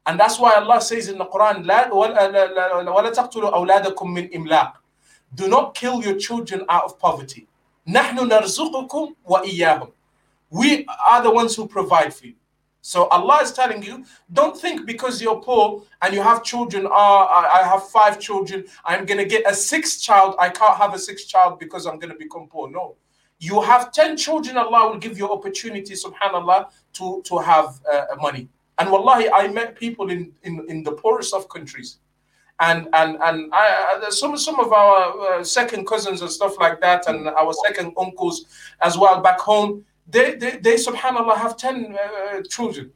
And 0.06 0.20
that's 0.20 0.38
why 0.38 0.54
Allah 0.54 0.80
says 0.80 1.08
in 1.08 1.18
the 1.18 1.26
Quran, 1.26 1.64
وَلَا 1.64 3.14
تَقْتُلُوا 3.14 3.52
أَوْلَادَكُم 3.52 3.96
مِّنْ 3.96 4.32
إِمْلَاقٍ 4.32 4.72
Do 5.34 5.48
not 5.48 5.74
kill 5.74 6.02
your 6.02 6.16
children 6.16 6.64
out 6.68 6.84
of 6.84 6.98
poverty. 6.98 7.48
نَحْنُ 7.88 8.16
نَرْزُقُكُمْ 8.16 9.16
وَإِيَّاهُمْ 9.28 9.92
We 10.50 10.86
are 11.08 11.22
the 11.22 11.30
ones 11.30 11.56
who 11.56 11.66
provide 11.66 12.14
for 12.14 12.26
you. 12.26 12.34
So 12.82 13.08
Allah 13.08 13.40
is 13.42 13.52
telling 13.52 13.82
you, 13.82 14.04
don't 14.32 14.56
think 14.56 14.86
because 14.86 15.20
you're 15.20 15.40
poor 15.40 15.82
and 16.02 16.14
you 16.14 16.22
have 16.22 16.44
children, 16.44 16.86
oh, 16.86 17.48
I 17.52 17.64
have 17.64 17.88
five 17.88 18.20
children, 18.20 18.64
I'm 18.84 19.04
going 19.06 19.18
to 19.18 19.24
get 19.24 19.42
a 19.50 19.52
sixth 19.52 20.00
child. 20.00 20.36
I 20.38 20.50
can't 20.50 20.76
have 20.76 20.94
a 20.94 20.98
sixth 21.00 21.26
child 21.26 21.58
because 21.58 21.84
I'm 21.86 21.98
going 21.98 22.12
to 22.12 22.18
become 22.18 22.46
poor. 22.46 22.70
No. 22.70 22.94
You 23.40 23.60
have 23.60 23.90
10 23.92 24.16
children, 24.16 24.56
Allah 24.56 24.90
will 24.90 24.98
give 24.98 25.18
you 25.18 25.28
opportunity, 25.30 25.94
subhanAllah, 25.94 26.70
to, 26.92 27.22
to 27.24 27.38
have 27.38 27.80
uh, 27.92 28.04
money. 28.20 28.48
And 28.81 28.89
wallahi, 28.89 29.29
I 29.29 29.47
met 29.47 29.75
people 29.75 30.09
in, 30.09 30.31
in, 30.41 30.65
in 30.67 30.81
the 30.81 30.91
poorest 30.91 31.35
of 31.35 31.47
countries. 31.47 31.99
And 32.59 32.87
and 32.93 33.17
and 33.21 33.49
I, 33.53 34.07
some 34.09 34.37
some 34.37 34.59
of 34.59 34.71
our 34.71 35.39
uh, 35.39 35.43
second 35.43 35.85
cousins 35.85 36.21
and 36.21 36.29
stuff 36.29 36.59
like 36.59 36.79
that, 36.81 37.07
and 37.07 37.27
our 37.27 37.53
second 37.65 37.93
uncles 37.97 38.45
as 38.81 38.97
well 38.97 39.19
back 39.21 39.39
home, 39.39 39.85
they 40.07 40.35
they, 40.35 40.57
they 40.57 40.75
subhanallah 40.75 41.37
have 41.37 41.57
ten 41.57 41.95
uh, 41.95 42.41
children. 42.49 42.91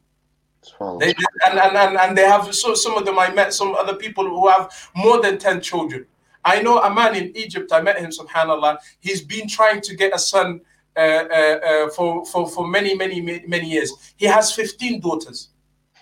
They, 1.00 1.14
and, 1.46 1.60
and, 1.60 1.78
and, 1.78 1.98
and 1.98 2.18
they 2.18 2.24
have 2.24 2.54
so 2.54 2.74
some 2.74 2.98
of 2.98 3.06
them 3.06 3.18
I 3.20 3.30
met 3.32 3.54
some 3.54 3.76
other 3.76 3.96
people 3.96 4.26
who 4.26 4.48
have 4.50 4.72
more 4.96 5.22
than 5.22 5.38
10 5.38 5.62
children 5.62 6.08
I 6.46 6.62
know 6.62 6.80
a 6.80 6.94
man 6.94 7.16
in 7.16 7.36
Egypt, 7.36 7.72
I 7.74 7.82
met 7.82 8.00
him, 8.00 8.12
subhanAllah. 8.12 8.78
He's 9.00 9.22
been 9.22 9.48
trying 9.48 9.82
to 9.82 9.96
get 9.96 10.16
a 10.16 10.20
son 10.20 10.62
uh, 10.96 11.00
uh, 11.00 11.60
uh, 11.70 11.90
for, 11.90 12.24
for, 12.26 12.48
for 12.48 12.68
many, 12.68 12.96
many, 12.96 13.20
many 13.20 13.70
years. 13.70 14.14
He 14.16 14.28
has 14.28 14.54
15 14.54 15.02
daughters. 15.02 15.50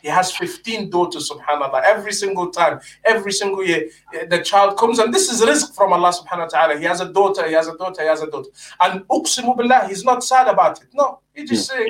He 0.03 0.09
has 0.09 0.33
15 0.33 0.89
daughters, 0.89 1.31
subhanAllah. 1.31 1.81
Every 1.85 2.11
single 2.11 2.49
time, 2.51 2.81
every 3.05 3.31
single 3.31 3.65
year, 3.65 3.87
the 4.27 4.43
child 4.43 4.77
comes, 4.77 4.99
and 4.99 5.13
this 5.13 5.31
is 5.31 5.41
rizq 5.41 5.73
from 5.73 5.93
Allah 5.93 6.11
subhanahu 6.11 6.39
wa 6.39 6.47
ta'ala. 6.47 6.77
He 6.77 6.83
has 6.83 6.99
a 6.99 7.07
daughter, 7.07 7.47
he 7.47 7.53
has 7.53 7.69
a 7.69 7.77
daughter, 7.77 8.01
he 8.01 8.09
has 8.09 8.21
a 8.21 8.27
daughter. 8.29 8.49
And 8.81 9.07
uqsimu 9.07 9.55
billah, 9.55 9.87
he's 9.87 10.03
not 10.03 10.21
sad 10.21 10.49
about 10.49 10.81
it. 10.81 10.89
No, 10.93 11.19
he 11.33 11.45
just 11.45 11.71
hmm. 11.71 11.77
saying, 11.77 11.89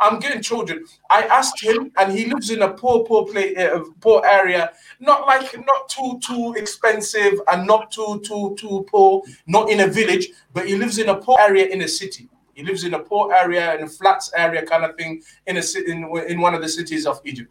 I'm 0.00 0.20
getting 0.20 0.40
children. 0.40 0.86
I 1.10 1.24
asked 1.24 1.62
him, 1.62 1.92
and 1.98 2.10
he 2.10 2.24
lives 2.24 2.48
in 2.48 2.62
a 2.62 2.72
poor, 2.72 3.04
poor 3.04 3.26
place, 3.26 3.58
uh, 3.58 3.84
poor 4.00 4.22
area, 4.24 4.72
not 4.98 5.26
like 5.26 5.54
not 5.66 5.86
too 5.90 6.18
too 6.26 6.54
expensive 6.56 7.42
and 7.52 7.66
not 7.66 7.90
too 7.90 8.22
too 8.24 8.56
too 8.58 8.86
poor, 8.90 9.20
not 9.46 9.68
in 9.68 9.80
a 9.80 9.86
village, 9.86 10.28
but 10.54 10.66
he 10.66 10.76
lives 10.76 10.96
in 10.96 11.10
a 11.10 11.14
poor 11.14 11.36
area 11.38 11.66
in 11.66 11.82
a 11.82 11.88
city. 11.88 12.30
He 12.60 12.66
lives 12.66 12.84
in 12.84 12.92
a 12.92 12.98
poor 12.98 13.32
area, 13.32 13.74
in 13.74 13.84
a 13.84 13.88
flats 13.88 14.30
area 14.36 14.66
kind 14.66 14.84
of 14.84 14.94
thing, 14.94 15.22
in 15.46 15.56
a 15.56 15.62
in, 15.86 15.98
in 16.28 16.40
one 16.40 16.54
of 16.54 16.60
the 16.60 16.68
cities 16.68 17.06
of 17.06 17.18
Egypt. 17.24 17.50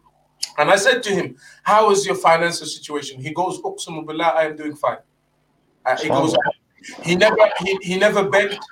And 0.56 0.70
I 0.70 0.76
said 0.76 1.02
to 1.02 1.10
him, 1.10 1.36
"How 1.64 1.90
is 1.90 2.06
your 2.06 2.14
financial 2.14 2.66
situation?" 2.66 3.20
He 3.20 3.32
goes, 3.32 3.60
billah, 3.60 4.32
I 4.36 4.44
am 4.44 4.54
doing 4.54 4.76
fine." 4.76 4.98
Uh, 5.84 5.96
he 5.96 6.08
goes, 6.08 6.36
"He 7.02 7.16
never 7.16 7.44
he, 7.58 7.76
he 7.82 7.98
never 7.98 8.22
begged. 8.28 8.62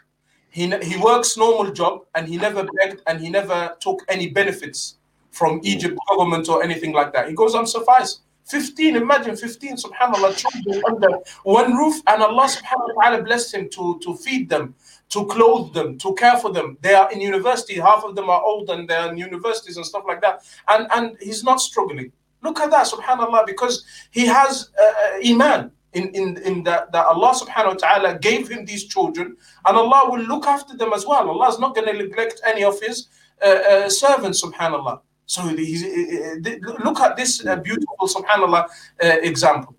He 0.49 0.71
he 0.91 0.97
works 0.97 1.37
normal 1.37 1.73
job, 1.73 2.05
and 2.15 2.29
he 2.29 2.37
never 2.37 2.65
begged, 2.79 3.03
and 3.09 3.21
he 3.21 3.31
never 3.31 3.77
took 3.81 4.05
any 4.09 4.31
benefits 4.31 4.99
from 5.33 5.61
Egypt 5.65 5.99
government 6.09 6.49
or 6.49 6.63
anything 6.63 6.93
like 6.93 7.13
that. 7.15 7.29
He 7.29 7.35
goes, 7.35 7.57
"I'm 7.57 7.67
suffice." 7.67 8.21
15, 8.49 8.97
imagine 8.97 9.37
15, 9.37 9.77
subhanAllah, 9.77 10.35
children 10.35 10.83
under 10.89 11.19
one 11.43 11.77
roof, 11.77 12.01
and 12.07 12.23
Allah 12.23 12.49
subhanahu 12.49 12.97
wa 12.97 13.03
ta'ala 13.05 13.23
blessed 13.23 13.55
him 13.55 13.69
to, 13.69 14.01
to 14.03 14.17
feed 14.17 14.49
them, 14.49 14.75
to 15.11 15.27
clothe 15.27 15.73
them, 15.73 15.99
to 15.99 16.15
care 16.15 16.37
for 16.37 16.53
them. 16.53 16.77
They 16.81 16.95
are 16.95 17.11
in 17.11 17.21
university, 17.21 17.75
half 17.75 18.05
of 18.05 18.15
them 18.15 18.29
are 18.29 18.43
old 18.43 18.69
and 18.71 18.89
they're 18.89 19.11
in 19.11 19.17
universities 19.17 19.77
and 19.77 19.87
stuff 19.87 20.05
like 20.07 20.21
that. 20.21 20.43
And, 20.69 20.87
and 20.95 21.17
he's 21.21 21.43
not 21.43 21.61
struggling. 21.61 22.13
Look 22.43 22.61
at 22.61 22.71
that, 22.71 22.87
subhanAllah, 22.87 23.47
because 23.47 23.85
he 24.11 24.27
has 24.27 24.71
uh, 24.81 24.85
uh, 24.85 25.19
iman 25.27 25.73
in, 25.95 26.09
in, 26.15 26.37
in 26.43 26.63
that, 26.65 26.93
that 26.93 27.07
Allah 27.07 27.35
subhanahu 27.35 27.67
wa 27.67 27.75
ta'ala 27.75 28.19
gave 28.19 28.49
him 28.49 28.65
these 28.65 28.85
children, 28.87 29.37
and 29.67 29.77
Allah 29.77 30.11
will 30.11 30.23
look 30.23 30.47
after 30.47 30.77
them 30.77 30.93
as 30.93 31.05
well. 31.07 31.29
Allah 31.29 31.49
is 31.49 31.59
not 31.59 31.75
going 31.75 31.89
to 31.89 31.95
neglect 31.95 32.41
any 32.47 32.63
of 32.63 32.79
his 32.81 33.09
uh, 33.43 33.47
uh, 33.47 33.89
servants, 33.89 34.45
subhanAllah. 34.45 35.01
So 35.27 35.43
look 35.43 37.01
at 37.01 37.17
this 37.17 37.45
uh, 37.45 37.57
beautiful, 37.57 38.07
subhanAllah, 38.07 38.65
uh, 39.03 39.07
example. 39.23 39.75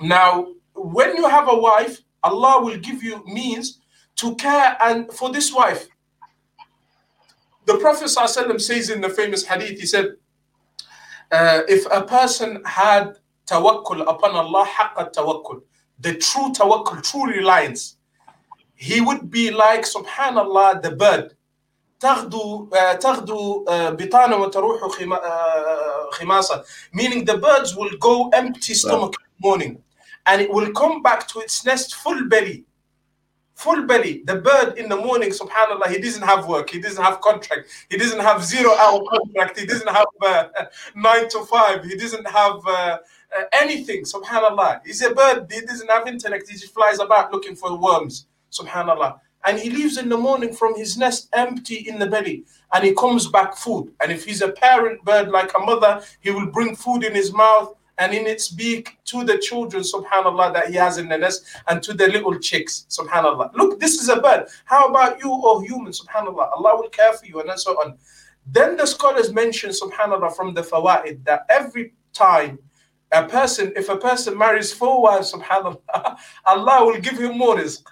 Now, 0.00 0.48
when 0.74 1.16
you 1.16 1.28
have 1.28 1.48
a 1.48 1.56
wife, 1.56 2.00
Allah 2.22 2.62
will 2.64 2.78
give 2.78 3.02
you 3.02 3.22
means 3.26 3.77
to 4.17 4.35
care 4.35 4.77
and 4.81 5.11
for 5.11 5.31
this 5.31 5.53
wife. 5.53 5.87
The 7.65 7.77
Prophet 7.77 8.05
ﷺ 8.05 8.59
says 8.61 8.89
in 8.89 9.01
the 9.01 9.09
famous 9.09 9.45
hadith, 9.45 9.79
he 9.79 9.85
said, 9.85 10.15
uh, 11.31 11.61
if 11.67 11.85
a 11.91 12.03
person 12.03 12.61
had 12.65 13.17
tawakkul 13.47 14.01
upon 14.01 14.31
Allah, 14.31 14.65
haqqa 14.67 15.13
tawakkul, 15.13 15.61
the 15.99 16.15
true 16.15 16.51
tawakkul, 16.51 17.01
true 17.01 17.25
reliance, 17.25 17.97
he 18.75 18.99
would 19.01 19.31
be 19.31 19.49
like, 19.51 19.81
subhanallah, 19.83 20.81
the 20.81 20.91
bird 20.91 21.35
تغدو 22.03 22.69
تغدو 22.99 23.65
بطانة 23.95 24.35
وتروح 24.35 24.81
خماصة 26.11 26.63
meaning 26.93 27.23
the 27.25 27.37
birds 27.37 27.75
will 27.75 27.91
go 27.99 28.29
empty 28.33 28.73
stomach 28.73 29.15
in 29.19 29.41
the 29.41 29.47
morning 29.47 29.81
and 30.25 30.41
it 30.41 30.49
will 30.51 30.69
come 30.73 31.01
back 31.01 31.27
to 31.27 31.39
its 31.39 31.65
nest 31.65 31.95
full 31.95 32.27
belly 32.27 32.65
full 33.58 33.82
belly. 33.82 34.22
The 34.24 34.36
bird 34.36 34.78
in 34.78 34.88
the 34.88 34.96
morning 34.96 35.30
subhanallah 35.30 35.88
he 35.88 35.98
doesn't 35.98 36.22
have 36.22 36.46
work. 36.46 36.70
He 36.70 36.80
doesn't 36.80 37.02
have 37.02 37.20
contract. 37.20 37.68
He 37.90 37.96
doesn't 37.96 38.20
have 38.20 38.44
zero 38.44 38.70
hour 38.76 39.00
contract. 39.10 39.58
He 39.58 39.66
doesn't 39.66 39.88
have 39.88 40.06
uh, 40.24 40.48
nine 40.94 41.28
to 41.30 41.40
five. 41.44 41.84
He 41.84 41.96
doesn't 41.96 42.28
have 42.28 42.60
uh, 42.66 42.98
uh, 43.36 43.44
anything 43.52 44.04
subhanallah. 44.04 44.82
He's 44.86 45.02
a 45.02 45.12
bird. 45.12 45.50
He 45.50 45.60
doesn't 45.62 45.90
have 45.90 46.06
intellect. 46.06 46.48
He 46.48 46.54
just 46.56 46.72
flies 46.72 47.00
about 47.00 47.32
looking 47.32 47.56
for 47.56 47.76
worms 47.76 48.26
subhanallah. 48.52 49.18
And 49.44 49.58
he 49.58 49.70
leaves 49.70 49.98
in 49.98 50.08
the 50.08 50.16
morning 50.16 50.52
from 50.52 50.76
his 50.76 50.96
nest 50.96 51.28
empty 51.32 51.88
in 51.88 51.98
the 51.98 52.06
belly. 52.06 52.44
And 52.72 52.84
he 52.84 52.94
comes 52.94 53.28
back 53.28 53.56
food. 53.56 53.92
And 54.00 54.12
if 54.12 54.24
he's 54.24 54.42
a 54.42 54.52
parent 54.52 55.04
bird 55.04 55.30
like 55.30 55.52
a 55.56 55.58
mother 55.58 56.02
he 56.20 56.30
will 56.30 56.46
bring 56.46 56.76
food 56.76 57.02
in 57.02 57.14
his 57.14 57.32
mouth 57.32 57.74
and 57.98 58.14
in 58.14 58.26
its 58.26 58.48
beak 58.48 58.98
to 59.04 59.24
the 59.24 59.38
children 59.38 59.82
subhanallah 59.82 60.52
that 60.52 60.68
he 60.68 60.74
has 60.74 60.98
in 60.98 61.08
the 61.08 61.18
nest 61.18 61.44
and 61.68 61.82
to 61.82 61.92
the 61.92 62.06
little 62.08 62.38
chicks 62.38 62.86
subhanallah 62.88 63.52
look 63.54 63.78
this 63.80 64.00
is 64.00 64.08
a 64.08 64.20
bird 64.20 64.46
how 64.64 64.88
about 64.88 65.18
you 65.18 65.30
or 65.30 65.62
human 65.62 65.92
subhanallah 65.92 66.50
allah 66.52 66.76
will 66.76 66.88
care 66.90 67.12
for 67.12 67.26
you 67.26 67.40
and 67.40 67.60
so 67.60 67.72
on 67.82 67.96
then 68.46 68.76
the 68.76 68.86
scholars 68.86 69.32
mention 69.32 69.70
subhanallah 69.70 70.34
from 70.34 70.54
the 70.54 70.62
fawaid 70.62 71.22
that 71.24 71.44
every 71.50 71.92
time 72.12 72.58
a 73.12 73.26
person 73.26 73.72
if 73.76 73.88
a 73.88 73.96
person 73.96 74.36
marries 74.36 74.72
four 74.72 75.02
wives 75.02 75.32
subhanallah 75.32 76.16
allah 76.46 76.84
will 76.86 77.00
give 77.00 77.18
him 77.18 77.36
more 77.36 77.56
rizq 77.56 77.82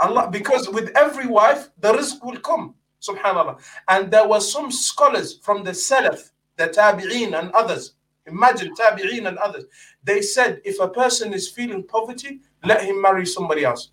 Allah, 0.00 0.30
because 0.30 0.68
with 0.70 0.90
every 0.96 1.26
wife, 1.26 1.68
the 1.78 1.92
rizq 1.92 2.24
will 2.24 2.40
come. 2.40 2.74
Subhanallah. 3.02 3.60
And 3.88 4.10
there 4.10 4.26
were 4.26 4.40
some 4.40 4.70
scholars 4.70 5.38
from 5.42 5.62
the 5.62 5.72
Salaf, 5.72 6.30
the 6.56 6.68
Tabi'een 6.68 7.38
and 7.38 7.50
others. 7.52 7.94
Imagine 8.30 8.74
Tabi'een 8.74 9.28
and 9.28 9.38
others. 9.38 9.64
They 10.04 10.22
said 10.22 10.60
if 10.64 10.80
a 10.80 10.88
person 10.88 11.32
is 11.32 11.48
feeling 11.48 11.82
poverty, 11.82 12.40
let 12.64 12.84
him 12.84 13.00
marry 13.00 13.26
somebody 13.26 13.64
else. 13.64 13.90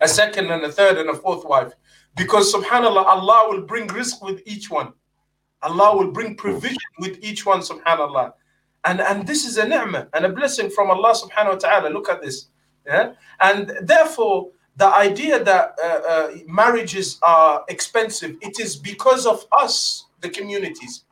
A 0.00 0.08
second 0.08 0.50
and 0.50 0.62
a 0.64 0.72
third 0.72 0.98
and 0.98 1.10
a 1.10 1.14
fourth 1.14 1.44
wife. 1.44 1.72
Because 2.16 2.52
subhanAllah, 2.52 3.04
Allah 3.04 3.46
will 3.50 3.62
bring 3.62 3.88
rizq 3.88 4.22
with 4.22 4.42
each 4.46 4.70
one. 4.70 4.92
Allah 5.62 5.96
will 5.96 6.10
bring 6.12 6.36
provision 6.36 6.92
with 6.98 7.18
each 7.22 7.44
one, 7.44 7.60
subhanAllah. 7.60 8.32
And, 8.84 9.00
and 9.00 9.26
this 9.26 9.44
is 9.44 9.56
a 9.58 9.66
ni'mah 9.66 10.08
and 10.14 10.24
a 10.24 10.28
blessing 10.28 10.70
from 10.70 10.90
Allah 10.90 11.14
subhanahu 11.14 11.54
wa 11.54 11.58
ta'ala. 11.58 11.88
Look 11.90 12.08
at 12.08 12.22
this. 12.22 12.48
Yeah? 12.86 13.14
And 13.40 13.72
therefore, 13.82 14.50
the 14.76 14.86
idea 14.86 15.42
that 15.42 15.74
uh, 15.82 15.86
uh, 15.86 16.30
marriages 16.46 17.18
are 17.22 17.64
expensive, 17.68 18.36
it 18.42 18.60
is 18.60 18.76
because 18.76 19.26
of 19.26 19.46
us, 19.52 20.06
the 20.20 20.28
communities. 20.28 21.04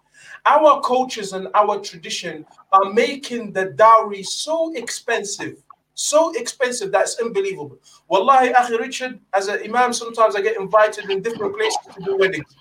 Our 0.46 0.80
cultures 0.82 1.32
and 1.32 1.48
our 1.54 1.80
tradition 1.80 2.44
are 2.72 2.92
making 2.92 3.52
the 3.52 3.66
dowry 3.66 4.22
so 4.22 4.72
expensive, 4.74 5.62
so 5.94 6.32
expensive 6.32 6.92
that's 6.92 7.18
unbelievable. 7.18 7.78
Wallahi, 8.08 8.50
Akhi 8.50 8.78
Richard, 8.78 9.20
as 9.32 9.48
an 9.48 9.60
imam, 9.64 9.92
sometimes 9.92 10.36
I 10.36 10.42
get 10.42 10.58
invited 10.58 11.10
in 11.10 11.22
different 11.22 11.56
places 11.56 11.78
to 11.94 12.00
do 12.04 12.16
weddings. 12.18 12.54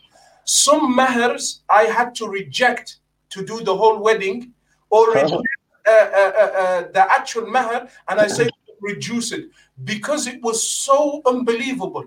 Some 0.45 0.95
mahars 0.97 1.59
I 1.69 1.83
had 1.83 2.15
to 2.15 2.27
reject 2.27 2.97
to 3.31 3.45
do 3.45 3.61
the 3.63 3.75
whole 3.75 3.99
wedding 3.99 4.53
or 4.89 5.11
reject 5.11 5.33
uh, 5.85 5.91
uh, 5.91 6.31
uh, 6.37 6.59
uh 6.63 6.81
the 6.93 7.05
actual 7.11 7.47
mahar, 7.47 7.89
and 8.07 8.19
I 8.19 8.27
say 8.27 8.49
reduce 8.81 9.31
it 9.31 9.49
because 9.83 10.27
it 10.27 10.41
was 10.41 10.65
so 10.65 11.21
unbelievable. 11.25 12.05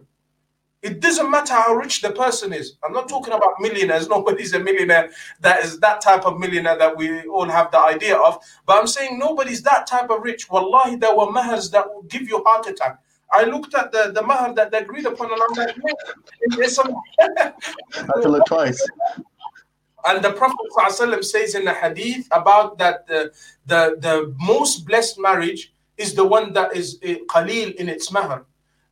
It 0.82 1.00
doesn't 1.00 1.30
matter 1.30 1.54
how 1.54 1.74
rich 1.74 2.00
the 2.02 2.10
person 2.10 2.52
is. 2.52 2.76
I'm 2.84 2.92
not 2.92 3.08
talking 3.08 3.32
about 3.32 3.54
millionaires. 3.60 4.08
Nobody's 4.16 4.52
a 4.52 4.60
millionaire 4.60 5.10
that 5.40 5.64
is 5.64 5.80
that 5.80 6.00
type 6.00 6.26
of 6.26 6.38
millionaire 6.38 6.78
that 6.78 6.96
we 6.96 7.22
all 7.26 7.48
have 7.48 7.70
the 7.70 7.78
idea 7.78 8.16
of. 8.16 8.38
But 8.66 8.78
I'm 8.78 8.86
saying 8.86 9.18
nobody's 9.18 9.62
that 9.62 9.86
type 9.86 10.10
of 10.10 10.22
rich. 10.22 10.48
Wallahi, 10.50 10.96
there 10.96 11.16
were 11.16 11.26
mahars 11.26 11.70
that 11.72 11.92
will 11.92 12.02
give 12.02 12.22
you 12.22 12.42
heart 12.46 12.66
attack. 12.66 12.98
I 13.32 13.44
looked 13.44 13.74
at 13.74 13.90
the, 13.90 14.12
the 14.14 14.22
mahar 14.22 14.54
that 14.54 14.70
they 14.70 14.78
agreed 14.78 15.06
upon 15.06 15.32
and 15.32 15.40
I'm 15.42 15.66
like, 15.66 15.76
there's 16.56 16.74
some. 16.74 16.94
I 17.20 17.52
have 17.94 18.22
to 18.22 18.28
look 18.28 18.46
twice. 18.46 18.80
And 20.06 20.22
the 20.24 20.32
Prophet 20.32 20.56
ﷺ 20.76 21.24
says 21.24 21.56
in 21.56 21.64
the 21.64 21.74
hadith 21.74 22.28
about 22.30 22.78
that 22.78 23.08
the, 23.08 23.32
the, 23.66 23.96
the 23.98 24.34
most 24.38 24.86
blessed 24.86 25.18
marriage 25.18 25.74
is 25.96 26.14
the 26.14 26.24
one 26.24 26.52
that 26.52 26.76
is 26.76 27.00
uh, 27.02 27.14
qalil 27.28 27.74
in 27.74 27.88
its 27.88 28.12
mahar. 28.12 28.44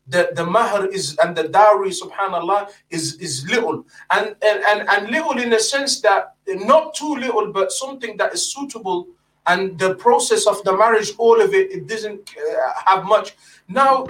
The, 0.07 0.31
the 0.35 0.45
mahar 0.45 0.87
is 0.87 1.17
and 1.23 1.35
the 1.35 1.49
dowry, 1.49 1.91
subhanallah, 1.91 2.71
is, 2.91 3.15
is 3.17 3.49
little. 3.49 3.87
And, 4.11 4.37
and, 4.43 4.63
and, 4.65 4.89
and 4.89 5.11
little 5.11 5.39
in 5.39 5.53
a 5.55 5.61
sense 5.61 6.01
that 6.03 6.35
not 6.47 6.95
too 6.95 7.15
little, 7.17 7.53
but 7.53 7.73
something 7.73 8.17
that 8.19 8.35
is 8.35 8.53
suitable. 8.53 9.09
And 9.47 9.79
the 9.79 9.95
process 9.97 10.47
of 10.47 10.63
the 10.65 10.77
marriage, 10.77 11.13
all 11.19 11.41
of 11.41 11.55
it, 11.55 11.71
it 11.71 11.87
doesn't 11.87 12.31
uh, 12.37 12.73
have 12.87 13.05
much. 13.05 13.37
Now, 13.69 14.05
uh, 14.05 14.09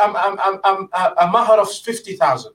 I'm, 0.00 0.16
I'm, 0.16 0.60
I'm, 0.64 0.88
I'm 0.92 1.28
a 1.28 1.30
mahar 1.30 1.60
of 1.60 1.72
50,000 1.72 2.52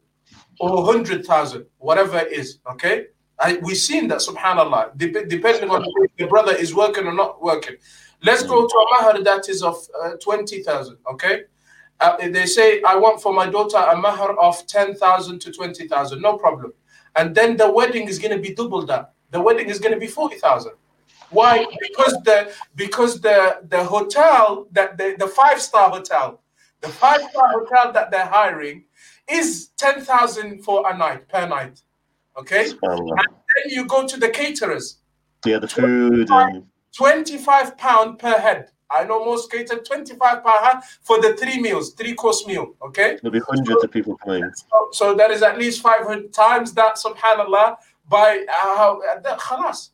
or 0.59 0.83
100,000, 0.83 1.65
whatever 1.79 2.19
it 2.19 2.31
is, 2.31 2.59
okay? 2.69 3.07
I, 3.39 3.59
we've 3.63 3.77
seen 3.77 4.07
that, 4.09 4.19
subhanAllah, 4.19 4.97
depending 4.97 5.69
on 5.69 5.83
if 5.83 6.15
the 6.17 6.27
brother 6.27 6.55
is 6.55 6.75
working 6.75 7.07
or 7.07 7.13
not 7.13 7.41
working. 7.41 7.75
Let's 8.23 8.43
go 8.43 8.67
to 8.67 8.75
a 8.75 8.85
mahar 8.91 9.23
that 9.23 9.49
is 9.49 9.63
of 9.63 9.75
uh, 10.03 10.11
20,000, 10.21 10.97
okay? 11.13 11.43
Uh, 12.01 12.17
they 12.29 12.47
say, 12.47 12.81
I 12.81 12.95
want 12.95 13.21
for 13.21 13.31
my 13.31 13.47
daughter 13.47 13.77
a 13.77 13.95
mahar 13.95 14.37
of 14.39 14.65
10,000 14.65 15.39
to 15.39 15.51
20,000, 15.51 16.19
no 16.19 16.37
problem. 16.37 16.73
And 17.15 17.35
then 17.35 17.57
the 17.57 17.71
wedding 17.71 18.07
is 18.07 18.17
going 18.17 18.35
to 18.35 18.41
be 18.41 18.55
double 18.55 18.85
that. 18.87 19.13
The 19.29 19.39
wedding 19.39 19.69
is 19.69 19.79
going 19.79 19.93
to 19.93 19.99
be 19.99 20.07
40,000. 20.07 20.71
Why? 21.29 21.65
Because 21.79 22.13
the 22.23 22.53
because 22.75 23.21
the 23.21 23.61
the 23.69 23.83
hotel 23.83 24.67
that 24.73 24.97
the, 24.97 25.15
the 25.17 25.27
five 25.27 25.61
star 25.61 25.89
hotel, 25.89 26.41
the 26.81 26.89
five 26.89 27.21
star 27.21 27.47
hotel 27.51 27.93
that 27.93 28.11
they're 28.11 28.25
hiring 28.25 28.83
is 29.29 29.69
ten 29.77 30.01
thousand 30.01 30.61
for 30.63 30.89
a 30.91 30.97
night 30.97 31.29
per 31.29 31.47
night. 31.47 31.81
Okay, 32.37 32.69
and 32.69 33.27
then 33.29 33.69
you 33.69 33.85
go 33.85 34.05
to 34.05 34.19
the 34.19 34.27
caterers. 34.27 34.97
Yeah, 35.45 35.59
the 35.59 35.69
food 35.69 36.27
25, 36.27 36.47
and 36.49 36.65
25 36.95 37.77
pound 37.77 38.19
per 38.19 38.37
head. 38.37 38.69
I 38.93 39.03
know 39.05 39.23
most 39.25 39.51
cater 39.51 39.77
25 39.77 40.43
per 40.43 40.81
for 41.01 41.21
the 41.21 41.35
three 41.35 41.59
meals, 41.59 41.93
three 41.93 42.13
course 42.13 42.45
meal. 42.45 42.75
Okay, 42.85 43.17
there'll 43.21 43.31
be 43.31 43.39
hundreds 43.39 43.81
so, 43.81 43.85
of 43.85 43.91
people 43.91 44.17
coming. 44.17 44.49
So, 44.53 44.87
so 44.91 45.15
that 45.15 45.31
is 45.31 45.41
at 45.43 45.57
least 45.57 45.81
500 45.81 46.33
times 46.33 46.73
that. 46.73 46.95
Subhanallah. 46.95 47.77
By 48.07 48.43
how, 48.49 49.01
uh, 49.09 49.37
khalas. 49.37 49.91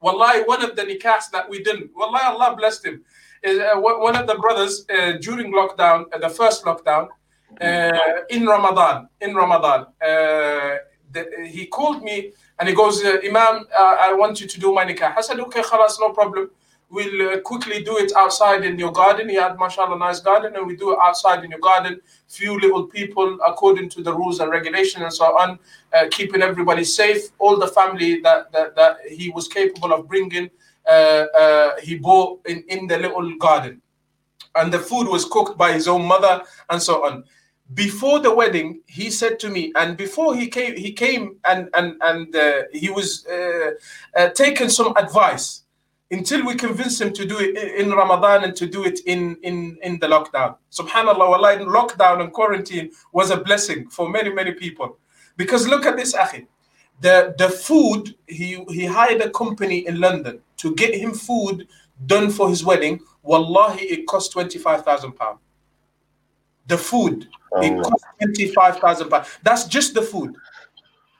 Wallahi, 0.00 0.42
one 0.44 0.62
of 0.62 0.76
the 0.76 0.82
nikahs 0.82 1.30
that 1.32 1.48
we 1.50 1.62
didn't. 1.64 1.90
Wallahi, 1.96 2.26
Allah 2.26 2.54
blessed 2.56 2.86
him. 2.86 3.04
Is 3.42 3.58
uh, 3.58 3.74
one 3.76 4.16
of 4.16 4.26
the 4.26 4.36
brothers 4.36 4.86
uh, 4.88 5.12
during 5.20 5.52
lockdown, 5.52 6.04
uh, 6.12 6.18
the 6.18 6.28
first 6.28 6.64
lockdown, 6.64 7.08
uh, 7.60 7.90
in 8.30 8.46
Ramadan. 8.46 9.08
In 9.20 9.34
Ramadan, 9.34 9.86
uh, 10.00 10.76
the, 11.12 11.46
he 11.46 11.66
called 11.66 12.02
me 12.02 12.32
and 12.58 12.68
he 12.68 12.74
goes, 12.74 13.04
uh, 13.04 13.18
Imam, 13.24 13.66
uh, 13.76 13.96
I 14.00 14.12
want 14.14 14.40
you 14.40 14.46
to 14.46 14.60
do 14.60 14.72
my 14.72 14.84
nikah. 14.84 15.16
I 15.16 15.20
said, 15.20 15.40
okay, 15.40 15.62
khalas, 15.62 15.98
no 16.00 16.10
problem. 16.10 16.50
We'll 16.94 17.28
uh, 17.28 17.40
quickly 17.40 17.82
do 17.82 17.98
it 17.98 18.12
outside 18.16 18.64
in 18.64 18.78
your 18.78 18.92
garden. 18.92 19.28
He 19.28 19.34
had, 19.34 19.58
mashallah, 19.58 19.98
nice 19.98 20.20
garden, 20.20 20.54
and 20.54 20.64
we 20.64 20.76
do 20.76 20.92
it 20.92 20.98
outside 21.02 21.42
in 21.42 21.50
your 21.50 21.58
garden. 21.58 22.00
Few 22.28 22.54
little 22.60 22.84
people, 22.86 23.36
according 23.44 23.88
to 23.90 24.02
the 24.02 24.14
rules 24.14 24.38
and 24.38 24.48
regulations 24.48 25.02
and 25.02 25.12
so 25.12 25.24
on, 25.36 25.58
uh, 25.92 26.04
keeping 26.12 26.40
everybody 26.40 26.84
safe. 26.84 27.30
All 27.40 27.58
the 27.58 27.66
family 27.66 28.20
that, 28.20 28.52
that, 28.52 28.76
that 28.76 28.98
he 29.10 29.30
was 29.30 29.48
capable 29.48 29.92
of 29.92 30.06
bringing, 30.06 30.48
uh, 30.86 31.24
uh, 31.36 31.70
he 31.82 31.96
bought 31.96 32.46
in, 32.46 32.62
in 32.68 32.86
the 32.86 32.98
little 32.98 33.36
garden. 33.38 33.82
And 34.54 34.72
the 34.72 34.78
food 34.78 35.08
was 35.08 35.24
cooked 35.24 35.58
by 35.58 35.72
his 35.72 35.88
own 35.88 36.04
mother 36.04 36.42
and 36.70 36.80
so 36.80 37.04
on 37.04 37.24
before 37.72 38.20
the 38.20 38.32
wedding 38.32 38.80
he 38.86 39.10
said 39.10 39.38
to 39.38 39.48
me 39.48 39.72
and 39.74 39.96
before 39.96 40.36
he 40.36 40.48
came 40.48 40.76
he 40.76 40.92
came 40.92 41.36
and 41.46 41.70
and 41.72 41.96
and 42.02 42.36
uh, 42.36 42.62
he 42.72 42.90
was 42.90 43.26
uh, 43.26 44.28
taking 44.34 44.68
some 44.68 44.92
advice 44.98 45.63
until 46.10 46.44
we 46.46 46.54
convince 46.54 47.00
him 47.00 47.12
to 47.12 47.24
do 47.24 47.38
it 47.38 47.56
in 47.56 47.90
ramadan 47.90 48.44
and 48.44 48.54
to 48.56 48.66
do 48.66 48.84
it 48.84 49.00
in 49.06 49.36
in 49.42 49.78
in 49.82 49.98
the 50.00 50.06
lockdown 50.06 50.56
subhanallah 50.70 51.28
wallahi 51.30 51.64
lockdown 51.64 52.20
and 52.20 52.32
quarantine 52.32 52.90
was 53.12 53.30
a 53.30 53.36
blessing 53.36 53.88
for 53.88 54.08
many 54.08 54.30
many 54.30 54.52
people 54.52 54.98
because 55.36 55.66
look 55.66 55.86
at 55.86 55.96
this 55.96 56.14
akhi 56.14 56.46
the 57.00 57.34
the 57.38 57.48
food 57.48 58.14
he 58.26 58.64
he 58.68 58.84
hired 58.84 59.20
a 59.20 59.30
company 59.30 59.86
in 59.86 59.98
london 60.00 60.40
to 60.56 60.74
get 60.74 60.94
him 60.94 61.12
food 61.12 61.66
done 62.06 62.30
for 62.30 62.48
his 62.48 62.64
wedding 62.64 63.00
wallahi 63.22 63.84
it 63.86 64.06
cost 64.06 64.32
25000 64.32 65.12
pounds 65.12 65.38
the 66.66 66.78
food 66.78 67.28
it 67.62 67.72
oh. 67.72 67.82
costs 67.82 68.06
twenty 68.18 68.48
five 68.48 68.78
thousand 68.78 69.08
pounds. 69.08 69.28
That's 69.42 69.64
just 69.64 69.94
the 69.94 70.02
food. 70.02 70.34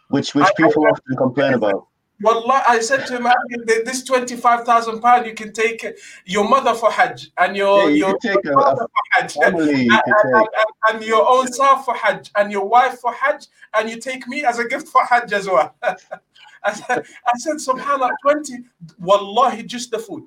Which 0.09 0.35
which 0.35 0.49
people 0.57 0.87
I, 0.87 0.91
often 0.91 1.17
complain 1.17 1.55
about. 1.55 1.87
Well, 2.21 2.45
I 2.51 2.79
said 2.81 3.07
to 3.07 3.17
him, 3.17 3.27
this 3.67 4.05
twenty 4.05 4.37
five 4.37 4.65
thousand 4.65 5.01
pound, 5.01 5.27
you 5.27 5.35
can 5.35 5.53
take 5.53 5.85
your 6.25 6.49
mother 6.49 6.73
for 6.75 6.91
Hajj 6.91 7.31
and 7.39 7.57
your 7.57 7.91
yeah, 7.91 8.07
you 8.07 8.19
your, 8.23 8.41
your 8.45 8.59
a, 8.61 8.77
for 8.77 8.89
Hajj 9.13 9.37
and, 9.43 9.57
and, 9.57 9.91
and, 9.91 10.49
and, 10.89 11.05
your 11.05 11.29
own 11.29 11.53
self 11.53 11.85
for 11.85 11.95
Hajj 11.95 12.31
and 12.37 12.53
your 12.53 12.67
wife 12.67 13.01
for 13.01 13.13
Hajj, 13.13 13.47
and 13.75 13.91
you 13.91 13.99
take 13.99 14.29
me 14.29 14.45
as 14.45 14.61
a 14.61 14.69
gift 14.69 14.89
for 14.89 15.05
Hajj 15.05 15.33
as 15.33 15.47
well. 15.49 15.75
I 15.83 16.73
said, 16.73 17.05
I 17.27 17.39
said, 17.39 17.57
Subhanallah, 17.57 18.11
twenty, 18.23 18.59
wallahi, 19.01 19.65
just 19.65 19.91
the 19.91 19.99
food, 19.99 20.25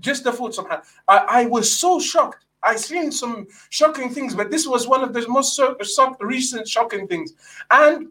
just 0.00 0.24
the 0.24 0.32
food. 0.32 0.52
Subhanallah, 0.52 0.84
I, 1.06 1.16
I 1.28 1.46
was 1.46 1.74
so 1.74 2.00
shocked. 2.00 2.44
I 2.62 2.74
seen 2.74 3.12
some 3.12 3.46
shocking 3.70 4.10
things, 4.12 4.34
but 4.34 4.50
this 4.50 4.66
was 4.66 4.88
one 4.88 5.04
of 5.04 5.12
the 5.12 5.26
most 5.28 5.54
so, 5.54 5.76
so, 5.82 6.16
recent 6.18 6.66
shocking 6.66 7.06
things. 7.06 7.34
And 7.70 8.08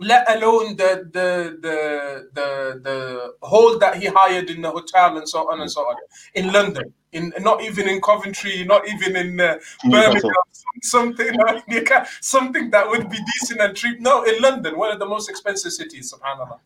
let 0.00 0.30
alone 0.30 0.76
the, 0.76 1.08
the 1.12 1.58
the 1.60 2.28
the 2.34 2.80
the 2.82 3.46
hall 3.46 3.78
that 3.78 3.96
he 3.96 4.06
hired 4.06 4.50
in 4.50 4.62
the 4.62 4.70
hotel 4.70 5.16
and 5.16 5.28
so 5.28 5.50
on 5.50 5.60
and 5.60 5.70
so 5.70 5.80
on 5.82 5.96
in 6.34 6.52
London, 6.52 6.92
in 7.12 7.32
not 7.40 7.62
even 7.62 7.88
in 7.88 8.00
Coventry, 8.00 8.64
not 8.64 8.86
even 8.88 9.16
in 9.16 9.40
uh, 9.40 9.58
Birmingham, 9.90 10.32
something 10.82 11.36
something 12.20 12.70
that 12.70 12.88
would 12.88 13.08
be 13.10 13.18
decent 13.32 13.60
and 13.60 13.76
cheap. 13.76 14.00
No, 14.00 14.22
in 14.22 14.40
London, 14.40 14.78
one 14.78 14.92
of 14.92 14.98
the 14.98 15.06
most 15.06 15.28
expensive 15.28 15.72
cities, 15.72 16.12
subhanallah. 16.12 16.58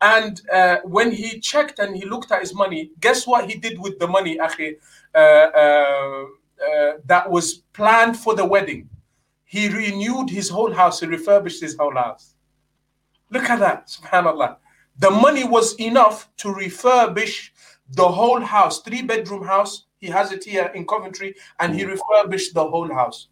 And 0.00 0.40
uh, 0.52 0.78
when 0.84 1.12
he 1.12 1.40
checked 1.40 1.78
and 1.78 1.96
he 1.96 2.04
looked 2.04 2.32
at 2.32 2.40
his 2.40 2.54
money, 2.54 2.90
guess 3.00 3.26
what 3.26 3.48
he 3.48 3.58
did 3.58 3.78
with 3.78 3.98
the 3.98 4.08
money, 4.08 4.38
akhi? 4.38 4.76
Uh, 5.14 5.18
uh 5.18 6.24
uh, 6.62 6.92
that 7.06 7.30
was 7.30 7.54
planned 7.72 8.16
for 8.16 8.34
the 8.34 8.44
wedding. 8.44 8.88
He 9.44 9.68
renewed 9.68 10.30
his 10.30 10.48
whole 10.48 10.72
house, 10.72 11.00
he 11.00 11.06
refurbished 11.06 11.60
his 11.60 11.76
whole 11.76 11.94
house. 11.94 12.33
Look 13.34 13.50
at 13.50 13.58
that, 13.58 13.88
subhanAllah. 13.88 14.56
The 14.98 15.10
money 15.10 15.42
was 15.42 15.74
enough 15.80 16.30
to 16.36 16.48
refurbish 16.48 17.50
the 17.90 18.08
whole 18.08 18.40
house, 18.40 18.80
three 18.80 19.02
bedroom 19.02 19.44
house. 19.44 19.86
He 19.98 20.06
has 20.06 20.30
it 20.30 20.44
here 20.44 20.70
in 20.76 20.86
Coventry, 20.86 21.34
and 21.58 21.74
he 21.74 21.84
refurbished 21.84 22.54
the 22.54 22.64
whole 22.64 22.94
house. 22.94 23.26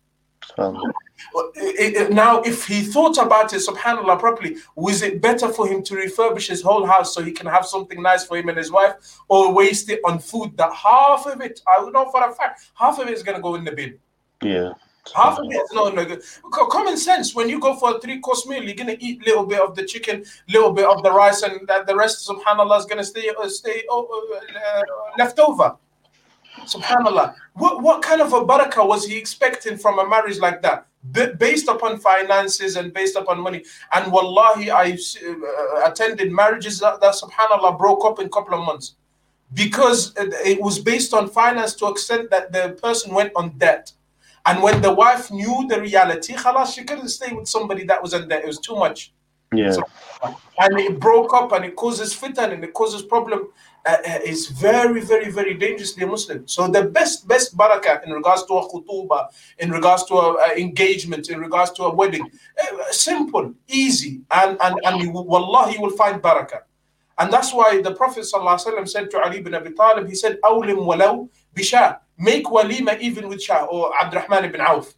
Uh, 0.59 0.72
uh, 0.72 2.09
now, 2.11 2.42
if 2.42 2.66
he 2.66 2.80
thought 2.80 3.16
about 3.16 3.53
it, 3.53 3.62
subhanAllah, 3.68 4.18
properly, 4.18 4.57
was 4.74 5.03
it 5.03 5.22
better 5.22 5.48
for 5.48 5.68
him 5.68 5.84
to 5.84 5.94
refurbish 5.94 6.48
his 6.48 6.62
whole 6.62 6.84
house 6.84 7.14
so 7.14 7.22
he 7.22 7.30
can 7.30 7.46
have 7.46 7.64
something 7.64 8.03
nice 8.03 8.24
for 8.24 8.36
him 8.36 8.48
and 8.48 8.59
his 8.59 8.72
wife, 8.72 8.94
or 9.28 9.55
waste 9.55 9.88
it 9.88 10.00
on 10.05 10.18
food 10.18 10.57
that 10.57 10.72
half 10.74 11.26
of 11.26 11.40
it, 11.40 11.61
I 11.68 11.88
know 11.90 12.11
for 12.11 12.28
a 12.28 12.34
fact, 12.34 12.70
half 12.74 12.98
of 12.98 13.07
it 13.07 13.14
is 13.14 13.22
going 13.22 13.36
to 13.36 13.42
go 13.42 13.55
in 13.55 13.62
the 13.62 13.70
bin? 13.70 14.00
Yeah. 14.42 14.72
Half 15.14 15.38
of 15.40 15.46
it 15.46 15.57
is 15.57 15.72
no, 15.72 15.88
no 15.88 16.16
common 16.66 16.96
sense. 16.96 17.34
When 17.34 17.48
you 17.48 17.59
go 17.59 17.74
for 17.76 17.96
a 17.96 18.00
three 18.00 18.20
course 18.20 18.46
meal, 18.46 18.62
you're 18.62 18.76
gonna 18.76 18.96
eat 19.00 19.20
a 19.22 19.24
little 19.24 19.44
bit 19.44 19.61
of 19.61 19.74
the 19.74 19.84
chicken, 19.84 20.24
little 20.48 20.72
bit 20.72 20.84
of 20.84 21.03
the 21.03 21.11
rice, 21.11 21.42
and 21.42 21.66
that 21.66 21.86
the 21.86 21.96
rest, 21.96 22.28
subhanallah, 22.28 22.78
is 22.78 22.86
gonna 22.86 23.05
stay 23.05 23.28
uh, 23.28 23.48
stay 23.48 23.82
uh, 23.90 24.00
uh, 24.00 24.82
left 25.18 25.40
over. 25.40 25.76
Subhanallah. 26.60 27.35
What, 27.55 27.82
what 27.82 28.02
kind 28.02 28.20
of 28.20 28.32
a 28.32 28.40
barakah 28.44 28.86
was 28.86 29.06
he 29.06 29.16
expecting 29.16 29.76
from 29.76 29.98
a 29.98 30.09
marriage 30.09 30.39
like 30.39 30.62
that? 30.62 30.86
B- 31.10 31.32
based 31.36 31.66
upon 31.66 31.98
finances 31.98 32.76
and 32.76 32.93
based 32.93 33.16
upon 33.16 33.40
money. 33.40 33.64
And 33.93 34.12
wallahi, 34.12 34.70
I 34.70 34.93
uh, 34.93 35.90
attended 35.90 36.31
marriages 36.31 36.78
that, 36.78 37.01
that, 37.01 37.14
subhanallah 37.14 37.76
broke 37.76 38.05
up 38.05 38.20
in 38.20 38.26
a 38.26 38.31
couple 38.31 38.56
of 38.56 38.64
months 38.64 38.94
because 39.55 40.14
it 40.16 40.60
was 40.60 40.78
based 40.78 41.12
on 41.12 41.28
finance 41.28 41.74
to 41.74 41.89
extent 41.89 42.31
that 42.31 42.52
the 42.52 42.78
person 42.81 43.12
went 43.12 43.32
on 43.35 43.51
debt. 43.59 43.93
And 44.47 44.62
when 44.62 44.82
the 44.82 44.93
wife 44.93 45.31
knew 45.31 45.66
the 45.69 45.81
reality, 45.81 46.35
khalas, 46.35 46.74
she 46.74 46.85
couldn't 46.85 47.09
stay 47.09 47.32
with 47.32 47.48
somebody 47.48 47.85
that 47.85 48.02
was 48.02 48.12
in 48.12 48.28
debt. 48.28 48.43
It 48.43 48.47
was 48.47 48.59
too 48.59 48.74
much. 48.74 49.12
Yeah. 49.55 49.73
So, 49.73 49.82
and 50.59 50.81
it 50.81 50.98
broke 50.98 51.35
up 51.35 51.52
and 51.52 51.64
it 51.64 51.77
causes 51.77 52.14
fitan 52.14 52.52
and 52.52 52.64
it 52.64 52.73
causes 52.73 53.02
problem. 53.02 53.48
Uh, 53.85 53.97
uh 54.09 54.19
is 54.24 54.47
very, 54.48 55.01
very, 55.01 55.31
very 55.31 55.55
dangerously 55.55 56.05
a 56.05 56.06
Muslim. 56.06 56.47
So 56.47 56.69
the 56.69 56.85
best, 56.85 57.27
best 57.27 57.56
barakah 57.56 58.05
in 58.06 58.12
regards 58.12 58.44
to 58.47 58.55
a 58.55 58.69
khutuba, 58.69 59.28
in 59.59 59.70
regards 59.70 60.05
to 60.05 60.14
a, 60.14 60.35
a 60.35 60.60
engagement, 60.60 61.28
in 61.28 61.40
regards 61.40 61.73
to 61.73 61.85
a 61.85 61.94
wedding, 61.94 62.31
uh, 62.62 62.93
simple, 62.93 63.52
easy, 63.69 64.23
and 64.31 64.56
and 64.62 64.77
and 64.85 65.02
you, 65.02 65.10
wallah, 65.10 65.73
you 65.73 65.81
will 65.81 65.97
find 65.97 66.23
barakah. 66.23 66.60
And 67.19 67.32
that's 67.32 67.52
why 67.52 67.81
the 67.82 67.94
Prophet 67.94 68.24
ﷺ 68.24 68.89
said 68.89 69.10
to 69.10 69.20
Ali 69.20 69.39
ibn 69.39 69.55
Abi 69.55 69.73
Talib, 69.73 70.09
he 70.09 70.14
said, 70.14 70.40
"Awlim 70.43 70.78
walau 70.86 71.28
bisha." 71.55 71.98
Make 72.28 72.44
walima 72.44 72.99
even 73.01 73.28
with 73.28 73.43
shah 73.43 73.65
or 73.65 73.93
Abdurrahman 74.01 74.44
ibn 74.44 74.61
Auf. 74.61 74.94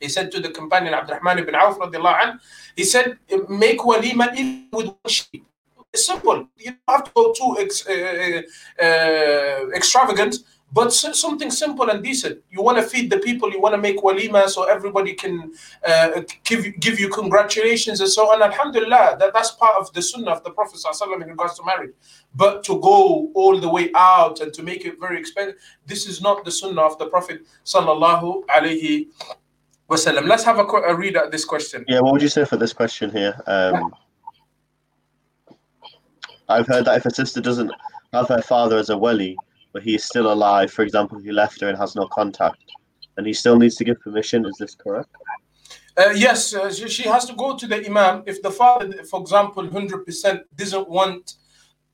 He 0.00 0.08
said 0.08 0.30
to 0.32 0.40
the 0.40 0.50
companion 0.50 0.94
Abdurrahman 0.94 1.38
ibn 1.38 1.54
Auf, 1.54 1.76
anh, 1.82 2.40
he 2.74 2.84
said, 2.84 3.18
make 3.48 3.80
walima 3.80 4.34
even 4.34 4.68
with 4.72 4.88
sheep. 5.06 5.44
It's 5.92 6.06
simple. 6.06 6.48
You 6.56 6.70
don't 6.72 6.88
have 6.88 7.04
to 7.04 7.10
go 7.14 7.32
too 7.32 7.56
ex, 7.58 7.86
uh, 7.86 8.42
uh, 8.82 9.70
extravagant, 9.74 10.36
but 10.72 10.92
something 10.92 11.50
simple 11.50 11.88
and 11.90 12.02
decent. 12.02 12.42
You 12.50 12.60
want 12.60 12.78
to 12.78 12.82
feed 12.82 13.10
the 13.10 13.18
people, 13.18 13.50
you 13.50 13.60
want 13.60 13.74
to 13.74 13.80
make 13.80 13.98
walima 13.98 14.48
so 14.48 14.64
everybody 14.64 15.14
can 15.14 15.52
uh, 15.86 16.22
give, 16.44 16.66
give 16.80 16.98
you 16.98 17.08
congratulations 17.08 18.00
and 18.00 18.10
so 18.10 18.30
on. 18.32 18.42
Alhamdulillah, 18.42 19.16
that, 19.18 19.32
that's 19.32 19.52
part 19.52 19.76
of 19.76 19.92
the 19.92 20.02
sunnah 20.02 20.32
of 20.32 20.42
the 20.42 20.50
Prophet 20.50 20.80
sallallahu 20.84 21.22
in 21.22 21.28
regards 21.28 21.56
to 21.58 21.64
marriage. 21.64 21.92
But 22.34 22.64
to 22.64 22.80
go 22.80 23.30
all 23.34 23.60
the 23.60 23.68
way 23.68 23.90
out 23.94 24.40
and 24.40 24.52
to 24.54 24.62
make 24.62 24.84
it 24.84 24.98
very 25.00 25.18
expensive, 25.18 25.56
this 25.86 26.06
is 26.06 26.20
not 26.20 26.44
the 26.44 26.50
sunnah 26.50 26.82
of 26.82 26.98
the 26.98 27.06
Prophet 27.06 27.46
sallallahu 27.64 28.44
alaihi 28.46 29.06
wasallam. 29.88 30.26
Let's 30.26 30.44
have 30.44 30.58
a, 30.58 30.64
a, 30.64 30.94
read 30.94 31.16
at 31.16 31.30
this 31.30 31.44
question. 31.44 31.84
Yeah, 31.86 32.00
what 32.00 32.12
would 32.12 32.22
you 32.22 32.28
say 32.28 32.44
for 32.44 32.56
this 32.56 32.72
question 32.72 33.10
here? 33.10 33.40
Um, 33.46 33.94
I've 36.48 36.66
heard 36.66 36.84
that 36.86 36.98
if 36.98 37.06
a 37.06 37.10
sister 37.10 37.40
doesn't 37.40 37.72
have 38.12 38.28
her 38.28 38.42
father 38.42 38.76
as 38.78 38.90
a 38.90 38.98
wali, 38.98 39.36
but 39.76 39.82
he 39.82 39.94
is 39.94 40.04
still 40.04 40.32
alive, 40.32 40.72
for 40.72 40.80
example, 40.80 41.18
he 41.18 41.30
left 41.30 41.60
her 41.60 41.68
and 41.68 41.76
has 41.76 41.94
no 41.94 42.06
contact, 42.06 42.56
and 43.18 43.26
he 43.26 43.34
still 43.34 43.58
needs 43.58 43.76
to 43.76 43.84
give 43.84 44.00
permission. 44.00 44.46
Is 44.46 44.56
this 44.58 44.74
correct? 44.74 45.10
Uh, 45.98 46.12
yes, 46.16 46.54
uh, 46.54 46.72
she, 46.72 47.02
has 47.02 47.26
to 47.26 47.34
go 47.34 47.54
to 47.58 47.66
the 47.66 47.84
imam. 47.84 48.22
If 48.24 48.40
the 48.40 48.50
father, 48.50 48.90
for 49.04 49.20
example, 49.20 49.68
100% 49.68 50.40
doesn't 50.56 50.88
want 50.88 51.34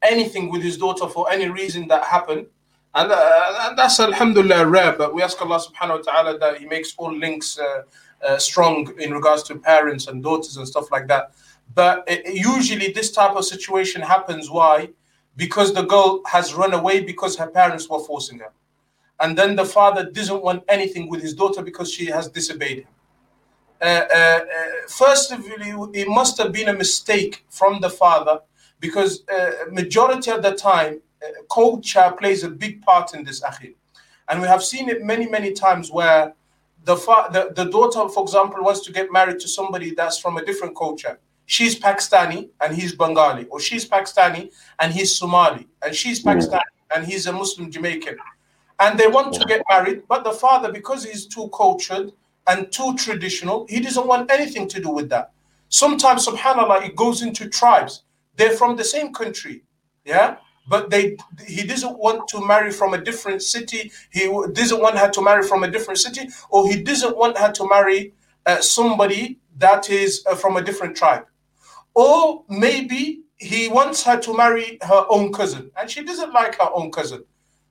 anything 0.01 0.49
with 0.49 0.63
his 0.63 0.79
daughter 0.79 1.09
for 1.09 1.29
any 1.29 1.49
reason 1.49 1.89
that 1.89 2.05
happened. 2.05 2.47
And, 2.95 3.11
uh, 3.11 3.67
and 3.67 3.77
that's 3.77 3.99
alhamdulillah 3.99 4.65
rare, 4.69 4.93
but 4.93 5.13
we 5.13 5.21
ask 5.21 5.43
Allah 5.43 5.59
subhanahu 5.59 6.07
wa 6.07 6.13
ta'ala 6.13 6.39
that 6.39 6.59
He 6.61 6.67
makes 6.67 6.95
all 6.99 7.13
links 7.13 7.59
uh, 7.59 7.83
uh, 8.25 8.39
strong 8.39 8.95
in 9.01 9.11
regards 9.11 9.43
to 9.49 9.57
parents 9.59 10.07
and 10.07 10.23
daughters 10.23 10.57
and 10.57 10.69
stuff 10.69 10.93
like 10.93 11.09
that. 11.09 11.33
But 11.75 12.05
it, 12.07 12.33
usually, 12.33 12.93
this 12.93 13.11
type 13.11 13.35
of 13.35 13.45
situation 13.45 14.03
happens. 14.03 14.49
Why? 14.49 14.91
Because 15.37 15.73
the 15.73 15.83
girl 15.83 16.21
has 16.27 16.55
run 16.55 16.75
away 16.75 17.01
because 17.01 17.37
her 17.37 17.47
parents 17.47 17.89
were 17.89 18.01
forcing 18.01 18.39
her. 18.41 18.53
And 19.21 19.37
then 19.39 19.57
the 19.57 19.65
father 19.65 20.11
doesn't 20.11 20.43
want 20.43 20.65
anything 20.69 21.09
with 21.09 21.23
his 21.23 21.35
daughter 21.35 21.63
because 21.63 21.91
she 21.91 22.07
has 22.07 22.29
disobeyed 22.29 22.79
him. 22.79 22.87
Uh, 23.81 23.85
uh, 23.85 24.15
uh 24.15 24.41
first 24.89 25.33
of 25.33 25.41
all, 25.41 25.91
it 25.93 26.09
must 26.09 26.39
have 26.39 26.53
been 26.53 26.69
a 26.69 26.73
mistake 26.73 27.45
from 27.49 27.81
the 27.81 27.91
father 27.91 28.41
because 28.81 29.25
uh, 29.29 29.53
majority 29.71 30.31
of 30.31 30.43
the 30.43 30.53
time, 30.53 31.01
uh, 31.25 31.29
culture 31.51 32.13
plays 32.19 32.43
a 32.43 32.51
big 32.51 32.83
part 32.83 33.15
in 33.15 33.25
this, 33.25 33.41
akhi. 33.41 33.75
And 34.29 34.41
we 34.43 34.49
have 34.49 34.63
seen 34.63 34.89
it 34.89 35.03
many, 35.03 35.29
many 35.29 35.53
times 35.53 35.91
where 35.91 36.35
the, 36.85 36.97
fa- 36.97 37.29
the, 37.33 37.53
the 37.55 37.71
daughter, 37.71 38.09
for 38.09 38.25
example, 38.25 38.63
wants 38.63 38.81
to 38.81 38.93
get 38.93 39.13
married 39.13 39.39
to 39.41 39.49
somebody 39.49 39.95
that's 39.95 40.19
from 40.19 40.37
a 40.37 40.45
different 40.45 40.77
culture. 40.77 41.19
She's 41.53 41.79
Pakistani 41.79 42.49
and 42.63 42.75
he's 42.75 42.95
Bengali, 42.95 43.45
or 43.51 43.61
she's 43.61 43.87
Pakistani 43.87 44.51
and 44.79 44.91
he's 44.91 45.19
Somali, 45.19 45.69
and 45.85 45.95
she's 45.95 46.25
Pakistani 46.25 46.73
and 46.95 47.05
he's 47.05 47.27
a 47.27 47.33
Muslim 47.33 47.71
Jamaican. 47.71 48.17
And 48.81 48.99
they 48.99 49.07
want 49.07 49.35
to 49.35 49.45
get 49.45 49.63
married, 49.69 50.05
but 50.09 50.25
the 50.25 50.33
father, 50.33 50.73
because 50.73 51.05
he's 51.05 51.27
too 51.27 51.51
cultured 51.55 52.11
and 52.47 52.73
too 52.73 52.95
traditional, 52.97 53.67
he 53.69 53.81
doesn't 53.81 54.07
want 54.07 54.31
anything 54.31 54.67
to 54.69 54.81
do 54.81 54.89
with 54.89 55.11
that. 55.11 55.33
Sometimes, 55.69 56.27
subhanAllah, 56.27 56.87
it 56.87 56.97
goes 56.97 57.21
into 57.21 57.51
tribes. 57.51 58.05
They're 58.37 58.57
from 58.57 58.77
the 58.77 58.85
same 58.85 59.13
country, 59.13 59.63
yeah, 60.07 60.37
but 60.71 60.89
they 60.89 61.19
he 61.47 61.65
doesn't 61.65 61.99
want 61.99 62.29
to 62.29 62.41
marry 62.41 62.71
from 62.71 62.95
a 62.95 63.05
different 63.09 63.43
city. 63.43 63.93
He 64.11 64.27
doesn't 64.55 64.81
want 64.81 64.97
her 64.97 65.11
to 65.11 65.21
marry 65.21 65.47
from 65.47 65.65
a 65.65 65.71
different 65.71 65.99
city, 65.99 66.31
or 66.49 66.67
he 66.67 66.83
doesn't 66.83 67.15
want 67.15 67.37
her 67.37 67.53
to 67.53 67.69
marry 67.69 68.15
uh, 68.47 68.63
somebody 68.63 69.39
that 69.59 69.91
is 69.91 70.25
uh, 70.27 70.35
from 70.35 70.57
a 70.57 70.63
different 70.63 70.97
tribe, 70.97 71.27
or 71.95 72.45
maybe 72.49 73.23
he 73.37 73.69
wants 73.69 74.03
her 74.05 74.19
to 74.21 74.37
marry 74.37 74.79
her 74.83 75.05
own 75.09 75.33
cousin, 75.33 75.71
and 75.79 75.91
she 75.91 76.03
doesn't 76.03 76.33
like 76.33 76.57
her 76.61 76.71
own 76.73 76.91
cousin. 76.91 77.25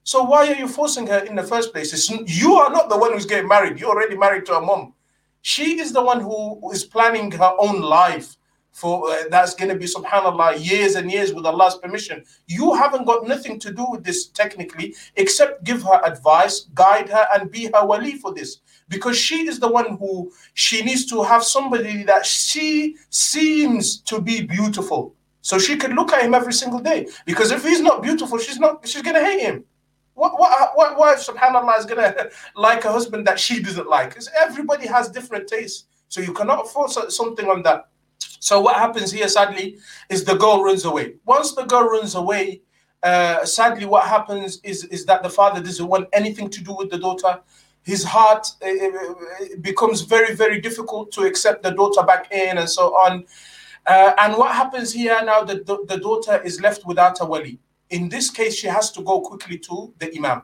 So 0.04 0.22
why 0.22 0.48
are 0.48 0.56
you 0.56 0.68
forcing 0.68 1.06
her 1.06 1.20
in 1.20 1.36
the 1.36 1.42
first 1.42 1.72
place? 1.72 1.92
It's, 1.92 2.10
you 2.10 2.54
are 2.54 2.70
not 2.70 2.88
the 2.88 2.98
one 2.98 3.12
who's 3.12 3.26
getting 3.26 3.48
married. 3.48 3.78
You're 3.78 3.90
already 3.90 4.16
married 4.16 4.46
to 4.46 4.56
a 4.56 4.60
mom. 4.60 4.94
She 5.42 5.80
is 5.80 5.92
the 5.92 6.02
one 6.02 6.20
who 6.20 6.70
is 6.72 6.84
planning 6.84 7.30
her 7.32 7.52
own 7.58 7.80
life 7.80 8.36
for 8.72 9.10
uh, 9.10 9.24
that's 9.30 9.54
going 9.54 9.68
to 9.68 9.76
be 9.76 9.84
subhanallah 9.84 10.64
years 10.64 10.94
and 10.94 11.10
years 11.10 11.32
with 11.32 11.44
allah's 11.44 11.76
permission 11.76 12.24
you 12.46 12.74
haven't 12.74 13.04
got 13.04 13.26
nothing 13.26 13.58
to 13.58 13.72
do 13.72 13.86
with 13.90 14.02
this 14.02 14.26
technically 14.28 14.94
except 15.16 15.62
give 15.64 15.82
her 15.82 16.00
advice 16.04 16.66
guide 16.74 17.08
her 17.08 17.26
and 17.34 17.50
be 17.50 17.66
her 17.66 17.86
wali 17.86 18.14
for 18.14 18.32
this 18.34 18.60
because 18.88 19.16
she 19.16 19.46
is 19.46 19.58
the 19.58 19.68
one 19.68 19.96
who 19.98 20.32
she 20.54 20.82
needs 20.82 21.06
to 21.06 21.22
have 21.22 21.44
somebody 21.44 22.02
that 22.02 22.24
she 22.24 22.96
seems 23.10 23.98
to 23.98 24.20
be 24.20 24.42
beautiful 24.42 25.14
so 25.42 25.58
she 25.58 25.76
could 25.76 25.92
look 25.92 26.12
at 26.12 26.22
him 26.22 26.34
every 26.34 26.52
single 26.52 26.80
day 26.80 27.06
because 27.26 27.50
if 27.50 27.62
he's 27.62 27.80
not 27.80 28.02
beautiful 28.02 28.38
she's 28.38 28.58
not 28.58 28.86
she's 28.88 29.02
going 29.02 29.16
to 29.16 29.24
hate 29.24 29.40
him 29.40 29.64
what, 30.14 30.38
what, 30.38 30.76
what 30.76 30.98
wife, 30.98 31.26
subhanAllah, 31.26 31.78
is 31.78 31.86
going 31.86 32.00
to 32.14 32.30
like 32.54 32.84
a 32.84 32.92
husband 32.92 33.26
that 33.26 33.40
she 33.40 33.62
doesn't 33.62 33.88
like? 33.88 34.10
Because 34.10 34.28
everybody 34.38 34.86
has 34.86 35.08
different 35.08 35.48
tastes. 35.48 35.86
So 36.08 36.20
you 36.20 36.32
cannot 36.34 36.68
force 36.68 36.98
something 37.08 37.48
on 37.48 37.62
that. 37.62 37.88
So 38.42 38.58
what 38.58 38.74
happens 38.74 39.12
here, 39.12 39.28
sadly, 39.28 39.78
is 40.10 40.24
the 40.24 40.34
girl 40.34 40.64
runs 40.64 40.84
away. 40.84 41.14
Once 41.24 41.54
the 41.54 41.62
girl 41.62 41.84
runs 41.84 42.16
away, 42.16 42.62
uh, 43.04 43.44
sadly, 43.44 43.86
what 43.86 44.04
happens 44.04 44.58
is, 44.64 44.82
is 44.86 45.06
that 45.06 45.22
the 45.22 45.30
father 45.30 45.62
doesn't 45.62 45.86
want 45.86 46.08
anything 46.12 46.50
to 46.50 46.60
do 46.60 46.74
with 46.74 46.90
the 46.90 46.98
daughter. 46.98 47.38
His 47.84 48.02
heart 48.02 48.48
uh, 48.60 48.66
uh 48.68 49.44
becomes 49.60 50.00
very, 50.00 50.34
very 50.34 50.60
difficult 50.60 51.12
to 51.12 51.22
accept 51.22 51.62
the 51.62 51.70
daughter 51.70 52.02
back 52.02 52.32
in 52.32 52.58
and 52.58 52.68
so 52.68 52.88
on. 53.06 53.24
Uh, 53.86 54.12
and 54.18 54.36
what 54.36 54.50
happens 54.52 54.92
here 54.92 55.22
now, 55.24 55.44
the, 55.44 55.62
the, 55.62 55.84
the 55.86 55.98
daughter 55.98 56.42
is 56.42 56.60
left 56.60 56.84
without 56.84 57.20
a 57.20 57.24
wali. 57.24 57.60
In 57.90 58.08
this 58.08 58.28
case, 58.28 58.56
she 58.56 58.66
has 58.66 58.90
to 58.90 59.02
go 59.02 59.20
quickly 59.20 59.58
to 59.58 59.94
the 60.00 60.12
imam. 60.16 60.42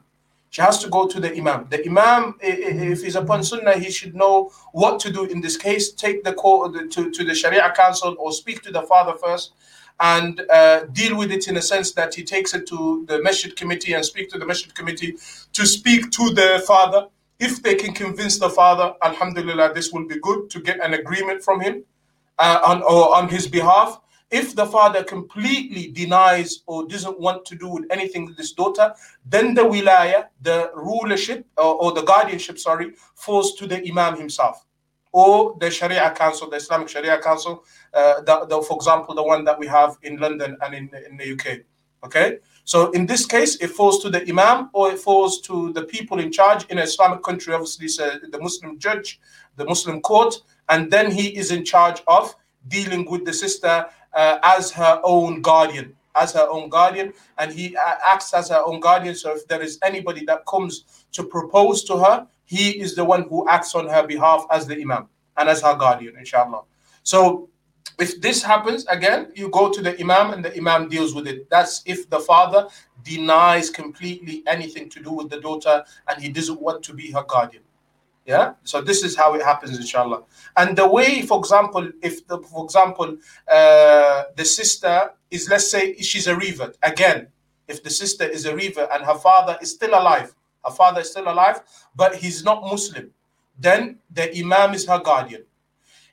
She 0.51 0.63
has 0.63 0.79
to 0.79 0.89
go 0.89 1.07
to 1.07 1.21
the 1.21 1.37
Imam. 1.37 1.67
The 1.69 1.87
Imam, 1.87 2.37
if 2.41 3.03
he's 3.03 3.17
upon 3.17 3.45
Sunnah, 3.45 3.79
he 3.79 3.91
should 3.91 4.15
know 4.15 4.51
what 4.73 4.99
to 5.01 5.13
do 5.13 5.25
in 5.25 5.41
this 5.41 5.57
case. 5.57 5.93
Take 5.93 6.25
the 6.25 6.33
call 6.33 6.73
to, 6.73 7.11
to 7.11 7.25
the 7.25 7.35
Sharia 7.35 7.73
Council 7.77 8.17
or 8.19 8.33
speak 8.33 8.63
to 8.63 8.71
the 8.71 8.83
father 8.83 9.15
first 9.23 9.53
and 10.01 10.41
uh, 10.51 10.85
deal 10.93 11.17
with 11.17 11.33
it 11.33 11.49
in 11.49 11.57
a 11.57 11.63
sense 11.63 11.93
that 11.93 12.15
he 12.15 12.23
takes 12.23 12.55
it 12.55 12.67
to 12.69 13.05
the 13.09 13.21
Masjid 13.23 13.55
committee 13.57 13.93
and 13.95 14.05
speak 14.05 14.31
to 14.31 14.39
the 14.39 14.47
Masjid 14.47 14.75
committee 14.75 15.17
to 15.53 15.67
speak 15.67 16.11
to 16.13 16.31
the 16.31 16.63
father. 16.67 17.09
If 17.39 17.63
they 17.63 17.75
can 17.75 17.95
convince 17.95 18.39
the 18.39 18.51
father, 18.51 18.95
Alhamdulillah, 19.03 19.75
this 19.75 19.93
will 19.93 20.07
be 20.07 20.19
good 20.21 20.51
to 20.51 20.61
get 20.61 20.85
an 20.85 20.95
agreement 20.95 21.43
from 21.43 21.61
him 21.61 21.85
uh, 22.39 22.61
on, 22.65 22.83
or 22.83 23.15
on 23.15 23.29
his 23.29 23.47
behalf. 23.47 24.01
If 24.31 24.55
the 24.55 24.67
father 24.67 25.03
completely 25.05 25.91
denies 25.91 26.63
or 26.67 26.87
doesn't 26.87 27.19
want 27.19 27.47
to 27.47 27.55
do 27.55 27.69
with 27.69 27.85
anything 27.91 28.27
with 28.27 28.37
his 28.37 28.53
daughter, 28.53 28.95
then 29.25 29.55
the 29.55 29.63
wilaya, 29.63 30.27
the 30.43 30.71
rulership 30.75 31.47
or, 31.57 31.75
or 31.83 31.93
the 31.93 32.03
guardianship, 32.03 32.59
sorry, 32.59 32.93
falls 33.15 33.55
to 33.55 33.67
the 33.67 33.83
imam 33.89 34.19
himself 34.19 34.67
or 35.13 35.57
the 35.59 35.71
Sharia 35.71 36.11
Council, 36.13 36.51
the 36.51 36.57
Islamic 36.57 36.89
Sharia 36.89 37.19
Council, 37.19 37.65
uh, 37.95 38.21
the, 38.21 38.47
the, 38.47 38.63
for 38.63 38.77
example, 38.77 39.15
the 39.15 39.23
one 39.23 39.45
that 39.45 39.59
we 39.59 39.67
have 39.67 39.97
in 40.03 40.19
London 40.19 40.57
and 40.63 40.75
in, 40.75 40.91
in 41.11 41.17
the 41.17 41.33
UK. 41.33 41.61
Okay, 42.05 42.39
so 42.63 42.93
in 42.93 43.07
this 43.07 43.27
case, 43.27 43.57
it 43.57 43.71
falls 43.71 44.01
to 44.03 44.09
the 44.09 44.23
Imam 44.29 44.71
or 44.73 44.93
it 44.93 45.01
falls 45.01 45.41
to 45.41 45.73
the 45.73 45.83
people 45.83 46.21
in 46.21 46.31
charge 46.31 46.65
in 46.67 46.79
an 46.79 46.85
Islamic 46.85 47.25
country. 47.25 47.53
Obviously, 47.53 47.87
it's 47.87 47.97
the 47.97 48.39
Muslim 48.41 48.79
judge, 48.79 49.19
the 49.57 49.65
Muslim 49.65 50.01
court, 50.01 50.41
and 50.69 50.93
then 50.93 51.11
he 51.11 51.37
is 51.37 51.51
in 51.51 51.65
charge 51.65 52.01
of 52.07 52.37
dealing 52.69 53.11
with 53.11 53.25
the 53.25 53.33
sister 53.33 53.87
uh, 54.15 54.39
as 54.43 54.71
her 54.73 55.01
own 55.05 55.43
guardian, 55.43 55.95
as 56.15 56.33
her 56.33 56.49
own 56.49 56.69
guardian, 56.69 57.13
and 57.39 57.53
he 57.53 57.77
uh, 57.77 57.95
acts 58.07 58.35
as 58.35 58.49
her 58.49 58.63
own 58.65 58.81
guardian. 58.81 59.15
So 59.15 59.35
if 59.35 59.47
there 59.49 59.63
is 59.63 59.79
anybody 59.83 60.25
that 60.27 60.47
comes 60.47 61.07
to 61.13 61.23
propose 61.25 61.85
to 61.85 61.97
her, 61.99 62.27
he 62.45 62.81
is 62.81 62.95
the 62.95 63.05
one 63.05 63.29
who 63.29 63.49
acts 63.49 63.75
on 63.75 63.89
her 63.89 64.07
behalf 64.07 64.47
as 64.51 64.67
the 64.67 64.81
imam 64.81 65.09
and 65.37 65.49
as 65.49 65.63
her 65.63 65.77
guardian, 65.77 66.17
inshallah. 66.19 66.63
So 67.03 67.49
if 67.99 68.21
this 68.21 68.43
happens 68.43 68.87
again, 68.87 69.33
you 69.35 69.49
go 69.51 69.71
to 69.71 69.83
the 69.83 70.01
imam 70.01 70.33
and 70.33 70.45
the 70.45 70.57
imam 70.57 70.89
deals 70.89 71.15
with 71.15 71.27
it. 71.27 71.49
That's 71.51 71.83
if 71.85 72.09
the 72.09 72.21
father 72.21 72.69
denies 73.03 73.71
completely 73.71 74.43
anything 74.47 74.89
to 74.91 75.03
do 75.03 75.11
with 75.13 75.31
the 75.31 75.41
daughter 75.41 75.85
and 76.09 76.23
he 76.23 76.31
doesn't 76.31 76.61
want 76.61 76.83
to 76.85 76.95
be 76.95 77.11
her 77.13 77.25
guardian. 77.25 77.63
Yeah. 78.29 78.53
So 78.63 78.83
this 78.83 79.03
is 79.03 79.17
how 79.17 79.33
it 79.37 79.43
happens, 79.43 79.79
inshallah. 79.79 80.23
And 80.59 80.77
the 80.77 80.87
way, 80.87 81.23
for 81.23 81.39
example, 81.39 81.91
if 82.03 82.27
the, 82.27 82.39
for 82.41 82.63
example, 82.63 83.17
uh, 83.51 84.25
the 84.37 84.45
sister 84.45 85.13
is, 85.31 85.49
let's 85.49 85.71
say, 85.71 85.97
she's 85.97 86.27
a 86.27 86.37
revert 86.37 86.77
again. 86.83 87.29
If 87.69 87.83
the 87.83 87.89
sister 87.89 88.25
is 88.25 88.45
a 88.45 88.55
revert 88.55 88.91
and 88.93 89.03
her 89.03 89.15
father 89.15 89.57
is 89.63 89.71
still 89.71 89.99
alive, 89.99 90.35
her 90.63 90.71
father 90.71 91.01
is 91.01 91.11
still 91.11 91.27
alive, 91.27 91.63
but 91.97 92.17
he's 92.17 92.45
not 92.45 92.63
Muslim, 92.65 93.11
then 93.59 93.99
the 94.11 94.39
imam 94.39 94.75
is 94.75 94.87
her 94.87 95.01
guardian. 95.01 95.45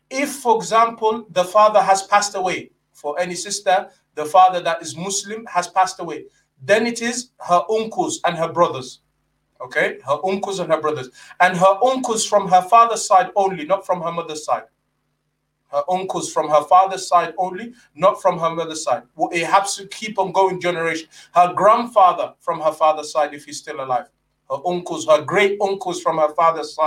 If, 0.09 0.29
for 0.29 0.55
example, 0.55 1.25
the 1.31 1.43
father 1.43 1.81
has 1.81 2.03
passed 2.03 2.33
away, 2.35 2.71
for 2.93 3.19
any 3.19 3.35
sister, 3.35 3.89
the 4.13 4.23
father 4.23 4.61
that 4.61 4.81
is 4.81 4.95
Muslim 4.95 5.45
has 5.47 5.67
passed 5.67 5.99
away, 5.99 6.27
then 6.63 6.87
it 6.87 7.01
is 7.01 7.31
her 7.39 7.61
uncles 7.69 8.21
and 8.23 8.37
her 8.37 8.47
brothers 8.47 9.01
Okay, 9.61 9.99
her 10.05 10.19
uncles 10.25 10.59
and 10.59 10.69
her 10.71 10.81
brothers, 10.81 11.09
and 11.39 11.57
her 11.57 11.77
uncles 11.83 12.25
from 12.25 12.47
her 12.49 12.61
father's 12.61 13.05
side 13.05 13.31
only, 13.35 13.65
not 13.65 13.85
from 13.85 14.01
her 14.01 14.11
mother's 14.11 14.45
side. 14.45 14.63
Her 15.71 15.83
uncles 15.89 16.31
from 16.31 16.49
her 16.49 16.63
father's 16.63 17.07
side 17.07 17.33
only, 17.37 17.73
not 17.95 18.21
from 18.21 18.37
her 18.39 18.49
mother's 18.49 18.83
side. 18.83 19.03
Well, 19.15 19.29
it 19.31 19.45
has 19.45 19.75
to 19.77 19.87
keep 19.87 20.19
on 20.19 20.31
going 20.31 20.61
generation. 20.61 21.07
Her 21.33 21.53
grandfather 21.53 22.33
from 22.39 22.59
her 22.61 22.71
father's 22.71 23.11
side, 23.11 23.33
if 23.33 23.45
he's 23.45 23.59
still 23.59 23.83
alive. 23.83 24.07
Her 24.49 24.57
uncles, 24.65 25.07
her 25.07 25.21
great 25.23 25.57
uncles 25.61 26.01
from 26.01 26.17
her 26.17 26.33
father's 26.35 26.77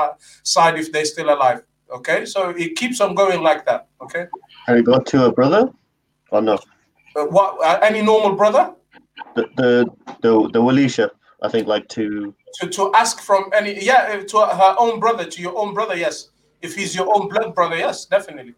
side, 0.42 0.78
if 0.78 0.92
they're 0.92 1.04
still 1.04 1.30
alive. 1.30 1.62
Okay, 1.90 2.24
so 2.24 2.50
it 2.50 2.76
keeps 2.76 3.00
on 3.00 3.14
going 3.14 3.42
like 3.42 3.64
that. 3.66 3.88
Okay. 4.02 4.26
Have 4.66 4.76
you 4.76 4.82
got 4.82 5.06
to 5.06 5.24
a 5.24 5.32
brother 5.32 5.70
or 6.30 6.42
no? 6.42 6.58
Uh, 7.16 7.24
what? 7.24 7.58
Uh, 7.64 7.78
any 7.82 8.02
normal 8.02 8.36
brother? 8.36 8.74
The 9.34 9.48
the 9.56 9.86
the 10.22 10.50
the 10.52 10.60
Walisha. 10.60 11.10
I 11.42 11.48
think 11.48 11.66
like 11.66 11.88
to 11.88 12.34
to 12.60 12.68
to 12.68 12.92
ask 12.94 13.20
from 13.20 13.50
any 13.54 13.84
yeah 13.84 14.22
to 14.26 14.38
her 14.38 14.74
own 14.78 14.98
brother 14.98 15.24
to 15.24 15.42
your 15.42 15.56
own 15.56 15.74
brother 15.74 15.96
yes. 15.96 16.30
If 16.60 16.74
he's 16.74 16.94
your 16.96 17.08
own 17.14 17.28
blood 17.28 17.54
brother 17.54 17.76
yes 17.76 18.06
definitely. 18.06 18.54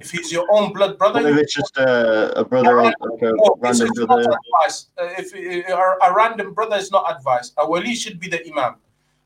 If 0.00 0.12
he's 0.12 0.32
your 0.32 0.46
own 0.52 0.72
blood 0.72 0.98
brother 0.98 1.26
if 1.28 1.36
it's 1.36 1.54
just 1.54 1.76
a, 1.76 2.38
a 2.38 2.44
brother 2.44 2.68
yeah, 2.68 2.92
like 3.00 3.22
a 3.22 3.32
no, 3.32 3.56
random 3.58 3.88
brother. 4.06 4.30
advice. 4.30 4.86
Uh, 4.98 5.08
if 5.18 5.34
uh, 5.34 5.74
a, 5.76 6.10
a, 6.10 6.14
random 6.14 6.54
brother 6.54 6.76
is 6.76 6.90
not 6.90 7.14
advice. 7.14 7.52
A 7.58 7.68
wali 7.68 7.94
should 7.94 8.18
be 8.18 8.28
the 8.28 8.40
imam. 8.48 8.76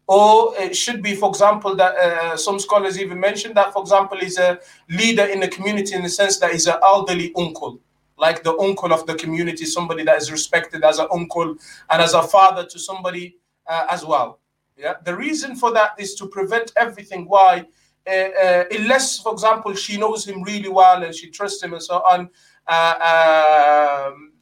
Or 0.06 0.54
it 0.58 0.74
should 0.74 1.02
be 1.02 1.14
for 1.14 1.28
example 1.28 1.76
that 1.76 1.96
uh, 1.96 2.36
some 2.36 2.58
scholars 2.58 2.98
even 2.98 3.20
mentioned 3.20 3.54
that 3.54 3.72
for 3.72 3.82
example 3.82 4.18
is 4.18 4.36
a 4.38 4.58
leader 4.88 5.26
in 5.26 5.38
the 5.38 5.48
community 5.48 5.94
in 5.94 6.02
the 6.02 6.08
sense 6.08 6.38
that 6.38 6.52
he's 6.52 6.66
an 6.66 6.76
elderly 6.82 7.32
uncle 7.36 7.78
like 8.16 8.42
the 8.42 8.56
uncle 8.58 8.92
of 8.92 9.06
the 9.06 9.14
community, 9.14 9.64
somebody 9.64 10.04
that 10.04 10.18
is 10.18 10.30
respected 10.30 10.84
as 10.84 10.98
an 10.98 11.08
uncle 11.12 11.56
and 11.90 12.02
as 12.02 12.14
a 12.14 12.22
father 12.22 12.64
to 12.66 12.78
somebody 12.78 13.36
uh, 13.66 13.86
as 13.90 14.04
well. 14.04 14.40
Yeah, 14.76 14.94
the 15.04 15.16
reason 15.16 15.56
for 15.56 15.72
that 15.72 15.92
is 15.98 16.14
to 16.16 16.26
prevent 16.26 16.72
everything. 16.76 17.26
Why? 17.26 17.64
Uh, 18.06 18.10
uh, 18.10 18.64
unless, 18.70 19.18
for 19.18 19.32
example, 19.32 19.74
she 19.74 19.96
knows 19.96 20.26
him 20.26 20.42
really 20.42 20.68
well 20.68 21.02
and 21.02 21.14
she 21.14 21.30
trusts 21.30 21.62
him 21.62 21.72
and 21.72 21.82
so 21.82 21.96
on, 21.96 22.28
uh, 22.66 24.10
um, 24.12 24.32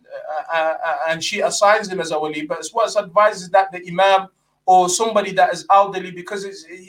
uh, 0.52 0.56
uh, 0.56 0.96
and 1.08 1.22
she 1.22 1.40
assigns 1.40 1.88
him 1.88 2.00
as 2.00 2.10
a 2.10 2.18
wali. 2.18 2.46
But 2.46 2.66
what's 2.72 2.96
advised 2.96 3.42
is 3.42 3.50
that 3.50 3.70
the 3.70 3.86
imam 3.88 4.28
or 4.64 4.88
somebody 4.88 5.32
that 5.32 5.52
is 5.52 5.66
elderly, 5.70 6.10
because 6.10 6.44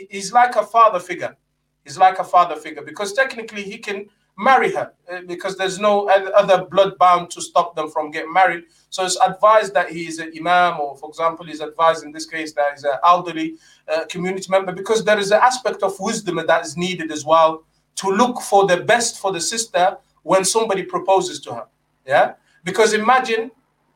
he's 0.09 0.31
like 0.31 0.55
a 0.55 0.63
father 0.63 0.99
figure. 0.99 1.35
He's 1.83 1.97
like 1.97 2.19
a 2.19 2.23
father 2.23 2.55
figure 2.55 2.81
because 2.81 3.13
technically 3.13 3.63
he 3.63 3.77
can 3.77 4.07
marry 4.37 4.71
her 4.73 4.93
uh, 5.11 5.21
because 5.27 5.57
there's 5.57 5.79
no 5.79 6.07
other 6.09 6.65
blood 6.65 6.97
bound 6.97 7.29
to 7.31 7.41
stop 7.41 7.75
them 7.75 7.89
from 7.89 8.11
getting 8.11 8.33
married. 8.33 8.63
So 8.89 9.05
it's 9.05 9.19
advised 9.19 9.73
that 9.73 9.89
he 9.91 10.07
is 10.07 10.19
an 10.19 10.31
imam, 10.37 10.79
or 10.79 10.97
for 10.97 11.09
example, 11.09 11.45
he's 11.45 11.59
advised 11.59 12.03
in 12.03 12.11
this 12.11 12.25
case 12.25 12.53
that 12.53 12.65
he's 12.73 12.83
an 12.83 12.97
elderly 13.05 13.55
uh, 13.87 14.05
community 14.05 14.47
member 14.49 14.71
because 14.71 15.03
there 15.03 15.19
is 15.19 15.31
an 15.31 15.39
aspect 15.41 15.83
of 15.83 15.99
wisdom 15.99 16.39
that 16.45 16.65
is 16.65 16.77
needed 16.77 17.11
as 17.11 17.25
well 17.25 17.63
to 17.95 18.09
look 18.09 18.41
for 18.41 18.65
the 18.65 18.77
best 18.77 19.19
for 19.19 19.31
the 19.31 19.41
sister 19.41 19.97
when 20.23 20.43
somebody 20.43 20.83
proposes 20.83 21.39
to 21.41 21.53
her. 21.53 21.65
Yeah, 22.05 22.33
because 22.63 22.93
imagine 22.93 23.51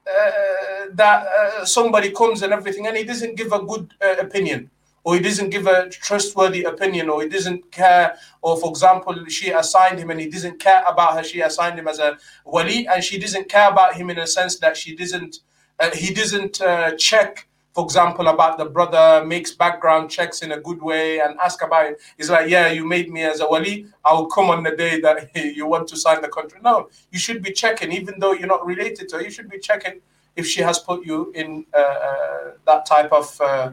uh, 0.08 0.86
that 0.94 1.28
uh, 1.28 1.66
somebody 1.66 2.12
comes 2.12 2.42
and 2.42 2.54
everything 2.54 2.88
and 2.88 2.96
he 2.96 3.04
doesn't 3.04 3.36
give 3.36 3.52
a 3.52 3.64
good 3.64 3.94
opinion 4.20 4.70
or 5.08 5.16
he 5.16 5.22
doesn't 5.22 5.52
give 5.52 5.68
a 5.68 5.88
trustworthy 5.88 6.66
opinion, 6.66 7.08
or 7.08 7.22
he 7.22 7.30
doesn't 7.30 7.72
care, 7.72 8.18
or 8.42 8.60
for 8.60 8.70
example, 8.70 9.16
she 9.30 9.52
assigned 9.52 9.98
him 9.98 10.10
and 10.10 10.20
he 10.20 10.30
doesn't 10.30 10.60
care 10.60 10.84
about 10.86 11.14
her, 11.14 11.24
she 11.24 11.40
assigned 11.40 11.80
him 11.80 11.88
as 11.88 12.00
a 12.00 12.18
wali, 12.44 12.86
and 12.90 13.02
she 13.02 13.18
doesn't 13.18 13.48
care 13.48 13.70
about 13.72 13.96
him 13.96 14.10
in 14.10 14.20
a 14.20 14.28
sense 14.28 14.60
that 14.60 14.76
she 14.76 14.94
doesn't, 14.98 15.40
uh, 15.80 15.90
he 15.96 16.14
doesn't 16.14 16.60
uh, 16.60 16.92
check, 16.98 17.48
for 17.74 17.86
example, 17.86 18.28
about 18.28 18.58
the 18.58 18.66
brother, 18.66 19.26
makes 19.26 19.54
background 19.54 20.10
checks 20.10 20.42
in 20.42 20.52
a 20.52 20.60
good 20.60 20.82
way 20.82 21.22
and 21.22 21.40
ask 21.42 21.62
about 21.62 21.86
it. 21.86 22.02
He's 22.18 22.30
like, 22.30 22.50
yeah, 22.50 22.70
you 22.70 22.86
made 22.86 23.10
me 23.10 23.24
as 23.24 23.40
a 23.40 23.48
wali, 23.48 23.86
I 24.04 24.12
will 24.12 24.28
come 24.28 24.50
on 24.50 24.62
the 24.62 24.76
day 24.76 25.00
that 25.00 25.34
you 25.56 25.68
want 25.68 25.88
to 25.88 25.96
sign 25.96 26.22
the 26.22 26.28
contract. 26.28 26.66
No, 26.66 26.90
you 27.14 27.20
should 27.20 27.42
be 27.42 27.54
checking, 27.54 27.94
even 27.94 28.16
though 28.20 28.34
you're 28.34 28.54
not 28.56 28.66
related 28.66 29.08
to 29.08 29.16
her, 29.16 29.24
you 29.24 29.32
should 29.32 29.50
be 29.50 29.60
checking 29.60 30.02
if 30.36 30.46
she 30.46 30.60
has 30.64 30.80
put 30.80 31.06
you 31.06 31.32
in 31.34 31.66
uh, 31.74 31.78
uh 31.80 32.52
that 32.66 32.86
type 32.86 33.14
of 33.14 33.40
uh, 33.40 33.72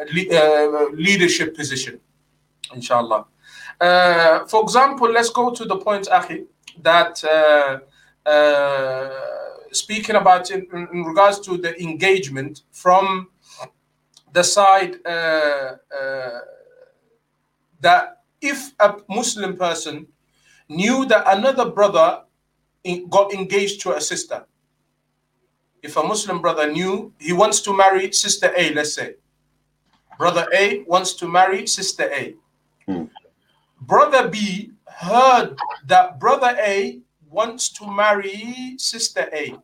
uh, 0.00 0.86
leadership 0.92 1.56
position, 1.56 2.00
inshallah. 2.74 3.26
Uh, 3.80 4.44
for 4.46 4.62
example, 4.62 5.10
let's 5.10 5.30
go 5.30 5.50
to 5.52 5.64
the 5.64 5.76
point, 5.76 6.08
Akhi, 6.08 6.46
that 6.82 7.22
uh, 7.24 7.78
speaking 9.72 10.16
about 10.16 10.50
in, 10.50 10.66
in, 10.72 11.04
regards 11.04 11.40
to 11.40 11.56
the 11.56 11.80
engagement 11.82 12.62
from 12.70 13.28
the 14.32 14.42
side 14.42 14.96
that 17.80 18.22
if 18.40 18.72
a 18.80 18.96
Muslim 19.08 19.56
person 19.56 20.06
knew 20.68 21.04
that 21.06 21.24
another 21.26 21.70
brother 21.70 22.22
got 23.10 23.32
engaged 23.32 23.80
to 23.82 23.92
a 23.92 24.00
sister, 24.00 24.44
if 25.82 25.96
a 25.96 26.02
Muslim 26.02 26.40
brother 26.40 26.70
knew 26.72 27.12
he 27.18 27.32
wants 27.32 27.60
to 27.60 27.76
marry 27.76 28.10
sister 28.12 28.52
A, 28.56 28.72
let's 28.72 28.94
say, 28.94 29.16
Brother 30.18 30.46
A 30.54 30.82
wants 30.82 31.14
to 31.14 31.28
marry 31.28 31.66
sister 31.66 32.10
A. 32.12 32.34
Hmm. 32.86 33.04
Brother 33.80 34.28
B 34.28 34.72
heard 34.86 35.56
that 35.86 36.18
brother 36.18 36.56
A 36.58 37.00
wants 37.28 37.68
to 37.70 37.90
marry 37.90 38.76
sister 38.78 39.28
A. 39.32 39.54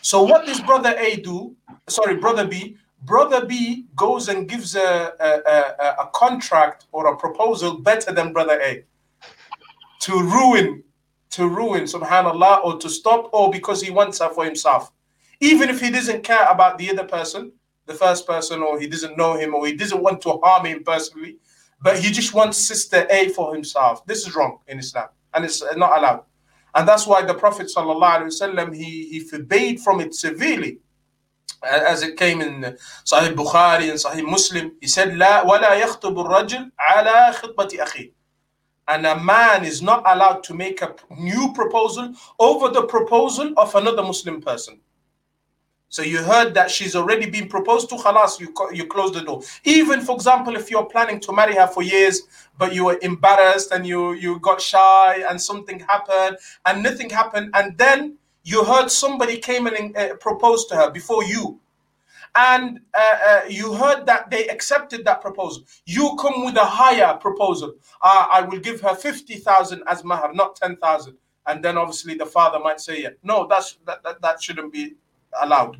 So 0.00 0.22
what 0.22 0.46
does 0.46 0.60
brother 0.60 0.94
A 0.98 1.16
do? 1.16 1.54
Sorry, 1.88 2.16
brother 2.16 2.46
B. 2.46 2.76
Brother 3.02 3.44
B 3.44 3.86
goes 3.94 4.28
and 4.28 4.48
gives 4.48 4.74
a, 4.74 5.12
a, 5.20 5.50
a, 5.50 6.02
a 6.02 6.10
contract 6.12 6.86
or 6.90 7.06
a 7.12 7.16
proposal 7.16 7.78
better 7.78 8.12
than 8.12 8.32
brother 8.32 8.60
A 8.60 8.84
to 10.00 10.12
ruin, 10.22 10.82
to 11.30 11.48
ruin, 11.48 11.84
subhanallah, 11.84 12.64
or 12.64 12.78
to 12.78 12.88
stop, 12.88 13.30
or 13.32 13.50
because 13.50 13.82
he 13.82 13.90
wants 13.90 14.20
her 14.20 14.30
for 14.30 14.44
himself. 14.44 14.92
Even 15.40 15.68
if 15.68 15.80
he 15.80 15.90
doesn't 15.90 16.24
care 16.24 16.48
about 16.48 16.78
the 16.78 16.90
other 16.90 17.04
person, 17.04 17.52
the 17.87 17.93
first 17.93 18.25
person, 18.25 18.61
or 18.61 18.79
he 18.79 18.87
doesn't 18.87 19.17
know 19.17 19.35
him, 19.35 19.53
or 19.53 19.67
he 19.67 19.75
doesn't 19.75 20.01
want 20.01 20.21
to 20.21 20.39
harm 20.43 20.65
him 20.65 20.83
personally, 20.83 21.37
but 21.81 21.99
he 21.99 22.11
just 22.11 22.33
wants 22.33 22.57
sister 22.57 23.05
A 23.09 23.29
for 23.29 23.53
himself. 23.53 24.05
This 24.05 24.25
is 24.25 24.35
wrong 24.35 24.59
in 24.67 24.79
Islam, 24.79 25.09
and 25.33 25.43
it's 25.43 25.61
not 25.75 25.97
allowed. 25.97 26.23
And 26.75 26.87
that's 26.87 27.05
why 27.05 27.23
the 27.23 27.33
Prophet 27.33 27.67
وسلم, 27.67 28.75
he, 28.75 29.09
he 29.09 29.19
forbade 29.19 29.79
from 29.79 29.99
it 29.99 30.15
severely. 30.15 30.79
As 31.61 32.03
it 32.03 32.17
came 32.17 32.41
in 32.41 32.75
Sahih 33.05 33.33
Bukhari 33.33 33.89
and 33.89 33.99
Sahih 33.99 34.27
Muslim, 34.29 34.73
he 34.81 34.87
said, 34.87 35.09
لا 35.09 35.43
ولا 35.45 35.79
يخطب 35.81 36.15
الرجل 36.25 36.71
على 36.79 37.33
خطبة 37.33 37.79
أخيه. 37.79 38.11
And 38.87 39.05
a 39.05 39.17
man 39.17 39.63
is 39.63 39.81
not 39.81 40.03
allowed 40.05 40.43
to 40.43 40.53
make 40.53 40.81
a 40.81 40.93
new 41.17 41.53
proposal 41.53 42.13
over 42.39 42.67
the 42.67 42.83
proposal 42.83 43.53
of 43.55 43.73
another 43.75 44.03
Muslim 44.03 44.41
person. 44.41 44.81
So 45.90 46.02
you 46.02 46.18
heard 46.18 46.52
that 46.54 46.70
she's 46.70 46.94
already 46.94 47.30
been 47.30 47.48
proposed 47.48 47.88
to, 47.90 47.96
khalas, 47.96 48.38
you, 48.38 48.54
you 48.72 48.86
close 48.86 49.12
the 49.12 49.22
door. 49.22 49.42
Even, 49.64 50.02
for 50.02 50.14
example, 50.14 50.54
if 50.54 50.70
you're 50.70 50.84
planning 50.84 51.18
to 51.20 51.32
marry 51.32 51.54
her 51.54 51.66
for 51.66 51.82
years, 51.82 52.22
but 52.58 52.74
you 52.74 52.84
were 52.84 52.98
embarrassed 53.00 53.72
and 53.72 53.86
you, 53.86 54.12
you 54.12 54.38
got 54.40 54.60
shy 54.60 55.24
and 55.28 55.40
something 55.40 55.80
happened 55.80 56.36
and 56.66 56.82
nothing 56.82 57.08
happened, 57.08 57.50
and 57.54 57.78
then 57.78 58.16
you 58.44 58.64
heard 58.64 58.90
somebody 58.90 59.38
came 59.38 59.66
and 59.66 59.96
uh, 59.96 60.14
proposed 60.16 60.68
to 60.68 60.76
her 60.76 60.90
before 60.90 61.24
you, 61.24 61.58
and 62.34 62.80
uh, 62.96 63.16
uh, 63.26 63.40
you 63.48 63.72
heard 63.74 64.06
that 64.06 64.30
they 64.30 64.46
accepted 64.48 65.04
that 65.04 65.20
proposal. 65.20 65.64
You 65.86 66.16
come 66.20 66.44
with 66.44 66.56
a 66.56 66.64
higher 66.64 67.14
proposal. 67.14 67.74
Uh, 68.02 68.26
I 68.30 68.42
will 68.42 68.60
give 68.60 68.80
her 68.82 68.94
50,000 68.94 69.82
as 69.88 70.04
mahar, 70.04 70.32
not 70.34 70.56
10,000. 70.56 71.16
And 71.46 71.64
then 71.64 71.78
obviously 71.78 72.14
the 72.14 72.26
father 72.26 72.58
might 72.58 72.80
say, 72.80 73.02
yeah, 73.02 73.10
no, 73.22 73.46
that's, 73.48 73.78
that, 73.86 74.02
that, 74.02 74.20
that 74.20 74.42
shouldn't 74.42 74.72
be 74.72 74.94
allowed. 75.42 75.76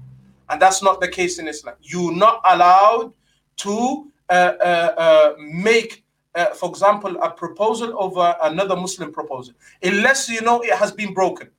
And 0.49 0.61
that's 0.61 0.83
not 0.83 1.01
the 1.01 1.09
case 1.09 1.39
in 1.39 1.49
Islam. 1.49 1.75
You're 1.83 2.15
not 2.15 2.41
allowed 2.45 3.13
to 3.59 4.11
uh, 4.31 4.33
uh, 4.33 4.95
uh, 4.97 5.35
make, 5.39 6.05
uh, 6.35 6.47
for 6.47 6.69
example, 6.71 7.17
a 7.23 7.31
proposal 7.31 7.95
over 7.99 8.37
another 8.43 8.77
Muslim 8.77 9.13
proposal, 9.13 9.55
unless 9.83 10.29
you 10.29 10.41
know 10.41 10.61
it 10.63 10.75
has 10.75 10.93
been 10.93 11.13
broken. 11.13 11.51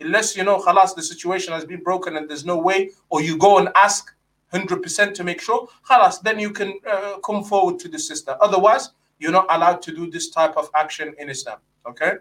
Unless 0.00 0.36
you 0.36 0.44
know, 0.44 0.58
khalas, 0.58 0.94
the 0.94 1.02
situation 1.02 1.54
has 1.54 1.64
been 1.64 1.82
broken 1.82 2.16
and 2.16 2.28
there's 2.28 2.44
no 2.44 2.58
way, 2.58 2.90
or 3.08 3.22
you 3.22 3.38
go 3.38 3.58
and 3.58 3.70
ask 3.74 4.14
100% 4.52 5.14
to 5.14 5.24
make 5.24 5.40
sure, 5.40 5.68
khalas, 5.88 6.20
then 6.20 6.38
you 6.38 6.50
can 6.50 6.78
uh, 6.86 7.18
come 7.24 7.42
forward 7.42 7.78
to 7.80 7.88
the 7.88 7.98
sister. 7.98 8.36
Otherwise, 8.40 8.90
you're 9.18 9.32
not 9.32 9.46
allowed 9.48 9.80
to 9.82 9.94
do 9.94 10.10
this 10.10 10.28
type 10.28 10.56
of 10.56 10.68
action 10.74 11.14
in 11.18 11.30
Islam. 11.30 11.58
Okay. 11.88 12.12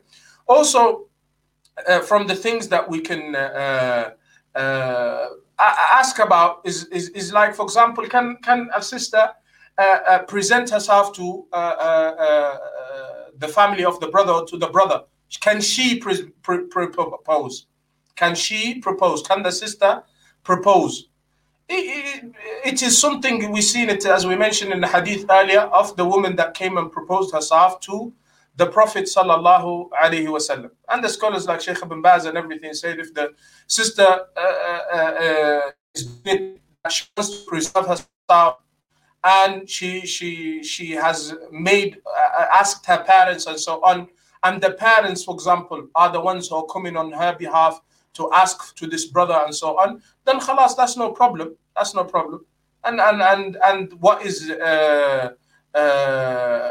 Also, 0.48 1.08
uh, 1.88 2.00
from 2.00 2.28
the 2.28 2.36
things 2.36 2.68
that 2.70 2.88
we 2.90 3.02
can 3.02 3.36
uh, 3.36 4.12
ask 4.56 6.20
about 6.20 6.62
is, 6.66 6.86
is, 6.86 7.10
is 7.10 7.34
like, 7.34 7.56
for 7.56 7.64
example, 7.64 8.08
can, 8.08 8.38
can 8.42 8.70
a 8.76 8.82
sister 8.82 9.30
uh, 9.78 9.82
uh, 9.82 10.20
present 10.24 10.70
herself 10.70 11.14
to 11.14 11.46
uh, 11.52 11.56
uh, 11.56 12.16
uh, 12.20 12.58
the 13.38 13.48
family 13.48 13.84
of 13.84 14.00
the 14.00 14.08
brother 14.08 14.32
or 14.32 14.46
to 14.46 14.58
the 14.58 14.68
brother? 14.68 15.02
Can 15.42 15.62
she 15.62 16.00
pre- 16.00 16.30
pre- 16.44 16.68
propose? 16.68 17.68
Can 18.16 18.36
she 18.36 18.80
propose? 18.80 19.22
Can 19.22 19.44
the 19.44 19.52
sister 19.52 20.04
propose? 20.44 21.10
It, 21.68 22.24
it, 22.24 22.34
it 22.64 22.84
is 22.84 23.00
something 23.00 23.52
we 23.52 23.62
seen 23.62 23.90
it 23.90 24.06
as 24.06 24.26
we 24.26 24.36
mentioned 24.36 24.72
in 24.72 24.82
the 24.82 24.88
hadith 24.88 25.26
earlier 25.30 25.62
of 25.62 25.98
the 25.98 26.06
woman 26.06 26.36
that 26.36 26.54
came 26.54 26.78
and 26.78 26.92
proposed 26.92 27.34
herself 27.34 27.80
to 27.82 28.14
the 28.58 28.68
Prophet 28.68 29.06
sallallahu 29.06 29.90
alaihi 29.92 30.28
wasallam. 30.28 30.72
And 30.90 31.04
the 31.04 31.10
scholars 31.10 31.46
like 31.48 31.62
Sheikh 31.62 31.82
Ibn 31.82 32.02
Baz 32.02 32.26
and 32.26 32.38
everything 32.38 32.74
said 32.74 33.00
if 33.00 33.14
the 33.14 33.34
sister 33.68 34.04
uh, 34.04 34.40
uh, 34.40 34.98
uh, 34.98 35.62
is 35.94 36.08
she 36.90 37.06
wants 37.18 37.40
to 37.40 37.46
preserve 37.46 37.88
herself. 37.88 38.60
And 39.24 39.68
she 39.68 40.02
she 40.06 40.64
she 40.64 40.92
has 40.92 41.34
made 41.52 41.98
uh, 42.06 42.46
asked 42.54 42.86
her 42.86 43.04
parents 43.04 43.48
and 43.48 43.60
so 43.60 43.84
on. 43.84 44.08
And 44.44 44.62
the 44.62 44.72
parents 44.72 45.24
for 45.24 45.34
example 45.34 45.88
are 45.96 46.12
the 46.12 46.22
ones 46.22 46.50
who 46.50 46.58
are 46.58 46.66
coming 46.66 46.96
on 46.96 47.12
her 47.12 47.36
behalf 47.36 47.82
to 48.14 48.32
ask 48.34 48.76
to 48.76 48.88
this 48.88 49.06
brother 49.06 49.42
and 49.44 49.54
so 49.54 49.80
on. 49.80 50.02
Then 50.26 50.40
khalas 50.40 50.78
that's 50.78 50.96
no 50.96 51.12
problem. 51.12 51.56
That's 51.76 51.96
no 51.96 52.04
problem. 52.04 52.46
And 52.84 53.02
and 53.02 53.22
and 53.22 53.58
and 53.64 53.94
what 54.00 54.24
is 54.24 54.50
uh, 54.50 55.32
uh, 55.74 56.70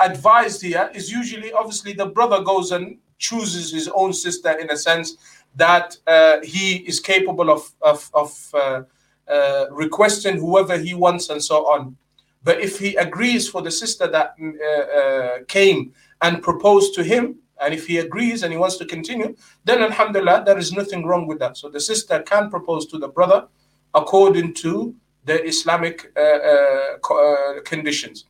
advised 0.00 0.62
here 0.62 0.90
is 0.94 1.10
usually 1.10 1.52
obviously 1.52 1.92
the 1.92 2.06
brother 2.06 2.42
goes 2.42 2.72
and 2.72 2.98
chooses 3.18 3.72
his 3.72 3.88
own 3.94 4.12
sister 4.12 4.52
in 4.52 4.70
a 4.70 4.76
sense 4.76 5.16
that 5.54 5.96
uh, 6.06 6.38
he 6.42 6.76
is 6.78 7.00
capable 7.00 7.50
of 7.50 7.72
of, 7.82 8.10
of 8.14 8.50
uh, 8.54 8.82
uh, 9.28 9.66
requesting 9.70 10.38
whoever 10.38 10.76
he 10.78 10.94
wants 10.94 11.30
and 11.30 11.42
so 11.42 11.66
on. 11.66 11.96
But 12.44 12.60
if 12.60 12.78
he 12.78 12.96
agrees 12.96 13.48
for 13.48 13.62
the 13.62 13.70
sister 13.70 14.08
that 14.08 14.34
uh, 14.40 14.98
uh, 15.00 15.38
came 15.46 15.92
and 16.20 16.42
proposed 16.42 16.94
to 16.94 17.04
him, 17.04 17.42
And 17.62 17.72
if 17.74 17.86
he 17.86 17.98
agrees 17.98 18.42
and 18.42 18.52
he 18.52 18.58
wants 18.58 18.76
to 18.78 18.84
continue, 18.84 19.36
then 19.64 19.82
alhamdulillah, 19.82 20.42
there 20.44 20.58
is 20.58 20.72
nothing 20.72 21.06
wrong 21.06 21.26
with 21.26 21.38
that. 21.38 21.56
So 21.56 21.68
the 21.68 21.80
sister 21.80 22.22
can 22.22 22.50
propose 22.50 22.86
to 22.86 22.98
the 22.98 23.08
brother 23.08 23.46
according 23.94 24.54
to 24.54 24.94
the 25.24 25.44
Islamic 25.46 26.12
uh, 26.16 27.60
conditions. 27.64 28.26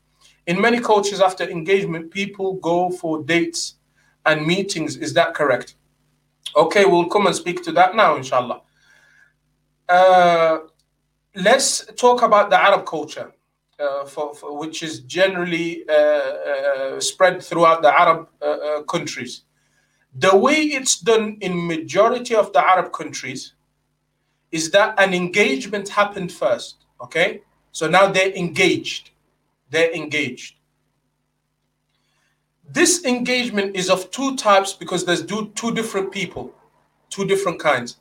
In 0.46 0.60
many 0.60 0.80
cultures, 0.80 1.20
after 1.20 1.48
engagement, 1.48 2.10
people 2.10 2.54
go 2.54 2.90
for 2.90 3.22
dates 3.22 3.76
and 4.26 4.46
meetings. 4.46 4.96
Is 4.96 5.14
that 5.14 5.34
correct? 5.34 5.76
Okay, 6.56 6.84
we'll 6.84 7.06
come 7.08 7.26
and 7.26 7.36
speak 7.36 7.62
to 7.64 7.72
that 7.72 7.94
now, 7.94 8.16
inshallah. 8.16 8.60
Uh, 9.88 10.58
let's 11.34 11.86
talk 11.96 12.22
about 12.22 12.50
the 12.50 12.60
Arab 12.60 12.84
culture, 12.86 13.32
uh, 13.78 14.04
for, 14.04 14.34
for, 14.34 14.58
which 14.58 14.82
is 14.82 15.00
generally 15.00 15.84
uh, 15.88 15.92
uh 15.92 17.00
spread 17.00 17.42
throughout 17.42 17.82
the 17.82 18.00
Arab 18.00 18.28
uh, 18.40 18.44
uh, 18.44 18.82
countries. 18.82 19.42
The 20.14 20.36
way 20.36 20.56
it's 20.56 21.00
done 21.00 21.38
in 21.40 21.66
majority 21.66 22.34
of 22.34 22.52
the 22.52 22.66
Arab 22.66 22.92
countries 22.92 23.54
is 24.50 24.70
that 24.72 24.94
an 24.98 25.14
engagement 25.14 25.88
happened 25.88 26.32
first. 26.32 26.84
Okay, 27.00 27.42
so 27.72 27.88
now 27.88 28.08
they're 28.08 28.34
engaged. 28.34 29.11
They're 29.72 29.90
engaged. 29.92 30.56
This 32.68 33.04
engagement 33.06 33.74
is 33.74 33.88
of 33.88 34.10
two 34.10 34.36
types 34.36 34.74
because 34.74 35.06
there's 35.06 35.24
two 35.24 35.72
different 35.74 36.12
people, 36.12 36.52
two 37.08 37.24
different 37.24 37.58
kinds. 37.58 37.96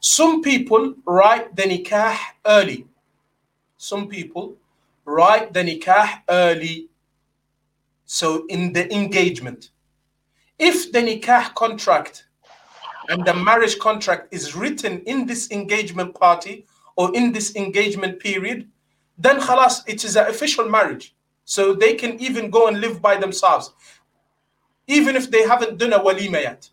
Some 0.00 0.40
people 0.40 0.94
write 1.04 1.54
the 1.54 1.64
nikah 1.64 2.16
early. 2.46 2.86
Some 3.76 4.08
people 4.08 4.56
write 5.04 5.52
the 5.52 5.60
nikah 5.60 6.22
early. 6.30 6.88
So 8.06 8.46
in 8.48 8.72
the 8.72 8.90
engagement. 8.92 9.72
If 10.58 10.90
the 10.90 11.00
nikah 11.00 11.54
contract 11.54 12.24
and 13.10 13.26
the 13.26 13.34
marriage 13.34 13.78
contract 13.78 14.32
is 14.32 14.56
written 14.56 15.00
in 15.00 15.26
this 15.26 15.50
engagement 15.50 16.14
party 16.14 16.64
or 16.96 17.14
in 17.14 17.30
this 17.32 17.54
engagement 17.56 18.20
period, 18.20 18.68
then 19.20 19.40
khalas, 19.40 19.82
it 19.86 20.04
is 20.04 20.16
an 20.16 20.26
official 20.26 20.68
marriage. 20.68 21.14
So 21.44 21.74
they 21.74 21.94
can 21.94 22.20
even 22.20 22.48
go 22.48 22.68
and 22.68 22.80
live 22.80 23.02
by 23.02 23.16
themselves 23.16 23.72
even 24.90 25.14
if 25.14 25.30
they 25.30 25.42
haven't 25.46 25.78
done 25.78 25.92
a 25.92 26.00
walima 26.00 26.42
yet. 26.42 26.68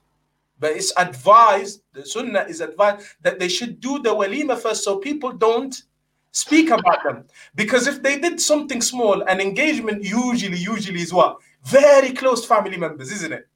But 0.60 0.72
it's 0.72 0.92
advised, 0.98 1.84
the 1.94 2.04
sunnah 2.06 2.46
is 2.50 2.62
advised 2.62 3.06
that 3.22 3.40
they 3.40 3.48
should 3.48 3.80
do 3.80 4.00
the 4.00 4.10
walima 4.10 4.58
first 4.58 4.84
so 4.84 4.98
people 4.98 5.32
don't 5.32 5.84
speak 6.32 6.72
about 6.72 7.04
them. 7.04 7.26
Because 7.54 7.86
if 7.86 8.02
they 8.02 8.20
did 8.20 8.42
something 8.42 8.82
small, 8.82 9.22
an 9.24 9.40
engagement 9.40 10.04
usually, 10.04 10.58
usually 10.58 11.02
is 11.02 11.14
what? 11.14 11.38
Very 11.64 12.12
close 12.12 12.44
family 12.44 12.78
members, 12.78 13.12
isn't 13.12 13.34
it? 13.34 13.48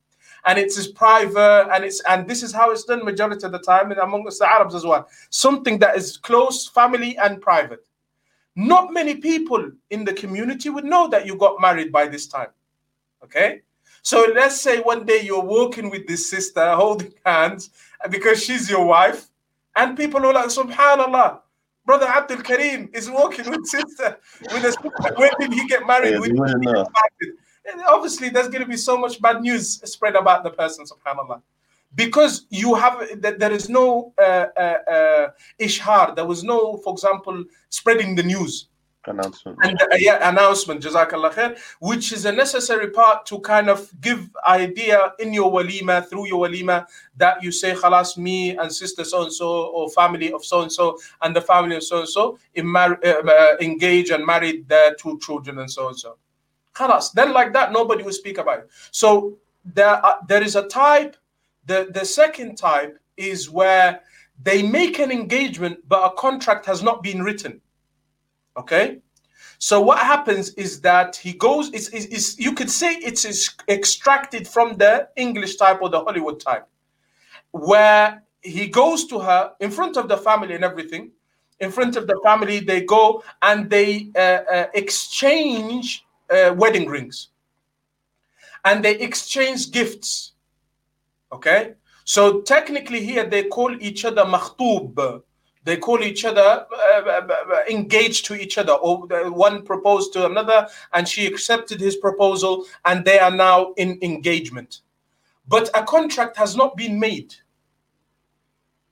And 0.46 0.58
it's 0.58 0.88
private, 0.92 1.70
and 1.72 1.84
it's 1.84 2.02
and 2.10 2.28
this 2.28 2.42
is 2.42 2.52
how 2.52 2.72
it's 2.72 2.84
done 2.84 3.06
majority 3.06 3.46
of 3.46 3.52
the 3.52 3.60
time, 3.60 3.92
and 3.92 4.00
amongst 4.00 4.40
the 4.40 4.50
Arabs 4.50 4.74
as 4.74 4.84
well. 4.84 5.08
Something 5.30 5.78
that 5.80 5.96
is 5.96 6.18
close, 6.18 6.68
family, 6.68 7.16
and 7.20 7.40
private. 7.40 7.86
Not 8.56 8.92
many 8.92 9.16
people 9.16 9.72
in 9.90 10.04
the 10.04 10.14
community 10.14 10.70
would 10.70 10.86
know 10.86 11.08
that 11.10 11.26
you 11.26 11.36
got 11.36 11.62
married 11.62 11.92
by 11.92 12.08
this 12.08 12.28
time. 12.28 12.50
Okay? 13.24 13.62
So 14.02 14.32
let's 14.36 14.60
say 14.60 14.80
one 14.80 15.06
day 15.06 15.22
you're 15.22 15.44
walking 15.44 15.90
with 15.90 16.08
this 16.08 16.30
sister, 16.30 16.74
holding 16.74 17.14
hands, 17.26 17.70
because 18.10 18.44
she's 18.44 18.70
your 18.70 18.86
wife, 18.86 19.28
and 19.76 19.96
people 19.96 20.26
are 20.26 20.34
like, 20.34 20.48
Subhanallah, 20.48 21.40
brother 21.86 22.08
Abdul 22.08 22.42
Karim 22.42 22.90
is 22.94 23.10
walking 23.10 23.50
with 23.50 23.66
sister 23.66 24.18
with 24.42 24.66
a 24.66 24.72
sister. 24.72 25.14
When 25.16 25.30
did 25.40 25.54
he 25.54 25.68
get 25.68 25.86
married? 25.86 26.20
Yeah, 27.64 27.84
obviously, 27.88 28.30
there's 28.30 28.48
going 28.48 28.64
to 28.64 28.68
be 28.68 28.76
so 28.76 28.98
much 28.98 29.22
bad 29.22 29.42
news 29.42 29.80
spread 29.90 30.16
about 30.16 30.44
the 30.44 30.50
person, 30.50 30.84
Subhanallah. 30.86 31.42
Because 31.96 32.46
you 32.50 32.74
have, 32.76 33.06
there 33.22 33.52
is 33.52 33.70
no 33.70 34.14
uh, 34.18 34.48
uh, 34.58 34.78
uh, 34.90 35.28
ishhar, 35.60 36.16
there 36.16 36.26
was 36.26 36.44
no, 36.44 36.78
for 36.78 36.94
example, 36.94 37.44
spreading 37.70 38.16
the 38.16 38.24
news 38.24 38.70
announcement. 39.08 39.58
And 39.64 39.82
uh, 39.82 39.96
yeah, 39.98 40.30
announcement, 40.30 40.82
Jazakallah 40.82 41.34
khair, 41.34 41.60
which 41.80 42.12
is 42.12 42.26
a 42.26 42.32
necessary 42.32 42.90
part 42.90 43.26
to 43.28 43.40
kind 43.40 43.70
of 43.70 43.90
give 44.02 44.30
idea 44.48 45.14
in 45.20 45.34
your 45.34 45.52
walima, 45.52 46.08
through 46.08 46.28
your 46.28 46.48
walima, 46.48 46.86
that 47.18 47.42
you 47.44 47.52
say, 47.52 47.74
khalas, 47.74 48.18
me 48.18 48.58
and 48.58 48.72
sister 48.72 49.04
so 49.04 49.24
and 49.24 49.34
so, 49.34 49.66
or 49.68 49.90
family 49.90 50.32
of 50.32 50.46
so 50.46 50.62
and 50.62 50.72
so, 50.72 50.98
and 51.22 51.36
the 51.36 51.42
family 51.42 51.76
of 51.76 51.84
so 51.84 52.00
and 52.00 52.10
so, 52.10 52.38
engage 53.62 54.10
and 54.12 54.26
married 54.26 54.68
their 54.68 54.94
two 54.96 55.20
children 55.20 55.60
and 55.60 55.72
so 55.72 55.88
and 55.88 55.98
so. 55.98 56.18
Khalas. 56.74 57.12
Then, 57.14 57.34
like 57.34 57.54
that, 57.54 57.72
nobody 57.72 58.04
will 58.04 58.14
speak 58.14 58.38
about 58.38 58.60
it. 58.60 58.70
So, 58.92 59.38
there, 59.66 60.02
there 60.28 60.42
is 60.44 60.56
a 60.56 60.68
type, 60.68 61.16
the, 61.66 61.90
the 61.94 62.06
second 62.06 62.56
type 62.56 62.98
is 63.18 63.50
where 63.50 64.02
they 64.44 64.64
make 64.64 65.00
an 65.00 65.12
engagement, 65.12 65.80
but 65.88 66.04
a 66.04 66.16
contract 66.16 66.66
has 66.66 66.82
not 66.82 67.04
been 67.04 67.22
written 67.24 67.62
Okay. 68.58 69.00
So 69.58 69.80
what 69.80 70.00
happens 70.00 70.54
is 70.56 70.82
that 70.82 71.16
he 71.16 71.34
goes, 71.34 71.70
it's, 71.72 71.90
it's, 71.90 72.06
it's, 72.06 72.40
you 72.40 72.54
could 72.54 72.70
say 72.70 72.96
it's 72.96 73.56
extracted 73.68 74.48
from 74.48 74.76
the 74.78 75.08
English 75.16 75.58
type 75.58 75.82
or 75.82 75.90
the 75.90 76.00
Hollywood 76.00 76.40
type, 76.40 76.68
where 77.52 78.24
he 78.42 78.68
goes 78.68 79.06
to 79.06 79.20
her 79.20 79.52
in 79.60 79.70
front 79.70 79.98
of 79.98 80.08
the 80.08 80.18
family 80.18 80.56
and 80.56 80.64
everything. 80.64 81.12
In 81.60 81.70
front 81.70 81.96
of 81.96 82.08
the 82.08 82.20
family, 82.24 82.60
they 82.60 82.82
go 82.82 83.24
and 83.44 83.70
they 83.70 84.10
uh, 84.16 84.42
uh, 84.52 84.66
exchange 84.74 86.06
uh, 86.32 86.56
wedding 86.58 86.90
rings 86.90 87.28
and 88.66 88.84
they 88.84 88.98
exchange 88.98 89.70
gifts. 89.70 90.31
Okay. 91.32 91.74
So 92.04 92.42
technically, 92.42 93.04
here 93.06 93.26
they 93.26 93.44
call 93.44 93.76
each 93.82 94.06
other 94.06 94.24
makhtub 94.24 95.24
they 95.64 95.78
call 95.78 96.02
each 96.02 96.26
other 96.26 96.66
uh, 96.72 97.02
uh, 97.02 97.28
uh, 97.30 97.60
engaged 97.70 98.26
to 98.26 98.36
each 98.36 98.58
other. 98.58 98.74
Or 98.74 99.08
one 99.32 99.64
proposed 99.64 100.14
to 100.14 100.26
another 100.26 100.68
and 100.94 101.08
she 101.08 101.28
accepted 101.28 101.80
his 101.80 101.96
proposal 101.96 102.66
and 102.86 103.06
they 103.06 103.20
are 103.20 103.32
now 103.32 103.74
in 103.74 104.00
engagement. 104.02 104.82
But 105.48 105.70
a 105.76 105.84
contract 105.84 106.38
has 106.38 106.56
not 106.56 106.78
been 106.78 107.00
made. 107.00 107.36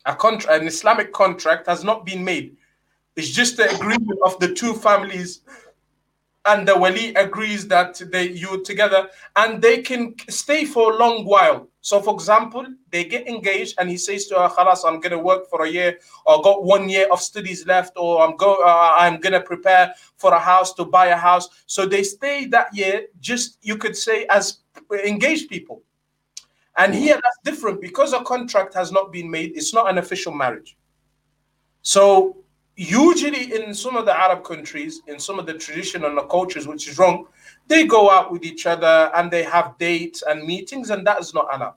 A 0.05 0.15
contract 0.15 0.61
an 0.61 0.67
islamic 0.67 1.11
contract 1.11 1.67
has 1.67 1.83
not 1.83 2.05
been 2.05 2.23
made. 2.23 2.55
It's 3.15 3.29
just 3.29 3.57
the 3.57 3.73
agreement 3.75 4.19
of 4.23 4.39
the 4.39 4.53
two 4.53 4.73
families 4.73 5.41
and 6.45 6.67
the 6.67 6.77
wali 6.77 7.13
agrees 7.15 7.67
that 7.67 8.01
they 8.11 8.29
you 8.29 8.63
together 8.63 9.09
and 9.35 9.61
they 9.61 9.81
can 9.81 10.15
stay 10.29 10.65
for 10.65 10.93
a 10.93 10.97
long 10.97 11.25
while 11.25 11.68
so 11.81 12.01
for 12.01 12.13
example 12.13 12.65
they 12.91 13.03
get 13.03 13.27
engaged 13.27 13.75
and 13.79 13.89
he 13.89 13.97
says 13.97 14.27
to 14.27 14.35
her 14.35 14.49
khalas 14.49 14.79
i'm 14.85 14.99
going 14.99 15.11
to 15.11 15.19
work 15.19 15.49
for 15.49 15.63
a 15.63 15.69
year 15.69 15.97
or 16.25 16.41
got 16.41 16.63
one 16.63 16.89
year 16.89 17.07
of 17.11 17.21
studies 17.21 17.65
left 17.65 17.93
or 17.95 18.21
i'm 18.21 18.35
go 18.35 18.55
uh, 18.63 18.95
i'm 18.97 19.19
going 19.19 19.33
to 19.33 19.41
prepare 19.41 19.93
for 20.19 20.33
a 20.33 20.39
house 20.39 20.73
to 20.73 20.85
buy 20.85 21.07
a 21.07 21.15
house. 21.15 21.63
So 21.65 21.85
they 21.85 22.03
stay 22.03 22.45
that 22.47 22.75
year 22.75 23.07
just 23.19 23.57
you 23.61 23.77
could 23.77 23.95
say 23.95 24.25
as 24.29 24.59
engaged 25.05 25.49
people. 25.49 25.81
And 26.77 26.93
here 26.93 27.15
that's 27.15 27.39
different 27.43 27.81
because 27.81 28.13
a 28.13 28.23
contract 28.23 28.73
has 28.73 28.91
not 28.91 29.11
been 29.11 29.29
made. 29.31 29.51
It's 29.55 29.73
not 29.73 29.89
an 29.89 29.97
official 29.97 30.33
marriage. 30.33 30.77
So 31.81 32.37
usually 32.79 33.53
in 33.53 33.73
some 33.73 33.97
of 33.97 34.05
the 34.05 34.17
Arab 34.17 34.45
countries, 34.45 35.01
in 35.07 35.19
some 35.19 35.37
of 35.37 35.45
the 35.45 35.53
traditional 35.53 36.23
cultures, 36.27 36.65
which 36.65 36.87
is 36.87 36.97
wrong, 36.97 37.25
they 37.67 37.85
go 37.85 38.09
out 38.09 38.31
with 38.31 38.45
each 38.45 38.65
other 38.65 39.11
and 39.15 39.29
they 39.29 39.43
have 39.43 39.77
dates 39.77 40.23
and 40.25 40.45
meetings, 40.45 40.89
and 40.89 41.05
that 41.05 41.19
is 41.19 41.33
not 41.33 41.53
allowed. 41.53 41.75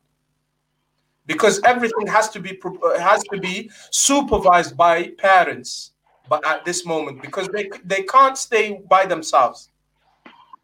Because 1.27 1.61
everything 1.65 2.07
has 2.07 2.29
to 2.31 2.41
be 2.41 2.61
uh, 2.65 2.99
has 3.01 3.23
to 3.33 3.39
be 3.39 3.69
supervised 3.91 4.77
by 4.77 5.09
parents, 5.19 5.91
but 6.29 6.47
at 6.47 6.65
this 6.65 6.87
moment, 6.87 7.21
because 7.21 7.49
they 7.49 7.69
they 7.85 8.05
can't 8.05 8.39
stay 8.39 8.81
by 8.89 9.05
themselves. 9.05 9.71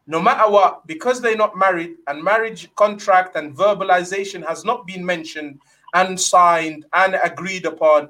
No 0.06 0.22
matter 0.22 0.48
what, 0.50 0.86
because 0.86 1.20
they're 1.20 1.36
not 1.36 1.56
married, 1.56 1.96
and 2.06 2.22
marriage 2.22 2.72
contract 2.76 3.34
and 3.34 3.56
verbalization 3.56 4.46
has 4.46 4.64
not 4.64 4.86
been 4.86 5.04
mentioned 5.04 5.60
and 5.94 6.18
signed 6.18 6.86
and 6.92 7.18
agreed 7.24 7.66
upon, 7.66 8.08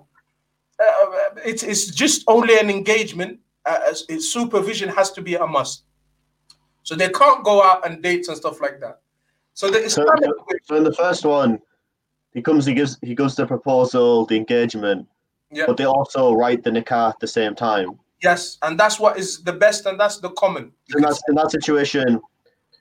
uh, 0.80 1.40
it's, 1.44 1.62
it's 1.62 1.86
just 1.86 2.24
only 2.26 2.58
an 2.58 2.70
engagement. 2.70 3.40
Uh, 3.64 3.92
supervision 3.92 4.88
has 4.88 5.10
to 5.12 5.22
be 5.22 5.34
a 5.34 5.46
must. 5.46 5.84
So 6.82 6.94
they 6.94 7.10
can't 7.10 7.44
go 7.44 7.62
out 7.62 7.86
and 7.86 8.02
dates 8.02 8.28
and 8.28 8.36
stuff 8.36 8.60
like 8.60 8.80
that. 8.80 9.00
So 9.54 9.70
the 9.70 9.84
Islamic 9.84 10.24
so, 10.24 10.56
so 10.64 10.76
in 10.76 10.84
the 10.84 10.94
first 10.94 11.24
one, 11.24 11.60
he 12.32 12.40
comes, 12.40 12.64
he 12.64 12.74
gives, 12.74 12.96
he 13.02 13.14
goes 13.14 13.34
the 13.34 13.46
proposal, 13.46 14.24
the 14.26 14.36
engagement, 14.36 15.06
yeah. 15.50 15.64
but 15.66 15.76
they 15.76 15.84
also 15.84 16.32
write 16.32 16.62
the 16.62 16.70
nikah 16.70 17.10
at 17.10 17.20
the 17.20 17.26
same 17.26 17.54
time. 17.54 17.98
Yes, 18.22 18.58
and 18.62 18.78
that's 18.78 18.98
what 18.98 19.18
is 19.18 19.42
the 19.42 19.52
best, 19.52 19.86
and 19.86 19.98
that's 19.98 20.18
the 20.18 20.30
common. 20.30 20.72
In 20.94 21.02
that, 21.02 21.20
in 21.28 21.34
that 21.34 21.50
situation, 21.50 22.20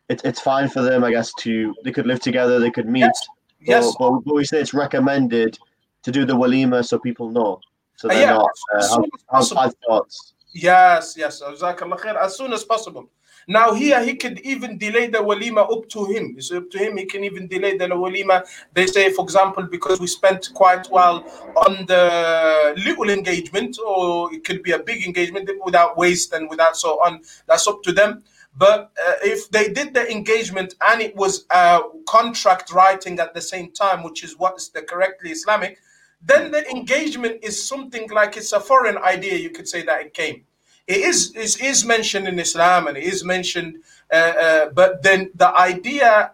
it, 0.10 0.22
it's 0.24 0.40
fine 0.40 0.70
for 0.70 0.82
them, 0.82 1.04
I 1.04 1.12
guess, 1.12 1.34
to 1.40 1.74
they 1.84 1.92
could 1.92 2.08
live 2.08 2.20
together, 2.20 2.60
they 2.60 2.72
could 2.72 2.88
meet. 2.88 3.02
Yes. 3.02 3.28
But, 3.60 3.68
yes. 3.68 3.96
But, 4.00 4.20
but 4.20 4.36
we 4.36 4.46
say 4.46 4.60
it's 4.62 4.74
recommended 4.74 5.58
to 6.04 6.12
do 6.12 6.26
the 6.26 6.34
walima 6.34 6.86
so 6.86 6.98
people 6.98 7.30
know. 7.30 7.60
So 7.98 8.08
they're 8.08 8.30
uh, 8.30 8.46
yeah, 8.74 9.00
not 9.32 9.52
uh, 9.54 9.70
thoughts. 9.86 10.34
Yes, 10.54 11.16
yes. 11.18 11.42
As 11.42 12.38
soon 12.38 12.54
as 12.54 12.64
possible. 12.64 13.10
Now 13.50 13.74
here 13.74 14.04
he 14.04 14.16
could 14.16 14.40
even 14.42 14.78
delay 14.78 15.08
the 15.08 15.20
walima 15.20 15.72
up 15.72 15.88
to 15.90 16.06
him. 16.06 16.36
It's 16.38 16.52
up 16.52 16.70
to 16.72 16.78
him. 16.78 16.98
He 16.98 17.06
can 17.06 17.24
even 17.24 17.48
delay 17.48 17.78
the 17.78 17.88
walima. 17.88 18.46
They 18.74 18.88
say, 18.88 19.12
for 19.14 19.24
example, 19.24 19.64
because 19.64 20.02
we 20.02 20.08
spent 20.08 20.52
quite 20.54 20.90
well 20.92 21.24
on 21.56 21.86
the 21.86 22.74
little 22.86 23.10
engagement, 23.10 23.80
or 23.80 24.34
it 24.34 24.44
could 24.44 24.64
be 24.64 24.74
a 24.74 24.80
big 24.80 25.06
engagement 25.06 25.50
without 25.64 25.98
waste 25.98 26.34
and 26.34 26.50
without 26.50 26.76
so 26.76 27.02
on. 27.02 27.22
That's 27.48 27.68
up 27.68 27.82
to 27.84 27.94
them. 27.94 28.24
But 28.58 28.92
uh, 29.08 29.14
if 29.22 29.50
they 29.50 29.70
did 29.70 29.94
the 29.94 30.12
engagement 30.12 30.74
and 30.90 31.00
it 31.00 31.16
was 31.16 31.46
uh, 31.52 31.82
contract 32.08 32.74
writing 32.74 33.20
at 33.20 33.34
the 33.34 33.42
same 33.42 33.72
time, 33.72 34.04
which 34.04 34.24
is 34.24 34.38
what 34.38 34.56
is 34.58 34.70
the 34.70 34.82
correctly 34.82 35.30
Islamic, 35.32 35.80
then 36.22 36.52
the 36.52 36.70
engagement 36.70 37.40
is 37.44 37.68
something 37.68 38.10
like 38.10 38.38
it's 38.38 38.54
a 38.54 38.60
foreign 38.60 38.98
idea. 38.98 39.36
You 39.38 39.50
could 39.50 39.68
say 39.68 39.84
that 39.84 40.02
it 40.02 40.14
came 40.14 40.44
it 40.88 41.00
is, 41.00 41.34
it 41.36 41.62
is 41.62 41.86
mentioned 41.86 42.28
in 42.28 42.40
Islam 42.40 42.88
and 42.88 42.98
it 42.98 43.04
is 43.04 43.24
mentioned, 43.24 43.84
uh, 44.12 44.16
uh, 44.16 44.70
but 44.70 45.04
then 45.04 45.30
the 45.36 45.50
idea 45.56 46.32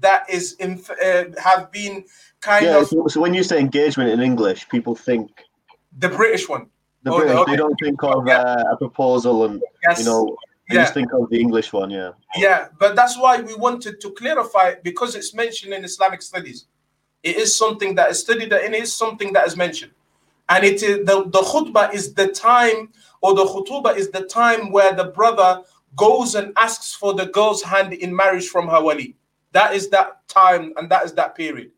that 0.00 0.28
is 0.28 0.54
in, 0.54 0.82
uh, 1.02 1.24
have 1.42 1.70
been 1.70 2.04
kind 2.40 2.66
yeah, 2.66 2.78
of. 2.78 2.88
So, 2.88 3.06
so, 3.06 3.20
when 3.20 3.34
you 3.34 3.44
say 3.44 3.60
engagement 3.60 4.10
in 4.10 4.20
English, 4.20 4.68
people 4.68 4.96
think 4.96 5.30
the 5.98 6.08
British 6.08 6.48
one. 6.48 6.66
The 7.04 7.12
oh, 7.12 7.18
British, 7.18 7.36
okay. 7.36 7.52
they 7.52 7.56
don't 7.56 7.76
think 7.80 8.02
of 8.02 8.26
yeah. 8.26 8.40
Uh, 8.40 8.72
a 8.72 8.76
proposal 8.76 9.44
and 9.44 9.62
yes. 9.86 10.00
you 10.00 10.06
know. 10.06 10.36
They 10.68 10.76
yeah. 10.76 10.84
just 10.84 10.94
think 10.94 11.12
of 11.12 11.28
the 11.28 11.38
English 11.38 11.74
one, 11.74 11.90
yeah. 11.90 12.12
Yeah, 12.36 12.68
but 12.78 12.96
that's 12.96 13.18
why 13.18 13.38
we 13.42 13.54
wanted 13.54 14.00
to 14.00 14.10
clarify 14.12 14.68
it 14.70 14.82
because 14.82 15.14
it's 15.14 15.34
mentioned 15.34 15.74
in 15.74 15.84
Islamic 15.84 16.22
studies. 16.22 16.64
It 17.24 17.36
is 17.36 17.56
something 17.56 17.94
that 17.94 18.10
is 18.10 18.20
studied 18.20 18.52
and 18.52 18.74
it 18.74 18.82
is 18.82 18.94
something 18.94 19.32
that 19.32 19.46
is 19.46 19.56
mentioned. 19.56 19.92
And 20.50 20.62
it 20.62 20.82
is 20.82 21.06
the, 21.06 21.24
the 21.24 21.40
khutbah 21.40 21.92
is 21.94 22.12
the 22.12 22.28
time 22.28 22.92
or 23.22 23.34
the 23.34 23.44
khutuba 23.46 23.96
is 23.96 24.10
the 24.10 24.26
time 24.26 24.70
where 24.70 24.94
the 24.94 25.04
brother 25.04 25.62
goes 25.96 26.34
and 26.34 26.52
asks 26.56 26.92
for 26.92 27.14
the 27.14 27.26
girl's 27.26 27.62
hand 27.62 27.94
in 27.94 28.14
marriage 28.14 28.48
from 28.48 28.68
her 28.68 28.82
wali. 28.82 29.16
That 29.52 29.74
is 29.74 29.88
that 29.88 30.28
time 30.28 30.74
and 30.76 30.90
that 30.90 31.04
is 31.06 31.14
that 31.14 31.34
period. 31.34 31.70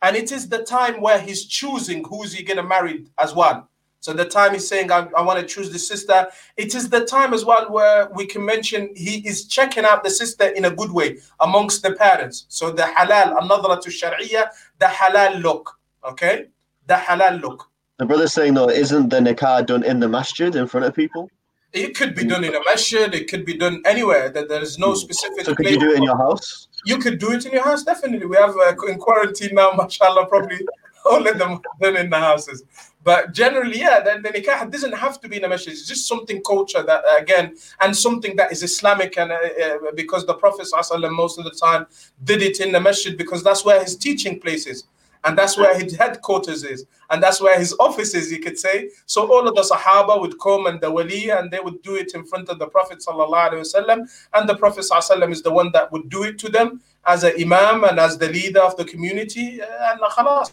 And 0.00 0.16
it 0.16 0.32
is 0.32 0.48
the 0.48 0.64
time 0.64 1.02
where 1.02 1.20
he's 1.20 1.44
choosing 1.44 2.04
who's 2.04 2.32
he 2.32 2.42
going 2.42 2.56
to 2.56 2.62
marry 2.62 3.06
as 3.22 3.34
well. 3.34 3.68
So 4.04 4.12
the 4.12 4.26
time 4.26 4.52
he's 4.52 4.68
saying, 4.68 4.92
I, 4.92 5.08
I 5.16 5.22
want 5.22 5.40
to 5.40 5.46
choose 5.46 5.70
the 5.72 5.78
sister. 5.78 6.26
It 6.58 6.74
is 6.74 6.90
the 6.90 7.06
time 7.06 7.32
as 7.32 7.42
well 7.42 7.72
where 7.72 8.10
we 8.14 8.26
can 8.26 8.44
mention 8.44 8.90
he 8.94 9.26
is 9.26 9.46
checking 9.46 9.86
out 9.86 10.04
the 10.04 10.10
sister 10.10 10.44
in 10.48 10.66
a 10.66 10.70
good 10.70 10.92
way 10.92 11.20
amongst 11.40 11.82
the 11.82 11.92
parents. 11.92 12.44
So 12.50 12.70
the 12.70 12.82
halal, 12.82 13.42
another 13.42 13.80
to 13.80 13.90
sharia, 13.90 14.50
the 14.78 14.84
halal 14.84 15.40
look. 15.40 15.78
Okay? 16.06 16.48
The 16.86 16.96
halal 16.96 17.40
look. 17.40 17.70
The 17.96 18.04
brother's 18.04 18.34
saying 18.34 18.52
though, 18.52 18.68
isn't 18.68 19.08
the 19.08 19.20
nikah 19.20 19.64
done 19.64 19.82
in 19.82 20.00
the 20.00 20.08
masjid 20.08 20.54
in 20.54 20.66
front 20.66 20.84
of 20.84 20.94
people? 20.94 21.30
It 21.72 21.96
could 21.96 22.14
be 22.14 22.26
done 22.26 22.44
in 22.44 22.54
a 22.54 22.62
masjid. 22.62 23.14
It 23.14 23.30
could 23.30 23.46
be 23.46 23.56
done 23.56 23.80
anywhere. 23.86 24.28
That 24.28 24.50
there 24.50 24.60
is 24.60 24.78
no 24.78 24.90
hmm. 24.90 24.96
specific. 24.96 25.46
So 25.46 25.54
could 25.54 25.70
you 25.70 25.80
do 25.80 25.92
it 25.92 25.96
in 25.96 26.02
your 26.02 26.18
house? 26.18 26.68
You 26.84 26.98
could 26.98 27.18
do 27.18 27.32
it 27.32 27.46
in 27.46 27.52
your 27.52 27.64
house. 27.64 27.84
Definitely, 27.84 28.26
we 28.26 28.36
have 28.36 28.54
uh, 28.54 28.74
in 28.86 28.98
quarantine 28.98 29.54
now. 29.54 29.72
Mashallah, 29.76 30.26
probably 30.26 30.58
all 31.06 31.26
of 31.26 31.38
them 31.38 31.60
done 31.80 31.96
in 31.96 32.10
the 32.10 32.18
houses. 32.18 32.64
But 33.04 33.32
generally, 33.32 33.80
yeah, 33.80 34.00
the, 34.00 34.20
the 34.22 34.30
nikah 34.30 34.70
doesn't 34.70 34.94
have 34.94 35.20
to 35.20 35.28
be 35.28 35.36
in 35.36 35.44
a 35.44 35.48
masjid. 35.48 35.72
It's 35.72 35.86
just 35.86 36.08
something 36.08 36.42
culture 36.42 36.82
that 36.82 37.04
uh, 37.04 37.16
again, 37.18 37.56
and 37.80 37.96
something 37.96 38.34
that 38.36 38.50
is 38.50 38.62
Islamic, 38.62 39.18
and 39.18 39.30
uh, 39.30 39.36
uh, 39.36 39.92
because 39.94 40.26
the 40.26 40.34
Prophet 40.34 40.66
most 41.12 41.38
of 41.38 41.44
the 41.44 41.50
time 41.50 41.86
did 42.24 42.42
it 42.42 42.60
in 42.60 42.72
the 42.72 42.80
masjid 42.80 43.16
because 43.16 43.42
that's 43.44 43.64
where 43.64 43.80
his 43.82 43.96
teaching 43.96 44.40
place 44.40 44.66
is 44.66 44.84
and 45.24 45.36
that's 45.38 45.56
where 45.56 45.76
his 45.78 45.96
headquarters 45.96 46.64
is, 46.64 46.86
and 47.10 47.22
that's 47.22 47.40
where 47.40 47.58
his 47.58 47.74
office 47.80 48.14
is, 48.14 48.30
you 48.30 48.40
could 48.40 48.58
say. 48.58 48.90
So 49.06 49.32
all 49.32 49.48
of 49.48 49.54
the 49.54 49.62
Sahaba 49.62 50.20
would 50.20 50.38
come 50.38 50.66
and 50.66 50.80
the 50.80 50.90
Wali, 50.90 51.30
and 51.30 51.50
they 51.50 51.60
would 51.60 51.82
do 51.82 51.96
it 51.96 52.14
in 52.14 52.24
front 52.24 52.48
of 52.50 52.58
the 52.58 52.66
Prophet 52.66 52.98
wasallam, 53.06 54.06
and 54.34 54.48
the 54.48 54.56
Prophet 54.56 54.84
wasallam 54.90 55.32
is 55.32 55.42
the 55.42 55.50
one 55.50 55.70
that 55.72 55.90
would 55.92 56.10
do 56.10 56.24
it 56.24 56.38
to 56.40 56.50
them 56.50 56.82
as 57.06 57.24
an 57.24 57.32
Imam 57.40 57.84
and 57.84 57.98
as 57.98 58.18
the 58.18 58.28
leader 58.28 58.60
of 58.60 58.76
the 58.76 58.84
community, 58.84 59.60
and 59.60 60.00
khalas. 60.00 60.52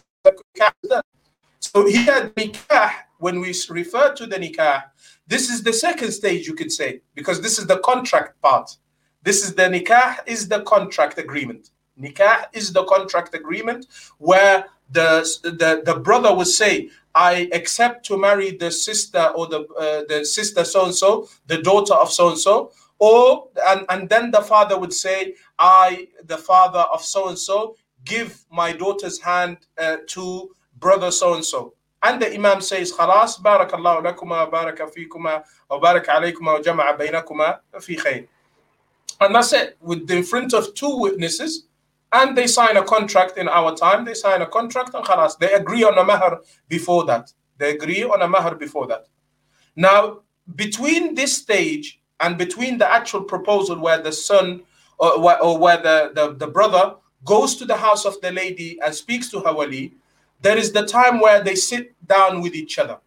So 1.62 1.86
here, 1.86 2.32
nikah, 2.36 2.90
when 3.18 3.40
we 3.40 3.54
refer 3.70 4.12
to 4.14 4.26
the 4.26 4.36
nikah, 4.36 4.82
this 5.28 5.48
is 5.48 5.62
the 5.62 5.72
second 5.72 6.10
stage, 6.10 6.46
you 6.46 6.54
could 6.54 6.72
say, 6.72 7.00
because 7.14 7.40
this 7.40 7.58
is 7.58 7.66
the 7.66 7.78
contract 7.78 8.40
part. 8.42 8.76
This 9.22 9.44
is 9.44 9.54
the 9.54 9.62
nikah, 9.62 10.18
is 10.26 10.48
the 10.48 10.62
contract 10.62 11.18
agreement. 11.18 11.70
Nikah 11.98 12.46
is 12.52 12.72
the 12.72 12.84
contract 12.84 13.34
agreement 13.34 13.86
where 14.18 14.66
the, 14.90 15.20
the, 15.44 15.82
the 15.84 16.00
brother 16.00 16.34
would 16.34 16.48
say, 16.48 16.90
I 17.14 17.48
accept 17.52 18.04
to 18.06 18.18
marry 18.18 18.56
the 18.56 18.70
sister 18.70 19.32
or 19.36 19.46
the, 19.46 19.60
uh, 19.78 20.02
the 20.08 20.24
sister 20.24 20.64
so 20.64 20.86
and 20.86 20.94
so, 20.94 21.28
the 21.46 21.62
daughter 21.62 21.94
of 21.94 22.10
so 22.10 22.30
and 22.30 22.38
so. 22.38 22.72
Or, 22.98 23.48
and, 23.66 23.86
and 23.88 24.08
then 24.08 24.30
the 24.30 24.40
father 24.40 24.78
would 24.78 24.92
say, 24.92 25.34
I, 25.58 26.08
the 26.24 26.38
father 26.38 26.84
of 26.92 27.02
so 27.02 27.28
and 27.28 27.38
so, 27.38 27.76
give 28.04 28.44
my 28.50 28.72
daughter's 28.72 29.20
hand 29.20 29.58
uh, 29.78 29.98
to 30.08 30.54
brother 30.81 31.11
so 31.11 31.33
and 31.33 31.45
so. 31.45 31.73
And 32.03 32.21
the 32.21 32.33
Imam 32.33 32.61
says, 32.61 32.93
خلاص 32.93 33.41
بارك 33.41 33.73
الله 33.73 34.01
لكما 34.01 34.45
بارك 34.51 34.93
فيكما 34.93 35.43
وبارك 35.69 36.09
عليكما 36.09 36.53
وجمع 36.53 36.91
بينكما 36.91 37.59
في 37.79 37.97
خير. 37.97 38.27
And 39.19 39.33
that's 39.33 39.53
it. 39.53 39.77
With 39.81 40.09
in 40.11 40.23
front 40.23 40.53
of 40.53 40.73
two 40.75 40.97
witnesses, 40.97 41.67
and 42.13 42.37
they 42.37 42.47
sign 42.47 42.77
a 42.77 42.83
contract 42.83 43.37
in 43.37 43.49
our 43.49 43.75
time. 43.75 44.05
They 44.05 44.13
sign 44.13 44.41
a 44.41 44.45
contract 44.45 44.93
and 44.93 45.05
khalas. 45.05 45.37
They 45.37 45.53
agree 45.53 45.83
on 45.83 45.97
a 45.97 46.03
mahar 46.03 46.41
before 46.69 47.05
that. 47.05 47.33
They 47.57 47.71
agree 47.71 48.03
on 48.03 48.21
a 48.21 48.27
mahar 48.27 48.55
before 48.55 48.87
that. 48.87 49.07
Now, 49.75 50.21
between 50.55 51.15
this 51.15 51.35
stage 51.35 51.99
and 52.19 52.37
between 52.37 52.77
the 52.77 52.89
actual 52.89 53.23
proposal 53.23 53.79
where 53.79 54.01
the 54.01 54.11
son 54.11 54.61
or, 54.97 55.41
or 55.41 55.57
where 55.57 55.77
the, 55.77 56.11
the, 56.15 56.33
the 56.33 56.47
brother 56.47 56.95
goes 57.25 57.55
to 57.57 57.65
the 57.65 57.75
house 57.75 58.05
of 58.05 58.19
the 58.21 58.31
lady 58.31 58.79
and 58.83 58.93
speaks 58.93 59.29
to 59.29 59.41
her 59.41 59.53
wali, 59.53 59.93
there 60.42 60.58
is 60.58 60.72
the 60.72 60.86
time 60.86 61.20
where 61.20 61.42
they 61.42 61.54
sit 61.54 61.94
down 62.06 62.40
with 62.42 62.54
each 62.54 62.78
other. 62.78 62.98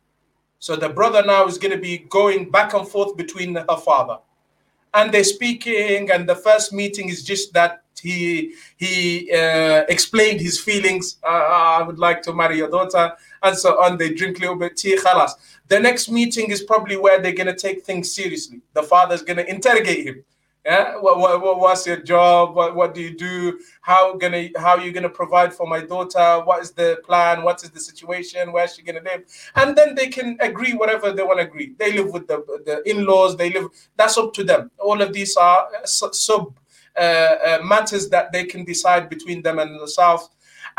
So 0.60 0.76
the 0.76 0.90
brother 0.90 1.24
now 1.24 1.46
is 1.46 1.58
going 1.58 1.74
to 1.74 1.78
be 1.78 2.00
going 2.10 2.50
back 2.50 2.74
and 2.74 2.88
forth 2.88 3.16
between 3.16 3.56
her 3.56 3.78
father. 3.78 4.18
And 4.94 5.14
they're 5.14 5.26
speaking, 5.26 6.10
and 6.10 6.28
the 6.28 6.36
first 6.36 6.72
meeting 6.72 7.10
is 7.10 7.22
just 7.22 7.54
that 7.54 7.84
he 8.02 8.56
he 8.78 9.32
uh, 9.32 9.84
explained 9.90 10.40
his 10.40 10.60
feelings. 10.60 11.18
Uh, 11.24 11.28
I 11.28 11.84
would 11.84 12.00
like 12.00 12.22
to 12.24 12.34
marry 12.34 12.58
your 12.58 12.70
daughter, 12.70 13.14
and 13.44 13.58
so 13.58 13.82
on. 13.82 13.98
They 13.98 14.14
drink 14.14 14.38
a 14.38 14.42
little 14.42 14.56
bit 14.56 14.78
tea. 14.78 14.98
Khalas. 14.98 15.32
The 15.68 15.80
next 15.80 16.10
meeting 16.10 16.50
is 16.50 16.64
probably 16.64 16.96
where 16.96 17.22
they're 17.22 17.34
gonna 17.34 17.56
take 17.56 17.84
things 17.84 18.14
seriously. 18.14 18.62
The 18.74 18.84
father's 18.84 19.22
gonna 19.22 19.42
interrogate 19.44 20.06
him. 20.06 20.24
Yeah, 20.66 20.98
what, 20.98 21.20
what, 21.20 21.60
what's 21.60 21.86
your 21.86 21.98
job? 22.02 22.56
What, 22.56 22.76
what 22.76 22.96
do 22.96 23.02
you 23.02 23.16
do? 23.16 23.60
How 23.82 24.16
gonna 24.18 24.50
how 24.58 24.78
are 24.78 24.82
you 24.82 24.92
gonna 24.92 25.10
provide 25.10 25.54
for 25.54 25.68
my 25.68 25.80
daughter? 25.82 26.42
What 26.44 26.64
is 26.64 26.72
the 26.72 27.00
plan? 27.06 27.44
What 27.44 27.64
is 27.64 27.70
the 27.70 27.80
situation? 27.80 28.52
Where's 28.52 28.74
she 28.76 28.82
gonna 28.82 29.04
live? 29.06 29.26
And 29.56 29.76
then 29.76 29.94
they 29.94 30.08
can 30.08 30.38
agree 30.42 30.74
whatever 30.74 31.12
they 31.12 31.22
want 31.22 31.38
to 31.40 31.46
agree. 31.46 31.76
They 31.78 31.94
live 31.94 32.10
with 32.12 32.26
the 32.28 32.38
the 32.66 32.82
in-laws. 32.90 33.38
They 33.38 33.52
live. 33.52 33.68
That's 33.96 34.18
up 34.18 34.34
to 34.34 34.44
them. 34.44 34.72
All 34.80 35.00
of 35.00 35.14
these 35.14 35.38
are 35.38 35.68
sub 35.86 36.58
uh, 36.98 37.00
uh, 37.00 37.60
matters 37.64 38.10
that 38.10 38.32
they 38.32 38.46
can 38.46 38.66
decide 38.66 39.08
between 39.08 39.44
them 39.44 39.60
and 39.60 39.80
the 39.80 39.88
South. 39.88 40.30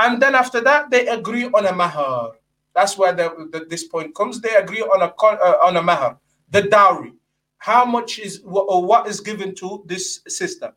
And 0.01 0.21
then 0.21 0.35
after 0.35 0.61
that, 0.63 0.91
they 0.91 1.07
agree 1.07 1.45
on 1.45 1.65
a 1.65 1.73
mahar. 1.73 2.33
That's 2.75 2.99
where 2.99 3.13
the, 3.13 3.49
the, 3.53 3.65
this 3.71 3.85
point 3.85 4.17
comes. 4.17 4.41
They 4.41 4.55
agree 4.57 4.83
on 4.83 5.01
a 5.01 5.15
uh, 5.15 5.59
on 5.63 5.77
a 5.77 5.83
mahar, 5.83 6.19
the 6.51 6.63
dowry. 6.63 7.13
How 7.59 7.85
much 7.85 8.19
is 8.19 8.43
or 8.45 8.85
what 8.85 9.09
is 9.09 9.21
given 9.21 9.55
to 9.57 9.83
this 9.87 10.21
sister? 10.29 10.75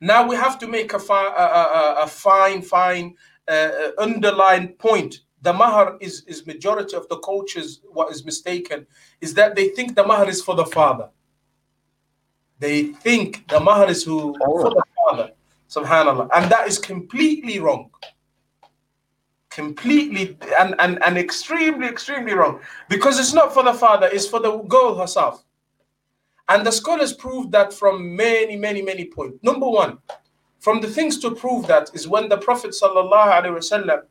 Now 0.00 0.26
we 0.26 0.36
have 0.36 0.58
to 0.58 0.66
make 0.66 0.92
a, 0.94 0.98
fi- 0.98 1.34
a, 1.34 2.00
a, 2.00 2.04
a 2.04 2.06
fine, 2.06 2.62
fine 2.62 3.14
uh, 3.48 3.70
underlined 3.98 4.78
point. 4.78 5.20
The 5.42 5.52
mahar 5.52 5.96
is, 6.00 6.22
is 6.26 6.46
majority 6.46 6.96
of 6.96 7.08
the 7.08 7.18
cultures. 7.18 7.80
What 7.88 8.10
is 8.12 8.24
mistaken 8.24 8.86
is 9.20 9.34
that 9.34 9.54
they 9.56 9.68
think 9.68 9.94
the 9.94 10.04
mahar 10.04 10.28
is 10.28 10.42
for 10.42 10.54
the 10.54 10.66
father. 10.66 11.08
They 12.58 12.84
think 12.84 13.48
the 13.48 13.58
mahar 13.58 13.90
is 13.90 14.04
who 14.04 14.36
for 14.38 14.70
the 14.70 14.84
father, 14.96 15.30
subhanallah, 15.68 16.28
and 16.32 16.50
that 16.50 16.68
is 16.68 16.78
completely 16.78 17.58
wrong. 17.58 17.90
Completely 19.50 20.38
and, 20.58 20.74
and, 20.78 21.02
and 21.02 21.18
extremely, 21.18 21.88
extremely 21.88 22.34
wrong. 22.34 22.60
Because 22.88 23.18
it's 23.18 23.34
not 23.34 23.52
for 23.52 23.64
the 23.64 23.74
father, 23.74 24.08
it's 24.12 24.28
for 24.28 24.40
the 24.40 24.58
girl 24.58 24.94
herself. 24.96 25.44
And 26.52 26.66
the 26.66 26.70
scholars 26.70 27.14
prove 27.14 27.50
that 27.52 27.72
from 27.72 28.14
many, 28.14 28.56
many, 28.56 28.82
many 28.82 29.06
points. 29.06 29.38
Number 29.42 29.66
one, 29.66 29.96
from 30.60 30.82
the 30.82 30.86
things 30.86 31.18
to 31.20 31.30
prove 31.30 31.66
that 31.66 31.90
is 31.94 32.06
when 32.06 32.28
the 32.28 32.36
Prophet 32.36 32.72
wasallam, 32.72 34.02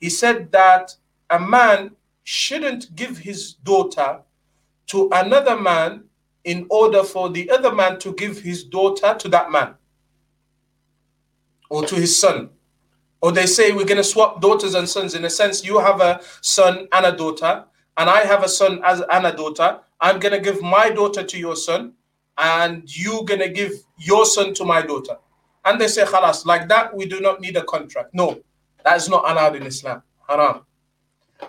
he 0.00 0.08
said 0.08 0.50
that 0.52 0.96
a 1.28 1.38
man 1.38 1.94
shouldn't 2.24 2.96
give 2.96 3.18
his 3.18 3.52
daughter 3.52 4.22
to 4.86 5.10
another 5.12 5.54
man 5.60 6.04
in 6.44 6.66
order 6.70 7.02
for 7.02 7.28
the 7.28 7.50
other 7.50 7.74
man 7.74 7.98
to 7.98 8.14
give 8.14 8.38
his 8.38 8.64
daughter 8.64 9.14
to 9.18 9.28
that 9.28 9.52
man 9.52 9.74
or 11.68 11.84
to 11.84 11.96
his 11.96 12.18
son. 12.18 12.48
Or 13.20 13.32
they 13.32 13.44
say 13.44 13.72
we're 13.72 13.84
going 13.84 13.98
to 13.98 14.04
swap 14.04 14.40
daughters 14.40 14.74
and 14.74 14.88
sons. 14.88 15.14
In 15.14 15.26
a 15.26 15.30
sense, 15.30 15.62
you 15.62 15.78
have 15.78 16.00
a 16.00 16.22
son 16.40 16.88
and 16.90 17.04
a 17.04 17.12
daughter, 17.14 17.66
and 17.96 18.08
I 18.08 18.20
have 18.20 18.42
a 18.42 18.48
son 18.48 18.80
as 18.84 19.02
and 19.10 19.26
a 19.26 19.32
daughter, 19.32 19.80
I'm 20.00 20.18
gonna 20.18 20.40
give 20.40 20.62
my 20.62 20.90
daughter 20.90 21.22
to 21.22 21.38
your 21.38 21.56
son, 21.56 21.92
and 22.38 22.82
you 22.94 23.24
gonna 23.24 23.48
give 23.48 23.72
your 23.98 24.24
son 24.26 24.54
to 24.54 24.64
my 24.64 24.82
daughter. 24.82 25.16
And 25.64 25.80
they 25.80 25.88
say, 25.88 26.04
khalas, 26.04 26.44
like 26.44 26.68
that, 26.68 26.94
we 26.94 27.06
do 27.06 27.20
not 27.20 27.40
need 27.40 27.56
a 27.56 27.64
contract. 27.64 28.14
No, 28.14 28.40
that 28.84 28.96
is 28.96 29.08
not 29.08 29.30
allowed 29.30 29.56
in 29.56 29.64
Islam. 29.64 30.02
Haram. 30.28 30.62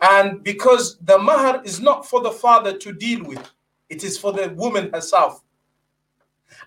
And 0.02 0.44
because 0.44 0.98
the 1.00 1.18
mahar 1.18 1.62
is 1.64 1.80
not 1.80 2.08
for 2.08 2.22
the 2.22 2.32
father 2.32 2.78
to 2.78 2.94
deal 2.94 3.24
with, 3.24 3.52
it 3.90 4.04
is 4.04 4.18
for 4.18 4.34
the 4.34 4.50
woman 4.50 4.92
herself. 4.92 5.42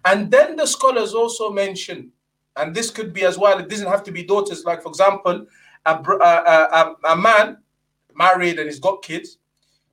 And 0.04 0.30
then 0.30 0.56
the 0.56 0.66
scholars 0.66 1.14
also 1.14 1.50
mention, 1.50 2.10
and 2.56 2.74
this 2.74 2.90
could 2.90 3.12
be 3.12 3.24
as 3.24 3.38
well, 3.38 3.58
it 3.58 3.68
doesn't 3.68 3.88
have 3.88 4.02
to 4.04 4.12
be 4.12 4.22
daughters. 4.22 4.64
Like, 4.64 4.82
for 4.82 4.88
example, 4.88 5.46
a, 5.84 5.94
a, 5.94 6.94
a, 7.04 7.12
a 7.12 7.16
man 7.16 7.58
married 8.14 8.58
and 8.58 8.68
he's 8.68 8.80
got 8.80 9.02
kids, 9.02 9.38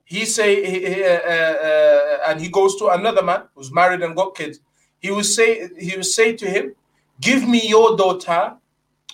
he 0.04 0.24
say, 0.26 0.64
he, 0.64 1.02
uh, 1.04 1.08
uh, 1.08 2.18
and 2.28 2.40
he 2.40 2.48
goes 2.48 2.76
to 2.76 2.88
another 2.88 3.22
man 3.22 3.44
who's 3.54 3.72
married 3.72 4.02
and 4.02 4.14
got 4.14 4.34
kids. 4.34 4.60
He 4.98 5.10
will 5.10 5.24
say, 5.24 5.68
he 5.78 5.96
will 5.96 6.04
say 6.04 6.34
to 6.36 6.46
him, 6.46 6.74
"Give 7.20 7.46
me 7.46 7.66
your 7.68 7.96
daughter, 7.96 8.56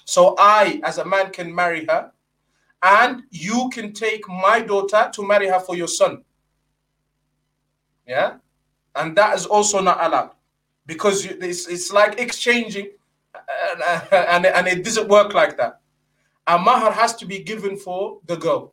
so 0.05 0.35
I, 0.39 0.81
as 0.85 0.99
a 0.99 1.05
man, 1.05 1.31
can 1.31 1.55
marry 1.55 1.87
her, 1.87 2.13
and 2.83 3.23
you 3.31 3.71
can 3.73 3.93
take 3.93 4.29
my 4.29 4.61
daughter 4.61 5.11
to 5.15 5.27
marry 5.27 5.49
her 5.49 5.61
for 5.61 5.77
your 5.77 5.89
son." 5.89 6.25
Yeah, 8.07 8.39
and 8.95 9.17
that 9.17 9.37
is 9.37 9.47
also 9.47 9.81
not 9.81 10.05
allowed 10.05 10.33
because 10.87 11.25
it's, 11.25 11.69
it's 11.69 11.93
like 11.93 12.21
exchanging, 12.21 12.91
and, 13.35 14.13
and, 14.13 14.47
and 14.47 14.67
it 14.67 14.85
doesn't 14.85 15.09
work 15.09 15.35
like 15.35 15.57
that. 15.57 15.81
A 16.47 16.59
mahar 16.59 16.91
has 16.93 17.15
to 17.17 17.27
be 17.27 17.39
given 17.45 17.77
for 17.77 18.19
the 18.27 18.37
girl. 18.37 18.73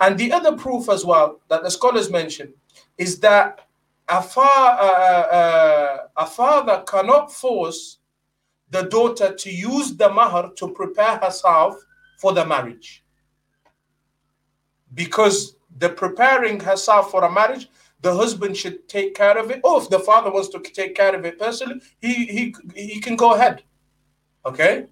And 0.00 0.18
the 0.18 0.32
other 0.32 0.56
proof 0.56 0.88
as 0.88 1.04
well 1.04 1.40
that 1.48 1.62
the 1.62 1.70
scholars 1.70 2.10
mention 2.10 2.54
is 2.98 3.20
that 3.20 3.66
a, 4.08 4.22
fa- 4.22 4.40
uh, 4.40 5.28
uh, 5.32 5.98
a 6.16 6.26
father 6.26 6.82
cannot 6.86 7.32
force 7.32 7.98
the 8.70 8.82
daughter 8.82 9.34
to 9.34 9.50
use 9.50 9.96
the 9.96 10.08
mahar 10.08 10.50
to 10.54 10.68
prepare 10.68 11.18
herself 11.18 11.76
for 12.18 12.32
the 12.32 12.44
marriage. 12.44 13.04
Because 14.94 15.56
the 15.78 15.88
preparing 15.88 16.60
herself 16.60 17.10
for 17.10 17.24
a 17.24 17.30
marriage, 17.32 17.68
the 18.00 18.14
husband 18.14 18.56
should 18.56 18.88
take 18.88 19.14
care 19.14 19.38
of 19.38 19.50
it. 19.50 19.60
Or 19.62 19.80
if 19.80 19.88
the 19.88 20.00
father 20.00 20.30
wants 20.30 20.48
to 20.50 20.58
take 20.58 20.94
care 20.94 21.14
of 21.14 21.24
it 21.24 21.38
personally, 21.38 21.80
he 22.00 22.12
he, 22.12 22.54
he 22.74 23.00
can 23.00 23.16
go 23.16 23.34
ahead. 23.34 23.62
Okay? 24.44 24.86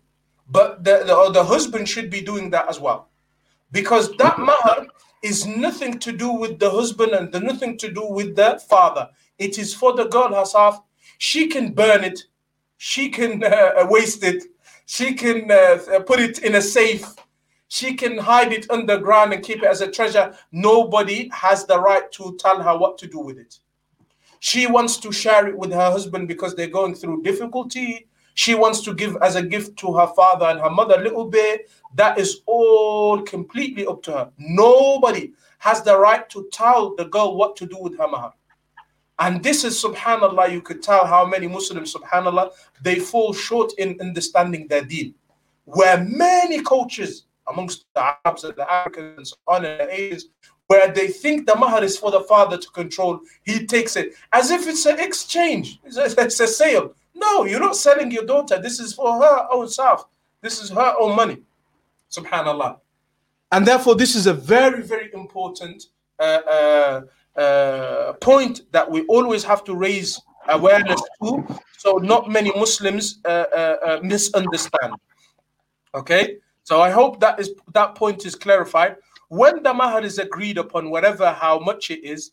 But 0.48 0.84
the, 0.84 1.04
the, 1.06 1.30
the 1.32 1.44
husband 1.44 1.88
should 1.88 2.10
be 2.10 2.20
doing 2.20 2.50
that 2.50 2.68
as 2.68 2.80
well 2.80 3.09
because 3.72 4.16
that 4.16 4.38
mahar 4.38 4.86
is 5.22 5.46
nothing 5.46 5.98
to 5.98 6.12
do 6.12 6.32
with 6.32 6.58
the 6.58 6.70
husband 6.70 7.12
and 7.12 7.32
nothing 7.44 7.76
to 7.78 7.92
do 7.92 8.06
with 8.06 8.36
the 8.36 8.60
father. 8.68 9.08
It 9.38 9.58
is 9.58 9.74
for 9.74 9.94
the 9.94 10.06
girl 10.06 10.34
herself. 10.34 10.80
She 11.18 11.48
can 11.48 11.72
burn 11.72 12.04
it, 12.04 12.24
she 12.78 13.10
can 13.10 13.42
uh, 13.44 13.86
waste 13.88 14.24
it, 14.24 14.44
she 14.86 15.14
can 15.14 15.50
uh, 15.50 16.00
put 16.06 16.20
it 16.20 16.38
in 16.40 16.54
a 16.54 16.62
safe, 16.62 17.06
she 17.68 17.94
can 17.94 18.18
hide 18.18 18.52
it 18.52 18.70
underground 18.70 19.32
and 19.32 19.44
keep 19.44 19.58
it 19.58 19.64
as 19.64 19.80
a 19.80 19.90
treasure. 19.90 20.34
Nobody 20.50 21.30
has 21.32 21.66
the 21.66 21.78
right 21.78 22.10
to 22.12 22.36
tell 22.38 22.60
her 22.60 22.76
what 22.76 22.98
to 22.98 23.06
do 23.06 23.20
with 23.20 23.38
it. 23.38 23.58
She 24.40 24.66
wants 24.66 24.96
to 24.98 25.12
share 25.12 25.46
it 25.46 25.56
with 25.56 25.70
her 25.70 25.90
husband 25.90 26.26
because 26.26 26.54
they're 26.54 26.66
going 26.66 26.94
through 26.94 27.22
difficulty. 27.22 28.08
She 28.34 28.54
wants 28.54 28.80
to 28.82 28.94
give 28.94 29.16
as 29.20 29.36
a 29.36 29.42
gift 29.42 29.76
to 29.78 29.92
her 29.94 30.08
father 30.08 30.46
and 30.46 30.58
her 30.60 30.70
mother 30.70 30.94
a 30.96 31.02
little 31.02 31.26
bit. 31.26 31.70
That 31.94 32.18
is 32.18 32.42
all 32.46 33.22
completely 33.22 33.86
up 33.86 34.02
to 34.04 34.12
her. 34.12 34.30
Nobody 34.38 35.32
has 35.58 35.82
the 35.82 35.98
right 35.98 36.28
to 36.30 36.48
tell 36.52 36.94
the 36.96 37.04
girl 37.04 37.36
what 37.36 37.56
to 37.56 37.66
do 37.66 37.76
with 37.78 37.98
her 37.98 38.08
mahar. 38.08 38.32
And 39.18 39.42
this 39.42 39.64
is 39.64 39.82
subhanallah, 39.82 40.50
you 40.50 40.62
could 40.62 40.82
tell 40.82 41.04
how 41.04 41.26
many 41.26 41.46
Muslims, 41.46 41.94
subhanallah, 41.94 42.52
they 42.82 42.98
fall 42.98 43.34
short 43.34 43.74
in 43.74 44.00
understanding 44.00 44.66
their 44.66 44.82
deen. 44.82 45.14
Where 45.66 46.02
many 46.02 46.62
cultures 46.62 47.26
amongst 47.46 47.84
the 47.94 48.14
Arabs 48.24 48.44
and 48.44 48.56
the 48.56 48.72
Africans 48.72 49.34
on 49.46 49.62
the 49.62 49.92
Asians, 49.92 50.28
where 50.68 50.90
they 50.90 51.08
think 51.08 51.46
the 51.46 51.54
mahar 51.54 51.84
is 51.84 51.98
for 51.98 52.10
the 52.10 52.20
father 52.20 52.56
to 52.56 52.70
control, 52.70 53.20
he 53.42 53.66
takes 53.66 53.96
it 53.96 54.14
as 54.32 54.50
if 54.50 54.66
it's 54.66 54.86
an 54.86 54.98
exchange, 54.98 55.80
it's 55.84 55.98
a, 55.98 56.04
it's 56.22 56.40
a 56.40 56.46
sale. 56.46 56.94
No, 57.14 57.44
you're 57.44 57.60
not 57.60 57.76
selling 57.76 58.10
your 58.10 58.24
daughter. 58.24 58.58
This 58.58 58.80
is 58.80 58.94
for 58.94 59.20
her 59.20 59.48
own 59.50 59.68
self. 59.68 60.06
This 60.40 60.62
is 60.62 60.70
her 60.70 60.94
own 60.98 61.14
money. 61.14 61.38
Subhanallah. 62.10 62.78
And 63.52 63.66
therefore, 63.66 63.94
this 63.94 64.14
is 64.14 64.26
a 64.26 64.34
very, 64.34 64.82
very 64.82 65.12
important 65.12 65.84
uh, 66.18 66.22
uh, 66.22 67.00
uh, 67.40 68.12
point 68.14 68.62
that 68.72 68.88
we 68.88 69.02
always 69.06 69.42
have 69.44 69.64
to 69.64 69.74
raise 69.74 70.20
awareness 70.48 71.00
to, 71.22 71.46
so 71.78 71.96
not 71.96 72.30
many 72.30 72.50
Muslims 72.58 73.20
uh, 73.24 73.28
uh, 73.28 73.76
uh, 73.84 74.00
misunderstand. 74.02 74.94
Okay, 75.94 76.36
so 76.62 76.80
I 76.80 76.90
hope 76.90 77.20
that 77.20 77.40
is 77.40 77.50
that 77.72 77.94
point 77.94 78.24
is 78.24 78.34
clarified. 78.34 78.96
When 79.28 79.62
the 79.62 79.72
mahar 79.72 80.02
is 80.02 80.18
agreed 80.18 80.58
upon, 80.58 80.90
whatever 80.90 81.32
how 81.32 81.58
much 81.58 81.90
it 81.90 82.04
is, 82.04 82.32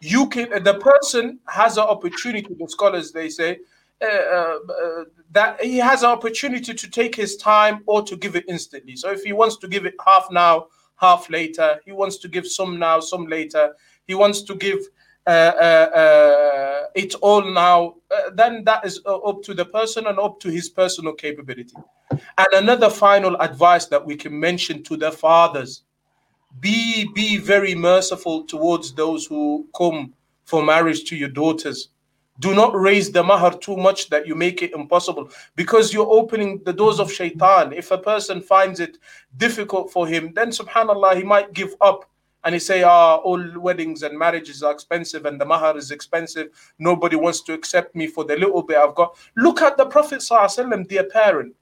you 0.00 0.28
can 0.28 0.62
the 0.62 0.74
person 0.74 1.38
has 1.48 1.76
an 1.76 1.84
opportunity. 1.84 2.54
The 2.58 2.68
scholars 2.68 3.12
they 3.12 3.28
say 3.28 3.58
that 4.00 5.56
he 5.60 5.78
has 5.78 6.02
an 6.02 6.10
opportunity 6.10 6.74
to 6.74 6.90
take 6.90 7.14
his 7.14 7.36
time 7.36 7.82
or 7.86 8.02
to 8.02 8.16
give 8.16 8.36
it 8.36 8.44
instantly. 8.48 8.96
So 8.96 9.10
if 9.10 9.22
he 9.22 9.32
wants 9.32 9.56
to 9.58 9.68
give 9.68 9.86
it 9.86 9.94
half 10.04 10.28
now, 10.30 10.66
half 10.96 11.28
later, 11.30 11.80
he 11.84 11.92
wants 11.92 12.18
to 12.18 12.28
give 12.28 12.46
some 12.46 12.78
now, 12.78 13.00
some 13.00 13.26
later, 13.26 13.74
he 14.06 14.14
wants 14.14 14.42
to 14.42 14.54
give 14.54 14.80
uh, 15.26 15.30
uh, 15.30 15.90
uh 15.96 16.86
it 16.94 17.14
all 17.22 17.42
now, 17.42 17.94
uh, 18.10 18.30
then 18.34 18.62
that 18.64 18.84
is 18.84 19.00
up 19.06 19.42
to 19.42 19.54
the 19.54 19.64
person 19.64 20.06
and 20.06 20.18
up 20.18 20.38
to 20.38 20.50
his 20.50 20.68
personal 20.68 21.14
capability. 21.14 21.74
And 22.10 22.46
another 22.52 22.90
final 22.90 23.34
advice 23.40 23.86
that 23.86 24.04
we 24.04 24.16
can 24.16 24.38
mention 24.38 24.82
to 24.84 24.96
the 24.96 25.10
fathers 25.10 25.82
be 26.60 27.10
be 27.14 27.38
very 27.38 27.74
merciful 27.74 28.44
towards 28.44 28.92
those 28.92 29.26
who 29.26 29.66
come 29.76 30.12
for 30.44 30.62
marriage 30.62 31.04
to 31.04 31.16
your 31.16 31.30
daughters 31.30 31.88
do 32.40 32.54
not 32.54 32.74
raise 32.74 33.12
the 33.12 33.22
mahar 33.22 33.56
too 33.58 33.76
much 33.76 34.10
that 34.10 34.26
you 34.26 34.34
make 34.34 34.62
it 34.62 34.72
impossible 34.72 35.30
because 35.54 35.92
you're 35.92 36.10
opening 36.10 36.60
the 36.64 36.72
doors 36.72 36.98
of 36.98 37.12
shaitan. 37.12 37.72
If 37.72 37.90
a 37.90 37.98
person 37.98 38.42
finds 38.42 38.80
it 38.80 38.98
difficult 39.36 39.92
for 39.92 40.06
him, 40.06 40.32
then 40.34 40.50
subhanAllah, 40.50 41.16
he 41.16 41.22
might 41.22 41.52
give 41.52 41.74
up 41.80 42.10
and 42.42 42.54
he 42.54 42.58
say, 42.58 42.82
ah, 42.82 43.16
all 43.16 43.42
weddings 43.58 44.02
and 44.02 44.18
marriages 44.18 44.62
are 44.62 44.72
expensive 44.72 45.26
and 45.26 45.40
the 45.40 45.46
mahar 45.46 45.76
is 45.76 45.90
expensive. 45.90 46.48
Nobody 46.78 47.16
wants 47.16 47.40
to 47.42 47.54
accept 47.54 47.94
me 47.94 48.06
for 48.06 48.24
the 48.24 48.36
little 48.36 48.62
bit 48.62 48.76
I've 48.76 48.94
got. 48.94 49.16
Look 49.36 49.62
at 49.62 49.76
the 49.76 49.86
Prophet 49.86 50.18
ﷺ, 50.20 50.88
dear 50.88 51.04
parent. 51.04 51.54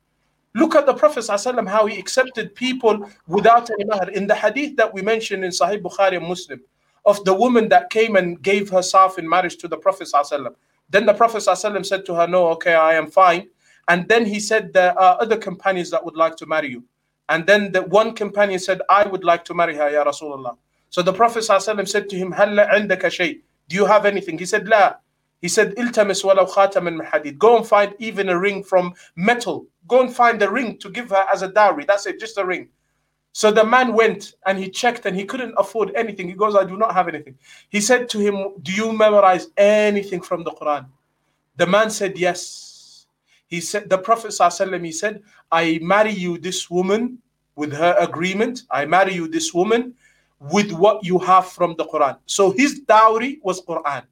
Look 0.55 0.75
at 0.75 0.87
the 0.87 0.95
Prophet 0.95 1.21
ﷺ, 1.21 1.69
how 1.69 1.87
he 1.87 1.99
accepted 1.99 2.55
people 2.55 3.09
without 3.27 3.71
any 3.71 3.85
mahar. 3.85 4.11
In 4.11 4.27
the 4.27 4.35
hadith 4.35 4.77
that 4.77 4.93
we 4.93 5.03
mentioned 5.03 5.45
in 5.45 5.51
Sahih 5.51 5.81
Bukhari 5.81 6.17
and 6.17 6.27
Muslim, 6.27 6.61
of 7.06 7.24
the 7.26 7.34
woman 7.34 7.70
that 7.70 7.90
came 7.90 8.16
and 8.16 8.42
gave 8.42 8.70
herself 8.70 9.18
in 9.18 9.28
marriage 9.28 9.58
to 9.58 9.68
the 9.68 9.78
Prophet. 9.78 10.10
ﷺ. 10.14 10.54
Then 10.90 11.06
the 11.06 11.14
Prophet 11.14 11.40
ﷺ 11.40 11.86
said 11.86 12.06
to 12.06 12.16
her, 12.16 12.28
No, 12.28 12.48
okay, 12.50 12.76
I 12.76 12.94
am 12.96 13.08
fine. 13.10 13.48
And 13.88 14.08
then 14.10 14.26
he 14.26 14.40
said, 14.40 14.74
There 14.74 14.98
are 15.00 15.18
other 15.22 15.38
companions 15.38 15.90
that 15.92 16.04
would 16.04 16.16
like 16.18 16.36
to 16.38 16.46
marry 16.46 16.70
you. 16.70 16.84
And 17.30 17.46
then 17.46 17.72
the 17.72 17.82
one 17.84 18.14
companion 18.14 18.60
said, 18.60 18.82
I 18.90 19.06
would 19.08 19.24
like 19.24 19.44
to 19.46 19.54
marry 19.54 19.76
her, 19.76 19.90
Ya 19.90 20.04
Rasulullah. 20.04 20.58
So 20.90 21.02
the 21.02 21.14
Prophet 21.14 21.40
ﷺ 21.44 21.88
said 21.88 22.10
to 22.10 22.16
him, 22.16 22.32
هل 22.34 22.58
عندك 22.70 23.02
شيء? 23.10 23.42
Do 23.68 23.76
you 23.76 23.86
have 23.86 24.06
anything? 24.06 24.38
He 24.38 24.46
said, 24.46 24.66
لا. 24.66 24.96
He 25.42 25.50
said, 25.50 25.76
التمس 25.76 26.24
ولو 26.26 26.46
خاتما 26.48 26.90
من 26.98 27.06
حديد. 27.06 27.38
Go 27.38 27.58
and 27.58 27.68
find 27.68 27.94
even 28.00 28.30
a 28.30 28.40
ring 28.40 28.64
from 28.64 28.94
metal. 29.16 29.68
Go 29.88 30.02
and 30.02 30.14
find 30.16 30.42
a 30.42 30.50
ring 30.50 30.78
to 30.80 30.90
give 30.90 31.10
her 31.10 31.26
as 31.32 31.42
a 31.42 31.50
dowry. 31.50 31.86
That's 31.86 32.06
it, 32.06 32.20
just 32.20 32.38
a 32.38 32.46
ring. 32.46 32.70
So 33.33 33.51
the 33.51 33.65
man 33.65 33.95
went 33.95 34.35
and 34.47 34.59
he 34.59 34.69
checked 34.69 35.07
and 35.07 35.17
he 35.17 35.25
couldn't 35.25 35.55
afford 35.57 35.93
anything. 35.95 36.29
He 36.29 36.35
goes, 36.35 36.55
I 36.55 36.65
do 36.65 36.77
not 36.77 36.93
have 36.95 37.09
anything. 37.09 37.37
He 37.71 37.81
said 37.81 38.09
to 38.11 38.19
him, 38.19 38.55
Do 38.63 38.73
you 38.73 38.93
memorize 38.93 39.49
anything 39.57 40.21
from 40.21 40.45
the 40.45 40.51
Quran? 40.51 40.87
The 41.57 41.67
man 41.67 41.91
said, 41.91 42.19
Yes. 42.19 43.07
He 43.47 43.61
said, 43.61 43.89
The 43.91 43.99
Prophet 43.99 44.29
ﷺ, 44.29 44.85
he 44.85 44.93
said, 44.93 45.23
I 45.51 45.79
marry 45.83 46.13
you 46.13 46.39
this 46.39 46.71
woman 46.71 47.19
with 47.57 47.73
her 47.73 47.95
agreement. 47.99 48.63
I 48.71 48.87
marry 48.87 49.15
you 49.15 49.29
this 49.29 49.53
woman 49.53 49.95
with 50.39 50.73
what 50.73 51.05
you 51.05 51.19
have 51.19 51.49
from 51.49 51.75
the 51.77 51.85
Quran. 51.85 52.19
So 52.27 52.51
his 52.51 52.81
dowry 52.81 53.41
was 53.43 53.63
Quran. 53.63 54.03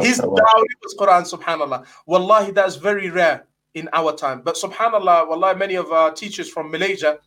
His 0.00 0.18
dowry 0.18 0.74
was 0.82 0.94
Quran, 0.98 1.22
subhanAllah. 1.24 1.84
Wallahi, 2.06 2.52
that's 2.52 2.76
very 2.76 3.10
rare 3.10 3.46
in 3.74 3.88
our 3.92 4.14
time. 4.14 4.42
But 4.42 4.54
subhanAllah, 4.54 5.28
wallahi, 5.28 5.58
many 5.58 5.74
of 5.74 5.90
our 5.90 6.12
teachers 6.12 6.48
from 6.48 6.70
Malaysia, 6.70 7.18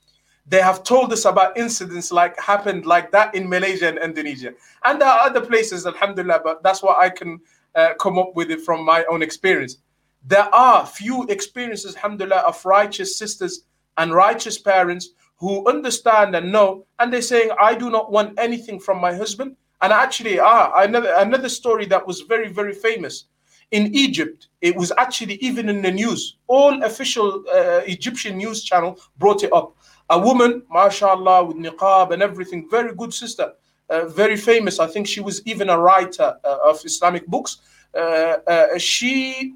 they 0.48 0.62
have 0.62 0.84
told 0.84 1.14
us 1.14 1.26
about 1.26 1.58
incidents 1.58 2.12
like 2.12 2.40
happened 2.40 2.86
like 2.86 3.12
that 3.12 3.34
in 3.36 3.48
Malaysia 3.48 3.88
and 3.88 3.98
Indonesia. 4.00 4.54
And 4.84 5.00
there 5.00 5.08
are 5.08 5.22
other 5.22 5.42
places, 5.42 5.86
alhamdulillah, 5.86 6.42
but 6.44 6.64
that's 6.64 6.82
what 6.82 6.98
I 6.98 7.10
can 7.10 7.40
uh, 7.76 7.94
come 8.00 8.18
up 8.20 8.36
with 8.36 8.52
it 8.52 8.62
from 8.62 8.84
my 8.84 9.04
own 9.06 9.22
experience. 9.22 9.78
There 10.26 10.54
are 10.54 10.86
few 10.86 11.26
experiences, 11.28 11.96
alhamdulillah, 11.96 12.44
of 12.48 12.64
righteous 12.66 13.18
sisters 13.18 13.64
and 13.98 14.14
righteous 14.14 14.58
parents 14.58 15.10
who 15.38 15.68
understand 15.68 16.36
and 16.36 16.52
know, 16.52 16.86
and 17.00 17.12
they're 17.12 17.22
saying, 17.22 17.50
I 17.60 17.74
do 17.74 17.90
not 17.90 18.12
want 18.12 18.38
anything 18.38 18.80
from 18.80 19.00
my 19.00 19.14
husband. 19.14 19.56
And 19.82 19.92
actually, 19.92 20.40
ah, 20.40 20.72
another 20.76 21.14
another 21.18 21.50
story 21.50 21.88
that 21.88 22.06
was 22.06 22.22
very, 22.22 22.50
very 22.50 22.74
famous. 22.74 23.26
In 23.72 23.96
Egypt, 23.96 24.50
it 24.60 24.76
was 24.76 24.92
actually 24.98 25.36
even 25.36 25.70
in 25.70 25.82
the 25.82 25.92
news. 25.92 26.38
All 26.48 26.84
official 26.84 27.44
uh, 27.52 27.82
Egyptian 27.88 28.38
news 28.38 28.64
channel 28.64 29.00
brought 29.18 29.44
it 29.44 29.52
up. 29.52 29.76
A 30.12 30.20
woman, 30.20 30.52
mashallah, 30.70 31.46
with 31.46 31.58
niqab 31.66 32.12
and 32.12 32.22
everything, 32.22 32.68
very 32.70 32.94
good 32.94 33.14
sister, 33.14 33.54
uh, 33.90 34.06
very 34.22 34.36
famous. 34.36 34.78
I 34.86 34.88
think 34.88 35.08
she 35.08 35.22
was 35.22 35.42
even 35.52 35.70
a 35.70 35.78
writer 35.86 36.30
uh, 36.44 36.70
of 36.70 36.76
Islamic 36.84 37.26
books. 37.28 37.52
Uh, 37.96 38.00
uh, 38.00 38.78
she 38.78 39.54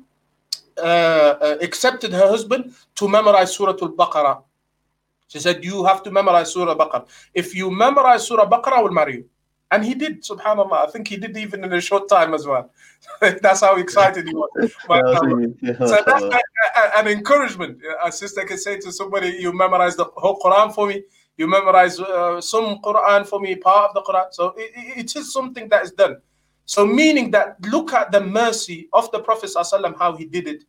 uh, 0.82 1.58
accepted 1.68 2.12
her 2.14 2.28
husband 2.36 2.74
to 2.96 3.08
memorize 3.18 3.54
Surah 3.56 3.78
Al-Baqarah. 3.82 4.44
She 5.28 5.40
said, 5.40 5.64
you 5.64 5.84
have 5.84 6.02
to 6.04 6.12
memorize 6.12 6.54
Surah 6.54 6.72
Al-Baqarah. 6.72 7.06
If 7.34 7.54
you 7.54 7.70
memorize 7.70 8.26
Surah 8.28 8.44
Al-Baqarah, 8.44 8.78
I 8.80 8.82
will 8.82 8.98
marry 9.02 9.16
you. 9.18 9.26
And 9.72 9.84
he 9.84 9.96
did, 9.96 10.24
subhanAllah. 10.24 10.88
I 10.88 10.92
think 10.92 11.08
he 11.08 11.18
did 11.18 11.36
even 11.38 11.64
in 11.64 11.74
a 11.74 11.82
short 11.82 12.08
time 12.08 12.34
as 12.34 12.46
well. 12.46 12.72
that's 13.42 13.62
how 13.62 13.76
excited 13.78 14.28
he 14.28 14.34
was. 14.34 14.50
so 15.90 16.04
that's 16.06 16.24
like 16.24 16.44
an 16.98 17.08
encouragement. 17.08 17.80
A 18.04 18.12
sister 18.12 18.44
can 18.44 18.58
say 18.58 18.80
to 18.80 18.92
somebody, 18.92 19.30
You 19.40 19.52
memorize 19.54 19.96
the 19.96 20.06
whole 20.16 20.40
Quran 20.40 20.74
for 20.74 20.88
me, 20.88 21.04
you 21.38 21.48
memorize 21.48 22.00
uh, 22.00 22.40
some 22.40 22.80
Quran 22.80 23.28
for 23.28 23.40
me, 23.40 23.56
part 23.56 23.90
of 23.90 23.96
the 23.96 24.02
Quran. 24.02 24.28
So 24.32 24.54
it, 24.56 24.72
it 24.98 25.16
is 25.16 25.34
something 25.34 25.68
that 25.70 25.84
is 25.84 25.92
done. 25.92 26.18
So, 26.66 26.86
meaning 26.86 27.32
that 27.32 27.58
look 27.66 27.94
at 27.94 28.12
the 28.12 28.22
mercy 28.22 28.90
of 28.92 29.12
the 29.12 29.20
Prophet, 29.20 29.52
ﷺ, 29.56 29.98
how 30.00 30.16
he 30.16 30.26
did 30.26 30.48
it 30.48 30.64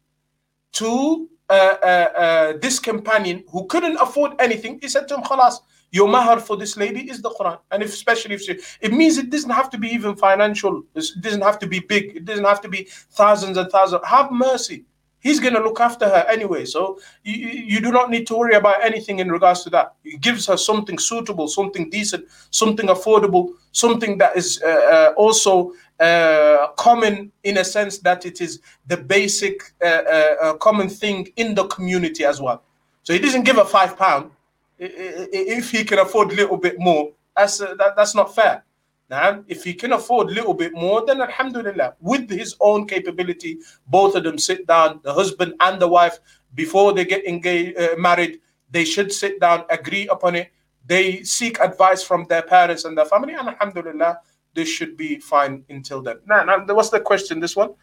to 0.73 1.29
uh, 1.49 1.53
uh, 1.53 1.87
uh, 1.87 2.53
this 2.61 2.79
companion 2.79 3.45
who 3.51 3.67
couldn't 3.67 3.97
afford 3.97 4.33
anything. 4.39 4.79
He 4.83 4.89
said 4.89 5.09
to 5.09 5.15
him, 5.15 5.23
Khalas, 5.23 5.61
your 5.93 6.09
mahar 6.09 6.41
for 6.41 6.57
this 6.57 6.77
lady 6.77 7.09
is 7.11 7.23
the 7.23 7.31
Quran. 7.31 7.59
And 7.71 7.83
if, 7.83 7.91
especially 7.91 8.35
if 8.35 8.43
she, 8.43 8.59
it 8.81 8.93
means 8.93 9.19
it 9.19 9.31
doesn't 9.31 9.51
have 9.51 9.71
to 9.71 9.79
be 9.79 9.89
even 9.89 10.17
financial, 10.17 10.83
it 10.95 11.07
doesn't 11.21 11.43
have 11.43 11.59
to 11.61 11.67
be 11.67 11.81
big, 11.81 12.17
it 12.17 12.25
doesn't 12.25 12.45
have 12.45 12.61
to 12.63 12.69
be 12.69 12.89
thousands 13.11 13.57
and 13.57 13.71
thousands. 13.71 14.05
Have 14.07 14.31
mercy. 14.31 14.85
He's 15.21 15.41
going 15.41 15.55
to 15.55 15.61
look 15.61 15.81
after 15.81 16.09
her 16.09 16.25
anyway. 16.29 16.67
So 16.67 17.01
you, 17.25 17.35
you 17.35 17.81
do 17.81 17.91
not 17.91 18.11
need 18.11 18.29
to 18.29 18.37
worry 18.37 18.55
about 18.55 18.85
anything 18.85 19.19
in 19.19 19.33
regards 19.33 19.65
to 19.65 19.71
that. 19.71 19.95
He 20.05 20.19
gives 20.19 20.47
her 20.47 20.57
something 20.57 20.99
suitable, 20.99 21.49
something 21.49 21.91
decent, 21.91 22.27
something 22.51 22.87
affordable, 22.87 23.55
something 23.73 24.19
that 24.19 24.37
is 24.37 24.63
uh, 24.63 24.69
uh, 24.69 25.15
also 25.17 25.73
uh, 25.99 26.69
common 26.77 27.33
in 27.43 27.59
a 27.59 27.65
sense 27.65 27.99
that 27.99 28.25
it 28.25 28.41
is 28.41 28.61
the 28.87 28.97
basic 28.97 29.73
uh, 29.83 29.87
uh, 29.87 30.35
uh, 30.43 30.53
common 30.55 30.89
thing 30.89 31.33
in 31.37 31.55
the 31.55 31.67
community 31.69 32.25
as 32.25 32.41
well. 32.41 32.63
So 33.03 33.13
he 33.13 33.19
doesn't 33.19 33.45
give 33.45 33.59
a 33.59 33.65
five 33.65 33.97
pound 33.97 34.31
if 34.79 35.71
he 35.71 35.85
can 35.85 35.99
afford 35.99 36.33
a 36.33 36.35
little 36.35 36.57
bit 36.57 36.79
more, 36.79 37.13
that's 37.37 37.61
uh, 37.61 37.75
that, 37.79 37.97
that's 37.97 38.15
not 38.15 38.35
fair. 38.35 38.65
Now, 39.09 39.45
if 39.47 39.63
he 39.63 39.73
can 39.75 39.93
afford 39.93 40.31
a 40.31 40.33
little 40.33 40.55
bit 40.55 40.73
more, 40.73 41.05
then 41.07 41.21
Alhamdulillah, 41.21 41.95
with 42.01 42.29
his 42.29 42.57
own 42.59 42.89
capability, 42.89 43.59
both 43.87 44.17
of 44.17 44.25
them 44.25 44.37
sit 44.37 44.67
down, 44.67 45.01
the 45.05 45.15
husband 45.15 45.55
and 45.61 45.81
the 45.81 45.87
wife, 45.87 46.19
before 46.55 46.93
they 46.93 47.05
get 47.05 47.25
engaged, 47.25 47.79
uh, 47.79 47.95
married, 47.99 48.41
they 48.71 48.85
should 48.85 49.13
sit 49.13 49.39
down, 49.39 49.65
agree 49.71 50.09
upon 50.09 50.35
it. 50.35 50.51
They 50.87 51.23
seek 51.23 51.61
advice 51.61 52.03
from 52.03 52.27
their 52.29 52.43
parents 52.43 52.85
and 52.85 52.99
their 52.99 53.05
family, 53.05 53.35
and 53.35 53.49
Alhamdulillah, 53.49 54.19
this 54.55 54.69
should 54.69 54.97
be 54.97 55.21
fine 55.21 55.65
until 55.69 56.03
then. 56.03 56.19
Now, 56.27 56.43
now 56.43 56.75
what's 56.75 56.91
the 56.91 57.01
question? 57.01 57.39
This 57.39 57.55
one. 57.55 57.75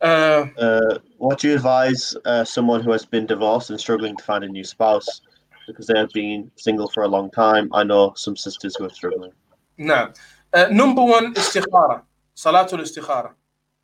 Uh, 0.00 0.46
uh, 0.58 0.98
what 1.16 1.40
do 1.40 1.48
you 1.48 1.54
advise 1.54 2.14
uh, 2.24 2.44
someone 2.44 2.82
who 2.82 2.92
has 2.92 3.06
been 3.06 3.26
divorced 3.26 3.70
and 3.70 3.80
struggling 3.80 4.14
to 4.16 4.22
find 4.22 4.44
a 4.44 4.48
new 4.48 4.62
spouse? 4.62 5.22
Because 5.66 5.86
they 5.86 5.98
have 5.98 6.10
been 6.10 6.50
single 6.56 6.88
for 6.88 7.02
a 7.02 7.08
long 7.08 7.30
time. 7.30 7.68
I 7.72 7.84
know 7.84 8.12
some 8.16 8.36
sisters 8.36 8.76
who 8.76 8.84
are 8.86 8.90
struggling. 8.90 9.32
No. 9.78 10.12
Uh, 10.52 10.68
number 10.70 11.02
one, 11.02 11.34
istikhara, 11.34 12.02
salatul 12.36 12.80
istikhara. 12.80 13.32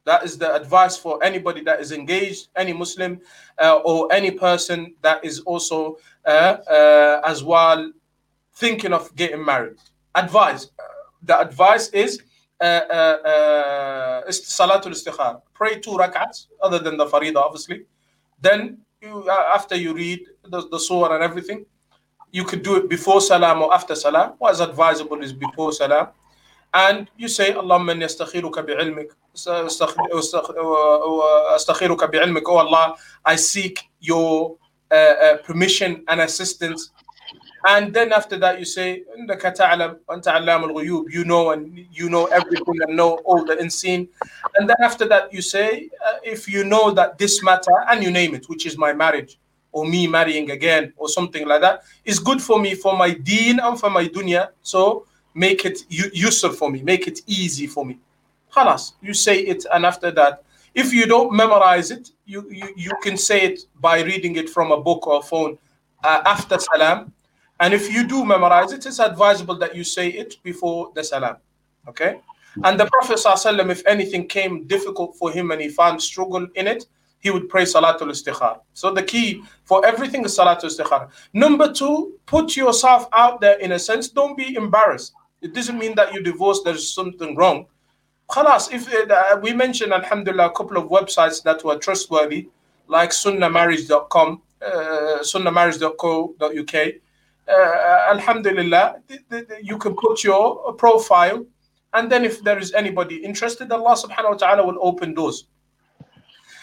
That 0.04 0.24
is 0.24 0.36
the 0.36 0.54
advice 0.54 0.96
for 0.96 1.22
anybody 1.22 1.62
that 1.62 1.80
is 1.80 1.92
engaged, 1.92 2.48
any 2.56 2.72
Muslim 2.72 3.20
uh, 3.62 3.80
or 3.84 4.12
any 4.12 4.32
person 4.32 4.94
that 5.02 5.24
is 5.24 5.40
also 5.40 5.96
uh, 6.24 6.56
uh 6.68 7.20
as 7.24 7.44
well 7.44 7.92
thinking 8.54 8.92
of 8.92 9.14
getting 9.14 9.44
married. 9.44 9.76
Advice. 10.14 10.70
the 11.22 11.38
advice 11.38 11.88
is 11.90 12.20
uh, 12.60 12.64
uh, 12.64 14.22
salatul 14.28 14.94
istikhara. 14.94 15.40
Pray 15.54 15.78
two 15.78 15.92
rak'ats, 15.92 16.46
other 16.62 16.78
than 16.78 16.96
the 16.96 17.06
farida, 17.06 17.36
obviously. 17.36 17.86
Then 18.40 18.78
you, 19.00 19.28
after 19.30 19.76
you 19.76 19.94
read 19.94 20.20
the, 20.44 20.68
the 20.68 20.78
surah 20.78 21.14
and 21.14 21.22
everything, 21.22 21.64
you 22.32 22.44
could 22.44 22.62
do 22.62 22.76
it 22.76 22.88
before 22.88 23.20
salam 23.20 23.62
or 23.62 23.72
after 23.72 23.94
salam. 23.94 24.32
What 24.38 24.54
is 24.54 24.60
advisable 24.60 25.22
is 25.22 25.32
before 25.32 25.72
salam. 25.72 26.08
And 26.74 27.08
you 27.18 27.28
say, 27.28 27.52
Allahumma 27.52 27.92
inni 27.92 28.06
bi'ilmik. 28.08 29.10
Astakhiruka 31.54 32.10
bi'ilmik. 32.10 32.42
Oh 32.46 32.56
Allah, 32.56 32.96
I 33.24 33.36
seek 33.36 33.78
your 34.00 34.56
uh, 34.90 34.94
uh, 34.94 35.36
permission 35.38 36.02
and 36.08 36.20
assistance. 36.22 36.90
And 37.68 37.94
then 37.94 38.12
after 38.12 38.36
that, 38.38 38.58
you 38.58 38.64
say, 38.64 39.04
You 39.14 39.26
know, 41.24 41.50
and 41.50 41.86
you 41.92 42.08
know 42.08 42.26
everything 42.26 42.80
and 42.80 42.96
know 42.96 43.18
all 43.26 43.44
the 43.44 43.58
unseen. 43.58 44.08
And 44.56 44.68
then 44.68 44.76
after 44.82 45.06
that, 45.08 45.32
you 45.32 45.42
say, 45.42 45.90
uh, 46.06 46.14
If 46.24 46.48
you 46.48 46.64
know 46.64 46.90
that 46.92 47.18
this 47.18 47.42
matter, 47.42 47.84
and 47.90 48.02
you 48.02 48.10
name 48.10 48.34
it, 48.34 48.48
which 48.48 48.64
is 48.64 48.78
my 48.78 48.94
marriage, 48.94 49.38
or 49.72 49.86
me 49.86 50.06
marrying 50.06 50.50
again 50.50 50.92
or 50.96 51.08
something 51.08 51.46
like 51.46 51.62
that. 51.62 51.82
It's 52.04 52.18
good 52.18 52.40
for 52.40 52.60
me 52.60 52.74
for 52.74 52.96
my 52.96 53.10
deen 53.10 53.58
and 53.58 53.78
for 53.78 53.90
my 53.90 54.06
dunya. 54.06 54.50
So 54.62 55.06
make 55.34 55.64
it 55.64 55.80
useful 55.88 56.50
for 56.50 56.70
me, 56.70 56.82
make 56.82 57.08
it 57.08 57.20
easy 57.26 57.66
for 57.66 57.84
me. 57.84 57.98
Khalas, 58.54 58.92
you 59.00 59.14
say 59.14 59.40
it, 59.40 59.64
and 59.72 59.86
after 59.86 60.10
that, 60.10 60.44
if 60.74 60.92
you 60.92 61.06
don't 61.06 61.32
memorize 61.32 61.90
it, 61.90 62.10
you, 62.26 62.46
you, 62.50 62.72
you 62.76 62.92
can 63.02 63.16
say 63.16 63.42
it 63.42 63.60
by 63.80 64.02
reading 64.02 64.36
it 64.36 64.48
from 64.48 64.72
a 64.72 64.80
book 64.80 65.06
or 65.06 65.22
phone 65.22 65.58
uh, 66.04 66.22
after 66.24 66.58
salam. 66.58 67.12
And 67.60 67.72
if 67.72 67.92
you 67.92 68.06
do 68.06 68.24
memorize 68.24 68.72
it, 68.72 68.84
it's 68.86 68.98
advisable 68.98 69.56
that 69.58 69.74
you 69.74 69.84
say 69.84 70.08
it 70.08 70.42
before 70.42 70.90
the 70.94 71.04
salam. 71.04 71.36
Okay? 71.88 72.20
And 72.64 72.78
the 72.78 72.86
Prophet, 72.86 73.20
if 73.70 73.86
anything 73.86 74.28
came 74.28 74.66
difficult 74.66 75.16
for 75.16 75.30
him 75.30 75.50
and 75.50 75.60
he 75.60 75.68
found 75.68 76.02
struggle 76.02 76.46
in 76.54 76.66
it, 76.66 76.84
he 77.22 77.30
would 77.30 77.48
pray 77.48 77.62
Salatul 77.62 78.10
Istikhara. 78.10 78.58
So 78.74 78.92
the 78.92 79.02
key 79.02 79.44
for 79.64 79.86
everything 79.86 80.24
is 80.24 80.36
Salatul 80.36 80.64
Istikhara. 80.64 81.08
Number 81.32 81.72
two, 81.72 82.18
put 82.26 82.56
yourself 82.56 83.06
out 83.12 83.40
there 83.40 83.58
in 83.60 83.72
a 83.72 83.78
sense. 83.78 84.08
Don't 84.08 84.36
be 84.36 84.56
embarrassed. 84.56 85.14
It 85.40 85.54
doesn't 85.54 85.78
mean 85.78 85.94
that 85.94 86.12
you 86.12 86.22
divorced, 86.22 86.64
there's 86.64 86.92
something 86.92 87.36
wrong. 87.36 87.66
Khalas, 88.28 88.72
if 88.72 88.92
uh, 88.92 89.38
we 89.40 89.52
mentioned, 89.52 89.92
Alhamdulillah, 89.92 90.46
a 90.46 90.52
couple 90.52 90.76
of 90.76 90.88
websites 90.88 91.42
that 91.44 91.64
were 91.64 91.78
trustworthy, 91.78 92.48
like 92.88 93.10
sunnahmarriage.com, 93.10 94.42
uh, 94.64 95.18
sunnahmarriage.co.uk. 95.22 96.74
Uh, 97.48 98.12
Alhamdulillah, 98.14 98.96
you 99.62 99.78
can 99.78 99.94
put 99.94 100.24
your 100.24 100.72
profile, 100.74 101.44
and 101.92 102.10
then 102.10 102.24
if 102.24 102.42
there 102.42 102.58
is 102.58 102.72
anybody 102.72 103.16
interested, 103.16 103.70
Allah 103.70 103.94
subhanahu 103.94 104.30
wa 104.30 104.36
ta'ala 104.36 104.66
will 104.66 104.78
open 104.80 105.14
doors 105.14 105.46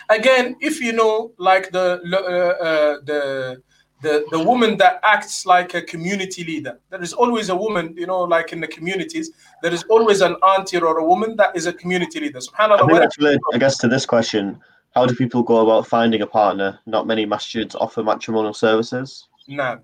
again, 0.10 0.56
if 0.60 0.81
you 0.81 0.94
know, 0.94 1.31
like 1.38 1.72
the 1.72 2.02
uh, 2.11 2.64
uh, 2.64 2.98
the 3.06 3.61
the 4.02 4.26
the 4.31 4.40
woman 4.40 4.77
that 4.77 4.99
acts 5.03 5.45
like 5.45 5.73
a 5.73 5.81
community 5.81 6.44
leader, 6.44 6.80
there 6.90 7.02
is 7.02 7.14
always 7.14 7.49
a 7.49 7.56
woman, 7.56 7.94
you 7.98 8.07
know, 8.07 8.22
like 8.22 8.53
in 8.53 8.60
the 8.60 8.68
communities, 8.68 9.31
there 9.61 9.73
is 9.73 9.84
always 9.90 10.22
an 10.22 10.36
auntie 10.56 10.77
or 10.77 10.98
a 10.98 11.06
woman 11.06 11.36
that 11.38 11.56
is 11.56 11.65
a 11.65 11.73
community 11.73 12.19
leader. 12.19 12.40
Subhanallah. 12.40 12.99
I, 12.99 13.03
actually, 13.03 13.38
I 13.53 13.57
guess 13.57 13.77
to 13.80 13.88
this 13.88 14.06
question, 14.06 14.60
how 14.95 15.06
do 15.06 15.15
people 15.15 15.44
go 15.44 15.57
about 15.57 15.88
finding 15.88 16.22
a 16.22 16.27
partner? 16.27 16.80
Not 16.86 17.07
many 17.07 17.26
masjids 17.26 17.76
offer 17.80 18.03
matrimonial 18.03 18.53
services. 18.53 19.27
No 19.48 19.80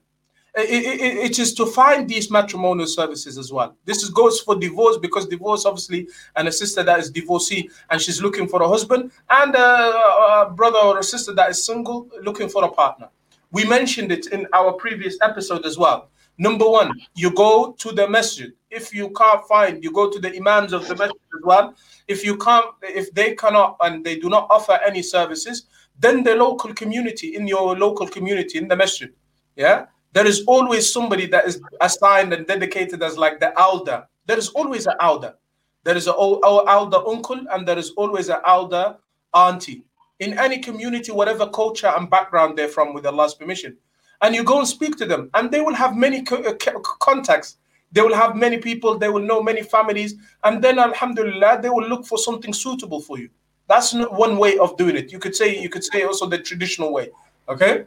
it, 0.57 1.02
it, 1.02 1.18
it 1.32 1.40
is 1.40 1.53
to 1.56 1.65
find 1.65 2.07
these 2.10 2.32
matrimonial 2.32 2.88
services 2.88 3.38
as 3.38 3.52
well. 3.52 3.76
This 3.86 4.03
is, 4.03 4.10
goes 4.10 4.40
for 4.40 4.56
divorce 4.56 4.98
because 4.98 5.27
divorce, 5.27 5.65
obviously, 5.65 6.07
and 6.36 6.48
a 6.48 6.52
sister 6.52 6.84
that 6.84 6.99
is 6.99 7.11
divorcee 7.11 7.69
and 7.90 8.02
she's 8.02 8.22
looking 8.22 8.48
for 8.48 8.61
a 8.61 8.68
husband, 8.68 9.11
and 9.30 9.56
a, 9.56 9.60
a 9.60 10.53
brother 10.56 10.80
or 10.80 10.99
a 10.99 11.03
sister 11.03 11.34
that 11.34 11.49
is 11.49 11.65
single 11.65 12.10
looking 12.23 12.48
for 12.49 12.64
a 12.64 12.69
partner. 12.69 13.10
We 13.52 13.65
mentioned 13.65 14.11
it 14.11 14.27
in 14.27 14.48
our 14.53 14.73
previous 14.73 15.18
episode 15.22 15.65
as 15.65 15.77
well. 15.77 16.10
Number 16.38 16.69
one, 16.69 16.91
you 17.15 17.32
go 17.32 17.73
to 17.80 17.91
the 17.91 18.10
masjid. 18.10 18.52
If 18.69 18.94
you 18.94 19.10
can't 19.11 19.48
find, 19.48 19.84
you 19.84 19.91
go 19.91 20.10
to 20.10 20.19
the 20.19 20.36
imams 20.36 20.73
of 20.73 20.88
the 20.88 20.95
masjid 20.95 21.22
as 21.38 21.44
well. 21.44 21.76
If 22.07 22.26
you 22.26 22.38
can't, 22.38 22.65
if 22.82 23.14
they 23.14 23.36
cannot 23.36 23.77
and 23.82 24.03
they 24.03 24.19
do 24.19 24.30
not 24.30 24.48
offer 24.49 24.77
any 24.86 25.02
services, 25.02 25.68
then 25.98 26.23
the 26.23 26.36
local 26.36 26.73
community 26.73 27.36
in 27.36 27.48
your 27.48 27.77
local 27.77 28.07
community 28.07 28.57
in 28.57 28.68
the 28.68 28.76
masjid, 28.76 29.14
yeah, 29.56 29.86
there 30.16 30.26
is 30.26 30.44
always 30.48 30.92
somebody 30.92 31.28
that 31.28 31.46
is 31.46 31.62
assigned 31.82 32.32
and 32.32 32.48
dedicated 32.48 33.04
as 33.04 33.18
like 33.18 33.40
the 33.42 33.52
elder. 33.60 34.08
There 34.26 34.38
is 34.38 34.48
always 34.48 34.88
an 34.88 34.96
elder. 35.02 35.36
There 35.84 35.98
is 35.98 36.08
an 36.08 36.16
elder 36.18 37.02
uncle 37.06 37.46
and 37.52 37.68
there 37.68 37.78
is 37.78 37.92
always 37.98 38.30
an 38.30 38.40
elder 38.48 38.96
auntie. 39.34 39.84
In 40.22 40.40
any 40.40 40.60
community, 40.60 41.12
whatever 41.12 41.50
culture 41.50 41.92
and 41.98 42.10
background 42.10 42.58
they're 42.58 42.70
from, 42.70 42.94
with 42.94 43.06
Allah's 43.06 43.36
permission. 43.36 43.78
and 44.22 44.34
you 44.34 44.44
go 44.44 44.60
and 44.60 44.68
speak 44.68 44.96
to 44.98 45.06
them, 45.06 45.30
and 45.34 45.52
they 45.52 45.62
will 45.62 45.74
have 45.74 45.96
many 45.96 46.26
uh, 46.32 46.54
contacts. 47.00 47.58
They 47.92 48.02
will 48.02 48.16
have 48.16 48.36
many 48.36 48.58
people, 48.58 48.98
they 48.98 49.10
will 49.10 49.22
know 49.22 49.42
many 49.44 49.64
families, 49.64 50.16
and 50.44 50.64
then 50.64 50.80
Alhamdulillah, 50.80 51.60
they 51.62 51.70
will 51.70 51.88
look 51.88 52.06
for 52.06 52.18
something 52.18 52.54
suitable 52.54 53.02
for 53.02 53.18
you. 53.20 53.30
That's 53.68 53.94
one 53.94 54.38
way 54.38 54.58
of 54.58 54.78
doing 54.78 54.96
it. 54.96 55.12
You 55.12 55.20
could 55.20 55.36
say 55.36 55.60
you 55.60 55.70
could 55.70 55.84
say 55.84 56.04
also 56.04 56.28
the 56.28 56.38
traditional 56.38 56.94
way. 56.94 57.10
Okay, 57.50 57.86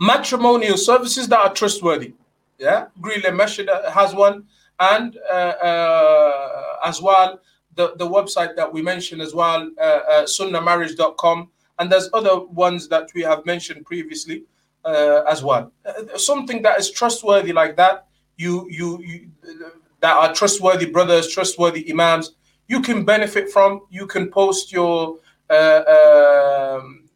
matrimonial 0.00 0.76
services 0.76 1.28
that 1.28 1.38
are 1.38 1.52
trustworthy. 1.52 2.14
Yeah, 2.58 2.86
Green 3.00 3.20
Lane 3.22 3.36
Masjid 3.36 3.68
has 3.92 4.14
one, 4.14 4.44
and 4.80 5.16
uh, 5.30 5.32
uh, 5.32 6.76
as 6.84 7.00
well 7.00 7.40
the, 7.78 7.94
the 7.96 8.06
website 8.06 8.56
that 8.56 8.70
we 8.70 8.82
mentioned 8.82 9.22
as 9.22 9.34
well, 9.34 9.70
uh, 9.78 9.80
uh, 9.80 10.22
sunnahmarriage.com, 10.24 11.48
and 11.78 11.90
there's 11.90 12.10
other 12.12 12.40
ones 12.40 12.88
that 12.88 13.08
we 13.14 13.22
have 13.22 13.46
mentioned 13.46 13.86
previously 13.86 14.42
uh, 14.84 15.22
as 15.30 15.42
well. 15.42 15.72
Uh, 15.86 16.18
something 16.18 16.60
that 16.62 16.78
is 16.78 16.90
trustworthy 16.90 17.52
like 17.52 17.76
that, 17.76 18.06
you, 18.36 18.66
you, 18.68 19.00
you 19.00 19.30
that 20.00 20.16
are 20.16 20.34
trustworthy 20.34 20.86
brothers, 20.86 21.32
trustworthy 21.32 21.90
imams, 21.90 22.34
you 22.66 22.82
can 22.82 23.04
benefit 23.04 23.50
from. 23.50 23.82
You 23.90 24.06
can 24.06 24.28
post 24.30 24.72
your 24.72 25.18
uh, 25.48 26.78
um, 26.78 27.07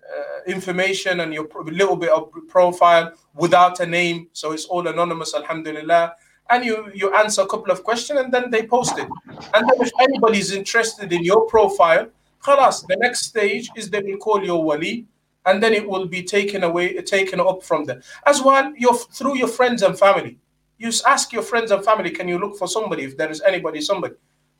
information 0.46 1.20
and 1.20 1.32
your 1.32 1.48
little 1.64 1.96
bit 1.96 2.10
of 2.10 2.30
profile 2.48 3.12
without 3.34 3.80
a 3.80 3.86
name, 3.86 4.28
so 4.32 4.52
it's 4.52 4.64
all 4.66 4.86
anonymous. 4.86 5.34
Alhamdulillah 5.34 6.14
and 6.52 6.64
you 6.64 6.90
you 6.94 7.14
answer 7.14 7.42
a 7.42 7.46
couple 7.46 7.72
of 7.72 7.82
questions 7.82 8.20
and 8.20 8.32
then 8.32 8.50
they 8.50 8.66
post 8.66 8.98
it. 8.98 9.08
And 9.54 9.68
then 9.68 9.80
if 9.80 9.90
anybody 10.00 10.38
is 10.38 10.52
interested 10.52 11.12
in 11.12 11.24
your 11.24 11.46
profile, 11.46 12.08
khalas, 12.42 12.86
the 12.86 12.96
next 12.96 13.26
stage 13.26 13.70
is 13.76 13.90
they 13.90 14.02
will 14.02 14.18
call 14.18 14.44
your 14.44 14.62
wali 14.62 15.06
and 15.46 15.62
then 15.62 15.72
it 15.72 15.88
will 15.88 16.06
be 16.06 16.22
taken 16.22 16.62
away, 16.62 17.00
taken 17.02 17.40
up 17.40 17.62
from 17.62 17.84
there. 17.84 18.02
As 18.26 18.42
well, 18.42 18.72
your 18.76 18.94
through 18.94 19.38
your 19.38 19.48
friends 19.48 19.82
and 19.82 19.98
family. 19.98 20.38
You 20.78 20.90
ask 21.06 21.32
your 21.32 21.42
friends 21.42 21.70
and 21.70 21.84
family, 21.84 22.10
can 22.10 22.26
you 22.28 22.38
look 22.38 22.58
for 22.58 22.66
somebody 22.66 23.04
if 23.04 23.16
there 23.16 23.30
is 23.30 23.40
anybody, 23.42 23.80
somebody. 23.80 24.14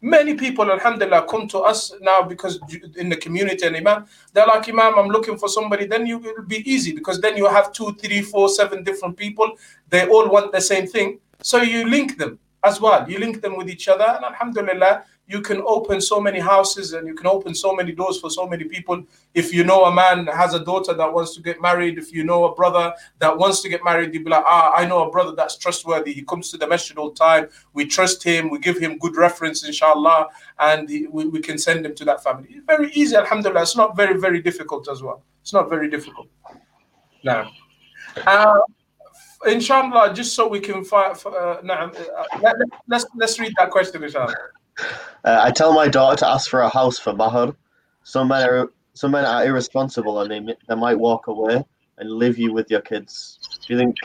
Many 0.04 0.34
people, 0.34 0.68
alhamdulillah, 0.68 1.26
come 1.28 1.46
to 1.48 1.60
us 1.60 1.92
now 2.00 2.22
because 2.22 2.58
in 2.96 3.08
the 3.08 3.16
community 3.16 3.64
and 3.64 3.76
Imam, 3.76 4.04
they're 4.32 4.46
like, 4.46 4.68
Imam, 4.68 4.98
I'm 4.98 5.06
looking 5.06 5.38
for 5.38 5.48
somebody. 5.48 5.86
Then 5.86 6.06
you 6.06 6.18
will 6.18 6.42
be 6.42 6.68
easy 6.68 6.92
because 6.92 7.20
then 7.20 7.36
you 7.36 7.46
have 7.46 7.72
two, 7.72 7.92
three, 7.94 8.20
four, 8.20 8.48
seven 8.48 8.82
different 8.82 9.16
people. 9.16 9.56
They 9.90 10.08
all 10.08 10.28
want 10.28 10.50
the 10.50 10.60
same 10.60 10.88
thing. 10.88 11.20
So 11.40 11.62
you 11.62 11.88
link 11.88 12.18
them 12.18 12.40
as 12.64 12.80
well. 12.80 13.08
You 13.08 13.20
link 13.20 13.42
them 13.42 13.56
with 13.56 13.68
each 13.68 13.86
other, 13.86 14.04
and 14.04 14.24
Alhamdulillah, 14.24 15.04
you 15.26 15.40
can 15.40 15.62
open 15.66 16.00
so 16.00 16.20
many 16.20 16.38
houses 16.38 16.92
and 16.92 17.06
you 17.06 17.14
can 17.14 17.26
open 17.26 17.54
so 17.54 17.74
many 17.74 17.92
doors 17.92 18.20
for 18.20 18.28
so 18.28 18.46
many 18.46 18.64
people. 18.64 19.02
If 19.34 19.54
you 19.54 19.64
know 19.64 19.84
a 19.84 19.94
man 19.94 20.26
has 20.26 20.52
a 20.52 20.64
daughter 20.64 20.92
that 20.94 21.12
wants 21.12 21.34
to 21.36 21.42
get 21.42 21.60
married, 21.60 21.96
if 21.96 22.12
you 22.12 22.24
know 22.24 22.44
a 22.44 22.54
brother 22.54 22.92
that 23.18 23.36
wants 23.36 23.62
to 23.62 23.68
get 23.68 23.84
married, 23.84 24.12
you 24.12 24.22
be 24.22 24.30
like, 24.30 24.44
ah, 24.46 24.72
I 24.74 24.84
know 24.84 25.08
a 25.08 25.10
brother 25.10 25.32
that's 25.34 25.56
trustworthy. 25.56 26.12
He 26.12 26.22
comes 26.22 26.50
to 26.50 26.56
the 26.56 26.66
masjid 26.66 26.98
all 26.98 27.12
time. 27.12 27.48
We 27.72 27.86
trust 27.86 28.22
him. 28.22 28.50
We 28.50 28.58
give 28.58 28.78
him 28.78 28.98
good 28.98 29.16
reference, 29.16 29.64
inshallah, 29.64 30.28
and 30.58 30.88
we, 30.88 31.26
we 31.26 31.40
can 31.40 31.56
send 31.56 31.86
him 31.86 31.94
to 31.94 32.04
that 32.04 32.22
family. 32.22 32.48
It's 32.50 32.66
very 32.66 32.90
easy, 32.92 33.16
alhamdulillah. 33.16 33.62
It's 33.62 33.76
not 33.76 33.96
very, 33.96 34.18
very 34.18 34.42
difficult 34.42 34.88
as 34.88 35.02
well. 35.02 35.22
It's 35.40 35.52
not 35.52 35.70
very 35.70 35.88
difficult. 35.88 36.26
Now, 37.24 37.50
uh, 38.26 38.60
inshallah, 39.46 40.12
just 40.14 40.34
so 40.34 40.48
we 40.48 40.60
can 40.60 40.84
fight. 40.84 41.24
Uh, 41.24 41.58
nah, 41.62 41.84
uh, 41.86 42.24
let, 42.40 42.56
let's, 42.88 43.06
let's 43.14 43.38
read 43.38 43.54
that 43.58 43.70
question, 43.70 44.02
inshallah. 44.02 44.34
Uh, 45.24 45.40
I 45.42 45.50
tell 45.50 45.72
my 45.72 45.88
daughter 45.88 46.16
to 46.16 46.28
ask 46.28 46.50
for 46.50 46.60
a 46.60 46.68
house 46.68 46.98
for 46.98 47.12
mahar. 47.12 47.54
Some 48.04 48.28
men 48.28 48.48
are 48.48 48.70
some 48.94 49.12
men 49.12 49.24
are 49.24 49.44
irresponsible 49.44 50.20
and 50.20 50.30
they 50.30 50.54
they 50.68 50.74
might 50.74 50.98
walk 50.98 51.26
away 51.28 51.64
and 51.98 52.10
leave 52.10 52.38
you 52.38 52.52
with 52.52 52.70
your 52.70 52.80
kids. 52.80 53.38
Do 53.66 53.74
you 53.74 53.78
think 53.78 53.96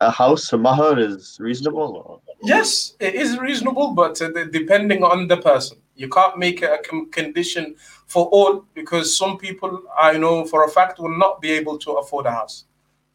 a 0.00 0.10
house 0.10 0.48
for 0.48 0.58
mahar 0.58 0.98
is 0.98 1.38
reasonable? 1.40 2.04
Or? 2.06 2.20
Yes, 2.42 2.94
it 3.00 3.14
is 3.14 3.38
reasonable, 3.38 3.92
but 3.92 4.20
uh, 4.22 4.30
depending 4.50 5.02
on 5.04 5.28
the 5.28 5.36
person, 5.36 5.78
you 5.94 6.08
can't 6.08 6.38
make 6.38 6.62
it 6.62 6.70
a 6.70 7.06
condition 7.10 7.74
for 8.06 8.26
all 8.26 8.64
because 8.74 9.16
some 9.16 9.36
people 9.36 9.82
I 9.98 10.16
know 10.16 10.44
for 10.44 10.64
a 10.64 10.68
fact 10.68 10.98
will 10.98 11.18
not 11.18 11.40
be 11.40 11.50
able 11.50 11.78
to 11.78 11.92
afford 11.92 12.26
a 12.26 12.30
house. 12.30 12.64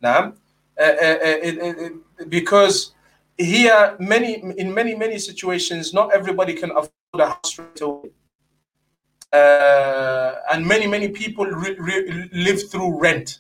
Now, 0.01 0.33
uh, 0.79 0.83
uh, 0.83 1.17
uh, 1.63 1.89
because 2.27 2.94
here 3.37 3.95
many 3.99 4.35
in 4.57 4.73
many 4.73 4.95
many 4.95 5.19
situations 5.19 5.93
not 5.93 6.13
everybody 6.13 6.53
can 6.53 6.71
afford 6.71 6.91
a 7.15 7.27
house 7.27 7.39
straight 7.43 7.81
away. 7.81 8.09
Uh, 9.33 10.35
and 10.53 10.65
many 10.65 10.87
many 10.87 11.09
people 11.09 11.45
re- 11.45 11.75
re- 11.77 12.29
live 12.31 12.69
through 12.69 12.97
rent 12.99 13.39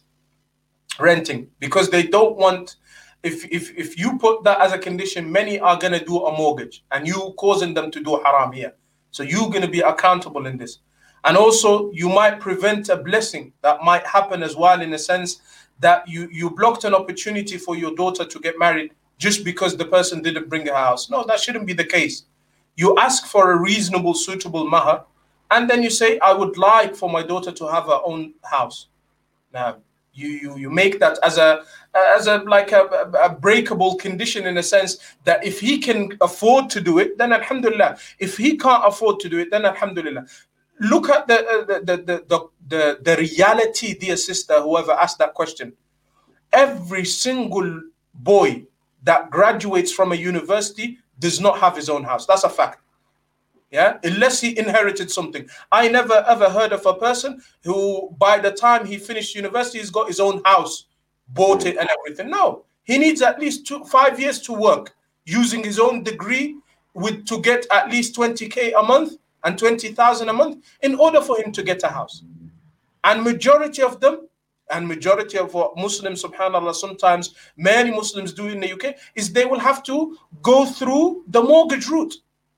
renting 0.99 1.47
because 1.59 1.89
they 1.89 2.03
don't 2.03 2.35
want 2.35 2.75
if, 3.23 3.45
if 3.45 3.71
if 3.77 3.97
you 3.97 4.17
put 4.17 4.43
that 4.43 4.59
as 4.59 4.73
a 4.73 4.77
condition 4.77 5.31
many 5.31 5.59
are 5.59 5.77
going 5.77 5.93
to 5.93 6.03
do 6.03 6.25
a 6.25 6.37
mortgage 6.37 6.83
and 6.91 7.07
you 7.07 7.33
causing 7.37 7.73
them 7.73 7.89
to 7.91 8.03
do 8.03 8.21
haram 8.25 8.51
here. 8.51 8.73
So 9.11 9.23
you're 9.23 9.49
going 9.49 9.61
to 9.61 9.69
be 9.69 9.79
accountable 9.79 10.45
in 10.45 10.57
this. 10.57 10.79
And 11.23 11.37
also 11.37 11.89
you 11.91 12.09
might 12.09 12.41
prevent 12.41 12.89
a 12.89 12.97
blessing 12.97 13.53
that 13.61 13.81
might 13.81 14.05
happen 14.05 14.43
as 14.43 14.57
well 14.57 14.81
in 14.81 14.93
a 14.93 14.99
sense 14.99 15.41
that 15.79 16.07
you 16.07 16.27
you 16.31 16.49
blocked 16.49 16.83
an 16.83 16.93
opportunity 16.93 17.57
for 17.57 17.77
your 17.77 17.95
daughter 17.95 18.25
to 18.25 18.39
get 18.39 18.59
married 18.59 18.91
just 19.17 19.43
because 19.43 19.77
the 19.77 19.85
person 19.85 20.21
didn't 20.21 20.49
bring 20.49 20.67
a 20.69 20.75
house. 20.75 21.09
No, 21.09 21.23
that 21.27 21.39
shouldn't 21.39 21.65
be 21.65 21.73
the 21.73 21.85
case. 21.85 22.25
You 22.75 22.97
ask 22.97 23.27
for 23.27 23.51
a 23.51 23.57
reasonable, 23.59 24.13
suitable 24.13 24.67
mahar, 24.69 25.05
and 25.51 25.69
then 25.69 25.83
you 25.83 25.89
say, 25.89 26.19
"I 26.19 26.33
would 26.33 26.57
like 26.57 26.95
for 26.95 27.09
my 27.09 27.23
daughter 27.23 27.51
to 27.51 27.67
have 27.67 27.85
her 27.85 27.99
own 28.03 28.33
house." 28.43 28.87
Now, 29.53 29.77
you 30.13 30.27
you 30.27 30.57
you 30.57 30.69
make 30.69 30.99
that 30.99 31.17
as 31.23 31.37
a 31.37 31.63
as 32.17 32.27
a 32.27 32.37
like 32.39 32.71
a, 32.73 32.83
a, 33.23 33.29
breakable 33.29 33.95
condition 33.95 34.45
in 34.47 34.57
a 34.57 34.63
sense 34.63 34.97
that 35.23 35.45
if 35.45 35.61
he 35.61 35.77
can 35.77 36.17
afford 36.19 36.69
to 36.71 36.81
do 36.81 36.99
it, 36.99 37.17
then 37.17 37.31
alhamdulillah. 37.31 37.97
If 38.19 38.35
he 38.35 38.57
can't 38.57 38.83
afford 38.85 39.21
to 39.21 39.29
do 39.29 39.39
it, 39.39 39.49
then 39.51 39.65
alhamdulillah 39.65 40.25
look 40.79 41.09
at 41.09 41.27
the, 41.27 41.39
uh, 41.39 41.65
the, 41.65 41.79
the, 41.79 42.25
the, 42.27 42.49
the, 42.67 42.99
the 43.01 43.17
reality, 43.17 43.93
dear 43.97 44.17
sister, 44.17 44.61
whoever 44.61 44.91
asked 44.91 45.19
that 45.19 45.33
question. 45.33 45.73
Every 46.51 47.05
single 47.05 47.81
boy 48.13 48.65
that 49.05 49.31
graduates 49.31 49.91
from 49.91 50.11
a 50.11 50.15
university 50.15 50.97
does 51.19 51.39
not 51.39 51.59
have 51.59 51.75
his 51.75 51.89
own 51.89 52.03
house. 52.03 52.25
That's 52.25 52.43
a 52.43 52.49
fact. 52.49 52.81
Yeah, 53.71 53.97
unless 54.03 54.39
he 54.39 54.57
inherited 54.57 55.09
something. 55.11 55.47
I 55.71 55.87
never 55.87 56.23
ever 56.27 56.49
heard 56.49 56.71
of 56.71 56.85
a 56.85 56.93
person 56.93 57.41
who, 57.63 58.15
by 58.17 58.39
the 58.39 58.51
time 58.51 58.85
he 58.85 58.97
finished 58.97 59.35
university, 59.35 59.79
he's 59.79 59.89
got 59.89 60.07
his 60.07 60.19
own 60.19 60.41
house, 60.45 60.85
bought 61.29 61.65
it, 61.65 61.77
and 61.77 61.89
everything. 61.99 62.29
No, 62.29 62.65
he 62.83 62.97
needs 62.97 63.21
at 63.21 63.39
least 63.39 63.65
two, 63.65 63.83
five 63.85 64.19
years 64.19 64.39
to 64.41 64.53
work 64.53 64.95
using 65.25 65.63
his 65.63 65.79
own 65.79 66.03
degree 66.03 66.55
with 66.93 67.25
to 67.25 67.41
get 67.41 67.65
at 67.71 67.89
least 67.89 68.15
20k 68.15 68.73
a 68.77 68.83
month 68.83 69.17
and 69.43 69.57
20,000 69.59 70.29
a 70.29 70.33
month 70.33 70.63
in 70.81 70.95
order 70.95 71.21
for 71.21 71.37
him 71.37 71.51
to 71.51 71.63
get 71.63 71.83
a 71.83 71.87
house. 71.87 72.23
And 73.03 73.23
majority 73.23 73.81
of 73.81 73.99
them, 73.99 74.27
and 74.71 74.87
majority 74.87 75.37
of 75.37 75.53
what 75.53 75.77
Muslims, 75.77 76.23
subhanAllah, 76.23 76.73
sometimes 76.73 77.35
many 77.57 77.91
Muslims 77.91 78.33
do 78.33 78.47
in 78.47 78.59
the 78.59 78.73
UK, 78.73 78.95
is 79.15 79.31
they 79.31 79.45
will 79.45 79.59
have 79.59 79.83
to 79.83 80.17
go 80.41 80.65
through 80.65 81.23
the 81.27 81.41
mortgage 81.41 81.87
route. 81.87 82.15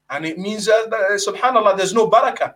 And 0.10 0.26
it 0.26 0.38
means 0.38 0.66
that, 0.66 0.94
uh, 0.94 1.12
subhanAllah, 1.16 1.78
there's 1.78 1.94
no 1.94 2.10
barakah. 2.10 2.54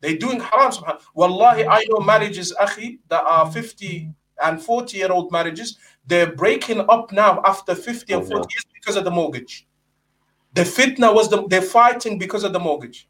They're 0.00 0.16
doing 0.18 0.40
haram, 0.40 0.70
subhanAllah. 0.70 1.00
Wallahi, 1.14 1.66
I 1.66 1.84
know 1.88 2.00
marriages, 2.00 2.54
akhi, 2.60 2.98
that 3.08 3.24
are 3.24 3.50
50 3.50 4.10
and 4.42 4.62
40 4.62 4.96
year 4.96 5.12
old 5.12 5.30
marriages, 5.32 5.78
they're 6.06 6.32
breaking 6.32 6.80
up 6.88 7.12
now 7.12 7.40
after 7.44 7.74
50 7.74 8.12
and 8.12 8.22
40 8.22 8.34
years 8.34 8.64
because 8.74 8.96
of 8.96 9.04
the 9.04 9.10
mortgage. 9.10 9.66
The 10.54 10.62
fitna 10.62 11.14
was 11.14 11.30
the, 11.30 11.46
they're 11.46 11.62
fighting 11.62 12.18
because 12.18 12.42
of 12.42 12.52
the 12.52 12.58
mortgage. 12.58 13.08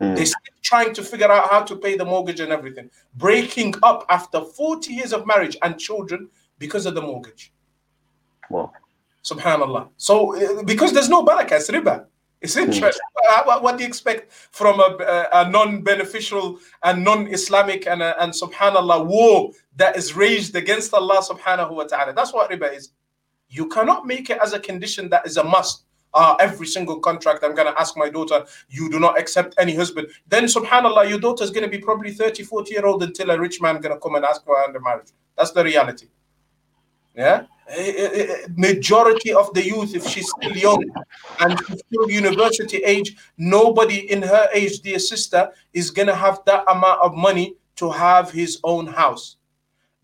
Mm. 0.00 0.16
They're 0.16 0.26
still 0.26 0.54
trying 0.62 0.92
to 0.94 1.02
figure 1.02 1.30
out 1.30 1.50
how 1.50 1.62
to 1.62 1.76
pay 1.76 1.96
the 1.96 2.04
mortgage 2.04 2.40
and 2.40 2.52
everything. 2.52 2.90
Breaking 3.14 3.74
up 3.82 4.04
after 4.08 4.42
40 4.42 4.92
years 4.92 5.12
of 5.12 5.26
marriage 5.26 5.56
and 5.62 5.78
children 5.78 6.28
because 6.58 6.86
of 6.86 6.94
the 6.94 7.02
mortgage. 7.02 7.52
Wow. 8.50 8.72
Subhanallah. 9.24 9.88
So, 9.96 10.36
uh, 10.36 10.62
because 10.62 10.92
there's 10.92 11.08
no 11.08 11.24
barakah, 11.24 11.52
it's 11.52 11.70
riba. 11.70 12.06
It's 12.42 12.54
hmm. 12.54 12.70
interest. 12.70 13.00
Mm. 13.28 13.46
What, 13.46 13.62
what, 13.62 13.76
do 13.76 13.82
you 13.82 13.88
expect 13.88 14.32
from 14.32 14.78
a, 14.80 15.28
a 15.32 15.48
non 15.48 15.82
beneficial 15.82 16.58
and 16.82 17.02
non 17.02 17.26
Islamic 17.28 17.86
and, 17.86 18.02
and 18.02 18.32
subhanallah 18.32 19.06
war 19.06 19.52
that 19.76 19.96
is 19.96 20.14
raised 20.14 20.54
against 20.54 20.92
Allah 20.92 21.22
subhanahu 21.22 21.70
wa 21.70 21.84
ta'ala? 21.84 22.12
That's 22.12 22.34
what 22.34 22.50
riba 22.50 22.76
is. 22.76 22.90
You 23.48 23.68
cannot 23.68 24.06
make 24.06 24.28
it 24.28 24.38
as 24.42 24.52
a 24.52 24.60
condition 24.60 25.08
that 25.08 25.26
is 25.26 25.38
a 25.38 25.44
must 25.44 25.85
uh, 26.16 26.34
every 26.40 26.66
single 26.66 26.98
contract 26.98 27.44
i'm 27.44 27.54
going 27.54 27.72
to 27.72 27.80
ask 27.80 27.96
my 27.96 28.08
daughter 28.08 28.44
you 28.68 28.90
do 28.90 28.98
not 28.98 29.18
accept 29.18 29.54
any 29.58 29.74
husband. 29.74 30.08
Then 30.28 30.44
subhanallah 30.44 31.08
your 31.08 31.18
daughter 31.18 31.44
is 31.44 31.50
going 31.50 31.64
to 31.64 31.70
be 31.70 31.78
probably 31.78 32.12
30 32.12 32.42
40 32.42 32.72
year 32.72 32.86
old 32.86 33.02
until 33.02 33.30
a 33.30 33.38
rich 33.38 33.60
man 33.60 33.80
going 33.80 33.94
to 33.94 34.00
come 34.00 34.14
and 34.14 34.24
ask 34.24 34.44
for 34.44 34.56
her 34.56 34.64
under 34.64 34.80
marriage. 34.80 35.08
That's 35.36 35.52
the 35.52 35.64
reality. 35.64 36.08
Yeah? 37.14 37.44
Eh, 37.68 37.92
eh, 37.96 38.10
eh, 38.14 38.46
majority 38.56 39.32
of 39.32 39.52
the 39.54 39.64
youth 39.64 39.94
if 39.94 40.06
she's 40.06 40.28
still 40.30 40.56
young 40.56 40.84
and 41.40 41.58
still 41.58 42.10
university 42.10 42.76
age 42.78 43.16
nobody 43.36 44.10
in 44.12 44.22
her 44.22 44.48
age 44.52 44.80
dear 44.80 45.00
sister 45.00 45.50
is 45.72 45.90
going 45.90 46.06
to 46.06 46.14
have 46.14 46.40
that 46.46 46.62
amount 46.68 47.00
of 47.00 47.14
money 47.14 47.56
to 47.74 47.90
have 47.90 48.30
his 48.30 48.60
own 48.62 48.86
house. 48.86 49.36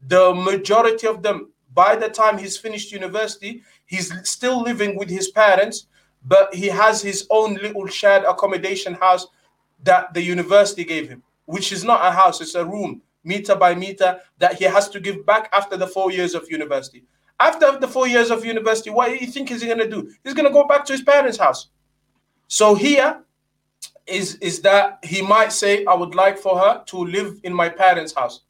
The 0.09 0.35
majority 0.35 1.07
of 1.07 1.23
them 1.23 1.53
by 1.75 1.97
the 1.97 2.09
time 2.09 2.37
he's 2.37 2.59
finished 2.59 2.93
university, 2.93 3.63
he's 3.87 4.13
still 4.29 4.61
living 4.61 4.97
with 4.99 5.09
his 5.09 5.31
parents, 5.31 5.87
but 6.25 6.55
he 6.55 6.69
has 6.69 7.03
his 7.03 7.27
own 7.31 7.55
little 7.55 7.87
shared 7.87 8.25
accommodation 8.25 8.95
house 8.95 9.27
that 9.83 10.15
the 10.15 10.23
university 10.23 10.85
gave 10.85 11.09
him, 11.09 11.23
which 11.47 11.73
is 11.73 11.85
not 11.85 12.05
a 12.05 12.11
house, 12.11 12.41
it's 12.41 12.55
a 12.55 12.65
room, 12.65 13.03
meter 13.25 13.55
by 13.55 13.75
meter, 13.75 14.21
that 14.39 14.55
he 14.55 14.65
has 14.65 14.89
to 14.91 15.01
give 15.01 15.27
back 15.27 15.49
after 15.53 15.77
the 15.77 15.87
four 15.87 16.13
years 16.13 16.35
of 16.35 16.51
university. 16.51 17.05
After 17.41 17.79
the 17.79 17.89
four 17.89 18.07
years 18.07 18.31
of 18.31 18.45
university, 18.45 18.91
what 18.91 19.09
do 19.09 19.17
you 19.17 19.27
think 19.27 19.51
is 19.51 19.63
he 19.63 19.67
going 19.67 19.79
to 19.79 19.89
do? 19.89 20.13
He's 20.23 20.35
going 20.35 20.47
to 20.47 20.53
go 20.53 20.67
back 20.67 20.85
to 20.85 20.93
his 20.93 21.03
parents' 21.03 21.39
house. 21.39 21.69
So 22.47 22.75
here 22.75 23.21
is, 24.07 24.37
is 24.37 24.61
that 24.61 24.99
he 25.03 25.23
might 25.23 25.53
say, 25.53 25.85
I 25.87 25.95
would 25.95 26.15
like 26.15 26.39
for 26.39 26.59
her 26.59 26.85
to 26.87 26.99
live 26.99 27.41
in 27.43 27.53
my 27.53 27.69
parents' 27.69 28.15
house. 28.15 28.43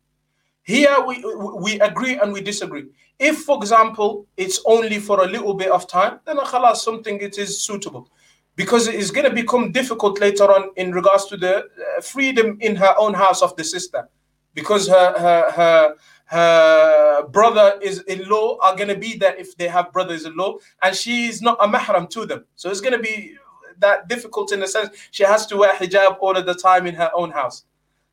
Here 0.65 0.97
we 1.07 1.25
we 1.57 1.81
agree 1.81 2.19
and 2.19 2.33
we 2.33 2.41
disagree. 2.41 2.87
If, 3.19 3.39
for 3.39 3.57
example, 3.57 4.27
it's 4.37 4.61
only 4.65 4.99
for 4.99 5.25
a 5.25 5.27
little 5.27 5.55
bit 5.55 5.71
of 5.71 5.89
time, 5.89 6.21
then 6.25 6.37
khalas, 6.39 6.77
something 6.77 7.21
it 7.21 7.39
is 7.39 7.61
suitable. 7.61 8.09
Because 8.55 8.87
it 8.87 8.95
is 8.97 9.11
going 9.11 9.29
to 9.29 9.35
become 9.35 9.73
difficult 9.73 10.21
later 10.21 10.45
on 10.45 10.71
in 10.77 10.93
regards 10.93 11.27
to 11.27 11.37
the 11.37 11.57
uh, 11.57 12.01
freedom 12.03 12.59
in 12.61 12.77
her 12.77 12.95
own 12.99 13.15
house 13.15 13.43
of 13.43 13.57
the 13.57 13.65
sister. 13.65 14.09
Because 14.55 14.87
her 14.89 15.19
her 15.19 15.51
her 15.51 15.95
her 16.27 17.27
brother 17.29 17.79
is 17.83 18.01
in 18.03 18.29
law 18.29 18.59
are 18.63 18.77
going 18.77 18.89
to 18.89 18.97
be 18.97 19.17
there 19.17 19.35
if 19.37 19.57
they 19.57 19.69
have 19.69 19.93
brothers 19.93 20.27
in 20.27 20.37
law, 20.37 20.59
and 20.83 20.95
she 20.95 21.27
is 21.27 21.43
not 21.43 21.57
a 21.61 21.67
mahram 21.67 22.09
to 22.11 22.27
them. 22.27 22.45
So 22.57 22.71
it's 22.71 22.81
going 22.81 22.93
to 22.93 22.99
be 22.99 23.35
that 23.79 24.09
difficult 24.09 24.53
in 24.53 24.61
the 24.61 24.69
sense 24.69 24.91
she 25.11 25.25
has 25.25 25.47
to 25.47 25.57
wear 25.57 25.75
hijab 25.75 26.19
all 26.21 26.37
of 26.37 26.47
the 26.47 26.55
time 26.55 26.87
in 26.87 26.95
her 26.95 27.11
own 27.15 27.31
house. 27.31 27.65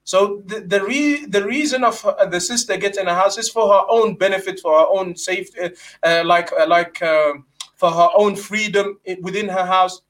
So 0.09 0.41
the 0.47 0.61
the, 0.61 0.83
re, 0.83 1.25
the 1.27 1.45
reason 1.45 1.83
of 1.83 2.01
the 2.31 2.41
sister 2.41 2.77
getting 2.77 3.05
a 3.05 3.13
house 3.13 3.37
is 3.37 3.47
for 3.47 3.71
her 3.71 3.83
own 3.89 4.15
benefit, 4.15 4.59
for 4.59 4.79
her 4.79 4.87
own 4.87 5.15
safety, 5.15 5.59
uh, 5.61 5.69
uh, 6.01 6.23
like 6.25 6.49
uh, 6.51 6.65
like 6.67 6.99
um, 7.03 7.45
for 7.75 7.91
her 7.91 8.09
own 8.15 8.35
freedom 8.35 8.97
within 9.21 9.47
her 9.47 9.67
house. 9.67 10.01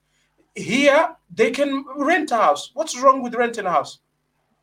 Here 0.56 1.18
they 1.36 1.52
can 1.52 1.84
rent 1.98 2.32
a 2.32 2.38
house. 2.38 2.72
What's 2.76 2.98
wrong 2.98 3.22
with 3.22 3.36
renting 3.36 3.66
a 3.66 3.72
house? 3.72 4.00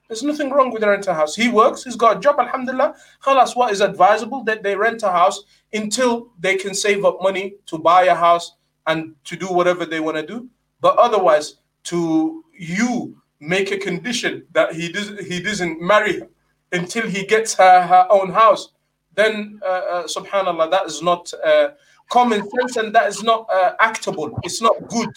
There's 0.09 0.23
nothing 0.23 0.49
wrong 0.49 0.71
with 0.73 0.83
renting 0.83 1.11
a 1.11 1.15
house. 1.15 1.37
He 1.37 1.51
works, 1.51 1.85
he's 1.85 1.97
got 1.97 2.17
a 2.17 2.21
job, 2.21 2.41
alhamdulillah. 2.41 2.95
Khalas, 3.23 3.55
what 3.55 3.73
is 3.73 3.83
advisable 3.83 4.43
that 4.45 4.63
they 4.63 4.75
rent 4.75 5.03
a 5.03 5.11
house 5.11 5.45
until 5.71 6.33
they 6.41 6.57
can 6.57 6.73
save 6.73 7.05
up 7.05 7.19
money 7.21 7.57
to 7.67 7.77
buy 7.77 8.05
a 8.05 8.15
house 8.15 8.53
and 8.87 9.15
to 9.25 9.37
do 9.37 9.49
whatever 9.49 9.85
they 9.85 10.01
want 10.01 10.17
to 10.17 10.27
do. 10.27 10.49
But 10.81 10.97
otherwise, 10.97 11.57
to 11.93 12.43
you 12.59 13.21
make 13.41 13.71
a 13.71 13.79
condition 13.79 14.45
that 14.53 14.75
he 14.75 14.91
doesn't 14.91 15.21
he 15.21 15.41
doesn't 15.41 15.81
marry 15.81 16.21
her 16.21 16.29
until 16.73 17.07
he 17.07 17.25
gets 17.25 17.55
her 17.55 17.83
her 17.83 18.07
own 18.11 18.31
house, 18.31 18.73
then 19.15 19.61
uh, 19.65 19.69
uh, 19.69 20.03
subhanallah, 20.05 20.71
that 20.71 20.87
is 20.87 21.03
not 21.03 21.33
uh, 21.45 21.69
common 22.11 22.49
sense 22.51 22.77
and 22.77 22.95
that 22.95 23.09
is 23.09 23.23
not 23.23 23.49
uh, 23.53 23.73
actable. 23.81 24.39
It's 24.43 24.61
not 24.61 24.89
good. 24.89 25.09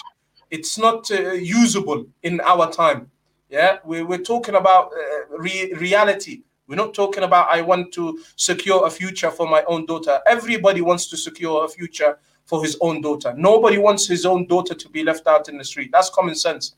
It's 0.50 0.78
not 0.78 1.10
uh, 1.12 1.32
usable 1.34 2.06
in 2.24 2.42
our 2.42 2.72
time. 2.72 3.12
Yeah, 3.50 3.78
we, 3.84 4.04
we're 4.04 4.20
talking 4.20 4.56
about 4.56 4.92
uh, 4.94 5.38
re- 5.38 5.74
reality. 5.74 6.44
We're 6.68 6.76
not 6.76 6.94
talking 6.94 7.24
about 7.24 7.50
I 7.50 7.62
want 7.62 7.92
to 7.94 8.20
secure 8.36 8.86
a 8.86 8.92
future 8.92 9.32
for 9.32 9.48
my 9.48 9.64
own 9.64 9.86
daughter. 9.86 10.20
Everybody 10.28 10.82
wants 10.82 11.08
to 11.08 11.18
secure 11.18 11.66
a 11.66 11.68
future 11.68 12.20
for 12.46 12.64
his 12.64 12.78
own 12.82 13.02
daughter. 13.02 13.34
Nobody 13.36 13.78
wants 13.78 14.08
his 14.08 14.26
own 14.26 14.46
daughter 14.48 14.76
to 14.76 14.90
be 14.90 15.04
left 15.04 15.28
out 15.28 15.50
in 15.50 15.58
the 15.58 15.64
street. 15.64 15.90
That's 15.92 16.10
common 16.10 16.36
sense. 16.36 16.76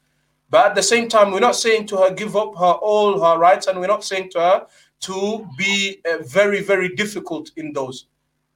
But 0.51 0.65
at 0.67 0.75
the 0.75 0.83
same 0.83 1.07
time, 1.07 1.31
we're 1.31 1.39
not 1.39 1.55
saying 1.55 1.87
to 1.87 1.97
her, 1.97 2.13
give 2.13 2.35
up 2.35 2.55
her 2.57 2.73
all 2.73 3.19
her 3.21 3.39
rights, 3.39 3.67
and 3.67 3.79
we're 3.79 3.87
not 3.87 4.03
saying 4.03 4.31
to 4.31 4.39
her 4.39 4.67
to 5.01 5.47
be 5.57 5.99
uh, 6.05 6.17
very, 6.23 6.61
very 6.61 6.93
difficult 6.93 7.51
in 7.55 7.71
those. 7.71 8.07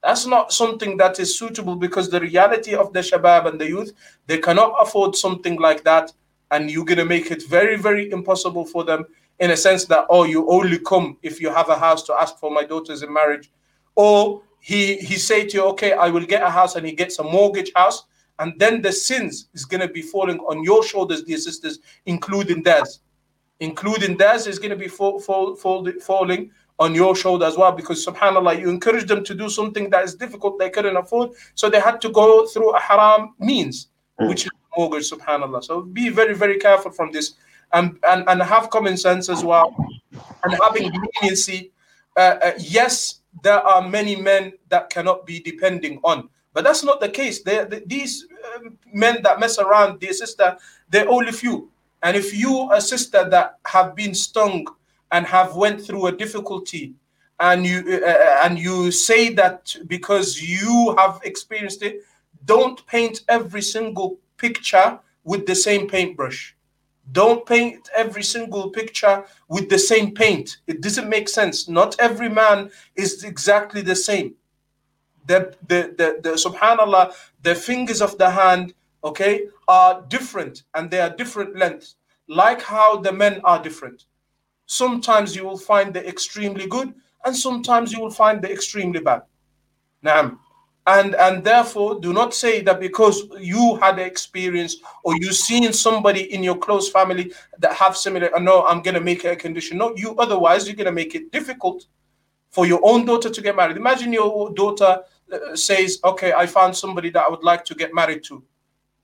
That's 0.02 0.26
not 0.26 0.52
something 0.52 0.98
that 0.98 1.18
is 1.18 1.36
suitable 1.36 1.74
because 1.74 2.10
the 2.10 2.20
reality 2.20 2.74
of 2.74 2.92
the 2.92 3.00
shabab 3.00 3.46
and 3.46 3.58
the 3.58 3.66
youth, 3.66 3.92
they 4.26 4.38
cannot 4.38 4.74
afford 4.78 5.16
something 5.16 5.58
like 5.58 5.84
that. 5.84 6.12
And 6.50 6.70
you're 6.70 6.84
going 6.84 6.98
to 6.98 7.04
make 7.06 7.30
it 7.30 7.48
very, 7.48 7.76
very 7.76 8.12
impossible 8.12 8.66
for 8.66 8.84
them 8.84 9.06
in 9.40 9.50
a 9.50 9.56
sense 9.56 9.86
that, 9.86 10.06
oh, 10.10 10.24
you 10.24 10.48
only 10.50 10.78
come 10.78 11.16
if 11.22 11.40
you 11.40 11.50
have 11.50 11.70
a 11.70 11.78
house 11.78 12.02
to 12.04 12.14
ask 12.14 12.38
for 12.38 12.50
my 12.50 12.62
daughters 12.62 13.02
in 13.02 13.12
marriage. 13.12 13.50
Or 13.96 14.42
he, 14.60 14.96
he 14.96 15.16
say 15.16 15.46
to 15.46 15.56
you, 15.56 15.64
okay, 15.68 15.94
I 15.94 16.10
will 16.10 16.26
get 16.26 16.42
a 16.42 16.50
house 16.50 16.76
and 16.76 16.86
he 16.86 16.92
gets 16.92 17.18
a 17.18 17.24
mortgage 17.24 17.72
house 17.74 18.04
and 18.38 18.58
then 18.58 18.82
the 18.82 18.92
sins 18.92 19.48
is 19.54 19.64
going 19.64 19.80
to 19.80 19.88
be 19.88 20.02
falling 20.02 20.38
on 20.40 20.62
your 20.62 20.82
shoulders, 20.82 21.22
dear 21.22 21.38
sisters, 21.38 21.78
including 22.04 22.62
theirs. 22.62 23.00
Including 23.60 24.16
theirs 24.16 24.46
is 24.46 24.58
going 24.58 24.70
to 24.70 24.76
be 24.76 24.88
fall, 24.88 25.18
fall, 25.18 25.56
fall, 25.56 25.90
falling 26.02 26.50
on 26.78 26.94
your 26.94 27.16
shoulder 27.16 27.46
as 27.46 27.56
well 27.56 27.72
because 27.72 28.04
subhanallah 28.04 28.60
you 28.60 28.68
encourage 28.68 29.06
them 29.06 29.24
to 29.24 29.34
do 29.34 29.48
something 29.48 29.88
that 29.88 30.04
is 30.04 30.14
difficult 30.14 30.58
they 30.58 30.68
couldn't 30.68 30.96
afford. 30.96 31.30
So 31.54 31.70
they 31.70 31.80
had 31.80 32.00
to 32.02 32.10
go 32.10 32.46
through 32.46 32.76
a 32.76 32.80
haram 32.80 33.34
means 33.38 33.88
mm. 34.20 34.28
which 34.28 34.44
is 34.44 34.50
mortgage 34.76 35.10
subhanallah. 35.10 35.64
So 35.64 35.80
be 35.80 36.10
very 36.10 36.34
very 36.34 36.58
careful 36.58 36.90
from 36.90 37.12
this. 37.12 37.34
And 37.72 37.98
and, 38.06 38.28
and 38.28 38.42
have 38.42 38.68
common 38.68 38.98
sense 38.98 39.30
as 39.30 39.42
well. 39.42 39.74
And 40.44 40.58
having 40.62 40.92
leniency. 41.22 41.72
Uh, 42.14 42.38
uh, 42.42 42.52
yes 42.58 43.20
there 43.42 43.60
are 43.60 43.86
many 43.86 44.16
men 44.16 44.52
that 44.68 44.88
cannot 44.90 45.26
be 45.26 45.40
depending 45.40 46.00
on 46.02 46.28
but 46.56 46.64
that's 46.64 46.82
not 46.82 47.00
the 47.00 47.10
case. 47.10 47.42
They, 47.42 47.66
they, 47.66 47.82
these 47.84 48.26
um, 48.54 48.78
men 48.90 49.22
that 49.24 49.38
mess 49.38 49.58
around, 49.58 50.00
dear 50.00 50.14
sister, 50.14 50.56
they're 50.88 51.06
only 51.06 51.30
few. 51.30 51.70
And 52.02 52.16
if 52.16 52.34
you, 52.34 52.72
a 52.72 52.80
sister 52.80 53.28
that 53.28 53.58
have 53.66 53.94
been 53.94 54.14
stung 54.14 54.66
and 55.12 55.26
have 55.26 55.54
went 55.54 55.82
through 55.82 56.06
a 56.06 56.16
difficulty, 56.16 56.94
and 57.40 57.66
you 57.66 57.84
uh, 57.86 58.08
uh, 58.08 58.40
and 58.44 58.58
you 58.58 58.90
say 58.90 59.34
that 59.34 59.76
because 59.86 60.40
you 60.40 60.94
have 60.96 61.20
experienced 61.24 61.82
it, 61.82 61.96
don't 62.46 62.86
paint 62.86 63.20
every 63.28 63.60
single 63.60 64.16
picture 64.38 64.98
with 65.24 65.44
the 65.44 65.54
same 65.54 65.86
paintbrush. 65.86 66.56
Don't 67.12 67.44
paint 67.44 67.90
every 67.94 68.22
single 68.22 68.70
picture 68.70 69.24
with 69.48 69.68
the 69.68 69.78
same 69.78 70.14
paint. 70.14 70.56
It 70.66 70.80
doesn't 70.80 71.10
make 71.10 71.28
sense. 71.28 71.68
Not 71.68 71.96
every 71.98 72.30
man 72.30 72.70
is 72.94 73.24
exactly 73.24 73.82
the 73.82 73.94
same 73.94 74.36
the, 75.26 75.54
the, 75.66 75.94
the, 75.96 76.20
the 76.22 76.30
subhanallah, 76.36 77.12
the 77.42 77.54
fingers 77.54 78.00
of 78.00 78.16
the 78.18 78.30
hand, 78.30 78.74
okay, 79.04 79.46
are 79.68 80.02
different 80.08 80.62
and 80.74 80.90
they 80.90 81.00
are 81.00 81.10
different 81.10 81.56
lengths, 81.56 81.96
like 82.28 82.62
how 82.62 82.96
the 82.96 83.12
men 83.12 83.40
are 83.44 83.62
different. 83.62 84.04
Sometimes 84.66 85.36
you 85.36 85.44
will 85.44 85.58
find 85.58 85.94
the 85.94 86.06
extremely 86.08 86.66
good, 86.66 86.92
and 87.24 87.36
sometimes 87.36 87.92
you 87.92 88.00
will 88.00 88.10
find 88.10 88.42
the 88.42 88.50
extremely 88.50 89.00
bad. 89.00 89.22
Now, 90.02 90.38
and 90.86 91.14
and 91.16 91.42
therefore 91.42 92.00
do 92.00 92.12
not 92.12 92.32
say 92.32 92.60
that 92.62 92.78
because 92.80 93.24
you 93.40 93.76
had 93.76 93.98
experience 93.98 94.76
or 95.02 95.16
you 95.16 95.32
seen 95.32 95.72
somebody 95.72 96.32
in 96.32 96.42
your 96.42 96.56
close 96.56 96.88
family 96.88 97.32
that 97.58 97.72
have 97.74 97.96
similar 97.96 98.30
oh, 98.34 98.38
no 98.38 98.64
i'm 98.66 98.82
going 98.82 98.94
to 98.94 99.00
make 99.00 99.24
a 99.24 99.34
condition 99.34 99.78
no 99.78 99.94
you 99.96 100.14
otherwise 100.16 100.66
you're 100.66 100.76
going 100.76 100.86
to 100.86 100.92
make 100.92 101.14
it 101.14 101.32
difficult 101.32 101.86
for 102.50 102.66
your 102.66 102.80
own 102.84 103.04
daughter 103.04 103.28
to 103.28 103.40
get 103.40 103.56
married 103.56 103.76
imagine 103.76 104.12
your 104.12 104.52
daughter 104.54 105.00
says, 105.54 105.98
okay, 106.04 106.32
I 106.32 106.46
found 106.46 106.76
somebody 106.76 107.10
that 107.10 107.24
I 107.26 107.30
would 107.30 107.42
like 107.42 107.64
to 107.66 107.74
get 107.74 107.94
married 107.94 108.22
to, 108.24 108.42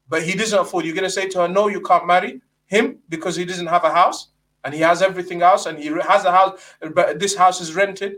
but 0.09 0.23
he 0.23 0.35
doesn't 0.35 0.59
afford, 0.59 0.85
you're 0.85 0.95
going 0.95 1.05
to 1.05 1.11
say 1.11 1.29
to 1.29 1.43
her, 1.43 1.49
no, 1.49 1.69
you 1.69 1.81
can't 1.81 2.07
marry 2.07 2.41
him 2.67 2.99
because 3.09 3.37
he 3.37 3.45
doesn't 3.45 3.67
have 3.67 3.85
a 3.85 3.93
house 3.93 4.29
and 4.65 4.73
he 4.73 4.81
has 4.81 5.03
everything 5.03 5.43
else 5.43 5.67
and 5.67 5.79
he 5.79 5.87
has 5.87 6.25
a 6.25 6.33
house, 6.33 6.61
but 6.95 7.19
this 7.19 7.35
house 7.35 7.61
is 7.61 7.75
rented. 7.75 8.17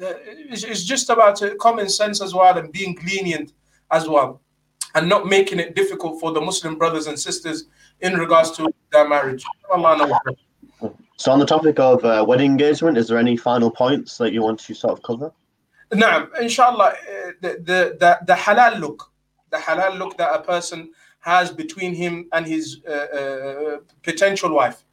Uh, 0.00 0.14
it's 0.50 0.82
just 0.82 1.08
about 1.08 1.40
uh, 1.40 1.54
common 1.56 1.88
sense 1.88 2.20
as 2.20 2.34
well 2.34 2.58
and 2.58 2.72
being 2.72 2.98
lenient 3.06 3.52
as 3.92 4.08
well 4.08 4.40
and 4.94 5.08
not 5.08 5.26
making 5.26 5.60
it 5.60 5.76
difficult 5.76 6.18
for 6.20 6.32
the 6.32 6.40
Muslim 6.40 6.76
brothers 6.76 7.06
and 7.06 7.18
sisters 7.18 7.66
in 8.00 8.14
regards 8.14 8.50
to 8.52 8.72
their 8.92 9.08
marriage. 9.08 9.44
So, 11.16 11.30
on 11.30 11.38
the 11.38 11.46
topic 11.46 11.78
of 11.78 12.04
uh, 12.04 12.24
wedding 12.26 12.50
engagement, 12.50 12.98
is 12.98 13.06
there 13.08 13.18
any 13.18 13.36
final 13.36 13.70
points 13.70 14.18
that 14.18 14.32
you 14.32 14.42
want 14.42 14.58
to 14.60 14.74
sort 14.74 14.92
of 14.92 15.02
cover? 15.02 15.32
نعم 15.93 16.29
inshallah 16.39 16.93
uh, 16.93 17.31
the, 17.41 17.49
the, 17.63 17.97
the, 17.99 18.19
the 18.25 18.33
halal 18.33 18.79
look 18.79 19.11
the 19.49 19.57
halal 19.57 19.97
look 19.97 20.17
that 20.17 20.33
a 20.33 20.41
person 20.41 20.89
has 21.19 21.51
between 21.51 21.93
him 21.93 22.27
and 22.31 22.45
his 22.45 22.81
uh, 22.87 22.91
uh, 22.91 23.77
potential 24.03 24.53
wife 24.53 24.83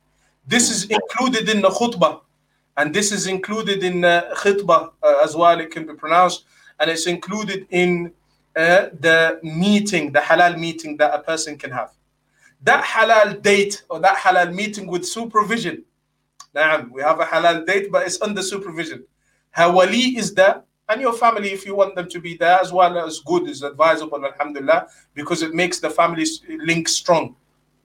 this 0.47 0.71
is 0.71 0.85
included 0.85 1.49
in 1.49 1.61
the 1.61 1.69
khutbah 1.69 2.21
and 2.79 2.95
this 2.95 3.13
is 3.13 3.27
included 3.27 3.83
in 3.85 4.05
uh, 4.05 4.33
khutbah 4.37 4.91
uh, 5.03 5.21
as 5.23 5.37
well 5.37 5.61
it 5.61 5.71
can 5.71 5.87
be 5.87 5.95
pronounced 5.95 6.45
and 6.81 6.91
it's 6.91 7.07
included 7.07 7.67
in 7.71 8.13
uh, 8.57 8.87
the 9.01 9.39
meeting 9.43 10.13
the 10.13 10.21
halal 10.21 10.59
meeting 10.59 10.97
that 10.97 11.15
a 11.15 11.23
person 11.23 11.59
can 11.59 11.71
have 11.71 11.91
that 12.63 12.83
halal 12.83 13.41
date 13.43 13.85
or 13.91 14.01
that 14.01 14.17
halal 14.17 14.53
meeting 14.53 14.87
with 14.87 15.07
supervision 15.07 15.85
now 16.55 16.87
we 16.91 17.03
have 17.03 17.21
a 17.21 17.25
halal 17.25 17.67
date 17.67 17.93
but 17.93 18.07
it's 18.07 18.21
under 18.23 18.43
supervision 18.43 19.05
her 19.51 19.71
wali 19.71 20.17
is 20.17 20.33
there 20.35 20.63
and 20.90 21.02
your 21.02 21.14
family, 21.14 21.52
if 21.52 21.66
you 21.66 21.76
want 21.76 21.96
them 21.96 22.10
to 22.10 22.20
be 22.20 22.36
there 22.36 22.60
as 22.60 22.74
well 22.74 22.98
as 22.98 23.20
good, 23.20 23.48
is 23.48 23.64
advisable, 23.64 24.24
alhamdulillah, 24.26 24.88
because 25.14 25.42
it 25.42 25.54
makes 25.54 25.80
the 25.80 25.90
family 25.90 26.26
link 26.50 26.88
strong. 26.90 27.36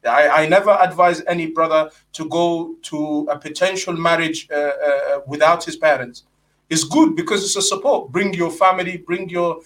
I, 0.05 0.45
I 0.45 0.49
never 0.49 0.71
advise 0.81 1.23
any 1.27 1.47
brother 1.47 1.91
to 2.13 2.29
go 2.29 2.77
to 2.83 3.29
a 3.31 3.39
potential 3.39 3.95
marriage 3.95 4.49
uh, 4.51 4.55
uh, 4.55 5.21
without 5.27 5.65
his 5.65 5.77
parents. 5.77 6.25
it's 6.69 6.85
good 6.85 7.15
because 7.15 7.45
it's 7.45 7.57
a 7.57 7.63
support. 7.63 8.11
Bring 8.11 8.35
your 8.35 8.51
family, 8.51 8.97
bring 8.97 9.29
your 9.29 9.61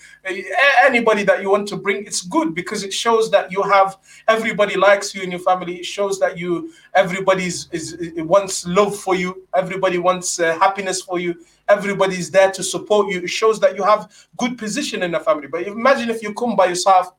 anybody 0.85 1.23
that 1.25 1.41
you 1.41 1.51
want 1.51 1.67
to 1.69 1.77
bring. 1.77 2.05
It's 2.05 2.21
good 2.21 2.55
because 2.55 2.83
it 2.83 2.93
shows 2.93 3.31
that 3.31 3.51
you 3.51 3.63
have 3.63 3.97
everybody 4.29 4.77
likes 4.77 5.15
you 5.15 5.23
in 5.23 5.31
your 5.31 5.41
family. 5.41 5.77
It 5.77 5.87
shows 5.87 6.21
that 6.21 6.37
you 6.37 6.73
everybody's 6.95 7.69
is, 7.73 7.95
is 7.95 8.23
wants 8.23 8.67
love 8.67 8.95
for 8.97 9.15
you. 9.15 9.47
Everybody 9.55 9.99
wants 9.99 10.39
uh, 10.41 10.59
happiness 10.59 11.01
for 11.01 11.19
you. 11.19 11.35
Everybody's 11.71 12.31
there 12.31 12.51
to 12.53 12.63
support 12.63 13.09
you. 13.09 13.23
It 13.23 13.31
shows 13.31 13.61
that 13.61 13.77
you 13.77 13.83
have 13.83 14.11
good 14.37 14.59
position 14.59 15.03
in 15.03 15.13
the 15.13 15.21
family. 15.21 15.47
But 15.47 15.67
imagine 15.67 16.11
if 16.11 16.23
you 16.23 16.35
come 16.35 16.57
by 16.57 16.67
yourself. 16.67 17.13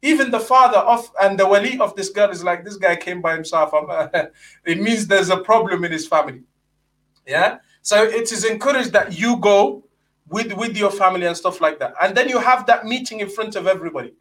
Even 0.00 0.30
the 0.30 0.38
father 0.38 0.78
of 0.78 1.10
and 1.20 1.36
the 1.36 1.44
wali 1.44 1.76
of 1.80 1.96
this 1.96 2.10
girl 2.10 2.30
is 2.30 2.44
like 2.44 2.64
this 2.64 2.76
guy 2.76 2.94
came 2.94 3.20
by 3.20 3.34
himself. 3.34 3.72
it 4.64 4.80
means 4.80 5.08
there's 5.08 5.28
a 5.28 5.38
problem 5.38 5.84
in 5.84 5.90
his 5.90 6.06
family. 6.06 6.42
Yeah 7.26 7.58
so 7.88 8.04
it 8.04 8.32
is 8.32 8.44
encouraged 8.44 8.92
that 8.92 9.18
you 9.18 9.38
go 9.38 9.82
with, 10.28 10.52
with 10.52 10.76
your 10.76 10.90
family 10.90 11.24
and 11.24 11.34
stuff 11.34 11.58
like 11.62 11.78
that. 11.78 11.94
And 12.02 12.14
then 12.14 12.28
you 12.28 12.38
have 12.38 12.66
that 12.66 12.84
meeting 12.84 13.20
in 13.20 13.30
front 13.30 13.56
of 13.56 13.66
everybody. 13.66 14.12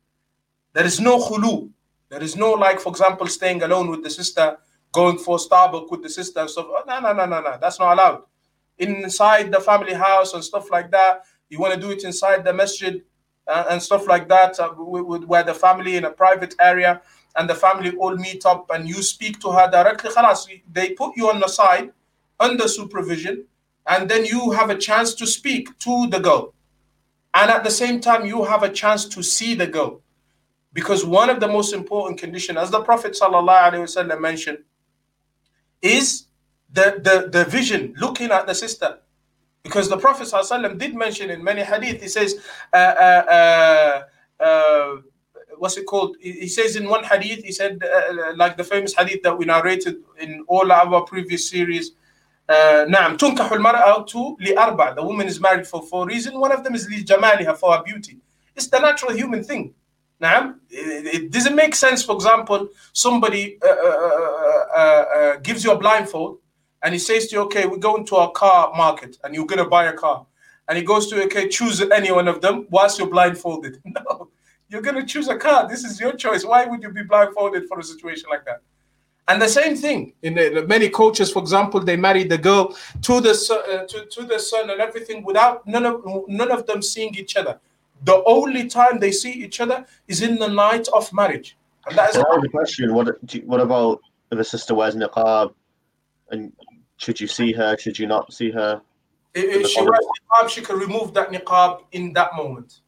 There 0.72 0.86
is 0.86 1.02
no 1.02 1.20
khulu. 1.20 1.70
There 2.08 2.24
is 2.24 2.38
no, 2.38 2.54
like, 2.54 2.80
for 2.80 2.90
example, 2.90 3.28
staying 3.28 3.64
alone 3.64 3.90
with 3.90 4.04
the 4.04 4.10
sister, 4.10 4.56
going 4.94 5.18
for 5.18 5.38
Starbucks 5.38 5.92
with 5.92 6.02
the 6.02 6.10
sister 6.10 6.48
stuff. 6.48 6.68
No, 6.88 7.00
no, 7.02 7.12
no, 7.12 7.26
no, 7.26 7.42
no. 7.42 7.58
That's 7.60 7.78
not 7.78 7.92
allowed. 7.92 8.22
Inside 8.80 9.52
the 9.52 9.60
family 9.60 9.94
house 9.94 10.34
and 10.34 10.44
stuff 10.44 10.70
like 10.72 10.92
that. 10.92 11.24
You 11.50 11.60
want 11.60 11.74
to 11.74 11.80
do 11.80 11.92
it 11.92 12.04
inside 12.04 12.44
the 12.44 12.54
masjid 12.54 13.02
uh, 13.48 13.66
and 13.70 13.82
stuff 13.82 14.08
like 14.08 14.28
that, 14.30 14.60
uh, 14.60 14.70
where 14.70 15.44
the 15.44 15.54
family 15.54 15.96
in 15.96 16.06
a 16.06 16.12
private 16.12 16.54
area 16.60 17.02
and 17.38 17.50
the 17.50 17.56
family 17.56 17.96
all 17.96 18.16
meet 18.16 18.46
up 18.46 18.70
and 18.72 18.88
you 18.88 19.02
speak 19.02 19.40
to 19.40 19.52
her 19.52 19.70
directly. 19.72 20.64
They 20.72 20.90
put 20.92 21.16
you 21.16 21.30
on 21.30 21.40
the 21.40 21.48
side 21.48 21.92
under 22.40 22.68
supervision 22.68 23.46
and 23.88 24.10
then 24.10 24.26
you 24.26 24.52
have 24.52 24.70
a 24.70 24.78
chance 24.78 25.14
to 25.16 25.26
speak 25.26 25.78
to 25.80 26.08
the 26.08 26.20
girl 26.20 26.54
and 27.34 27.50
at 27.52 27.64
the 27.64 27.72
same 27.72 28.00
time 28.00 28.26
you 28.26 28.44
have 28.44 28.64
a 28.64 28.70
chance 28.70 29.06
to 29.06 29.24
see 29.24 29.56
the 29.56 29.68
girl 29.68 30.02
because 30.74 31.06
one 31.06 31.30
of 31.30 31.40
the 31.40 31.48
most 31.48 31.74
important 31.74 32.20
conditions 32.20 32.58
as 32.58 32.70
the 32.70 32.82
prophet 32.82 33.18
ﷺ 33.20 34.22
mentioned 34.22 34.60
is 35.82 36.27
the, 36.78 36.88
the, 37.08 37.16
the 37.36 37.44
vision, 37.46 37.82
looking 37.98 38.30
at 38.32 38.46
the 38.46 38.54
sister. 38.54 39.00
Because 39.64 39.90
the 39.90 39.98
Prophet 39.98 40.28
ﷺ 40.28 40.78
did 40.78 40.96
mention 40.96 41.30
in 41.30 41.44
many 41.44 41.64
hadith, 41.64 42.02
he 42.02 42.08
says, 42.08 42.40
uh, 42.72 42.94
uh, 43.08 43.24
uh, 43.38 44.44
uh 44.44 44.96
what's 45.58 45.76
it 45.76 45.86
called? 45.88 46.16
He 46.22 46.48
says 46.48 46.76
in 46.76 46.88
one 46.88 47.04
hadith, 47.04 47.44
he 47.44 47.52
said, 47.52 47.82
uh, 47.84 47.88
uh, 47.88 48.34
like 48.36 48.58
the 48.58 48.64
famous 48.64 48.94
hadith 48.94 49.24
that 49.24 49.36
we 49.38 49.46
narrated 49.46 49.96
in 50.20 50.46
all 50.48 50.72
our 50.72 51.02
previous 51.02 51.50
series, 51.50 51.94
uh, 52.48 52.86
Naam. 52.94 53.18
The 54.96 55.04
woman 55.04 55.28
is 55.28 55.40
married 55.42 55.68
for 55.68 55.82
four 55.82 56.06
reasons. 56.06 56.36
One 56.38 56.52
of 56.52 56.64
them 56.64 56.76
is 56.76 56.88
li 56.88 57.04
for 57.60 57.74
her 57.74 57.84
beauty. 57.84 58.20
It's 58.56 58.68
the 58.68 58.80
natural 58.80 59.14
human 59.14 59.44
thing. 59.44 59.74
Naam, 60.22 60.60
it, 60.70 61.06
it 61.16 61.32
doesn't 61.32 61.56
make 61.56 61.74
sense, 61.76 62.04
for 62.04 62.16
example, 62.16 62.70
somebody 62.94 63.58
uh, 63.62 63.68
uh, 64.82 65.38
gives 65.38 65.64
you 65.64 65.72
a 65.72 65.78
blindfold 65.78 66.38
and 66.84 66.94
he 66.94 67.00
says 67.00 67.28
to 67.28 67.36
you 67.36 67.42
okay 67.42 67.66
we're 67.66 67.78
going 67.78 68.06
to 68.06 68.16
a 68.16 68.32
car 68.32 68.72
market 68.76 69.18
and 69.24 69.34
you're 69.34 69.46
going 69.46 69.64
to 69.64 69.70
buy 69.70 69.86
a 69.86 69.94
car 69.94 70.26
and 70.68 70.78
he 70.78 70.84
goes 70.84 71.08
to 71.08 71.24
okay 71.24 71.48
choose 71.48 71.82
any 71.92 72.12
one 72.12 72.28
of 72.28 72.42
them 72.42 72.68
whilst 72.70 73.00
you're 73.00 73.10
blindfolded 73.10 73.80
no 73.86 74.30
you're 74.70 74.82
going 74.82 74.96
to 74.96 75.06
choose 75.06 75.28
a 75.28 75.36
car 75.36 75.68
this 75.68 75.84
is 75.84 76.00
your 76.00 76.14
choice 76.14 76.44
why 76.44 76.66
would 76.66 76.82
you 76.84 76.90
be 76.90 77.04
blindfolded 77.04 77.68
for 77.68 77.80
a 77.80 77.84
situation 77.84 78.30
like 78.30 78.46
that 78.46 78.62
and 79.30 79.42
the 79.42 79.50
same 79.50 79.76
thing 79.76 80.14
in 80.22 80.36
the, 80.36 80.66
many 80.68 80.90
cultures, 80.90 81.32
for 81.32 81.40
example, 81.40 81.82
they 81.82 81.98
marry 81.98 82.24
the 82.24 82.38
girl 82.38 82.76
to 83.02 83.20
the 83.20 83.32
uh, 83.32 83.86
to, 83.86 84.06
to 84.06 84.24
the 84.24 84.40
son 84.40 84.70
and 84.70 84.80
everything 84.80 85.24
without 85.24 85.68
none 85.68 85.86
of 85.86 86.02
none 86.28 86.50
of 86.50 86.66
them 86.66 86.82
seeing 86.82 87.14
each 87.16 87.36
other. 87.36 87.60
The 88.06 88.24
only 88.26 88.68
time 88.70 89.00
they 89.00 89.12
see 89.12 89.32
each 89.32 89.60
other 89.60 89.86
is 90.08 90.22
in 90.22 90.38
the 90.38 90.48
night 90.48 90.88
of 90.94 91.12
marriage. 91.12 91.58
And 91.88 91.98
that 91.98 92.12
is 92.12 92.18
well, 92.18 92.42
the 92.42 92.48
question. 92.48 92.94
What 92.94 93.08
what 93.44 93.60
about 93.60 94.00
if 94.32 94.40
a 94.40 94.44
sister 94.46 94.74
wears 94.74 94.96
niqab? 94.96 95.54
And 96.30 96.54
should 96.98 97.20
you 97.20 97.28
see 97.28 97.52
her? 97.54 97.78
Should 97.78 97.98
you 97.98 98.08
not 98.08 98.34
see 98.34 98.52
her? 98.52 98.82
If 99.34 99.68
she 99.68 99.82
wears 99.82 100.00
niqab, 100.00 100.50
she 100.50 100.62
can 100.62 100.78
remove 100.78 101.14
that 101.14 101.32
niqab 101.32 101.84
in 101.92 102.14
that 102.14 102.36
moment. 102.36 102.82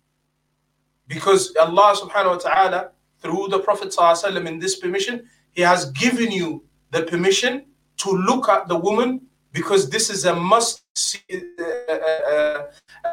Because 1.07 1.55
Allah 1.55 1.95
subhanahu 1.95 2.29
wa 2.29 2.37
ta'ala, 2.37 2.91
through 3.19 3.47
the 3.49 3.59
Prophet 3.59 3.95
in 4.35 4.59
this 4.59 4.77
permission, 4.77 5.27
he 5.51 5.61
has 5.61 5.91
given 5.91 6.31
you 6.31 6.63
the 6.91 7.03
permission 7.03 7.65
to 7.97 8.11
look 8.11 8.49
at 8.49 8.67
the 8.67 8.75
woman 8.75 9.21
because 9.51 9.89
this 9.89 10.09
is 10.09 10.25
a 10.25 10.35
must 10.35 10.83
uh, 11.31 11.93
uh, 11.93 12.63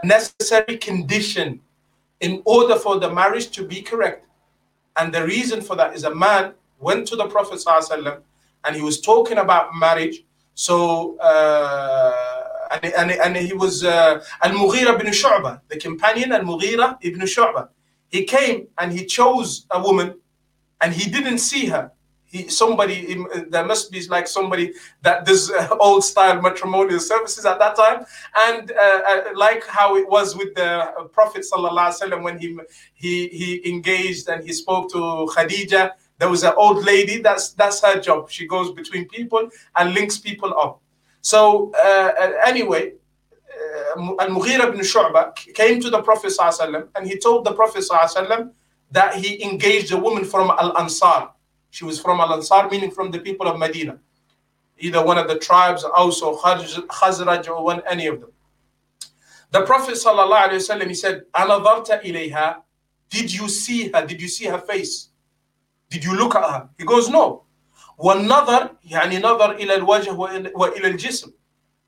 necessary 0.04 0.76
condition 0.76 1.60
in 2.20 2.42
order 2.44 2.76
for 2.76 2.98
the 2.98 3.10
marriage 3.10 3.50
to 3.50 3.66
be 3.66 3.82
correct. 3.82 4.26
And 4.96 5.12
the 5.12 5.24
reason 5.24 5.60
for 5.60 5.76
that 5.76 5.94
is 5.94 6.04
a 6.04 6.14
man 6.14 6.54
went 6.78 7.06
to 7.08 7.16
the 7.16 7.26
Prophet 7.26 7.58
ﷺ 7.64 8.20
and 8.64 8.76
he 8.76 8.82
was 8.82 9.00
talking 9.00 9.38
about 9.38 9.74
marriage. 9.74 10.24
So, 10.56 11.18
uh, 11.18 12.12
and, 12.72 12.84
and, 12.86 13.10
and 13.10 13.36
he 13.36 13.52
was 13.52 13.84
uh, 13.84 14.24
Al 14.42 14.52
Mughira 14.52 14.98
ibn 14.98 15.12
Shu'bah, 15.12 15.60
the 15.68 15.76
companion 15.76 16.32
Al 16.32 16.40
Mughira 16.40 16.96
ibn 17.02 17.20
Shu'bah. 17.20 17.68
He 18.08 18.24
came 18.24 18.66
and 18.78 18.90
he 18.90 19.04
chose 19.04 19.66
a 19.70 19.82
woman 19.82 20.14
and 20.80 20.94
he 20.94 21.10
didn't 21.10 21.38
see 21.38 21.66
her. 21.66 21.92
He 22.24 22.48
somebody 22.48 23.22
there 23.50 23.66
must 23.66 23.92
be 23.92 24.04
like 24.08 24.26
somebody 24.26 24.72
that 25.02 25.26
does 25.26 25.50
uh, 25.50 25.76
old 25.78 26.02
style 26.02 26.40
matrimonial 26.40 27.00
services 27.00 27.44
at 27.44 27.58
that 27.58 27.76
time. 27.76 28.06
And 28.48 28.72
uh, 28.72 29.00
uh, 29.08 29.22
like 29.34 29.64
how 29.66 29.96
it 29.96 30.08
was 30.08 30.34
with 30.34 30.54
the 30.54 31.08
prophet 31.12 31.44
when 32.22 32.38
he 32.38 32.58
he 32.94 33.28
he 33.28 33.68
engaged 33.68 34.28
and 34.28 34.42
he 34.42 34.54
spoke 34.54 34.90
to 34.92 34.98
khadija 35.36 35.92
there 36.17 36.29
was 36.29 36.43
an 36.43 36.53
old 36.57 36.83
lady 36.83 37.19
that's 37.21 37.53
that's 37.53 37.81
her 37.81 37.99
job 37.99 38.29
she 38.29 38.47
goes 38.47 38.71
between 38.71 39.07
people 39.09 39.49
and 39.77 39.93
links 39.93 40.17
people 40.17 40.53
up 40.57 40.81
so 41.21 41.71
uh, 41.83 42.11
uh 42.19 42.31
anyway 42.45 42.93
uh, 43.95 44.15
Al-Mughira 44.23 44.67
ibn 44.69 44.79
Shu'bah 44.79 45.35
came 45.53 45.79
to 45.81 45.89
the 45.89 46.01
Prophet 46.01 46.31
ﷺ 46.37 46.87
and 46.95 47.07
he 47.07 47.17
told 47.17 47.45
the 47.45 47.53
Prophet 47.53 47.83
ﷺ 47.89 48.51
that 48.91 49.15
he 49.15 49.43
engaged 49.43 49.91
a 49.91 49.97
woman 49.97 50.23
from 50.25 50.49
Al-Ansar 50.51 51.29
she 51.71 51.85
was 51.85 51.99
from 51.99 52.19
Al 52.19 52.33
Ansar, 52.33 52.69
meaning 52.69 52.91
from 52.91 53.11
the 53.11 53.19
people 53.19 53.47
of 53.47 53.57
Medina, 53.57 53.97
either 54.77 55.03
one 55.03 55.17
of 55.17 55.27
the 55.27 55.39
tribes, 55.39 55.83
Aus 55.85 56.21
or 56.21 56.37
Khazraj, 56.37 57.47
or 57.47 57.63
one, 57.63 57.81
any 57.89 58.07
of 58.07 58.19
them. 58.19 58.31
The 59.51 59.61
Prophet 59.65 59.95
ﷺ, 59.95 60.87
he 60.87 60.93
said, 60.93 61.23
أَنَظَرْتَ 61.33 62.03
إِلَيْهَا 62.03 62.57
Did 63.09 63.33
you 63.33 63.47
see 63.49 63.89
her? 63.89 64.05
Did 64.05 64.21
you 64.21 64.27
see 64.27 64.45
her 64.45 64.59
face? 64.59 65.09
Did 65.89 66.03
you 66.03 66.15
look 66.15 66.35
at 66.35 66.43
her? 66.49 66.69
He 66.77 66.85
goes, 66.85 67.09
no. 67.09 67.45
والنظر 67.97 68.69
يعني 68.83 69.19
نظر 69.19 69.51
إلى 69.51 69.75
الوجه 69.75 70.11
وإلى 70.55 70.87
الجسم 70.87 71.31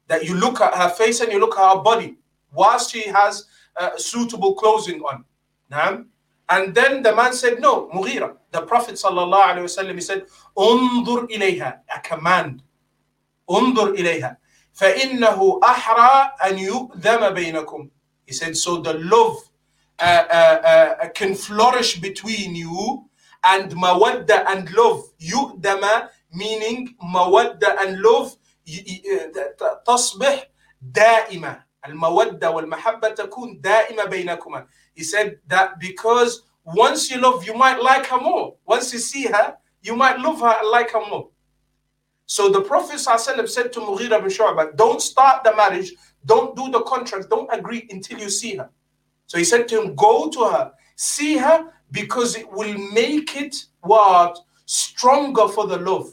that 0.08 0.24
you 0.26 0.36
look 0.36 0.62
at 0.62 0.76
her 0.76 0.90
face 0.90 1.22
and 1.22 1.32
you 1.32 1.40
look 1.40 1.58
at 1.58 1.76
her 1.76 1.82
body 1.82 2.18
whilst 2.54 2.91
she 2.91 3.10
has 3.10 3.45
uh, 3.78 3.98
suitable 3.98 4.54
clothing 4.54 5.02
on. 5.02 5.24
نعم 5.72 6.06
and 6.50 6.76
then 6.76 7.02
the 7.02 7.16
man 7.16 7.34
said, 7.34 7.60
No, 7.60 7.88
Mughira. 7.90 8.36
The 8.52 8.62
Prophet 8.62 8.95
وسلم, 8.95 9.95
he 9.95 10.02
said, 10.02 10.26
Undur 10.58 11.28
ilayha, 11.30 11.80
a 11.95 12.00
command. 12.02 12.62
Undur 13.50 13.95
ilayha. 13.98 14.38
فإنه 14.76 15.60
أحرى 15.64 16.32
أن 16.45 16.58
يؤذم 16.60 17.34
بينكم. 17.34 17.90
He 18.26 18.34
said, 18.34 18.58
So 18.58 18.78
the 18.82 18.94
love 18.95 19.38
uh, 20.00 20.04
uh, 20.30 20.34
uh, 21.04 21.10
can 21.10 21.36
flourish 21.36 22.00
between 22.00 22.56
you 22.56 23.06
and 23.44 23.72
mawadda 23.72 24.45
and 24.48 24.72
love. 24.74 25.04
يؤذم 25.22 26.10
meaning 26.34 26.95
mawadda 27.04 27.82
and 27.82 28.00
love 28.02 28.38
تصبح 29.88 30.44
دائمة. 30.82 31.64
المودة 31.86 32.52
والمحبة 32.52 33.10
تكون 33.10 33.62
دائمة 33.62 34.06
بينكما. 34.06 34.66
He 34.94 35.04
said 35.04 35.40
that 35.48 35.80
because 35.80 36.44
once 36.64 37.12
you 37.12 37.20
love, 37.20 37.45
you 37.45 37.54
might 37.54 37.82
like 37.82 38.06
her 38.08 38.20
more. 38.20 38.56
Once 38.66 38.94
you 38.94 39.00
see 39.00 39.26
her, 39.26 39.58
you 39.82 39.95
might 39.95 40.18
love 40.20 40.40
her 40.40 40.56
and 40.60 40.70
like 40.70 40.91
her 40.91 41.06
more. 41.10 41.30
So 42.26 42.48
the 42.50 42.62
Prophet 42.62 42.95
ﷺ 42.95 43.50
said 43.50 43.74
to 43.74 43.82
Mughira 43.82 44.22
bin 44.22 44.30
Shu'bah, 44.30 44.78
don't 44.78 45.02
start 45.02 45.44
the 45.44 45.54
marriage, 45.56 45.94
don't 46.26 46.56
do 46.56 46.72
the 46.72 46.82
contract, 46.84 47.30
don't 47.30 47.50
agree 47.52 47.86
until 47.90 48.18
you 48.20 48.30
see 48.30 48.56
her. 48.56 48.70
So 49.28 49.38
he 49.38 49.44
said 49.44 49.68
to 49.68 49.82
him, 49.82 49.94
go 49.95 50.30
to 50.30 50.45
her, 50.45 50.72
see 50.95 51.38
her, 51.38 51.74
because 51.90 52.36
it 52.36 52.51
will 52.51 52.77
make 52.93 53.36
it 53.36 53.56
what? 53.81 54.39
Stronger 54.66 55.48
for 55.48 55.66
the 55.66 55.78
love. 55.78 56.10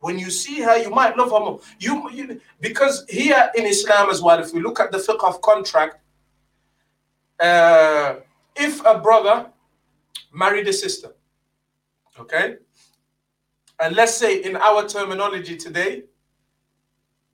When 0.00 0.18
you 0.18 0.30
see 0.30 0.60
her, 0.60 0.76
you 0.76 0.90
might 0.90 1.16
love 1.16 1.30
her 1.30 1.40
more. 1.40 1.60
You, 1.78 2.10
you 2.10 2.40
because 2.60 3.04
here 3.08 3.50
in 3.54 3.64
Islam 3.64 4.10
as 4.10 4.20
well, 4.22 4.38
if 4.38 4.52
we 4.52 4.60
look 4.60 4.78
at 4.78 4.92
the 4.92 4.98
fiqh 4.98 5.26
of 5.26 5.40
contract, 5.40 5.98
uh, 7.40 8.16
if 8.54 8.84
a 8.84 8.98
brother 8.98 9.46
married 10.32 10.68
a 10.68 10.72
sister, 10.72 11.12
okay, 12.18 12.56
and 13.80 13.94
let's 13.94 14.14
say 14.14 14.42
in 14.42 14.56
our 14.56 14.86
terminology 14.88 15.56
today, 15.56 16.04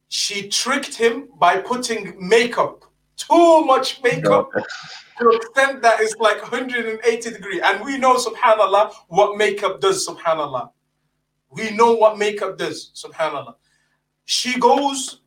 she 0.09 0.49
tricked 0.49 0.95
him 0.95 1.29
by 1.39 1.59
putting 1.59 2.15
makeup, 2.19 2.85
too 3.17 3.65
much 3.65 4.03
makeup, 4.03 4.51
to 5.23 5.37
extent 5.37 5.83
that 5.83 6.01
it's 6.01 6.17
like 6.17 6.41
180 6.41 7.31
degree. 7.31 7.61
And 7.61 7.85
we 7.85 7.99
know, 7.99 8.17
subhanAllah, 8.17 8.93
what 9.09 9.37
makeup 9.37 9.81
does, 9.81 10.07
subhanAllah. 10.07 10.71
We 11.51 11.71
know 11.71 11.95
what 11.95 12.19
makeup 12.19 12.59
does, 12.59 12.91
subhanAllah. 12.95 13.55
She 14.25 14.59
goes 14.59 15.21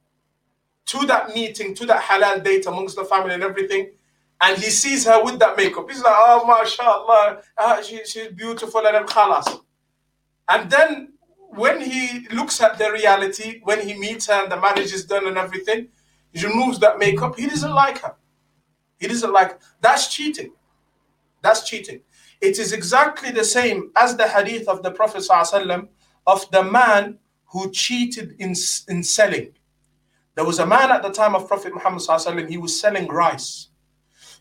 to 0.88 1.06
that 1.08 1.34
meeting, 1.34 1.74
to 1.76 1.86
that 1.88 2.02
halal 2.04 2.44
date 2.44 2.66
amongst 2.66 2.96
the 2.96 3.06
family 3.06 3.34
and 3.34 3.44
everything, 3.44 3.92
and 4.42 4.58
he 4.58 4.70
sees 4.70 5.06
her 5.06 5.24
with 5.24 5.40
that 5.40 5.58
makeup. 5.58 5.90
He's 5.90 6.02
like, 6.02 6.14
oh, 6.16 6.46
mashallah, 6.46 7.42
uh, 7.58 7.82
she, 7.82 8.04
she's 8.06 8.28
beautiful 8.30 8.86
and 8.86 9.08
khalas. 9.08 9.62
And 10.48 10.70
then 10.70 11.14
when 11.50 11.82
he 11.82 12.28
looks 12.30 12.62
at 12.62 12.78
the 12.78 12.92
reality, 12.92 13.62
when 13.64 13.88
he 13.88 13.98
meets 13.98 14.28
her 14.28 14.44
and 14.44 14.52
the 14.52 14.60
marriage 14.60 14.94
is 14.94 15.06
done 15.06 15.28
and 15.28 15.38
everything, 15.38 15.88
he 16.32 16.46
removes 16.46 16.80
that 16.80 17.00
makeup. 17.00 17.38
He 17.38 17.48
doesn't 17.48 17.72
like 17.72 18.00
her. 18.00 18.16
He 19.00 19.08
doesn't 19.08 19.34
like 19.34 19.60
that's 19.82 20.14
cheating. 20.14 20.52
That's 21.42 21.68
cheating. 21.68 22.02
It 22.42 22.60
is 22.60 22.74
exactly 22.74 23.32
the 23.32 23.44
same 23.44 23.92
as 23.96 24.18
the 24.18 24.28
hadith 24.28 24.68
of 24.68 24.84
the 24.84 24.92
Prophet 24.92 25.24
ﷺ 25.30 25.88
of 26.28 26.50
the 26.52 26.64
man 26.64 27.20
who 27.46 27.72
cheated 27.72 28.36
in, 28.40 28.56
in 28.88 29.04
selling. 29.04 29.52
There 30.36 30.46
was 30.46 30.60
a 30.60 30.66
man 30.66 30.92
at 30.92 31.02
the 31.02 31.12
time 31.12 31.36
of 31.36 31.48
Prophet 31.48 31.74
Muhammad 31.74 32.02
ﷺ, 32.02 32.50
he 32.50 32.58
was 32.58 32.80
selling 32.80 33.08
rice. 33.08 33.70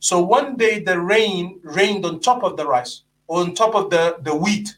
So 0.00 0.20
one 0.20 0.56
day 0.56 0.80
the 0.80 1.00
rain 1.00 1.60
rained 1.62 2.04
on 2.04 2.20
top 2.20 2.42
of 2.42 2.56
the 2.56 2.66
rice, 2.66 3.02
or 3.26 3.40
on 3.40 3.54
top 3.54 3.74
of 3.74 3.90
the, 3.90 4.16
the 4.22 4.34
wheat. 4.34 4.76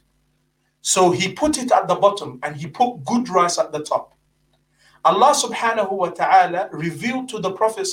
So 0.82 1.10
he 1.10 1.32
put 1.32 1.58
it 1.58 1.72
at 1.72 1.88
the 1.88 1.94
bottom 1.94 2.38
and 2.42 2.56
he 2.56 2.66
put 2.66 3.04
good 3.04 3.28
rice 3.28 3.58
at 3.58 3.72
the 3.72 3.80
top. 3.82 4.15
Allah 5.06 5.32
subhanahu 5.32 5.92
wa 5.92 6.10
ta'ala 6.10 6.68
revealed 6.72 7.28
to 7.28 7.38
the 7.38 7.52
Prophet 7.52 7.86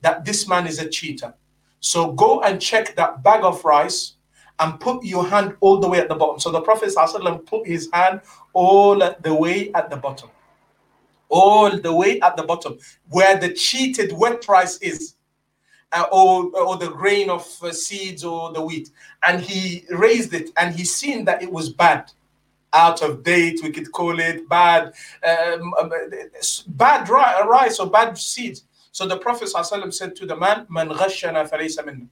that 0.00 0.24
this 0.24 0.48
man 0.48 0.66
is 0.66 0.80
a 0.80 0.88
cheater. 0.88 1.32
So 1.78 2.10
go 2.10 2.40
and 2.40 2.60
check 2.60 2.96
that 2.96 3.22
bag 3.22 3.44
of 3.44 3.64
rice 3.64 4.14
and 4.58 4.80
put 4.80 5.04
your 5.04 5.24
hand 5.24 5.54
all 5.60 5.78
the 5.78 5.88
way 5.88 6.00
at 6.00 6.08
the 6.08 6.16
bottom. 6.16 6.40
So 6.40 6.50
the 6.50 6.62
Prophet 6.62 6.92
put 7.46 7.64
his 7.64 7.88
hand 7.92 8.22
all 8.54 8.98
the 8.98 9.34
way 9.34 9.70
at 9.72 9.88
the 9.88 9.96
bottom. 9.96 10.30
All 11.28 11.70
the 11.70 11.94
way 11.94 12.20
at 12.20 12.36
the 12.36 12.42
bottom, 12.42 12.76
where 13.10 13.38
the 13.38 13.52
cheated 13.52 14.12
wet 14.12 14.48
rice 14.48 14.78
is 14.78 15.14
uh, 15.92 16.06
or, 16.10 16.50
or 16.58 16.76
the 16.76 16.90
grain 16.90 17.30
of 17.30 17.46
uh, 17.62 17.72
seeds 17.72 18.24
or 18.24 18.52
the 18.52 18.60
wheat. 18.60 18.90
And 19.26 19.40
he 19.40 19.84
raised 19.90 20.34
it 20.34 20.50
and 20.56 20.74
he 20.74 20.84
seen 20.84 21.24
that 21.26 21.40
it 21.40 21.52
was 21.52 21.70
bad, 21.70 22.10
out 22.76 23.02
of 23.02 23.22
date, 23.22 23.60
we 23.62 23.70
could 23.70 23.90
call 23.90 24.18
it 24.20 24.48
bad, 24.48 24.92
um, 25.26 25.74
um 25.80 25.90
bad 26.68 27.08
rice 27.08 27.78
or 27.80 27.88
bad 27.90 28.16
seeds. 28.18 28.64
So 28.92 29.06
the 29.06 29.18
Prophet 29.18 29.48
ﷺ 29.52 29.92
said 29.92 30.16
to 30.16 30.26
the 30.26 30.36
man, 30.36 30.66
Man 30.68 30.88
ghashana. 30.88 32.08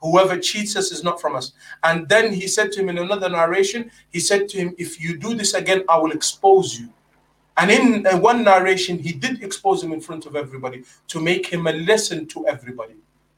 Whoever 0.00 0.36
cheats 0.38 0.74
us 0.74 0.90
is 0.90 1.04
not 1.04 1.20
from 1.20 1.36
us. 1.36 1.52
And 1.84 2.08
then 2.08 2.32
he 2.32 2.48
said 2.48 2.72
to 2.72 2.80
him 2.80 2.88
in 2.88 2.98
another 2.98 3.28
narration, 3.28 3.90
he 4.10 4.18
said 4.18 4.48
to 4.48 4.58
him, 4.58 4.74
If 4.76 5.00
you 5.00 5.16
do 5.16 5.34
this 5.34 5.54
again, 5.54 5.84
I 5.88 5.96
will 5.98 6.10
expose 6.10 6.78
you. 6.78 6.88
And 7.56 7.70
in 7.70 8.06
uh, 8.06 8.18
one 8.18 8.42
narration, 8.42 8.98
he 8.98 9.12
did 9.12 9.42
expose 9.42 9.82
him 9.82 9.92
in 9.92 10.00
front 10.00 10.26
of 10.26 10.34
everybody 10.34 10.82
to 11.08 11.20
make 11.20 11.46
him 11.46 11.66
a 11.66 11.72
lesson 11.72 12.26
to 12.28 12.46
everybody 12.48 12.94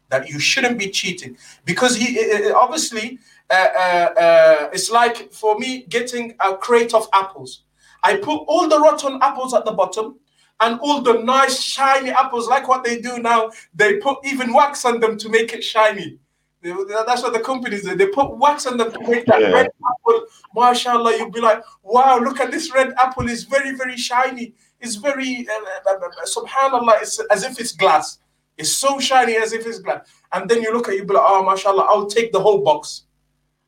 that 0.08 0.28
you 0.28 0.38
shouldn't 0.38 0.78
be 0.78 0.90
cheating 0.90 1.36
because 1.64 1.96
he 1.96 2.06
uh, 2.20 2.50
uh 2.50 2.58
obviously 2.64 3.18
uh, 3.50 3.54
uh, 3.54 4.20
uh, 4.20 4.70
it's 4.72 4.90
like 4.90 5.32
for 5.32 5.58
me 5.58 5.84
getting 5.88 6.34
a 6.40 6.56
crate 6.56 6.94
of 6.94 7.08
apples. 7.12 7.64
I 8.02 8.16
put 8.16 8.44
all 8.46 8.68
the 8.68 8.78
rotten 8.78 9.18
apples 9.22 9.54
at 9.54 9.64
the 9.64 9.72
bottom 9.72 10.18
and 10.60 10.78
all 10.80 11.00
the 11.02 11.14
nice 11.22 11.60
shiny 11.60 12.10
apples, 12.10 12.48
like 12.48 12.68
what 12.68 12.84
they 12.84 13.00
do 13.00 13.18
now. 13.18 13.50
They 13.74 13.98
put 13.98 14.18
even 14.24 14.52
wax 14.52 14.84
on 14.84 15.00
them 15.00 15.16
to 15.18 15.28
make 15.28 15.52
it 15.52 15.62
shiny. 15.62 16.18
That's 16.62 17.22
what 17.22 17.34
the 17.34 17.40
companies 17.40 17.84
do. 17.84 17.94
They 17.94 18.06
put 18.06 18.38
wax 18.38 18.66
on 18.66 18.78
them 18.78 18.90
to 18.92 19.00
make 19.00 19.26
that 19.26 19.40
yeah. 19.40 19.48
red 19.48 19.66
apple. 19.66 20.26
Mashallah, 20.54 21.16
you'll 21.18 21.30
be 21.30 21.40
like, 21.40 21.62
wow, 21.82 22.18
look 22.18 22.40
at 22.40 22.50
this 22.50 22.72
red 22.72 22.94
apple. 22.96 23.28
It's 23.28 23.42
very, 23.42 23.74
very 23.74 23.98
shiny. 23.98 24.54
It's 24.80 24.96
very, 24.96 25.46
uh, 25.48 25.90
uh, 25.90 25.94
uh, 25.94 26.06
uh 26.06 26.26
subhanAllah, 26.26 27.02
it's 27.02 27.20
as 27.30 27.44
if 27.44 27.60
it's 27.60 27.72
glass. 27.72 28.18
It's 28.56 28.72
so 28.72 28.98
shiny 28.98 29.36
as 29.36 29.52
if 29.52 29.66
it's 29.66 29.80
glass. 29.80 30.08
And 30.32 30.48
then 30.48 30.62
you 30.62 30.72
look 30.72 30.88
at 30.88 30.94
it, 30.94 30.98
you 30.98 31.04
be 31.04 31.14
like, 31.14 31.24
oh, 31.26 31.44
mashallah, 31.44 31.86
I'll 31.88 32.06
take 32.06 32.32
the 32.32 32.40
whole 32.40 32.62
box. 32.62 33.04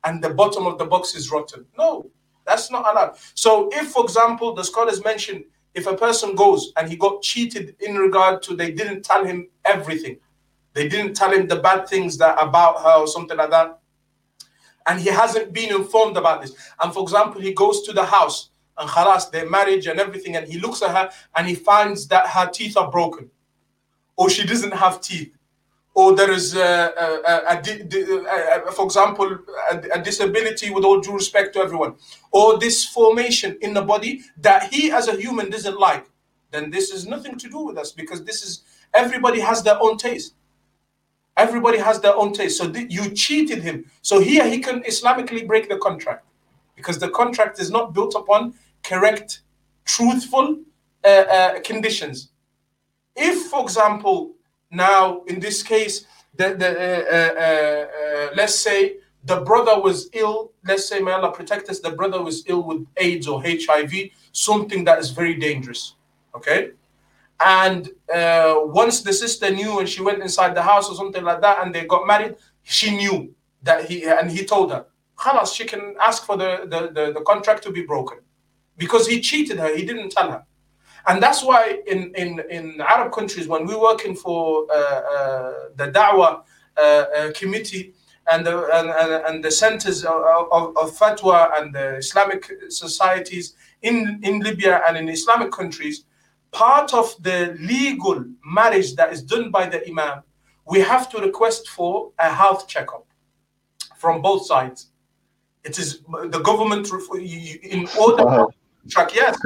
And 0.03 0.23
the 0.23 0.29
bottom 0.29 0.65
of 0.67 0.77
the 0.77 0.85
box 0.85 1.15
is 1.15 1.31
rotten. 1.31 1.65
No, 1.77 2.09
that's 2.45 2.71
not 2.71 2.89
allowed. 2.89 3.17
So 3.33 3.69
if, 3.73 3.89
for 3.89 4.03
example, 4.03 4.53
the 4.53 4.63
scholars 4.63 5.03
mentioned 5.03 5.43
if 5.73 5.85
a 5.85 5.95
person 5.95 6.35
goes 6.35 6.71
and 6.77 6.89
he 6.89 6.95
got 6.95 7.21
cheated 7.21 7.75
in 7.81 7.95
regard 7.95 8.41
to 8.43 8.55
they 8.55 8.71
didn't 8.71 9.03
tell 9.03 9.25
him 9.25 9.49
everything, 9.65 10.17
they 10.73 10.87
didn't 10.87 11.15
tell 11.15 11.31
him 11.31 11.47
the 11.47 11.57
bad 11.57 11.87
things 11.87 12.17
that 12.17 12.37
about 12.41 12.81
her 12.81 13.01
or 13.01 13.07
something 13.07 13.37
like 13.37 13.49
that. 13.49 13.79
And 14.87 14.99
he 14.99 15.09
hasn't 15.09 15.51
been 15.51 15.75
informed 15.75 16.17
about 16.17 16.41
this. 16.41 16.53
And 16.81 16.93
for 16.93 17.03
example, 17.03 17.41
he 17.41 17.53
goes 17.53 17.81
to 17.83 17.93
the 17.93 18.05
house 18.05 18.51
and 18.77 18.89
khalas, 18.89 19.29
their 19.31 19.49
marriage 19.49 19.87
and 19.87 19.99
everything, 19.99 20.35
and 20.35 20.47
he 20.47 20.59
looks 20.59 20.81
at 20.81 20.91
her 20.91 21.09
and 21.35 21.47
he 21.47 21.55
finds 21.55 22.07
that 22.07 22.27
her 22.27 22.47
teeth 22.49 22.77
are 22.77 22.89
broken, 22.89 23.29
or 24.15 24.29
she 24.29 24.45
doesn't 24.45 24.73
have 24.73 25.01
teeth, 25.01 25.33
or 25.97 26.15
there 26.15 26.29
is, 26.29 26.55
a, 26.55 26.59
a, 26.59 28.67
a, 28.67 28.71
for 28.71 28.85
example, 28.85 29.39
a, 29.71 29.99
disability 29.99 30.69
with 30.69 30.83
all 30.83 31.01
due 31.01 31.15
respect 31.15 31.55
to 31.55 31.59
everyone, 31.59 31.95
or 32.31 32.59
this 32.59 32.85
formation 32.85 33.57
in 33.61 33.73
the 33.73 33.81
body 33.81 34.21
that 34.37 34.71
he 34.71 34.91
as 34.91 35.07
a 35.07 35.15
human 35.15 35.49
doesn't 35.49 35.79
like, 35.79 36.07
then 36.51 36.69
this 36.69 36.91
is 36.91 37.07
nothing 37.07 37.35
to 37.39 37.49
do 37.49 37.65
with 37.65 37.79
us 37.79 37.93
because 37.93 38.23
this 38.23 38.43
is 38.43 38.61
everybody 38.93 39.39
has 39.39 39.63
their 39.63 39.81
own 39.81 39.97
taste. 39.97 40.35
Everybody 41.35 41.79
has 41.79 41.99
their 41.99 42.15
own 42.15 42.31
taste. 42.31 42.59
So 42.59 42.71
th- 42.71 42.91
you 42.91 43.09
cheated 43.15 43.63
him. 43.63 43.89
So 44.03 44.19
here 44.19 44.47
he 44.47 44.59
can 44.59 44.83
Islamically 44.83 45.47
break 45.47 45.67
the 45.67 45.77
contract 45.77 46.27
because 46.75 46.99
the 46.99 47.09
contract 47.09 47.59
is 47.59 47.71
not 47.71 47.95
built 47.95 48.13
upon 48.13 48.53
correct, 48.83 49.41
truthful 49.83 50.59
uh, 51.03 51.07
uh, 51.07 51.59
conditions. 51.61 52.29
If, 53.15 53.47
for 53.47 53.63
example, 53.63 54.35
now 54.71 55.23
in 55.23 55.39
this 55.39 55.63
case, 55.63 56.05
the, 56.35 56.55
the 56.55 56.69
uh, 56.69 57.15
uh, 57.15 58.27
uh, 58.27 58.33
let's 58.35 58.55
say 58.55 58.97
the 59.25 59.41
brother 59.41 59.79
was 59.79 60.09
ill. 60.13 60.51
Let's 60.65 60.87
say, 60.87 60.99
may 60.99 61.11
Allah 61.11 61.31
protect 61.31 61.69
us. 61.69 61.79
The 61.79 61.91
brother 61.91 62.21
was 62.21 62.43
ill 62.47 62.63
with 62.63 62.85
AIDS 62.97 63.27
or 63.27 63.41
HIV, 63.43 63.93
something 64.31 64.83
that 64.85 64.99
is 64.99 65.09
very 65.11 65.35
dangerous. 65.35 65.95
Okay, 66.35 66.71
and 67.39 67.89
uh, 68.13 68.55
once 68.65 69.01
the 69.01 69.13
sister 69.13 69.51
knew 69.51 69.79
and 69.79 69.87
she 69.87 70.01
went 70.01 70.21
inside 70.21 70.55
the 70.55 70.61
house 70.61 70.89
or 70.89 70.95
something 70.95 71.23
like 71.23 71.41
that 71.41 71.63
and 71.63 71.73
they 71.73 71.85
got 71.85 72.07
married, 72.07 72.35
she 72.63 72.95
knew 72.95 73.33
that 73.63 73.85
he 73.85 74.05
and 74.05 74.31
he 74.31 74.45
told 74.45 74.71
her, 74.71 74.85
Khalas, 75.17 75.53
she 75.53 75.65
can 75.65 75.95
ask 76.01 76.25
for 76.25 76.37
the, 76.37 76.61
the, 76.65 76.91
the, 76.93 77.13
the, 77.13 77.21
contract 77.21 77.63
to 77.63 77.71
be 77.71 77.81
broken. 77.81 78.19
Because 78.77 79.07
he 79.07 79.19
cheated 79.19 79.57
her, 79.57 79.75
he 79.75 79.83
didn't 79.83 80.11
tell 80.11 80.29
her. 80.31 80.45
And 81.07 81.23
that's 81.23 81.41
why 81.43 81.79
in, 81.87 82.13
in, 82.15 82.41
in 82.49 82.81
Arab 82.81 83.13
countries, 83.13 83.47
when 83.47 83.65
we're 83.65 83.81
working 83.81 84.15
for 84.15 84.67
uh, 84.69 84.75
uh, 84.75 85.53
the 85.75 85.89
Da'wah 85.91 86.43
uh, 86.77 86.81
uh, 86.81 87.31
committee 87.33 87.93
and 88.29 88.45
the, 88.45 88.67
and, 88.73 88.89
and, 88.89 89.25
and 89.25 89.43
the 89.43 89.49
centers 89.51 90.03
of, 90.03 90.21
of, 90.51 90.75
of 90.77 90.97
fatwa 90.97 91.57
and 91.57 91.73
the 91.73 91.95
Islamic 91.95 92.51
societies 92.67 93.55
in, 93.81 94.19
in 94.23 94.41
Libya 94.41 94.81
and 94.85 94.97
in 94.97 95.07
Islamic 95.07 95.51
countries, 95.51 96.03
part 96.51 96.93
of 96.93 97.15
the 97.23 97.57
legal 97.59 98.25
marriage 98.45 98.95
that 98.95 99.13
is 99.13 99.21
done 99.21 99.49
by 99.49 99.65
the 99.65 99.87
imam, 99.87 100.23
we 100.65 100.81
have 100.81 101.09
to 101.09 101.19
request 101.19 101.69
for 101.69 102.11
a 102.19 102.29
health 102.29 102.67
checkup 102.67 103.05
from 103.95 104.21
both 104.21 104.45
sides. 104.45 104.87
It 105.63 105.79
is 105.79 106.01
the 106.29 106.41
government 106.43 106.89
in 107.15 107.87
order 107.99 108.25
wow. 108.25 108.49
contract, 108.81 109.15
yes, 109.15 109.37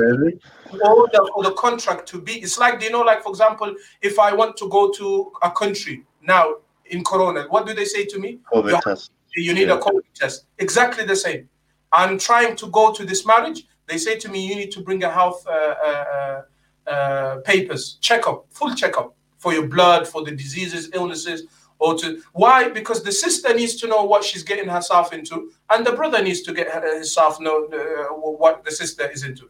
order 0.86 1.20
for 1.34 1.44
the 1.44 1.54
contract 1.54 2.08
to 2.10 2.22
be. 2.22 2.34
It's 2.34 2.58
like 2.58 2.82
you 2.82 2.92
know, 2.92 3.02
like 3.02 3.24
for 3.24 3.30
example, 3.30 3.76
if 4.02 4.20
I 4.20 4.34
want 4.34 4.58
to 4.58 4.70
go 4.70 4.92
to 4.92 5.32
a 5.42 5.52
country 5.52 6.04
now 6.22 6.56
in 6.86 7.04
Corona, 7.04 7.46
what 7.50 7.66
do 7.66 7.74
they 7.74 7.86
say 7.86 8.06
to 8.06 8.20
me? 8.20 8.40
COVID 8.54 8.72
you, 8.72 8.80
test. 8.82 9.12
You 9.36 9.54
need 9.54 9.68
yeah. 9.68 9.76
a 9.76 9.80
COVID 9.80 10.04
test. 10.14 10.46
Exactly 10.60 11.06
the 11.06 11.16
same. 11.16 11.50
I'm 11.92 12.18
trying 12.18 12.56
to 12.58 12.68
go 12.68 12.92
to 12.94 13.06
this 13.06 13.26
marriage. 13.26 13.68
They 13.88 13.98
say 13.98 14.18
to 14.20 14.30
me, 14.30 14.48
you 14.48 14.56
need 14.56 14.72
to 14.72 14.82
bring 14.82 15.04
a 15.04 15.10
health 15.10 15.46
uh, 15.48 15.52
uh, 15.52 15.86
uh 15.88 16.42
uh, 16.88 17.38
papers, 17.46 17.98
checkup, 18.02 18.46
full 18.50 18.74
checkup 18.74 19.14
for 19.38 19.54
your 19.54 19.68
blood, 19.68 20.08
for 20.08 20.24
the 20.24 20.32
diseases, 20.32 20.90
illnesses, 20.94 21.44
or 21.80 21.96
to 21.98 22.22
why? 22.34 22.70
Because 22.70 23.04
the 23.04 23.12
sister 23.12 23.54
needs 23.54 23.76
to 23.78 23.88
know 23.88 24.04
what 24.04 24.24
she's 24.24 24.44
getting 24.44 24.68
herself 24.68 25.14
into, 25.14 25.52
and 25.70 25.86
the 25.86 25.94
brother 25.94 26.22
needs 26.22 26.42
to 26.42 26.54
get 26.54 26.70
herself 26.70 27.40
know 27.40 27.66
uh, 27.66 28.14
what 28.14 28.64
the 28.64 28.72
sister 28.72 29.10
is 29.10 29.24
into. 29.24 29.50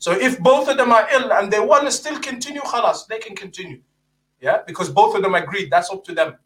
So 0.00 0.12
if 0.12 0.40
both 0.40 0.68
of 0.68 0.76
them 0.78 0.92
are 0.92 1.06
ill 1.12 1.32
and 1.32 1.52
they 1.52 1.60
want 1.60 1.84
to 1.84 1.92
still 1.92 2.18
continue, 2.18 2.62
khalas, 2.62 3.06
they 3.06 3.18
can 3.18 3.36
continue. 3.36 3.82
Yeah, 4.40 4.62
because 4.66 4.88
both 4.88 5.14
of 5.14 5.22
them 5.22 5.34
agreed. 5.34 5.70
That's 5.70 5.90
up 5.90 6.02
to 6.04 6.14
them. 6.14 6.36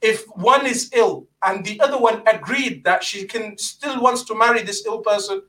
If 0.00 0.24
one 0.36 0.64
is 0.66 0.90
ill 0.94 1.26
and 1.44 1.64
the 1.64 1.80
other 1.80 1.98
one 1.98 2.22
agreed 2.26 2.84
that 2.84 3.02
she 3.02 3.26
can 3.26 3.58
still 3.58 4.00
wants 4.00 4.22
to 4.24 4.34
marry 4.36 4.62
this 4.62 4.86
ill 4.86 5.00
person, 5.00 5.42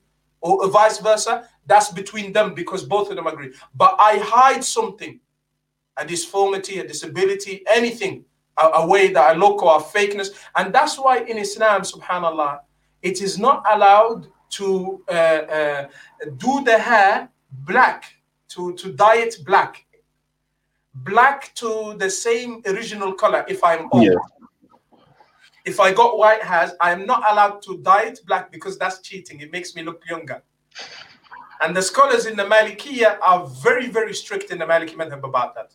or 0.44 0.68
vice 0.68 1.00
versa, 1.00 1.48
that's 1.66 1.90
between 1.92 2.34
them 2.34 2.54
because 2.54 2.84
both 2.84 3.10
of 3.10 3.16
them 3.16 3.28
agree. 3.28 3.54
But 3.76 3.96
I 3.98 4.18
hide 4.18 4.64
something, 4.64 5.20
a 5.96 6.06
disformity, 6.06 6.80
a 6.80 6.88
disability, 6.88 7.64
anything, 7.72 8.26
a, 8.58 8.66
a 8.82 8.88
way 8.88 9.14
that 9.14 9.24
I 9.24 9.34
look 9.34 9.64
or 9.64 9.78
a 9.78 9.80
fakeness. 9.82 10.30
And 10.58 10.76
that's 10.76 11.00
why 11.00 11.20
in 11.20 11.38
Islam, 11.38 11.82
subhanAllah, 11.82 12.60
it 13.02 13.22
is 13.22 13.40
not 13.40 13.64
allowed 13.72 14.28
to 14.58 15.04
uh, 15.08 15.12
uh, 15.12 15.86
do 16.38 16.64
the 16.64 16.78
hair 16.78 17.30
black, 17.66 18.16
to, 18.50 18.74
to 18.76 18.94
dye 18.94 19.18
it 19.18 19.38
black. 19.46 19.86
Black 20.96 21.54
to 21.56 21.96
the 21.98 22.10
same 22.10 22.62
original 22.68 23.14
color 23.14 23.46
if 23.48 23.64
I'm 23.64 23.90
old. 23.92 24.04
Yeah. 24.04 24.16
If 25.66 25.80
I 25.80 25.94
got 25.94 26.18
white 26.18 26.44
hairs, 26.44 26.72
I 26.82 26.92
am 26.92 27.06
not 27.06 27.24
allowed 27.32 27.62
to 27.64 27.78
dye 27.78 28.04
it 28.04 28.20
black 28.26 28.52
because 28.52 28.78
that's 28.78 29.00
cheating. 29.00 29.40
It 29.40 29.52
makes 29.52 29.76
me 29.76 29.84
look 29.84 30.04
younger. 30.10 30.44
And 31.62 31.76
the 31.76 31.82
scholars 31.82 32.26
in 32.26 32.36
the 32.36 32.44
Malikiya 32.44 33.18
are 33.22 33.48
very, 33.48 33.88
very 33.88 34.14
strict 34.14 34.52
in 34.52 34.58
the 34.58 34.66
Maliki 34.66 34.96
madhab 34.96 35.24
about 35.24 35.56
that. 35.56 35.74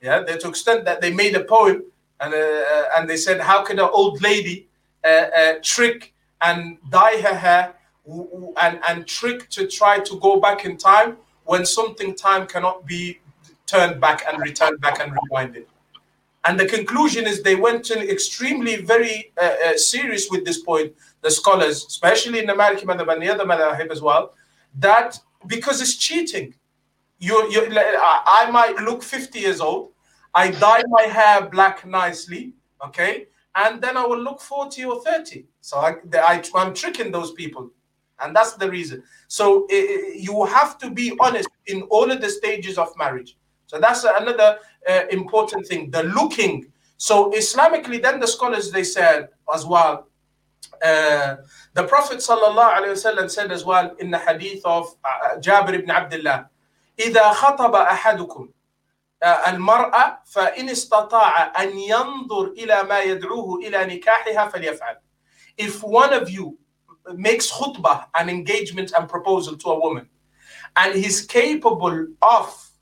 Yeah, 0.00 0.20
they, 0.20 0.38
to 0.38 0.48
extent 0.48 0.84
that 0.86 1.00
they 1.00 1.12
made 1.12 1.36
a 1.36 1.44
poem 1.44 1.84
and 2.20 2.32
uh, 2.32 2.84
and 2.96 3.08
they 3.08 3.18
said, 3.18 3.40
how 3.40 3.62
can 3.62 3.78
an 3.78 3.88
old 3.92 4.22
lady 4.22 4.68
uh, 5.04 5.08
uh, 5.08 5.54
trick 5.62 6.14
and 6.40 6.78
dye 6.90 7.20
her 7.20 7.34
hair 7.34 7.74
and 8.06 8.80
and 8.88 9.06
trick 9.06 9.48
to 9.50 9.66
try 9.66 9.98
to 10.00 10.18
go 10.20 10.40
back 10.40 10.64
in 10.64 10.76
time 10.76 11.16
when 11.44 11.64
something 11.64 12.14
time 12.14 12.46
cannot 12.46 12.86
be 12.86 13.20
turned 13.66 14.00
back 14.00 14.24
and 14.28 14.40
returned 14.40 14.80
back 14.80 15.00
and 15.00 15.12
rewinded. 15.12 15.66
And 16.44 16.58
the 16.58 16.66
conclusion 16.66 17.26
is 17.26 17.42
they 17.42 17.54
went 17.54 17.84
to 17.84 18.10
extremely 18.10 18.76
very 18.76 19.32
uh, 19.40 19.54
uh, 19.66 19.76
serious 19.76 20.28
with 20.30 20.44
this 20.44 20.58
point, 20.58 20.92
the 21.20 21.30
scholars, 21.30 21.84
especially 21.86 22.40
in 22.40 22.46
the 22.46 22.52
Maliki 22.52 22.82
Madhab 22.82 23.12
and 23.12 23.22
the 23.22 23.30
other 23.32 23.44
Madhab 23.44 23.90
as 23.90 24.02
well, 24.02 24.34
that 24.78 25.18
because 25.46 25.80
it's 25.80 25.96
cheating. 25.96 26.54
You, 27.20 27.48
you, 27.52 27.68
I 27.70 28.48
might 28.50 28.74
look 28.82 29.04
50 29.04 29.38
years 29.38 29.60
old, 29.60 29.92
I 30.34 30.50
dye 30.50 30.82
my 30.88 31.02
hair 31.02 31.48
black 31.48 31.86
nicely, 31.86 32.54
okay, 32.84 33.26
and 33.54 33.80
then 33.80 33.96
I 33.96 34.04
will 34.04 34.20
look 34.20 34.40
40 34.40 34.84
or 34.86 35.00
30. 35.00 35.44
So 35.60 35.76
I, 35.76 35.94
I, 36.14 36.42
I'm 36.56 36.74
tricking 36.74 37.12
those 37.12 37.30
people 37.32 37.70
And 38.21 38.35
that's 38.35 38.53
the 38.53 38.69
reason. 38.69 39.03
So 39.27 39.67
it, 39.69 40.19
you 40.19 40.45
have 40.45 40.77
to 40.79 40.89
be 40.89 41.15
honest 41.19 41.49
in 41.67 41.83
all 41.83 42.09
of 42.09 42.19
the 42.21 42.29
stages 42.29 42.77
of 42.77 42.89
marriage. 42.97 43.37
So 43.67 43.79
that's 43.79 44.03
another 44.03 44.57
uh, 44.89 45.01
important 45.11 45.67
thing. 45.67 45.91
The 45.91 46.03
looking. 46.03 46.71
So 46.97 47.31
Islamically, 47.31 48.01
then 48.01 48.19
the 48.19 48.27
scholars 48.27 48.71
they 48.71 48.83
said 48.83 49.29
as 49.53 49.65
well. 49.65 50.07
Uh, 50.83 51.37
the 51.73 51.83
Prophet 51.83 52.17
sallallahu 52.17 53.29
said 53.29 53.51
as 53.51 53.63
well 53.65 53.95
in 53.99 54.09
the 54.11 54.17
hadith 54.17 54.61
of 54.65 54.95
uh, 55.03 55.37
Jabir 55.39 55.73
ibn 55.73 55.91
Abdullah, 55.91 56.49
إذا 56.99 57.31
خطب 57.31 57.75
أحدكم 57.75 58.49
المرأة 59.23 60.19
فإن 60.25 60.69
استطاع 60.69 61.61
أن 61.63 61.77
ينظر 61.77 62.45
إلى 62.57 62.83
ما 62.83 62.99
يدعوه 63.01 63.59
إلى 63.59 63.85
نكاحها 63.85 64.49
فليفعل. 64.49 64.95
If 65.57 65.83
one 65.83 66.13
of 66.13 66.29
you 66.29 66.57
makes 67.14 67.50
khutbah 67.50 68.06
an 68.18 68.28
engagement 68.28 68.92
and 68.96 69.08
proposal 69.08 69.56
to 69.56 69.68
a 69.70 69.80
woman, 69.80 70.08
and 70.76 70.94
he's 70.94 71.22
capable 71.22 72.06
of 72.22 72.72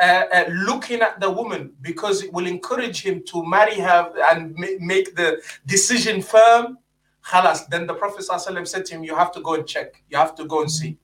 uh, 0.00 0.24
uh, 0.32 0.44
looking 0.50 1.00
at 1.02 1.20
the 1.20 1.30
woman 1.30 1.74
because 1.82 2.22
it 2.22 2.32
will 2.32 2.46
encourage 2.46 3.02
him 3.02 3.22
to 3.26 3.44
marry 3.44 3.74
her 3.74 4.10
and 4.30 4.54
make 4.80 5.14
the 5.14 5.38
decision 5.66 6.22
firm, 6.22 6.78
khalas, 7.22 7.68
then 7.68 7.86
the 7.86 7.92
Prophet 7.92 8.24
ﷺ 8.26 8.66
said 8.66 8.86
to 8.86 8.94
him, 8.94 9.04
You 9.04 9.14
have 9.14 9.30
to 9.32 9.40
go 9.42 9.54
and 9.54 9.66
check, 9.66 10.02
you 10.08 10.16
have 10.16 10.34
to 10.36 10.46
go 10.46 10.62
and 10.62 10.70
see. 10.70 10.96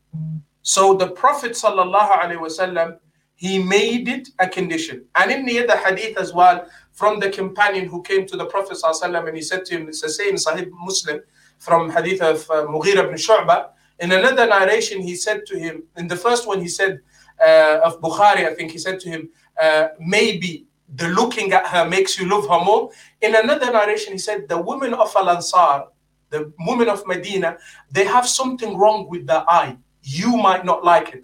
So 0.63 0.95
the 0.95 1.09
Prophet 1.11 1.53
ﷺ, 1.53 2.99
he 3.35 3.63
made 3.63 4.09
it 4.09 4.29
a 4.39 4.49
condition. 4.49 5.05
And 5.15 5.31
in 5.31 5.45
the 5.45 5.63
other 5.63 5.77
hadith 5.77 6.17
as 6.17 6.33
well, 6.33 6.67
from 6.93 7.21
the 7.21 7.29
companion 7.29 7.87
who 7.87 8.03
came 8.03 8.25
to 8.27 8.37
the 8.39 8.47
Prophet 8.47 8.79
ﷺ 8.83 9.29
and 9.29 9.37
he 9.37 9.43
said 9.43 9.67
to 9.67 9.77
him, 9.77 9.89
It's 9.89 10.01
the 10.01 10.09
same 10.09 10.37
Sahih 10.37 10.71
Muslim, 10.73 11.21
from 11.58 11.90
hadith 11.92 12.22
of 12.22 12.38
uh, 12.50 12.66
Mughira 12.66 13.04
ibn 13.06 13.16
Shu'bah. 13.16 13.70
In 14.00 14.12
another 14.12 14.48
narration, 14.48 15.02
he 15.02 15.16
said 15.16 15.46
to 15.46 15.60
him, 15.60 15.84
in 15.96 16.08
the 16.08 16.16
first 16.16 16.48
one, 16.48 16.60
he 16.62 16.68
said, 16.68 17.02
uh, 17.40 17.80
of 17.84 18.02
Bukhari, 18.02 18.48
I 18.48 18.54
think 18.54 18.72
he 18.72 18.78
said 18.78 19.00
to 19.02 19.10
him, 19.10 19.30
uh, 19.62 19.90
maybe 20.00 20.66
the 20.96 21.08
looking 21.10 21.54
at 21.54 21.68
her 21.68 21.88
makes 21.88 22.20
you 22.20 22.28
love 22.28 22.48
her 22.48 22.64
more. 22.64 22.90
In 23.22 23.36
another 23.36 23.72
narration, 23.72 24.14
he 24.14 24.20
said, 24.20 24.50
the 24.50 24.60
women 24.60 24.94
of 24.94 25.14
Al 25.16 25.30
Ansar, 25.30 25.86
the 26.30 26.52
women 26.60 26.90
of 26.90 27.06
Medina, 27.08 27.58
they 27.92 28.06
have 28.06 28.28
something 28.28 28.78
wrong 28.78 29.08
with 29.10 29.28
the 29.28 29.44
eye. 29.48 29.78
You 30.02 30.36
might 30.38 30.66
not 30.66 30.84
like 30.84 31.10
it. 31.14 31.24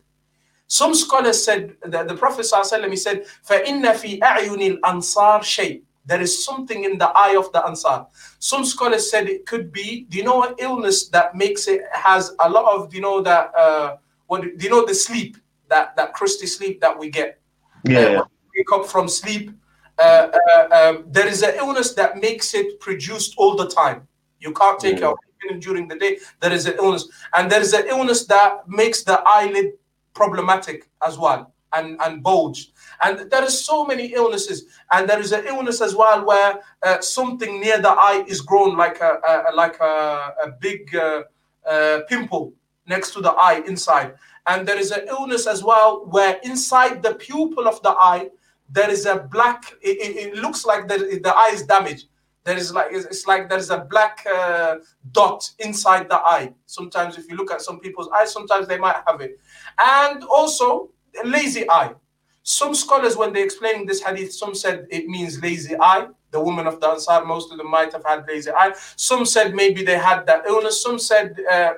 Some 0.68 0.94
scholars 0.94 1.42
said 1.42 1.76
that 1.82 2.08
the 2.08 2.16
Prophet 2.16 2.46
ﷺ, 2.46 2.90
he 2.90 2.98
said, 2.98 3.26
فَإِنَّ 3.48 3.84
فِي 3.96 4.20
أَعْيُنِ 4.20 4.80
الْأَنصَارِ 4.82 5.40
شَيْءٍ 5.42 5.82
there 6.05 6.21
is 6.21 6.45
something 6.45 6.85
in 6.85 6.99
the 6.99 7.11
eye 7.11 7.37
of 7.39 7.53
the 7.53 7.65
Ansar. 7.65 8.07
Some 8.39 8.65
scholars 8.65 9.11
said 9.11 9.29
it 9.29 9.47
could 9.47 9.73
be, 9.73 10.07
do 10.09 10.19
you 10.19 10.25
know 10.25 10.43
an 10.43 10.55
illness 10.59 11.09
that 11.09 11.35
makes 11.35 11.69
it, 11.69 11.83
has 11.93 12.35
a 12.41 12.49
lot 12.51 12.75
of, 12.75 12.91
do 12.91 12.97
you 12.97 13.03
know 13.03 13.23
that, 13.23 13.55
uh, 13.55 13.97
what, 14.27 14.43
do 14.43 14.65
you 14.65 14.71
know 14.71 14.85
the 14.85 14.95
sleep? 14.95 15.37
that 15.73 15.97
that 15.97 16.13
crusty 16.13 16.47
sleep 16.47 16.81
that 16.81 16.97
we 16.97 17.11
get. 17.11 17.41
Yeah. 17.85 18.21
Uh, 18.21 18.25
wake 18.55 18.73
up 18.77 18.87
from 18.87 19.09
sleep. 19.09 19.51
Uh, 19.99 20.29
uh, 20.51 20.69
um, 20.79 21.05
there 21.09 21.27
is 21.27 21.43
an 21.43 21.55
illness 21.57 21.95
that 21.95 22.21
makes 22.21 22.55
it 22.55 22.79
produced 22.81 23.35
all 23.37 23.57
the 23.57 23.69
time. 23.69 24.07
You 24.41 24.53
can't 24.53 24.79
take 24.79 25.01
yeah. 25.01 25.13
it 25.51 25.61
during 25.61 25.89
the 25.89 25.97
day. 25.97 26.19
There 26.41 26.53
is 26.53 26.67
an 26.67 26.75
illness, 26.83 27.09
and 27.35 27.51
there 27.51 27.61
is 27.61 27.73
an 27.73 27.87
illness 27.89 28.27
that 28.27 28.69
makes 28.69 29.03
the 29.03 29.21
eyelid 29.27 29.73
problematic 30.15 30.89
as 31.07 31.19
well 31.19 31.55
and 31.75 31.99
and 32.05 32.23
bulged. 32.23 32.72
And 33.03 33.31
there 33.31 33.45
is 33.45 33.65
so 33.65 33.85
many 33.85 34.13
illnesses, 34.15 34.67
and 34.93 35.09
there 35.09 35.21
is 35.21 35.33
an 35.33 35.47
illness 35.47 35.81
as 35.81 35.95
well 35.95 36.25
where 36.25 36.61
uh, 36.83 37.01
something 37.01 37.61
near 37.61 37.79
the 37.81 37.91
eye 37.91 38.25
is 38.29 38.41
grown 38.41 38.77
like 38.77 39.01
a, 39.01 39.19
a 39.51 39.55
like 39.55 39.81
a, 39.81 40.35
a 40.45 40.51
big 40.61 40.95
uh, 40.95 41.23
uh, 41.69 42.01
pimple 42.09 42.53
next 42.87 43.13
to 43.15 43.21
the 43.21 43.33
eye 43.33 43.63
inside. 43.67 44.15
And 44.47 44.67
there 44.67 44.79
is 44.79 44.91
an 44.91 45.07
illness 45.09 45.47
as 45.47 45.63
well 45.63 46.07
where 46.07 46.41
inside 46.43 47.03
the 47.03 47.15
pupil 47.15 47.69
of 47.69 47.83
the 47.83 47.91
eye, 47.91 48.31
there 48.69 48.91
is 48.91 49.07
a 49.07 49.17
black, 49.31 49.73
it, 49.83 49.99
it, 49.99 50.17
it 50.17 50.35
looks 50.37 50.65
like 50.65 50.89
the, 50.89 51.21
the 51.23 51.33
eye 51.35 51.51
is 51.53 51.63
damaged. 51.63 52.09
There 52.45 52.57
is 52.57 52.73
like, 52.73 52.89
it's 52.91 53.27
like 53.27 53.49
there 53.49 53.59
is 53.59 53.71
a 53.71 53.79
black 53.79 54.27
uh, 54.27 54.77
dot 55.13 55.49
inside 55.61 56.09
the 56.09 56.17
eye. 56.17 56.53
Sometimes 56.67 57.17
if 57.19 57.29
you 57.31 57.37
look 57.37 57.53
at 57.53 57.63
some 57.63 57.79
people's 57.79 58.09
eyes, 58.09 58.33
sometimes 58.33 58.67
they 58.67 58.79
might 58.79 58.97
have 59.07 59.21
it. 59.21 59.39
And 59.79 60.25
also 60.25 60.91
lazy 61.25 61.71
eye. 61.71 61.95
Some 62.43 62.75
scholars, 62.75 63.17
when 63.17 63.33
they're 63.33 63.45
explaining 63.45 63.87
this 63.87 64.03
hadith, 64.03 64.33
some 64.33 64.55
said 64.55 64.87
it 64.91 65.07
means 65.07 65.41
lazy 65.41 65.77
eye. 65.79 66.09
The 66.33 66.41
women 66.41 66.67
of 66.67 66.81
the 66.81 66.89
Ansar, 66.89 67.25
most 67.25 67.53
of 67.53 67.59
them 67.59 67.71
might 67.71 67.93
have 67.93 68.05
had 68.05 68.27
lazy 68.27 68.51
eye. 68.51 68.75
Some 68.97 69.25
said 69.25 69.55
maybe 69.55 69.85
they 69.85 69.99
had 69.99 70.27
that 70.27 70.47
illness. 70.47 70.83
Some 70.83 70.99
said 70.99 71.39
uh, 71.51 71.75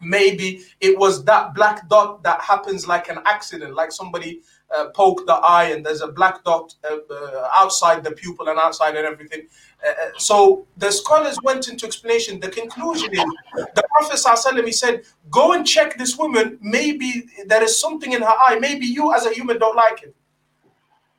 maybe 0.00 0.62
it 0.80 0.98
was 0.98 1.24
that 1.24 1.54
black 1.54 1.88
dot 1.88 2.22
that 2.22 2.40
happens 2.40 2.86
like 2.86 3.08
an 3.08 3.18
accident, 3.26 3.74
like 3.74 3.92
somebody 3.92 4.40
uh, 4.76 4.86
poked 4.94 5.26
the 5.26 5.34
eye 5.34 5.64
and 5.64 5.84
there's 5.84 6.00
a 6.00 6.08
black 6.08 6.44
dot 6.44 6.74
uh, 6.88 6.96
uh, 7.12 7.48
outside 7.56 8.02
the 8.04 8.12
pupil 8.12 8.48
and 8.48 8.58
outside 8.58 8.96
and 8.96 9.06
everything. 9.06 9.46
Uh, 9.86 9.92
so 10.18 10.66
the 10.76 10.90
scholars 10.90 11.38
went 11.42 11.68
into 11.68 11.86
explanation. 11.86 12.38
The 12.38 12.50
conclusion 12.50 13.12
is 13.12 13.24
the 13.54 13.82
Prophet 13.96 14.18
ﷺ, 14.18 14.66
he 14.66 14.72
said, 14.72 15.02
Go 15.30 15.52
and 15.52 15.66
check 15.66 15.96
this 15.96 16.16
woman. 16.18 16.58
Maybe 16.60 17.26
there 17.46 17.62
is 17.62 17.80
something 17.80 18.12
in 18.12 18.22
her 18.22 18.34
eye. 18.46 18.58
Maybe 18.60 18.86
you 18.86 19.14
as 19.14 19.26
a 19.26 19.32
human 19.32 19.58
don't 19.58 19.76
like 19.76 20.02
it. 20.02 20.14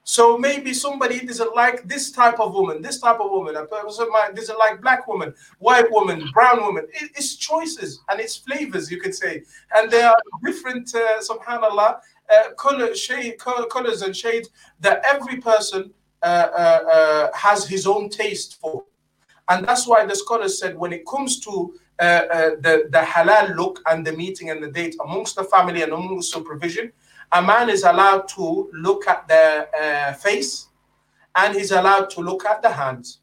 So 0.03 0.38
maybe 0.38 0.73
somebody 0.73 1.25
doesn't 1.25 1.55
like 1.55 1.88
this 1.88 2.11
type 2.11 2.39
of 2.39 2.53
woman, 2.53 2.81
this 2.81 2.99
type 2.99 3.19
of 3.19 3.29
woman. 3.29 3.55
A 3.55 3.65
person 3.65 4.07
doesn't 4.33 4.57
like 4.57 4.81
black 4.81 5.07
woman, 5.07 5.33
white 5.59 5.91
woman, 5.91 6.27
brown 6.33 6.63
woman. 6.63 6.88
It, 6.91 7.11
it's 7.15 7.35
choices 7.35 8.01
and 8.09 8.19
it's 8.19 8.35
flavors, 8.35 8.89
you 8.89 8.99
could 8.99 9.13
say. 9.13 9.43
And 9.75 9.91
there 9.91 10.09
are 10.09 10.17
different, 10.43 10.93
uh, 10.95 11.19
subhanAllah, 11.21 11.99
uh, 12.29 12.53
color, 12.57 12.95
shade, 12.95 13.38
colors 13.38 14.01
and 14.01 14.15
shades 14.15 14.49
that 14.79 15.03
every 15.05 15.38
person 15.38 15.93
has 16.23 17.68
his 17.68 17.88
own 17.88 18.10
taste 18.10 18.60
for. 18.60 18.84
And 19.49 19.68
that's 19.68 19.88
why 19.88 20.06
the 20.06 20.15
scholars 20.15 20.60
said 20.60 20.77
when 20.77 20.93
it 20.93 21.06
comes 21.06 21.39
to 21.41 21.73
uh, 21.99 22.03
uh, 22.03 22.49
the, 22.61 22.88
the 22.89 22.99
halal 22.99 23.56
look 23.56 23.81
and 23.89 24.06
the 24.06 24.14
meeting 24.14 24.49
and 24.49 24.64
the 24.64 24.72
date 24.72 24.95
amongst 25.03 25.35
the 25.35 25.43
family 25.43 25.81
and 25.81 25.91
amongst 25.91 26.31
supervision, 26.31 26.91
a 27.31 27.41
man 27.41 27.69
is 27.69 27.84
allowed 27.84 28.27
to 28.30 28.69
look 28.73 29.07
at 29.07 29.27
the 29.27 29.68
uh, 29.80 30.14
face 30.14 30.68
and 31.35 31.56
he's 31.56 31.72
allowed 31.72 32.10
to 32.11 32.22
look 32.22 32.45
at 32.45 32.61
the 32.61 32.69
hands. 32.69 33.19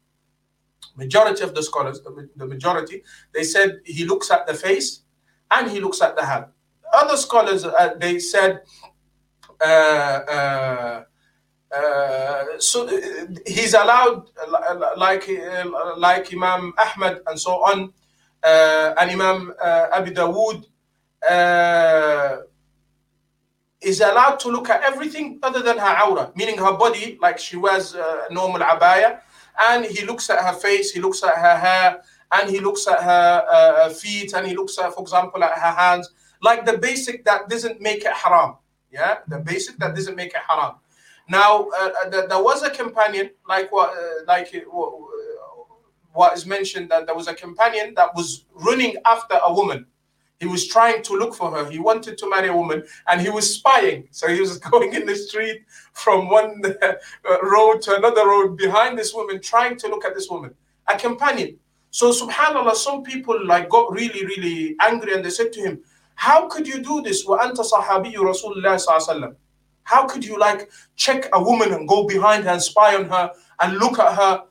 Majority 0.95 1.43
of 1.43 1.53
the 1.53 1.63
scholars, 1.63 2.01
the, 2.01 2.45
majority, 2.45 3.03
they 3.33 3.43
said 3.43 3.79
he 3.85 4.05
looks 4.05 4.31
at 4.31 4.47
the 4.47 4.53
face 4.53 5.01
and 5.51 5.69
he 5.69 5.79
looks 5.79 6.01
at 6.01 6.15
the 6.15 6.25
hand. 6.25 6.45
Other 6.93 7.17
scholars, 7.17 7.65
uh, 7.65 7.95
they 7.99 8.19
said, 8.19 8.61
uh, 9.61 9.65
uh, 9.65 10.31
uh 10.31 11.03
so 12.59 12.87
uh, 12.87 13.25
he's 13.45 13.73
allowed, 13.73 14.29
like 14.97 15.29
like 15.97 16.33
Imam 16.33 16.73
Ahmad 16.77 17.21
and 17.27 17.39
so 17.39 17.51
on, 17.51 17.93
uh, 18.43 18.93
and 18.99 19.11
Imam 19.11 19.53
uh, 19.61 19.87
Abi 19.93 20.11
Dawood 20.11 20.65
uh, 21.29 22.37
is 23.81 24.01
allowed 24.01 24.39
to 24.39 24.49
look 24.49 24.69
at 24.69 24.83
everything 24.83 25.39
other 25.43 25.61
than 25.61 25.77
her 25.77 25.95
awrah, 25.95 26.35
meaning 26.35 26.57
her 26.57 26.73
body, 26.73 27.17
like 27.21 27.37
she 27.37 27.55
wears 27.55 27.93
a 27.93 28.27
normal 28.31 28.61
abaya, 28.61 29.19
and 29.69 29.85
he 29.85 30.05
looks 30.05 30.29
at 30.29 30.39
her 30.39 30.53
face, 30.53 30.91
he 30.91 30.99
looks 30.99 31.23
at 31.23 31.35
her 31.35 31.55
hair, 31.55 32.01
and 32.33 32.49
he 32.49 32.59
looks 32.59 32.87
at 32.87 33.01
her 33.01 33.45
uh, 33.51 33.89
feet, 33.89 34.33
and 34.33 34.47
he 34.47 34.55
looks 34.55 34.77
at, 34.79 34.93
for 34.93 35.01
example, 35.01 35.43
at 35.43 35.57
her 35.57 35.71
hands, 35.71 36.09
like 36.41 36.65
the 36.65 36.77
basic 36.77 37.23
that 37.25 37.47
doesn't 37.47 37.79
make 37.79 38.03
it 38.03 38.13
haram. 38.13 38.55
Yeah, 38.91 39.19
the 39.27 39.37
basic 39.37 39.77
that 39.77 39.95
doesn't 39.95 40.15
make 40.15 40.29
it 40.29 40.41
haram. 40.49 40.75
Now, 41.29 41.69
uh, 41.79 41.91
uh 42.05 42.27
there 42.27 42.43
was 42.43 42.63
a 42.63 42.69
companion, 42.69 43.29
like 43.47 43.71
what, 43.71 43.91
uh, 43.95 44.25
like 44.27 44.53
uh, 44.55 44.61
what 46.13 46.35
is 46.35 46.45
mentioned, 46.45 46.89
that 46.89 47.05
there 47.05 47.15
was 47.15 47.27
a 47.27 47.33
companion 47.33 47.93
that 47.95 48.15
was 48.15 48.45
running 48.53 48.95
after 49.05 49.39
a 49.41 49.53
woman 49.53 49.85
he 50.39 50.45
was 50.45 50.67
trying 50.67 51.03
to 51.03 51.13
look 51.13 51.35
for 51.35 51.51
her. 51.51 51.69
He 51.69 51.79
wanted 51.79 52.17
to 52.17 52.29
marry 52.29 52.47
a 52.47 52.55
woman 52.55 52.83
and 53.07 53.19
he 53.19 53.29
was 53.29 53.53
spying. 53.53 54.07
So 54.11 54.27
he 54.27 54.39
was 54.39 54.57
going 54.71 54.93
in 54.93 55.05
the 55.05 55.15
street 55.15 55.63
from 55.93 56.29
one 56.29 56.61
uh, 56.81 56.93
road 57.43 57.81
to 57.83 57.95
another 57.97 58.25
road 58.25 58.57
behind 58.57 58.97
this 58.97 59.13
woman, 59.13 59.41
trying 59.41 59.75
to 59.77 59.87
look 59.87 60.05
at 60.05 60.15
this 60.15 60.29
woman, 60.29 60.53
a 60.87 60.97
companion. 60.97 61.59
So 61.91 62.11
subhanAllah, 62.11 62.75
some 62.75 63.03
people 63.03 63.45
like 63.45 63.67
got 63.69 63.91
really, 63.91 64.25
really 64.25 64.75
angry 64.79 65.13
and 65.13 65.25
they 65.25 65.29
said 65.29 65.51
to 65.53 65.61
him, 65.61 65.81
How 66.15 66.47
could 66.47 66.67
you 66.67 66.81
do 66.81 67.01
this? 67.01 67.25
How 69.89 70.05
could 70.05 70.23
you 70.23 70.37
like 70.37 70.69
check 70.95 71.27
a 71.33 71.41
woman 71.41 71.73
and 71.73 71.87
go 71.87 72.05
behind 72.05 72.43
her 72.43 72.51
and 72.51 72.61
spy 72.61 72.95
on 72.95 73.05
her 73.05 73.31
and 73.61 73.77
look 73.77 73.97
at 73.97 74.13
her 74.15 74.43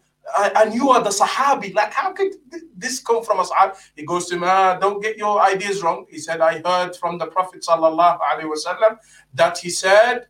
and 0.57 0.75
you 0.75 0.91
are 0.91 1.03
the 1.03 1.11
Sahabi. 1.11 1.75
Like, 1.75 1.93
how 1.93 2.13
could 2.13 2.33
this 2.77 3.01
come 3.01 3.25
from 3.25 3.41
us? 3.41 3.51
He 3.97 4.05
goes 4.05 4.27
to 4.27 4.35
him, 4.37 4.45
ah, 4.45 4.77
don't 4.79 5.03
get 5.03 5.17
your 5.17 5.41
ideas 5.41 5.83
wrong. 5.83 6.07
He 6.11 6.19
said, 6.19 6.41
I 6.41 6.61
heard 6.65 6.97
from 6.97 7.19
the 7.19 7.27
Prophet 7.27 7.65
wasallam 7.67 8.99
that 9.35 9.59
he 9.59 9.71
said, 9.71 10.27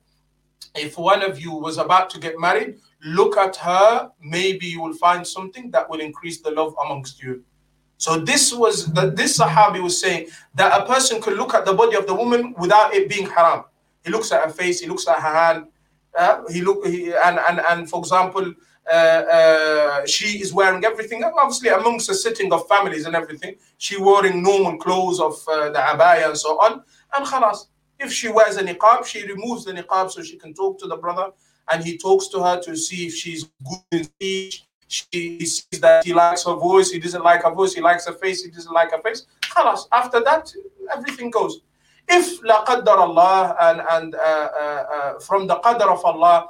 if 0.74 0.98
one 0.98 1.22
of 1.22 1.40
you 1.40 1.52
was 1.52 1.78
about 1.78 2.10
to 2.10 2.20
get 2.20 2.39
married, 2.39 2.76
look 3.05 3.36
at 3.36 3.56
her. 3.56 4.10
Maybe 4.20 4.66
you 4.66 4.82
will 4.82 4.94
find 4.94 5.26
something 5.26 5.70
that 5.72 5.89
will 5.90 6.01
increase 6.01 6.40
the 6.40 6.51
love 6.51 6.74
amongst 6.85 7.22
you. 7.22 7.43
So 7.97 8.20
this 8.20 8.52
was 8.52 8.86
that 8.93 9.16
this 9.16 9.39
Sahabi 9.39 9.82
was 9.82 10.01
saying 10.01 10.28
that 10.55 10.80
a 10.80 10.86
person 10.86 11.20
could 11.20 11.36
look 11.36 11.55
at 11.55 11.64
the 11.64 11.72
body 11.72 11.97
of 11.97 12.06
the 12.06 12.14
woman 12.14 12.55
without 12.56 12.94
it 12.94 13.09
being 13.09 13.26
haram. 13.26 13.64
He 14.09 14.14
looks 14.14 14.32
at 14.32 14.43
her 14.43 14.51
face, 14.51 14.80
he 14.80 14.86
looks 14.86 15.06
at 15.06 15.20
her 15.20 15.35
hand, 15.43 15.66
uh, 16.16 16.40
he 16.51 16.62
look 16.62 16.86
he, 16.86 17.12
and 17.12 17.39
and 17.47 17.60
and 17.70 17.90
for 17.90 17.98
example, 17.98 18.55
uh, 18.90 19.22
uh, 19.39 20.06
she 20.06 20.40
is 20.40 20.51
wearing 20.55 20.82
everything. 20.82 21.22
Obviously, 21.24 21.68
amongst 21.68 22.06
the 22.09 22.14
sitting 22.14 22.51
of 22.55 22.66
families 22.66 23.05
and 23.05 23.14
everything, 23.14 23.56
she 23.76 24.01
wearing 24.01 24.43
normal 24.43 24.78
clothes 24.78 25.20
of 25.20 25.35
the 25.74 25.82
abaya 25.93 26.28
and 26.28 26.39
so 26.39 26.56
on. 26.59 26.82
And 27.14 27.26
khalas, 27.26 27.66
if 27.98 28.10
she 28.10 28.28
wears 28.28 28.56
a 28.56 28.62
niqab, 28.62 29.05
she 29.05 29.26
removes 29.26 29.66
the 29.66 29.72
niqab 29.74 30.10
so 30.10 30.22
she 30.22 30.39
can 30.39 30.55
talk 30.55 30.78
to 30.78 30.86
the 30.86 30.97
brother, 30.97 31.26
and 31.70 31.85
he 31.85 31.98
talks 31.98 32.28
to 32.28 32.43
her 32.43 32.59
to 32.62 32.74
see 32.76 33.09
if 33.09 33.14
she's 33.14 33.44
good 33.68 33.82
in 33.93 34.05
speech. 34.05 34.64
She 34.86 35.44
sees 35.44 35.80
that 35.80 36.06
he 36.06 36.14
likes 36.14 36.44
her 36.47 36.55
voice, 36.55 36.90
he 36.90 36.98
doesn't 36.98 37.22
like 37.22 37.43
her 37.43 37.55
voice, 37.60 37.74
he 37.74 37.82
likes 37.82 38.06
her 38.06 38.14
face, 38.14 38.43
he 38.43 38.51
doesn't 38.51 38.72
like 38.72 38.90
her 38.93 39.02
face. 39.02 39.26
Khalas, 39.43 39.82
after 39.93 40.20
that, 40.24 40.51
everything 40.97 41.30
goes. 41.30 41.60
If 42.09 42.43
la 42.43 42.64
Allah 42.64 43.56
and, 43.60 43.82
and 43.90 44.14
uh, 44.14 44.18
uh, 44.18 44.85
uh, 44.94 45.18
from 45.20 45.47
the 45.47 45.56
qadr 45.56 45.89
of 45.93 46.05
Allah, 46.05 46.48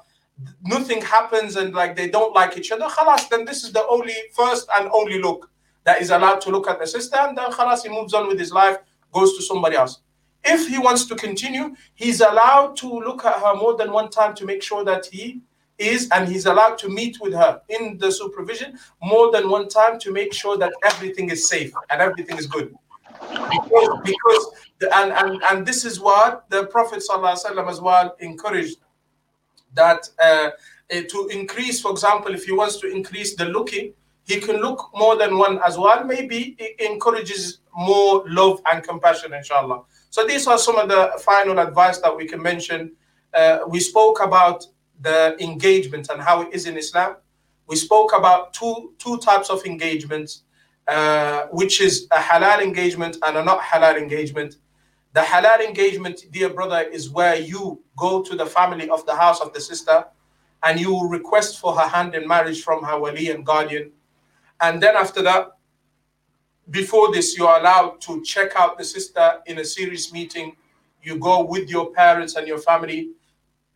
nothing 0.63 1.03
happens 1.03 1.57
and 1.57 1.75
like 1.75 1.97
they 1.97 2.09
don't 2.09 2.35
like 2.35 2.57
each 2.57 2.71
other, 2.71 2.87
khalas, 2.87 3.29
then 3.29 3.45
this 3.45 3.65
is 3.65 3.73
the 3.73 3.87
only 3.89 4.15
first 4.35 4.69
and 4.77 4.89
only 4.93 5.21
look 5.21 5.51
that 5.85 6.01
is 6.01 6.11
allowed 6.11 6.41
to 6.43 6.51
look 6.51 6.69
at 6.69 6.79
the 6.79 6.87
sister, 6.87 7.17
and 7.17 7.37
then 7.37 7.51
khalas, 7.51 7.83
he 7.83 7.89
moves 7.89 8.15
on 8.15 8.29
with 8.29 8.39
his 8.39 8.53
life, 8.53 8.77
goes 9.13 9.37
to 9.37 9.43
somebody 9.43 9.77
else. 9.77 10.01
If 10.45 10.69
he 10.69 10.79
wants 10.79 11.07
to 11.07 11.17
continue, 11.17 11.75
he's 11.95 12.21
allowed 12.21 12.77
to 12.77 12.87
look 12.87 13.25
at 13.25 13.35
her 13.35 13.55
more 13.57 13.77
than 13.77 13.91
one 13.91 14.11
time 14.11 14.35
to 14.37 14.45
make 14.45 14.63
sure 14.63 14.85
that 14.85 15.07
he 15.07 15.41
is, 15.79 16.09
and 16.13 16.29
he's 16.29 16.47
allowed 16.47 16.79
to 16.79 16.89
meet 16.89 17.19
with 17.21 17.33
her 17.33 17.61
in 17.69 17.99
the 17.99 18.13
supervision 18.13 18.79
more 19.03 19.33
than 19.33 19.49
one 19.49 19.69
time 19.69 19.99
to 20.01 20.13
make 20.13 20.33
sure 20.33 20.57
that 20.57 20.73
everything 20.85 21.31
is 21.31 21.49
safe 21.49 21.73
and 21.91 22.01
everything 22.01 22.37
is 22.37 22.47
good. 22.47 22.75
Because, 23.31 24.01
because 24.05 24.51
the, 24.81 24.97
and, 24.97 25.13
and, 25.13 25.43
and 25.51 25.67
this 25.67 25.85
is 25.85 26.01
what 26.01 26.49
the 26.51 26.67
Prophet 26.67 27.03
ﷺ 27.09 27.69
as 27.71 27.81
well 27.81 28.17
encouraged 28.21 28.79
that 29.75 30.09
uh, 30.23 30.51
eh, 30.91 31.03
to 31.09 31.29
increase, 31.29 31.81
for 31.81 31.91
example, 31.91 32.35
if 32.35 32.45
he 32.45 32.53
wants 32.53 32.79
to 32.79 32.91
increase 32.91 33.35
the 33.35 33.45
looking, 33.45 33.93
he 34.25 34.41
can 34.41 34.57
look 34.57 34.91
more 34.95 35.17
than 35.17 35.39
one 35.39 35.59
as 35.67 35.79
well. 35.79 36.05
Maybe 36.05 36.55
it 36.59 36.81
encourages 36.81 37.61
more 37.75 38.25
love 38.29 38.61
and 38.71 38.83
compassion, 38.87 39.33
inshallah. 39.33 39.83
So 40.11 40.27
these 40.27 40.47
are 40.47 40.59
some 40.59 40.77
of 40.77 40.89
the 40.89 41.13
final 41.25 41.59
advice 41.59 41.99
that 41.99 42.15
we 42.15 42.27
can 42.27 42.43
mention. 42.43 42.93
Uh, 43.33 43.61
we 43.69 43.81
spoke 43.81 44.21
about 44.23 44.65
the 45.01 45.37
engagement 45.43 46.09
and 46.11 46.21
how 46.21 46.43
it 46.43 46.53
is 46.53 46.67
in 46.67 46.77
Islam. 46.77 47.17
We 47.67 47.77
spoke 47.77 48.13
about 48.17 48.53
two 48.53 48.93
two 48.99 49.19
types 49.19 49.51
of 49.51 49.65
engagements, 49.65 50.43
uh, 50.89 51.47
which 51.51 51.81
is 51.81 52.07
a 52.13 52.19
halal 52.19 52.63
engagement 52.63 53.19
and 53.23 53.37
a 53.37 53.45
not 53.45 53.61
halal 53.61 53.99
engagement. 53.99 54.57
The 55.13 55.21
halal 55.21 55.61
engagement, 55.61 56.23
dear 56.31 56.49
brother, 56.49 56.81
is 56.81 57.11
where 57.11 57.37
you 57.37 57.83
go 57.97 58.23
to 58.23 58.35
the 58.35 58.47
family 58.47 58.89
of 58.89 59.05
the 59.05 59.15
house 59.15 59.41
of 59.41 59.53
the 59.53 59.61
sister 59.61 60.07
and 60.63 60.81
you 60.81 61.09
request 61.09 61.59
for 61.61 61.75
her 61.75 61.87
hand 61.87 62.15
in 62.15 62.27
marriage 62.27 62.63
from 62.63 62.83
her 62.85 62.99
wali 62.99 63.31
and 63.31 63.45
guardian. 63.45 63.93
And 64.61 64.83
then 64.83 64.97
after 64.97 65.23
that, 65.23 65.49
before 66.71 67.13
this, 67.13 67.37
you 67.37 67.47
are 67.47 67.61
allowed 67.61 68.01
to 68.03 68.23
check 68.23 68.53
out 68.57 68.77
the 68.79 68.85
sister 68.85 69.41
in 69.47 69.59
a 69.59 69.65
serious 69.65 70.13
meeting. 70.13 70.57
You 71.03 71.19
go 71.19 71.45
with 71.45 71.71
your 71.71 71.93
parents 71.93 72.37
and 72.37 72.47
your 72.47 72.59
family, 72.59 73.11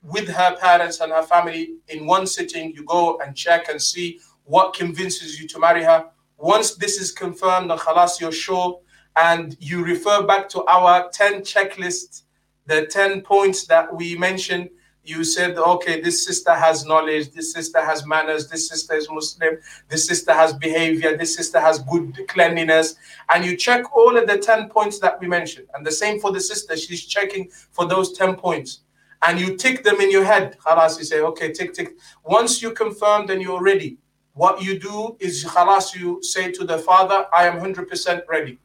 with 0.02 0.28
her 0.28 0.56
parents 0.56 1.00
and 1.00 1.12
her 1.12 1.22
family 1.22 1.74
in 1.88 2.06
one 2.06 2.26
sitting. 2.26 2.72
You 2.74 2.84
go 2.84 3.18
and 3.24 3.36
check 3.36 3.68
and 3.68 3.80
see 3.80 4.18
what 4.44 4.74
convinces 4.74 5.40
you 5.40 5.46
to 5.48 5.58
marry 5.58 5.84
her. 5.84 6.06
Once 6.42 6.74
this 6.74 7.00
is 7.00 7.12
confirmed, 7.12 7.70
then 7.70 7.78
khalas, 7.78 8.20
you're 8.20 8.32
sure 8.32 8.80
and 9.16 9.56
you 9.60 9.84
refer 9.84 10.24
back 10.24 10.48
to 10.48 10.64
our 10.64 11.08
10 11.10 11.42
checklist, 11.42 12.22
the 12.66 12.84
10 12.86 13.20
points 13.20 13.64
that 13.68 13.94
we 13.94 14.18
mentioned. 14.18 14.68
You 15.04 15.22
said, 15.22 15.56
okay, 15.56 16.00
this 16.00 16.24
sister 16.24 16.52
has 16.52 16.84
knowledge, 16.84 17.30
this 17.30 17.52
sister 17.52 17.80
has 17.80 18.04
manners, 18.04 18.48
this 18.48 18.68
sister 18.68 18.94
is 18.94 19.08
Muslim, 19.08 19.58
this 19.88 20.04
sister 20.04 20.32
has 20.32 20.52
behavior, 20.52 21.16
this 21.16 21.32
sister 21.32 21.60
has 21.60 21.78
good 21.78 22.18
cleanliness. 22.26 22.96
And 23.32 23.44
you 23.44 23.56
check 23.56 23.96
all 23.96 24.16
of 24.16 24.26
the 24.26 24.38
10 24.38 24.68
points 24.68 24.98
that 24.98 25.20
we 25.20 25.28
mentioned. 25.28 25.68
And 25.74 25.86
the 25.86 25.92
same 25.92 26.18
for 26.18 26.32
the 26.32 26.40
sister, 26.40 26.76
she's 26.76 27.04
checking 27.04 27.50
for 27.70 27.86
those 27.86 28.18
10 28.18 28.34
points. 28.34 28.80
And 29.24 29.38
you 29.38 29.56
tick 29.56 29.84
them 29.84 30.00
in 30.00 30.10
your 30.10 30.24
head. 30.24 30.58
Khalas, 30.58 30.98
you 30.98 31.04
say, 31.04 31.20
okay, 31.20 31.52
tick, 31.52 31.72
tick. 31.72 31.90
Once 32.24 32.60
you 32.60 32.72
confirm, 32.72 33.26
then 33.26 33.40
you're 33.40 33.62
ready. 33.62 33.98
What 34.34 34.62
you 34.62 34.78
do 34.78 35.16
is, 35.20 35.44
khalas, 35.44 35.94
you 35.94 36.22
say 36.22 36.50
to 36.52 36.64
the 36.64 36.78
father, 36.78 37.26
I 37.36 37.46
am 37.46 37.60
100% 37.60 38.22
ready. 38.28 38.58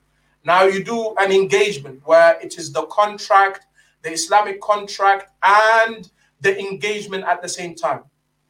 Now 0.45 0.63
you 0.63 0.81
do 0.81 1.13
an 1.17 1.31
engagement 1.33 2.01
where 2.05 2.39
it 2.39 2.57
is 2.57 2.71
the 2.71 2.85
contract, 2.85 3.65
the 4.01 4.11
Islamic 4.11 4.61
contract, 4.61 5.31
and 5.43 6.09
the 6.39 6.57
engagement 6.57 7.25
at 7.25 7.41
the 7.41 7.49
same 7.49 7.75
time. 7.75 8.03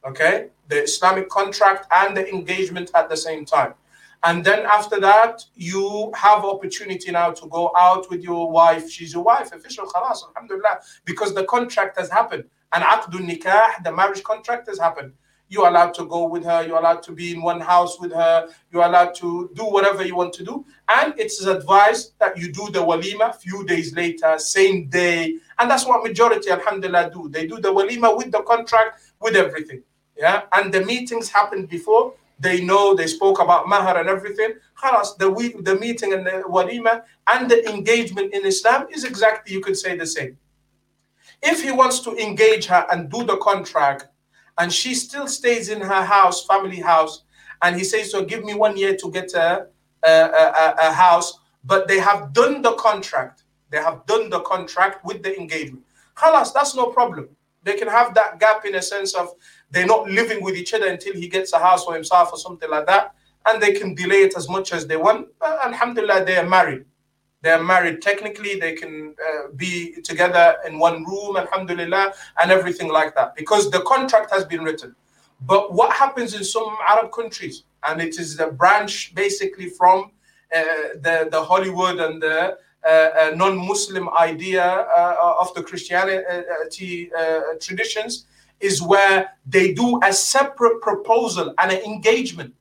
Okay? 0.06 0.50
The 0.68 0.84
Islamic 0.84 1.28
contract 1.28 1.88
and 1.90 2.16
the 2.16 2.28
engagement 2.32 2.92
at 2.94 3.08
the 3.08 3.16
same 3.16 3.44
time. 3.44 3.74
And 4.22 4.44
then 4.44 4.64
after 4.66 5.00
that, 5.00 5.44
you 5.56 6.12
have 6.14 6.44
opportunity 6.44 7.10
now 7.10 7.32
to 7.32 7.48
go 7.48 7.72
out 7.76 8.08
with 8.10 8.22
your 8.22 8.50
wife. 8.50 8.88
She's 8.88 9.12
your 9.12 9.24
wife, 9.24 9.52
official 9.52 9.86
khalas, 9.86 10.18
alhamdulillah, 10.28 10.80
because 11.04 11.34
the 11.34 11.44
contract 11.44 11.98
has 11.98 12.10
happened. 12.10 12.44
And 12.72 12.84
aqdun 12.84 13.28
nikah, 13.28 13.82
the 13.82 13.90
marriage 13.90 14.22
contract 14.22 14.68
has 14.68 14.78
happened 14.78 15.14
you're 15.48 15.66
allowed 15.66 15.94
to 15.94 16.04
go 16.04 16.26
with 16.26 16.44
her, 16.44 16.66
you're 16.66 16.78
allowed 16.78 17.02
to 17.04 17.12
be 17.12 17.32
in 17.32 17.42
one 17.42 17.60
house 17.60 17.98
with 17.98 18.12
her, 18.12 18.48
you're 18.70 18.84
allowed 18.84 19.14
to 19.16 19.50
do 19.54 19.64
whatever 19.64 20.04
you 20.04 20.14
want 20.14 20.32
to 20.34 20.44
do. 20.44 20.64
And 20.88 21.14
it's 21.18 21.44
advised 21.44 22.12
that 22.18 22.36
you 22.36 22.52
do 22.52 22.68
the 22.70 22.80
walima 22.80 23.30
a 23.30 23.32
few 23.32 23.64
days 23.64 23.94
later, 23.94 24.38
same 24.38 24.88
day. 24.88 25.38
And 25.58 25.70
that's 25.70 25.86
what 25.86 26.02
majority, 26.02 26.50
alhamdulillah, 26.50 27.10
do. 27.12 27.28
They 27.28 27.46
do 27.46 27.58
the 27.60 27.72
walima 27.72 28.16
with 28.16 28.30
the 28.30 28.42
contract, 28.42 29.00
with 29.20 29.36
everything. 29.36 29.82
Yeah. 30.16 30.42
And 30.52 30.72
the 30.72 30.84
meetings 30.84 31.30
happened 31.30 31.68
before. 31.68 32.14
They 32.40 32.60
know 32.60 32.94
they 32.94 33.06
spoke 33.06 33.40
about 33.40 33.68
mahar 33.68 33.98
and 33.98 34.08
everything. 34.08 34.54
Khalas, 34.80 35.16
the 35.16 35.30
week, 35.30 35.64
the 35.64 35.74
meeting 35.74 36.12
and 36.12 36.26
the 36.26 36.44
walima 36.48 37.02
and 37.26 37.50
the 37.50 37.68
engagement 37.68 38.32
in 38.32 38.46
Islam 38.46 38.86
is 38.90 39.04
exactly, 39.04 39.52
you 39.52 39.60
could 39.60 39.76
say 39.76 39.96
the 39.96 40.06
same. 40.06 40.38
If 41.42 41.62
he 41.62 41.70
wants 41.70 42.00
to 42.00 42.16
engage 42.16 42.66
her 42.66 42.86
and 42.90 43.10
do 43.10 43.24
the 43.24 43.36
contract 43.38 44.08
and 44.58 44.72
she 44.72 44.94
still 44.94 45.26
stays 45.26 45.68
in 45.68 45.80
her 45.80 46.04
house, 46.04 46.44
family 46.44 46.80
house. 46.80 47.22
And 47.62 47.76
he 47.76 47.84
says, 47.84 48.10
So 48.10 48.24
give 48.24 48.44
me 48.44 48.54
one 48.54 48.76
year 48.76 48.96
to 48.96 49.10
get 49.10 49.32
a, 49.34 49.66
a, 50.04 50.10
a, 50.10 50.74
a 50.80 50.92
house. 50.92 51.38
But 51.64 51.88
they 51.88 51.98
have 51.98 52.32
done 52.32 52.62
the 52.62 52.72
contract. 52.72 53.44
They 53.70 53.78
have 53.78 54.06
done 54.06 54.30
the 54.30 54.40
contract 54.40 55.04
with 55.04 55.22
the 55.22 55.38
engagement. 55.38 55.84
Khalas, 56.16 56.52
that's 56.52 56.74
no 56.74 56.86
problem. 56.86 57.28
They 57.62 57.74
can 57.74 57.88
have 57.88 58.14
that 58.14 58.40
gap 58.40 58.64
in 58.64 58.76
a 58.76 58.82
sense 58.82 59.14
of 59.14 59.34
they're 59.70 59.86
not 59.86 60.08
living 60.08 60.42
with 60.42 60.56
each 60.56 60.72
other 60.72 60.86
until 60.86 61.14
he 61.14 61.28
gets 61.28 61.52
a 61.52 61.58
house 61.58 61.84
for 61.84 61.94
himself 61.94 62.32
or 62.32 62.38
something 62.38 62.70
like 62.70 62.86
that. 62.86 63.14
and 63.46 63.62
they 63.62 63.72
can 63.72 63.94
delay 63.94 64.22
it 64.22 64.36
as 64.36 64.48
much 64.48 64.72
as 64.72 64.86
they 64.86 64.96
want. 64.96 65.28
But 65.38 65.58
Alhamdulillah, 65.66 66.24
they 66.24 66.36
are 66.36 66.46
married. 66.48 66.84
They 67.42 67.50
are 67.50 67.62
married 67.62 68.02
technically. 68.02 68.58
They 68.58 68.74
can 68.74 69.14
uh, 69.26 69.48
be 69.54 70.00
together 70.02 70.56
in 70.66 70.78
one 70.78 71.04
room, 71.04 71.36
Alhamdulillah, 71.36 72.12
and 72.42 72.50
everything 72.50 72.88
like 72.88 73.14
that 73.14 73.36
because 73.36 73.70
the 73.70 73.80
contract 73.80 74.30
has 74.32 74.44
been 74.44 74.62
written. 74.62 74.94
But 75.42 75.72
what 75.72 75.92
happens 75.92 76.34
in 76.34 76.42
some 76.42 76.76
Arab 76.88 77.12
countries, 77.12 77.62
and 77.86 78.00
it 78.00 78.18
is 78.18 78.36
the 78.36 78.48
branch 78.48 79.14
basically 79.14 79.70
from 79.70 80.10
uh, 80.54 80.62
the, 81.00 81.28
the 81.30 81.42
Hollywood 81.42 82.00
and 82.00 82.20
the 82.20 82.56
uh, 82.84 82.88
uh, 82.88 83.32
non-Muslim 83.36 84.08
idea 84.18 84.64
uh, 84.64 85.36
of 85.40 85.52
the 85.54 85.62
Christianity 85.62 87.10
traditions, 87.60 88.26
is 88.60 88.82
where 88.82 89.30
they 89.46 89.72
do 89.74 90.00
a 90.02 90.12
separate 90.12 90.80
proposal 90.80 91.54
and 91.58 91.70
an 91.70 91.82
engagement, 91.82 92.52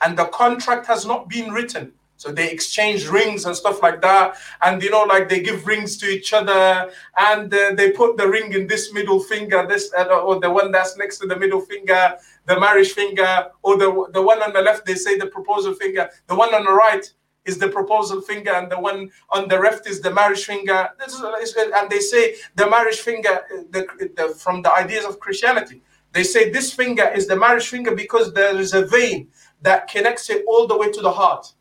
and 0.00 0.18
the 0.18 0.24
contract 0.26 0.86
has 0.86 1.06
not 1.06 1.28
been 1.28 1.50
written. 1.52 1.92
So 2.16 2.32
they 2.32 2.50
exchange 2.50 3.08
rings 3.08 3.44
and 3.44 3.54
stuff 3.54 3.82
like 3.82 4.00
that, 4.02 4.36
and 4.62 4.82
you 4.82 4.90
know, 4.90 5.02
like 5.02 5.28
they 5.28 5.40
give 5.40 5.66
rings 5.66 5.96
to 5.98 6.06
each 6.06 6.32
other, 6.32 6.90
and 7.18 7.52
uh, 7.52 7.74
they 7.74 7.90
put 7.90 8.16
the 8.16 8.26
ring 8.26 8.52
in 8.52 8.66
this 8.66 8.92
middle 8.92 9.20
finger, 9.20 9.66
this 9.68 9.92
uh, 9.96 10.04
or 10.04 10.40
the 10.40 10.50
one 10.50 10.72
that's 10.72 10.96
next 10.96 11.18
to 11.18 11.26
the 11.26 11.36
middle 11.36 11.60
finger, 11.60 12.16
the 12.46 12.58
marriage 12.58 12.92
finger, 12.92 13.48
or 13.62 13.76
the 13.76 14.08
the 14.12 14.22
one 14.22 14.42
on 14.42 14.52
the 14.52 14.62
left 14.62 14.86
they 14.86 14.94
say 14.94 15.18
the 15.18 15.26
proposal 15.26 15.74
finger, 15.74 16.08
the 16.26 16.34
one 16.34 16.54
on 16.54 16.64
the 16.64 16.72
right 16.72 17.12
is 17.44 17.58
the 17.58 17.68
proposal 17.68 18.20
finger, 18.20 18.52
and 18.52 18.70
the 18.70 18.80
one 18.80 19.10
on 19.30 19.48
the 19.48 19.56
left 19.56 19.86
is 19.86 20.00
the 20.00 20.12
marriage 20.12 20.44
finger. 20.44 20.88
Is, 21.06 21.54
and 21.56 21.90
they 21.90 22.00
say 22.00 22.36
the 22.56 22.68
marriage 22.68 22.98
finger 23.00 23.44
the, 23.70 23.86
the, 24.16 24.34
from 24.34 24.62
the 24.62 24.74
ideas 24.76 25.04
of 25.04 25.20
Christianity. 25.20 25.80
They 26.12 26.24
say 26.24 26.50
this 26.50 26.72
finger 26.72 27.08
is 27.14 27.26
the 27.26 27.36
marriage 27.36 27.68
finger 27.68 27.94
because 27.94 28.32
there 28.32 28.58
is 28.58 28.72
a 28.74 28.86
vein 28.86 29.28
that 29.62 29.88
connects 29.88 30.30
it 30.30 30.44
all 30.48 30.66
the 30.66 30.76
way 30.76 30.90
to 30.90 31.00
the 31.00 31.12
heart. 31.12 31.52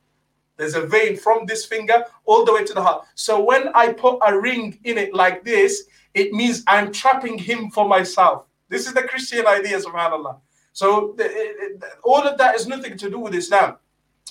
There's 0.57 0.75
a 0.75 0.85
vein 0.85 1.17
from 1.17 1.45
this 1.45 1.65
finger 1.65 2.05
all 2.25 2.45
the 2.45 2.53
way 2.53 2.63
to 2.63 2.73
the 2.73 2.81
heart. 2.81 3.05
So 3.15 3.43
when 3.43 3.69
I 3.75 3.93
put 3.93 4.19
a 4.25 4.39
ring 4.39 4.79
in 4.83 4.97
it 4.97 5.13
like 5.13 5.43
this, 5.43 5.83
it 6.13 6.31
means 6.31 6.63
I'm 6.67 6.91
trapping 6.91 7.37
him 7.37 7.69
for 7.71 7.87
myself. 7.87 8.45
This 8.69 8.87
is 8.87 8.93
the 8.93 9.03
Christian 9.03 9.45
idea, 9.45 9.79
subhanAllah. 9.79 10.39
So 10.73 11.13
the, 11.17 11.25
it, 11.25 11.83
all 12.03 12.23
of 12.23 12.37
that 12.37 12.55
is 12.55 12.67
nothing 12.67 12.97
to 12.97 13.09
do 13.09 13.19
with 13.19 13.35
Islam. 13.35 13.77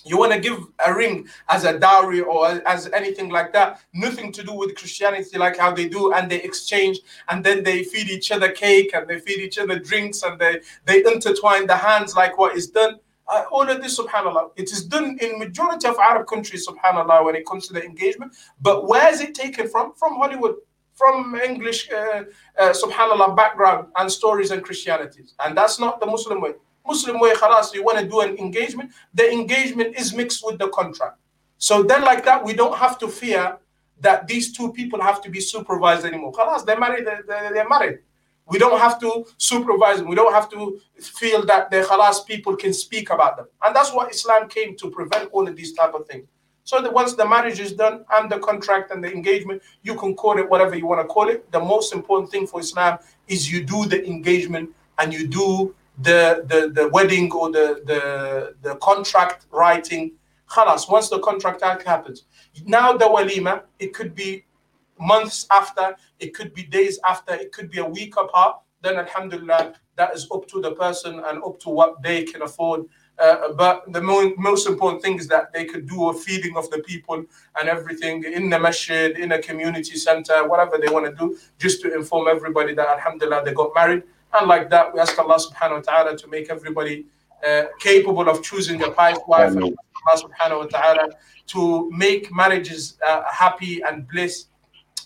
You 0.04 0.18
want 0.18 0.32
to 0.32 0.38
give 0.38 0.58
a 0.84 0.94
ring 0.94 1.26
as 1.48 1.64
a 1.64 1.78
dowry 1.78 2.20
or 2.20 2.46
as 2.68 2.90
anything 2.92 3.30
like 3.30 3.52
that, 3.54 3.80
nothing 3.94 4.32
to 4.32 4.42
do 4.42 4.52
with 4.52 4.76
Christianity, 4.76 5.38
like 5.38 5.56
how 5.56 5.72
they 5.72 5.88
do, 5.88 6.12
and 6.12 6.30
they 6.30 6.42
exchange, 6.42 7.00
and 7.30 7.42
then 7.42 7.62
they 7.62 7.84
feed 7.84 8.10
each 8.10 8.30
other 8.30 8.50
cake 8.50 8.90
and 8.94 9.08
they 9.08 9.18
feed 9.18 9.40
each 9.40 9.58
other 9.58 9.78
drinks 9.78 10.22
and 10.22 10.38
they, 10.38 10.60
they 10.84 11.04
intertwine 11.04 11.66
the 11.66 11.76
hands 11.76 12.14
like 12.14 12.36
what 12.36 12.54
is 12.54 12.66
done. 12.66 12.98
All 13.50 13.68
of 13.68 13.80
this, 13.82 13.98
subhanAllah, 13.98 14.50
it 14.56 14.70
is 14.70 14.84
done 14.84 15.18
in 15.20 15.38
majority 15.38 15.88
of 15.88 15.96
Arab 15.98 16.26
countries, 16.26 16.66
subhanAllah, 16.68 17.24
when 17.24 17.34
it 17.34 17.46
comes 17.46 17.66
to 17.68 17.72
the 17.72 17.82
engagement. 17.82 18.36
But 18.60 18.86
where 18.86 19.10
is 19.12 19.20
it 19.20 19.34
taken 19.34 19.68
from? 19.68 19.94
From 19.94 20.16
Hollywood, 20.16 20.56
from 20.94 21.34
English, 21.36 21.90
uh, 21.90 22.24
uh, 22.58 22.72
subhanAllah, 22.72 23.34
background 23.36 23.88
and 23.96 24.10
stories 24.10 24.50
and 24.50 24.62
Christianities. 24.62 25.34
And 25.42 25.56
that's 25.56 25.80
not 25.80 26.00
the 26.00 26.06
Muslim 26.06 26.40
way. 26.40 26.52
Muslim 26.86 27.18
way, 27.18 27.32
khalas, 27.32 27.72
you 27.72 27.82
want 27.82 27.98
to 27.98 28.06
do 28.06 28.20
an 28.20 28.36
engagement, 28.36 28.92
the 29.14 29.30
engagement 29.30 29.96
is 29.96 30.14
mixed 30.14 30.44
with 30.44 30.58
the 30.58 30.68
contract. 30.68 31.18
So 31.56 31.82
then, 31.82 32.02
like 32.02 32.24
that, 32.26 32.44
we 32.44 32.52
don't 32.52 32.76
have 32.76 32.98
to 32.98 33.08
fear 33.08 33.58
that 34.00 34.26
these 34.26 34.52
two 34.52 34.72
people 34.72 35.00
have 35.00 35.22
to 35.22 35.30
be 35.30 35.40
supervised 35.40 36.04
anymore. 36.04 36.32
Khalas, 36.32 36.66
they're 36.66 36.78
married, 36.78 37.06
they're, 37.06 37.24
they're 37.26 37.68
married. 37.68 38.00
We 38.46 38.58
don't 38.58 38.78
have 38.78 39.00
to 39.00 39.24
supervise 39.38 39.98
them. 39.98 40.08
We 40.08 40.16
don't 40.16 40.32
have 40.32 40.50
to 40.50 40.78
feel 41.00 41.46
that 41.46 41.70
the 41.70 41.80
halas 41.82 42.26
people 42.26 42.56
can 42.56 42.72
speak 42.74 43.10
about 43.10 43.36
them. 43.36 43.46
And 43.64 43.74
that's 43.74 43.92
what 43.92 44.12
Islam 44.12 44.48
came 44.48 44.76
to 44.76 44.90
prevent 44.90 45.30
all 45.32 45.48
of 45.48 45.56
these 45.56 45.72
type 45.72 45.94
of 45.94 46.06
things. 46.06 46.26
So 46.64 46.80
that 46.80 46.92
once 46.92 47.14
the 47.14 47.28
marriage 47.28 47.60
is 47.60 47.72
done 47.72 48.04
and 48.12 48.30
the 48.30 48.38
contract 48.38 48.90
and 48.90 49.04
the 49.04 49.12
engagement, 49.12 49.62
you 49.82 49.94
can 49.94 50.14
call 50.14 50.38
it 50.38 50.48
whatever 50.48 50.74
you 50.74 50.86
want 50.86 51.00
to 51.00 51.06
call 51.06 51.28
it. 51.28 51.50
The 51.52 51.60
most 51.60 51.92
important 51.92 52.30
thing 52.30 52.46
for 52.46 52.60
Islam 52.60 52.98
is 53.28 53.50
you 53.50 53.64
do 53.64 53.84
the 53.86 54.06
engagement 54.06 54.70
and 54.98 55.12
you 55.12 55.26
do 55.26 55.74
the, 55.98 56.44
the, 56.46 56.70
the 56.70 56.88
wedding 56.88 57.30
or 57.32 57.50
the, 57.50 57.82
the, 57.84 58.54
the 58.62 58.76
contract 58.76 59.46
writing. 59.50 60.12
Khalas, 60.48 60.90
once 60.90 61.08
the 61.08 61.18
contract 61.20 61.62
act 61.62 61.82
happens. 61.82 62.24
Now 62.64 62.92
the 62.94 63.06
walima, 63.06 63.62
it 63.78 63.92
could 63.92 64.14
be 64.14 64.44
months 64.98 65.46
after, 65.50 65.96
it 66.18 66.34
could 66.34 66.54
be 66.54 66.62
days 66.62 66.98
after, 67.06 67.34
it 67.34 67.52
could 67.52 67.70
be 67.70 67.78
a 67.78 67.84
week 67.84 68.16
apart. 68.16 68.58
Then 68.82 68.96
alhamdulillah, 68.96 69.74
that 69.96 70.14
is 70.14 70.28
up 70.32 70.46
to 70.48 70.60
the 70.60 70.72
person 70.72 71.22
and 71.26 71.42
up 71.42 71.58
to 71.60 71.70
what 71.70 72.02
they 72.02 72.24
can 72.24 72.42
afford. 72.42 72.84
Uh, 73.16 73.52
but 73.52 73.90
the 73.92 74.00
mo- 74.00 74.34
most 74.36 74.66
important 74.66 75.00
thing 75.00 75.18
is 75.18 75.28
that 75.28 75.52
they 75.52 75.64
could 75.64 75.88
do 75.88 76.08
a 76.08 76.14
feeding 76.14 76.56
of 76.56 76.68
the 76.70 76.80
people 76.80 77.24
and 77.60 77.68
everything 77.68 78.24
in 78.24 78.50
the 78.50 78.58
masjid, 78.58 79.16
in 79.16 79.32
a 79.32 79.38
community 79.38 79.96
center, 79.96 80.48
whatever 80.48 80.78
they 80.78 80.92
want 80.92 81.06
to 81.06 81.12
do, 81.14 81.38
just 81.58 81.80
to 81.80 81.94
inform 81.94 82.26
everybody 82.26 82.74
that 82.74 82.88
alhamdulillah 82.88 83.42
they 83.44 83.54
got 83.54 83.70
married 83.74 84.02
and 84.38 84.48
like 84.48 84.68
that, 84.70 84.92
we 84.92 85.00
ask 85.00 85.18
Allah 85.18 85.38
subhanahu 85.38 85.86
wa 85.86 85.92
ta'ala 85.92 86.16
to 86.16 86.26
make 86.28 86.50
everybody 86.50 87.06
uh, 87.46 87.64
capable 87.78 88.28
of 88.28 88.42
choosing 88.42 88.82
a 88.82 88.90
pious 88.90 89.18
wife. 89.28 89.52
And 89.52 89.62
Allah 89.62 90.16
subhanahu 90.16 90.58
wa 90.58 90.66
ta'ala 90.66 91.08
to 91.48 91.90
make 91.90 92.32
marriages 92.32 92.98
uh, 93.06 93.22
happy 93.30 93.80
and 93.82 94.08
bliss. 94.08 94.46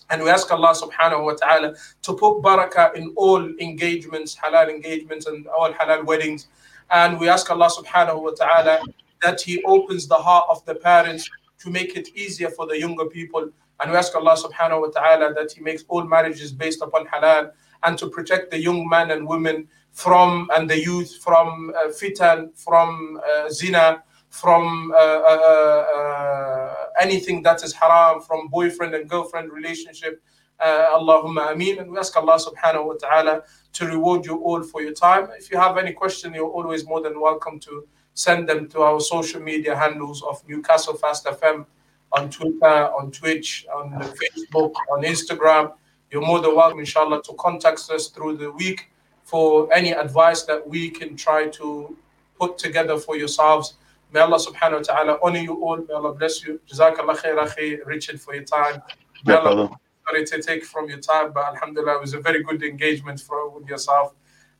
And 0.09 0.23
we 0.23 0.29
ask 0.29 0.51
Allah 0.51 0.73
subhanahu 0.73 1.23
wa 1.23 1.33
ta'ala 1.33 1.75
to 2.01 2.13
put 2.13 2.41
barakah 2.41 2.95
in 2.95 3.13
all 3.15 3.43
engagements, 3.59 4.35
halal 4.35 4.69
engagements, 4.69 5.27
and 5.27 5.47
all 5.47 5.71
halal 5.71 6.05
weddings. 6.05 6.47
And 6.89 7.19
we 7.19 7.29
ask 7.29 7.49
Allah 7.51 7.69
subhanahu 7.69 8.23
wa 8.23 8.31
ta'ala 8.31 8.79
that 9.21 9.41
He 9.41 9.63
opens 9.63 10.07
the 10.07 10.15
heart 10.15 10.45
of 10.49 10.65
the 10.65 10.75
parents 10.75 11.29
to 11.59 11.69
make 11.69 11.95
it 11.95 12.09
easier 12.15 12.49
for 12.49 12.65
the 12.65 12.79
younger 12.79 13.05
people. 13.05 13.49
And 13.79 13.91
we 13.91 13.97
ask 13.97 14.15
Allah 14.15 14.35
subhanahu 14.35 14.81
wa 14.81 14.87
ta'ala 14.87 15.33
that 15.35 15.51
He 15.51 15.61
makes 15.61 15.83
all 15.87 16.03
marriages 16.03 16.51
based 16.51 16.81
upon 16.81 17.05
halal 17.07 17.51
and 17.83 17.97
to 17.97 18.09
protect 18.09 18.51
the 18.51 18.59
young 18.59 18.89
men 18.89 19.11
and 19.11 19.27
women 19.27 19.67
from 19.91 20.49
and 20.55 20.69
the 20.69 20.79
youth 20.79 21.17
from 21.21 21.71
uh, 21.75 21.89
fitan, 21.89 22.57
from 22.57 23.19
uh, 23.27 23.49
zina, 23.49 24.03
from 24.29 24.91
uh, 24.91 24.97
uh, 24.97 25.85
uh, 25.95 26.78
anything 26.99 27.41
that 27.43 27.63
is 27.63 27.73
haram, 27.73 28.21
from 28.21 28.47
boyfriend 28.47 28.93
and 28.93 29.09
girlfriend 29.09 29.51
relationship. 29.51 30.21
Uh, 30.59 30.97
Allahumma 30.97 31.53
ameen. 31.53 31.79
And 31.79 31.89
we 31.91 31.97
ask 31.97 32.15
Allah 32.17 32.37
subhanahu 32.37 32.85
wa 32.85 32.93
ta'ala 32.93 33.43
to 33.73 33.85
reward 33.85 34.25
you 34.25 34.37
all 34.37 34.61
for 34.61 34.81
your 34.81 34.93
time. 34.93 35.29
If 35.37 35.49
you 35.51 35.57
have 35.57 35.77
any 35.77 35.93
question, 35.93 36.33
you're 36.33 36.49
always 36.49 36.85
more 36.85 37.01
than 37.01 37.19
welcome 37.21 37.59
to 37.61 37.87
send 38.13 38.49
them 38.49 38.67
to 38.69 38.81
our 38.81 38.99
social 38.99 39.41
media 39.41 39.75
handles 39.75 40.21
of 40.23 40.43
Newcastle 40.49 40.95
Fast 40.95 41.25
FM 41.25 41.65
on 42.11 42.29
Twitter, 42.29 42.91
on 42.99 43.11
Twitch, 43.11 43.65
on 43.73 43.93
Facebook, 43.93 44.73
on 44.91 45.03
Instagram 45.03 45.71
you're 46.11 46.25
more 46.25 46.39
than 46.41 46.55
welcome, 46.55 46.79
inshallah, 46.79 47.21
to 47.23 47.33
contact 47.33 47.87
us 47.91 48.07
through 48.07 48.37
the 48.37 48.51
week 48.51 48.89
for 49.23 49.71
any 49.71 49.91
advice 49.91 50.41
that 50.43 50.67
we 50.67 50.89
can 50.89 51.15
try 51.15 51.47
to 51.49 51.95
put 52.39 52.57
together 52.57 52.97
for 52.97 53.15
yourselves. 53.15 53.75
May 54.11 54.21
Allah 54.21 54.37
subhanahu 54.37 54.77
wa 54.77 54.93
ta'ala 54.93 55.19
honor 55.21 55.39
you 55.39 55.53
all. 55.63 55.77
May 55.77 55.93
Allah 55.93 56.13
bless 56.13 56.43
you. 56.43 56.59
Jazakallah 56.67 57.17
khair, 57.17 57.37
akhi, 57.37 57.77
Richard, 57.85 58.19
for 58.19 58.33
your 58.33 58.43
time. 58.43 58.81
May 59.25 59.35
Allah. 59.35 59.49
Allah, 59.49 59.79
sorry 60.07 60.25
to 60.25 60.41
take 60.41 60.65
from 60.65 60.89
your 60.89 60.99
time, 60.99 61.31
but 61.31 61.45
alhamdulillah, 61.53 61.97
it 61.97 62.01
was 62.01 62.13
a 62.13 62.19
very 62.19 62.43
good 62.43 62.63
engagement 62.63 63.19
for, 63.19 63.49
with 63.49 63.67
yourself. 63.67 64.13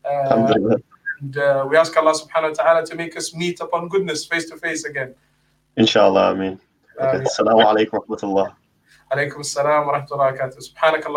Uh, 0.05 0.53
and 1.21 1.37
uh, 1.37 1.65
we 1.69 1.75
ask 1.75 1.95
Allah 1.97 2.13
subhanahu 2.13 2.55
wa 2.57 2.63
ta'ala 2.63 2.85
to 2.85 2.95
make 2.95 3.17
us 3.17 3.33
meet 3.33 3.59
upon 3.59 3.89
goodness 3.89 4.25
face 4.25 4.49
to 4.49 4.57
face 4.57 4.85
again. 4.85 5.15
Inshallah, 5.75 6.31
I 6.31 6.33
mean. 6.35 6.59
Assalamu 6.99 7.63
alaikum 7.65 7.93
wa 7.93 8.15
rahmatullah. 8.15 8.55
Alaykum 9.11 9.39
assalam 9.39 9.87
wa 9.87 9.99
rahmatullah 9.99 10.37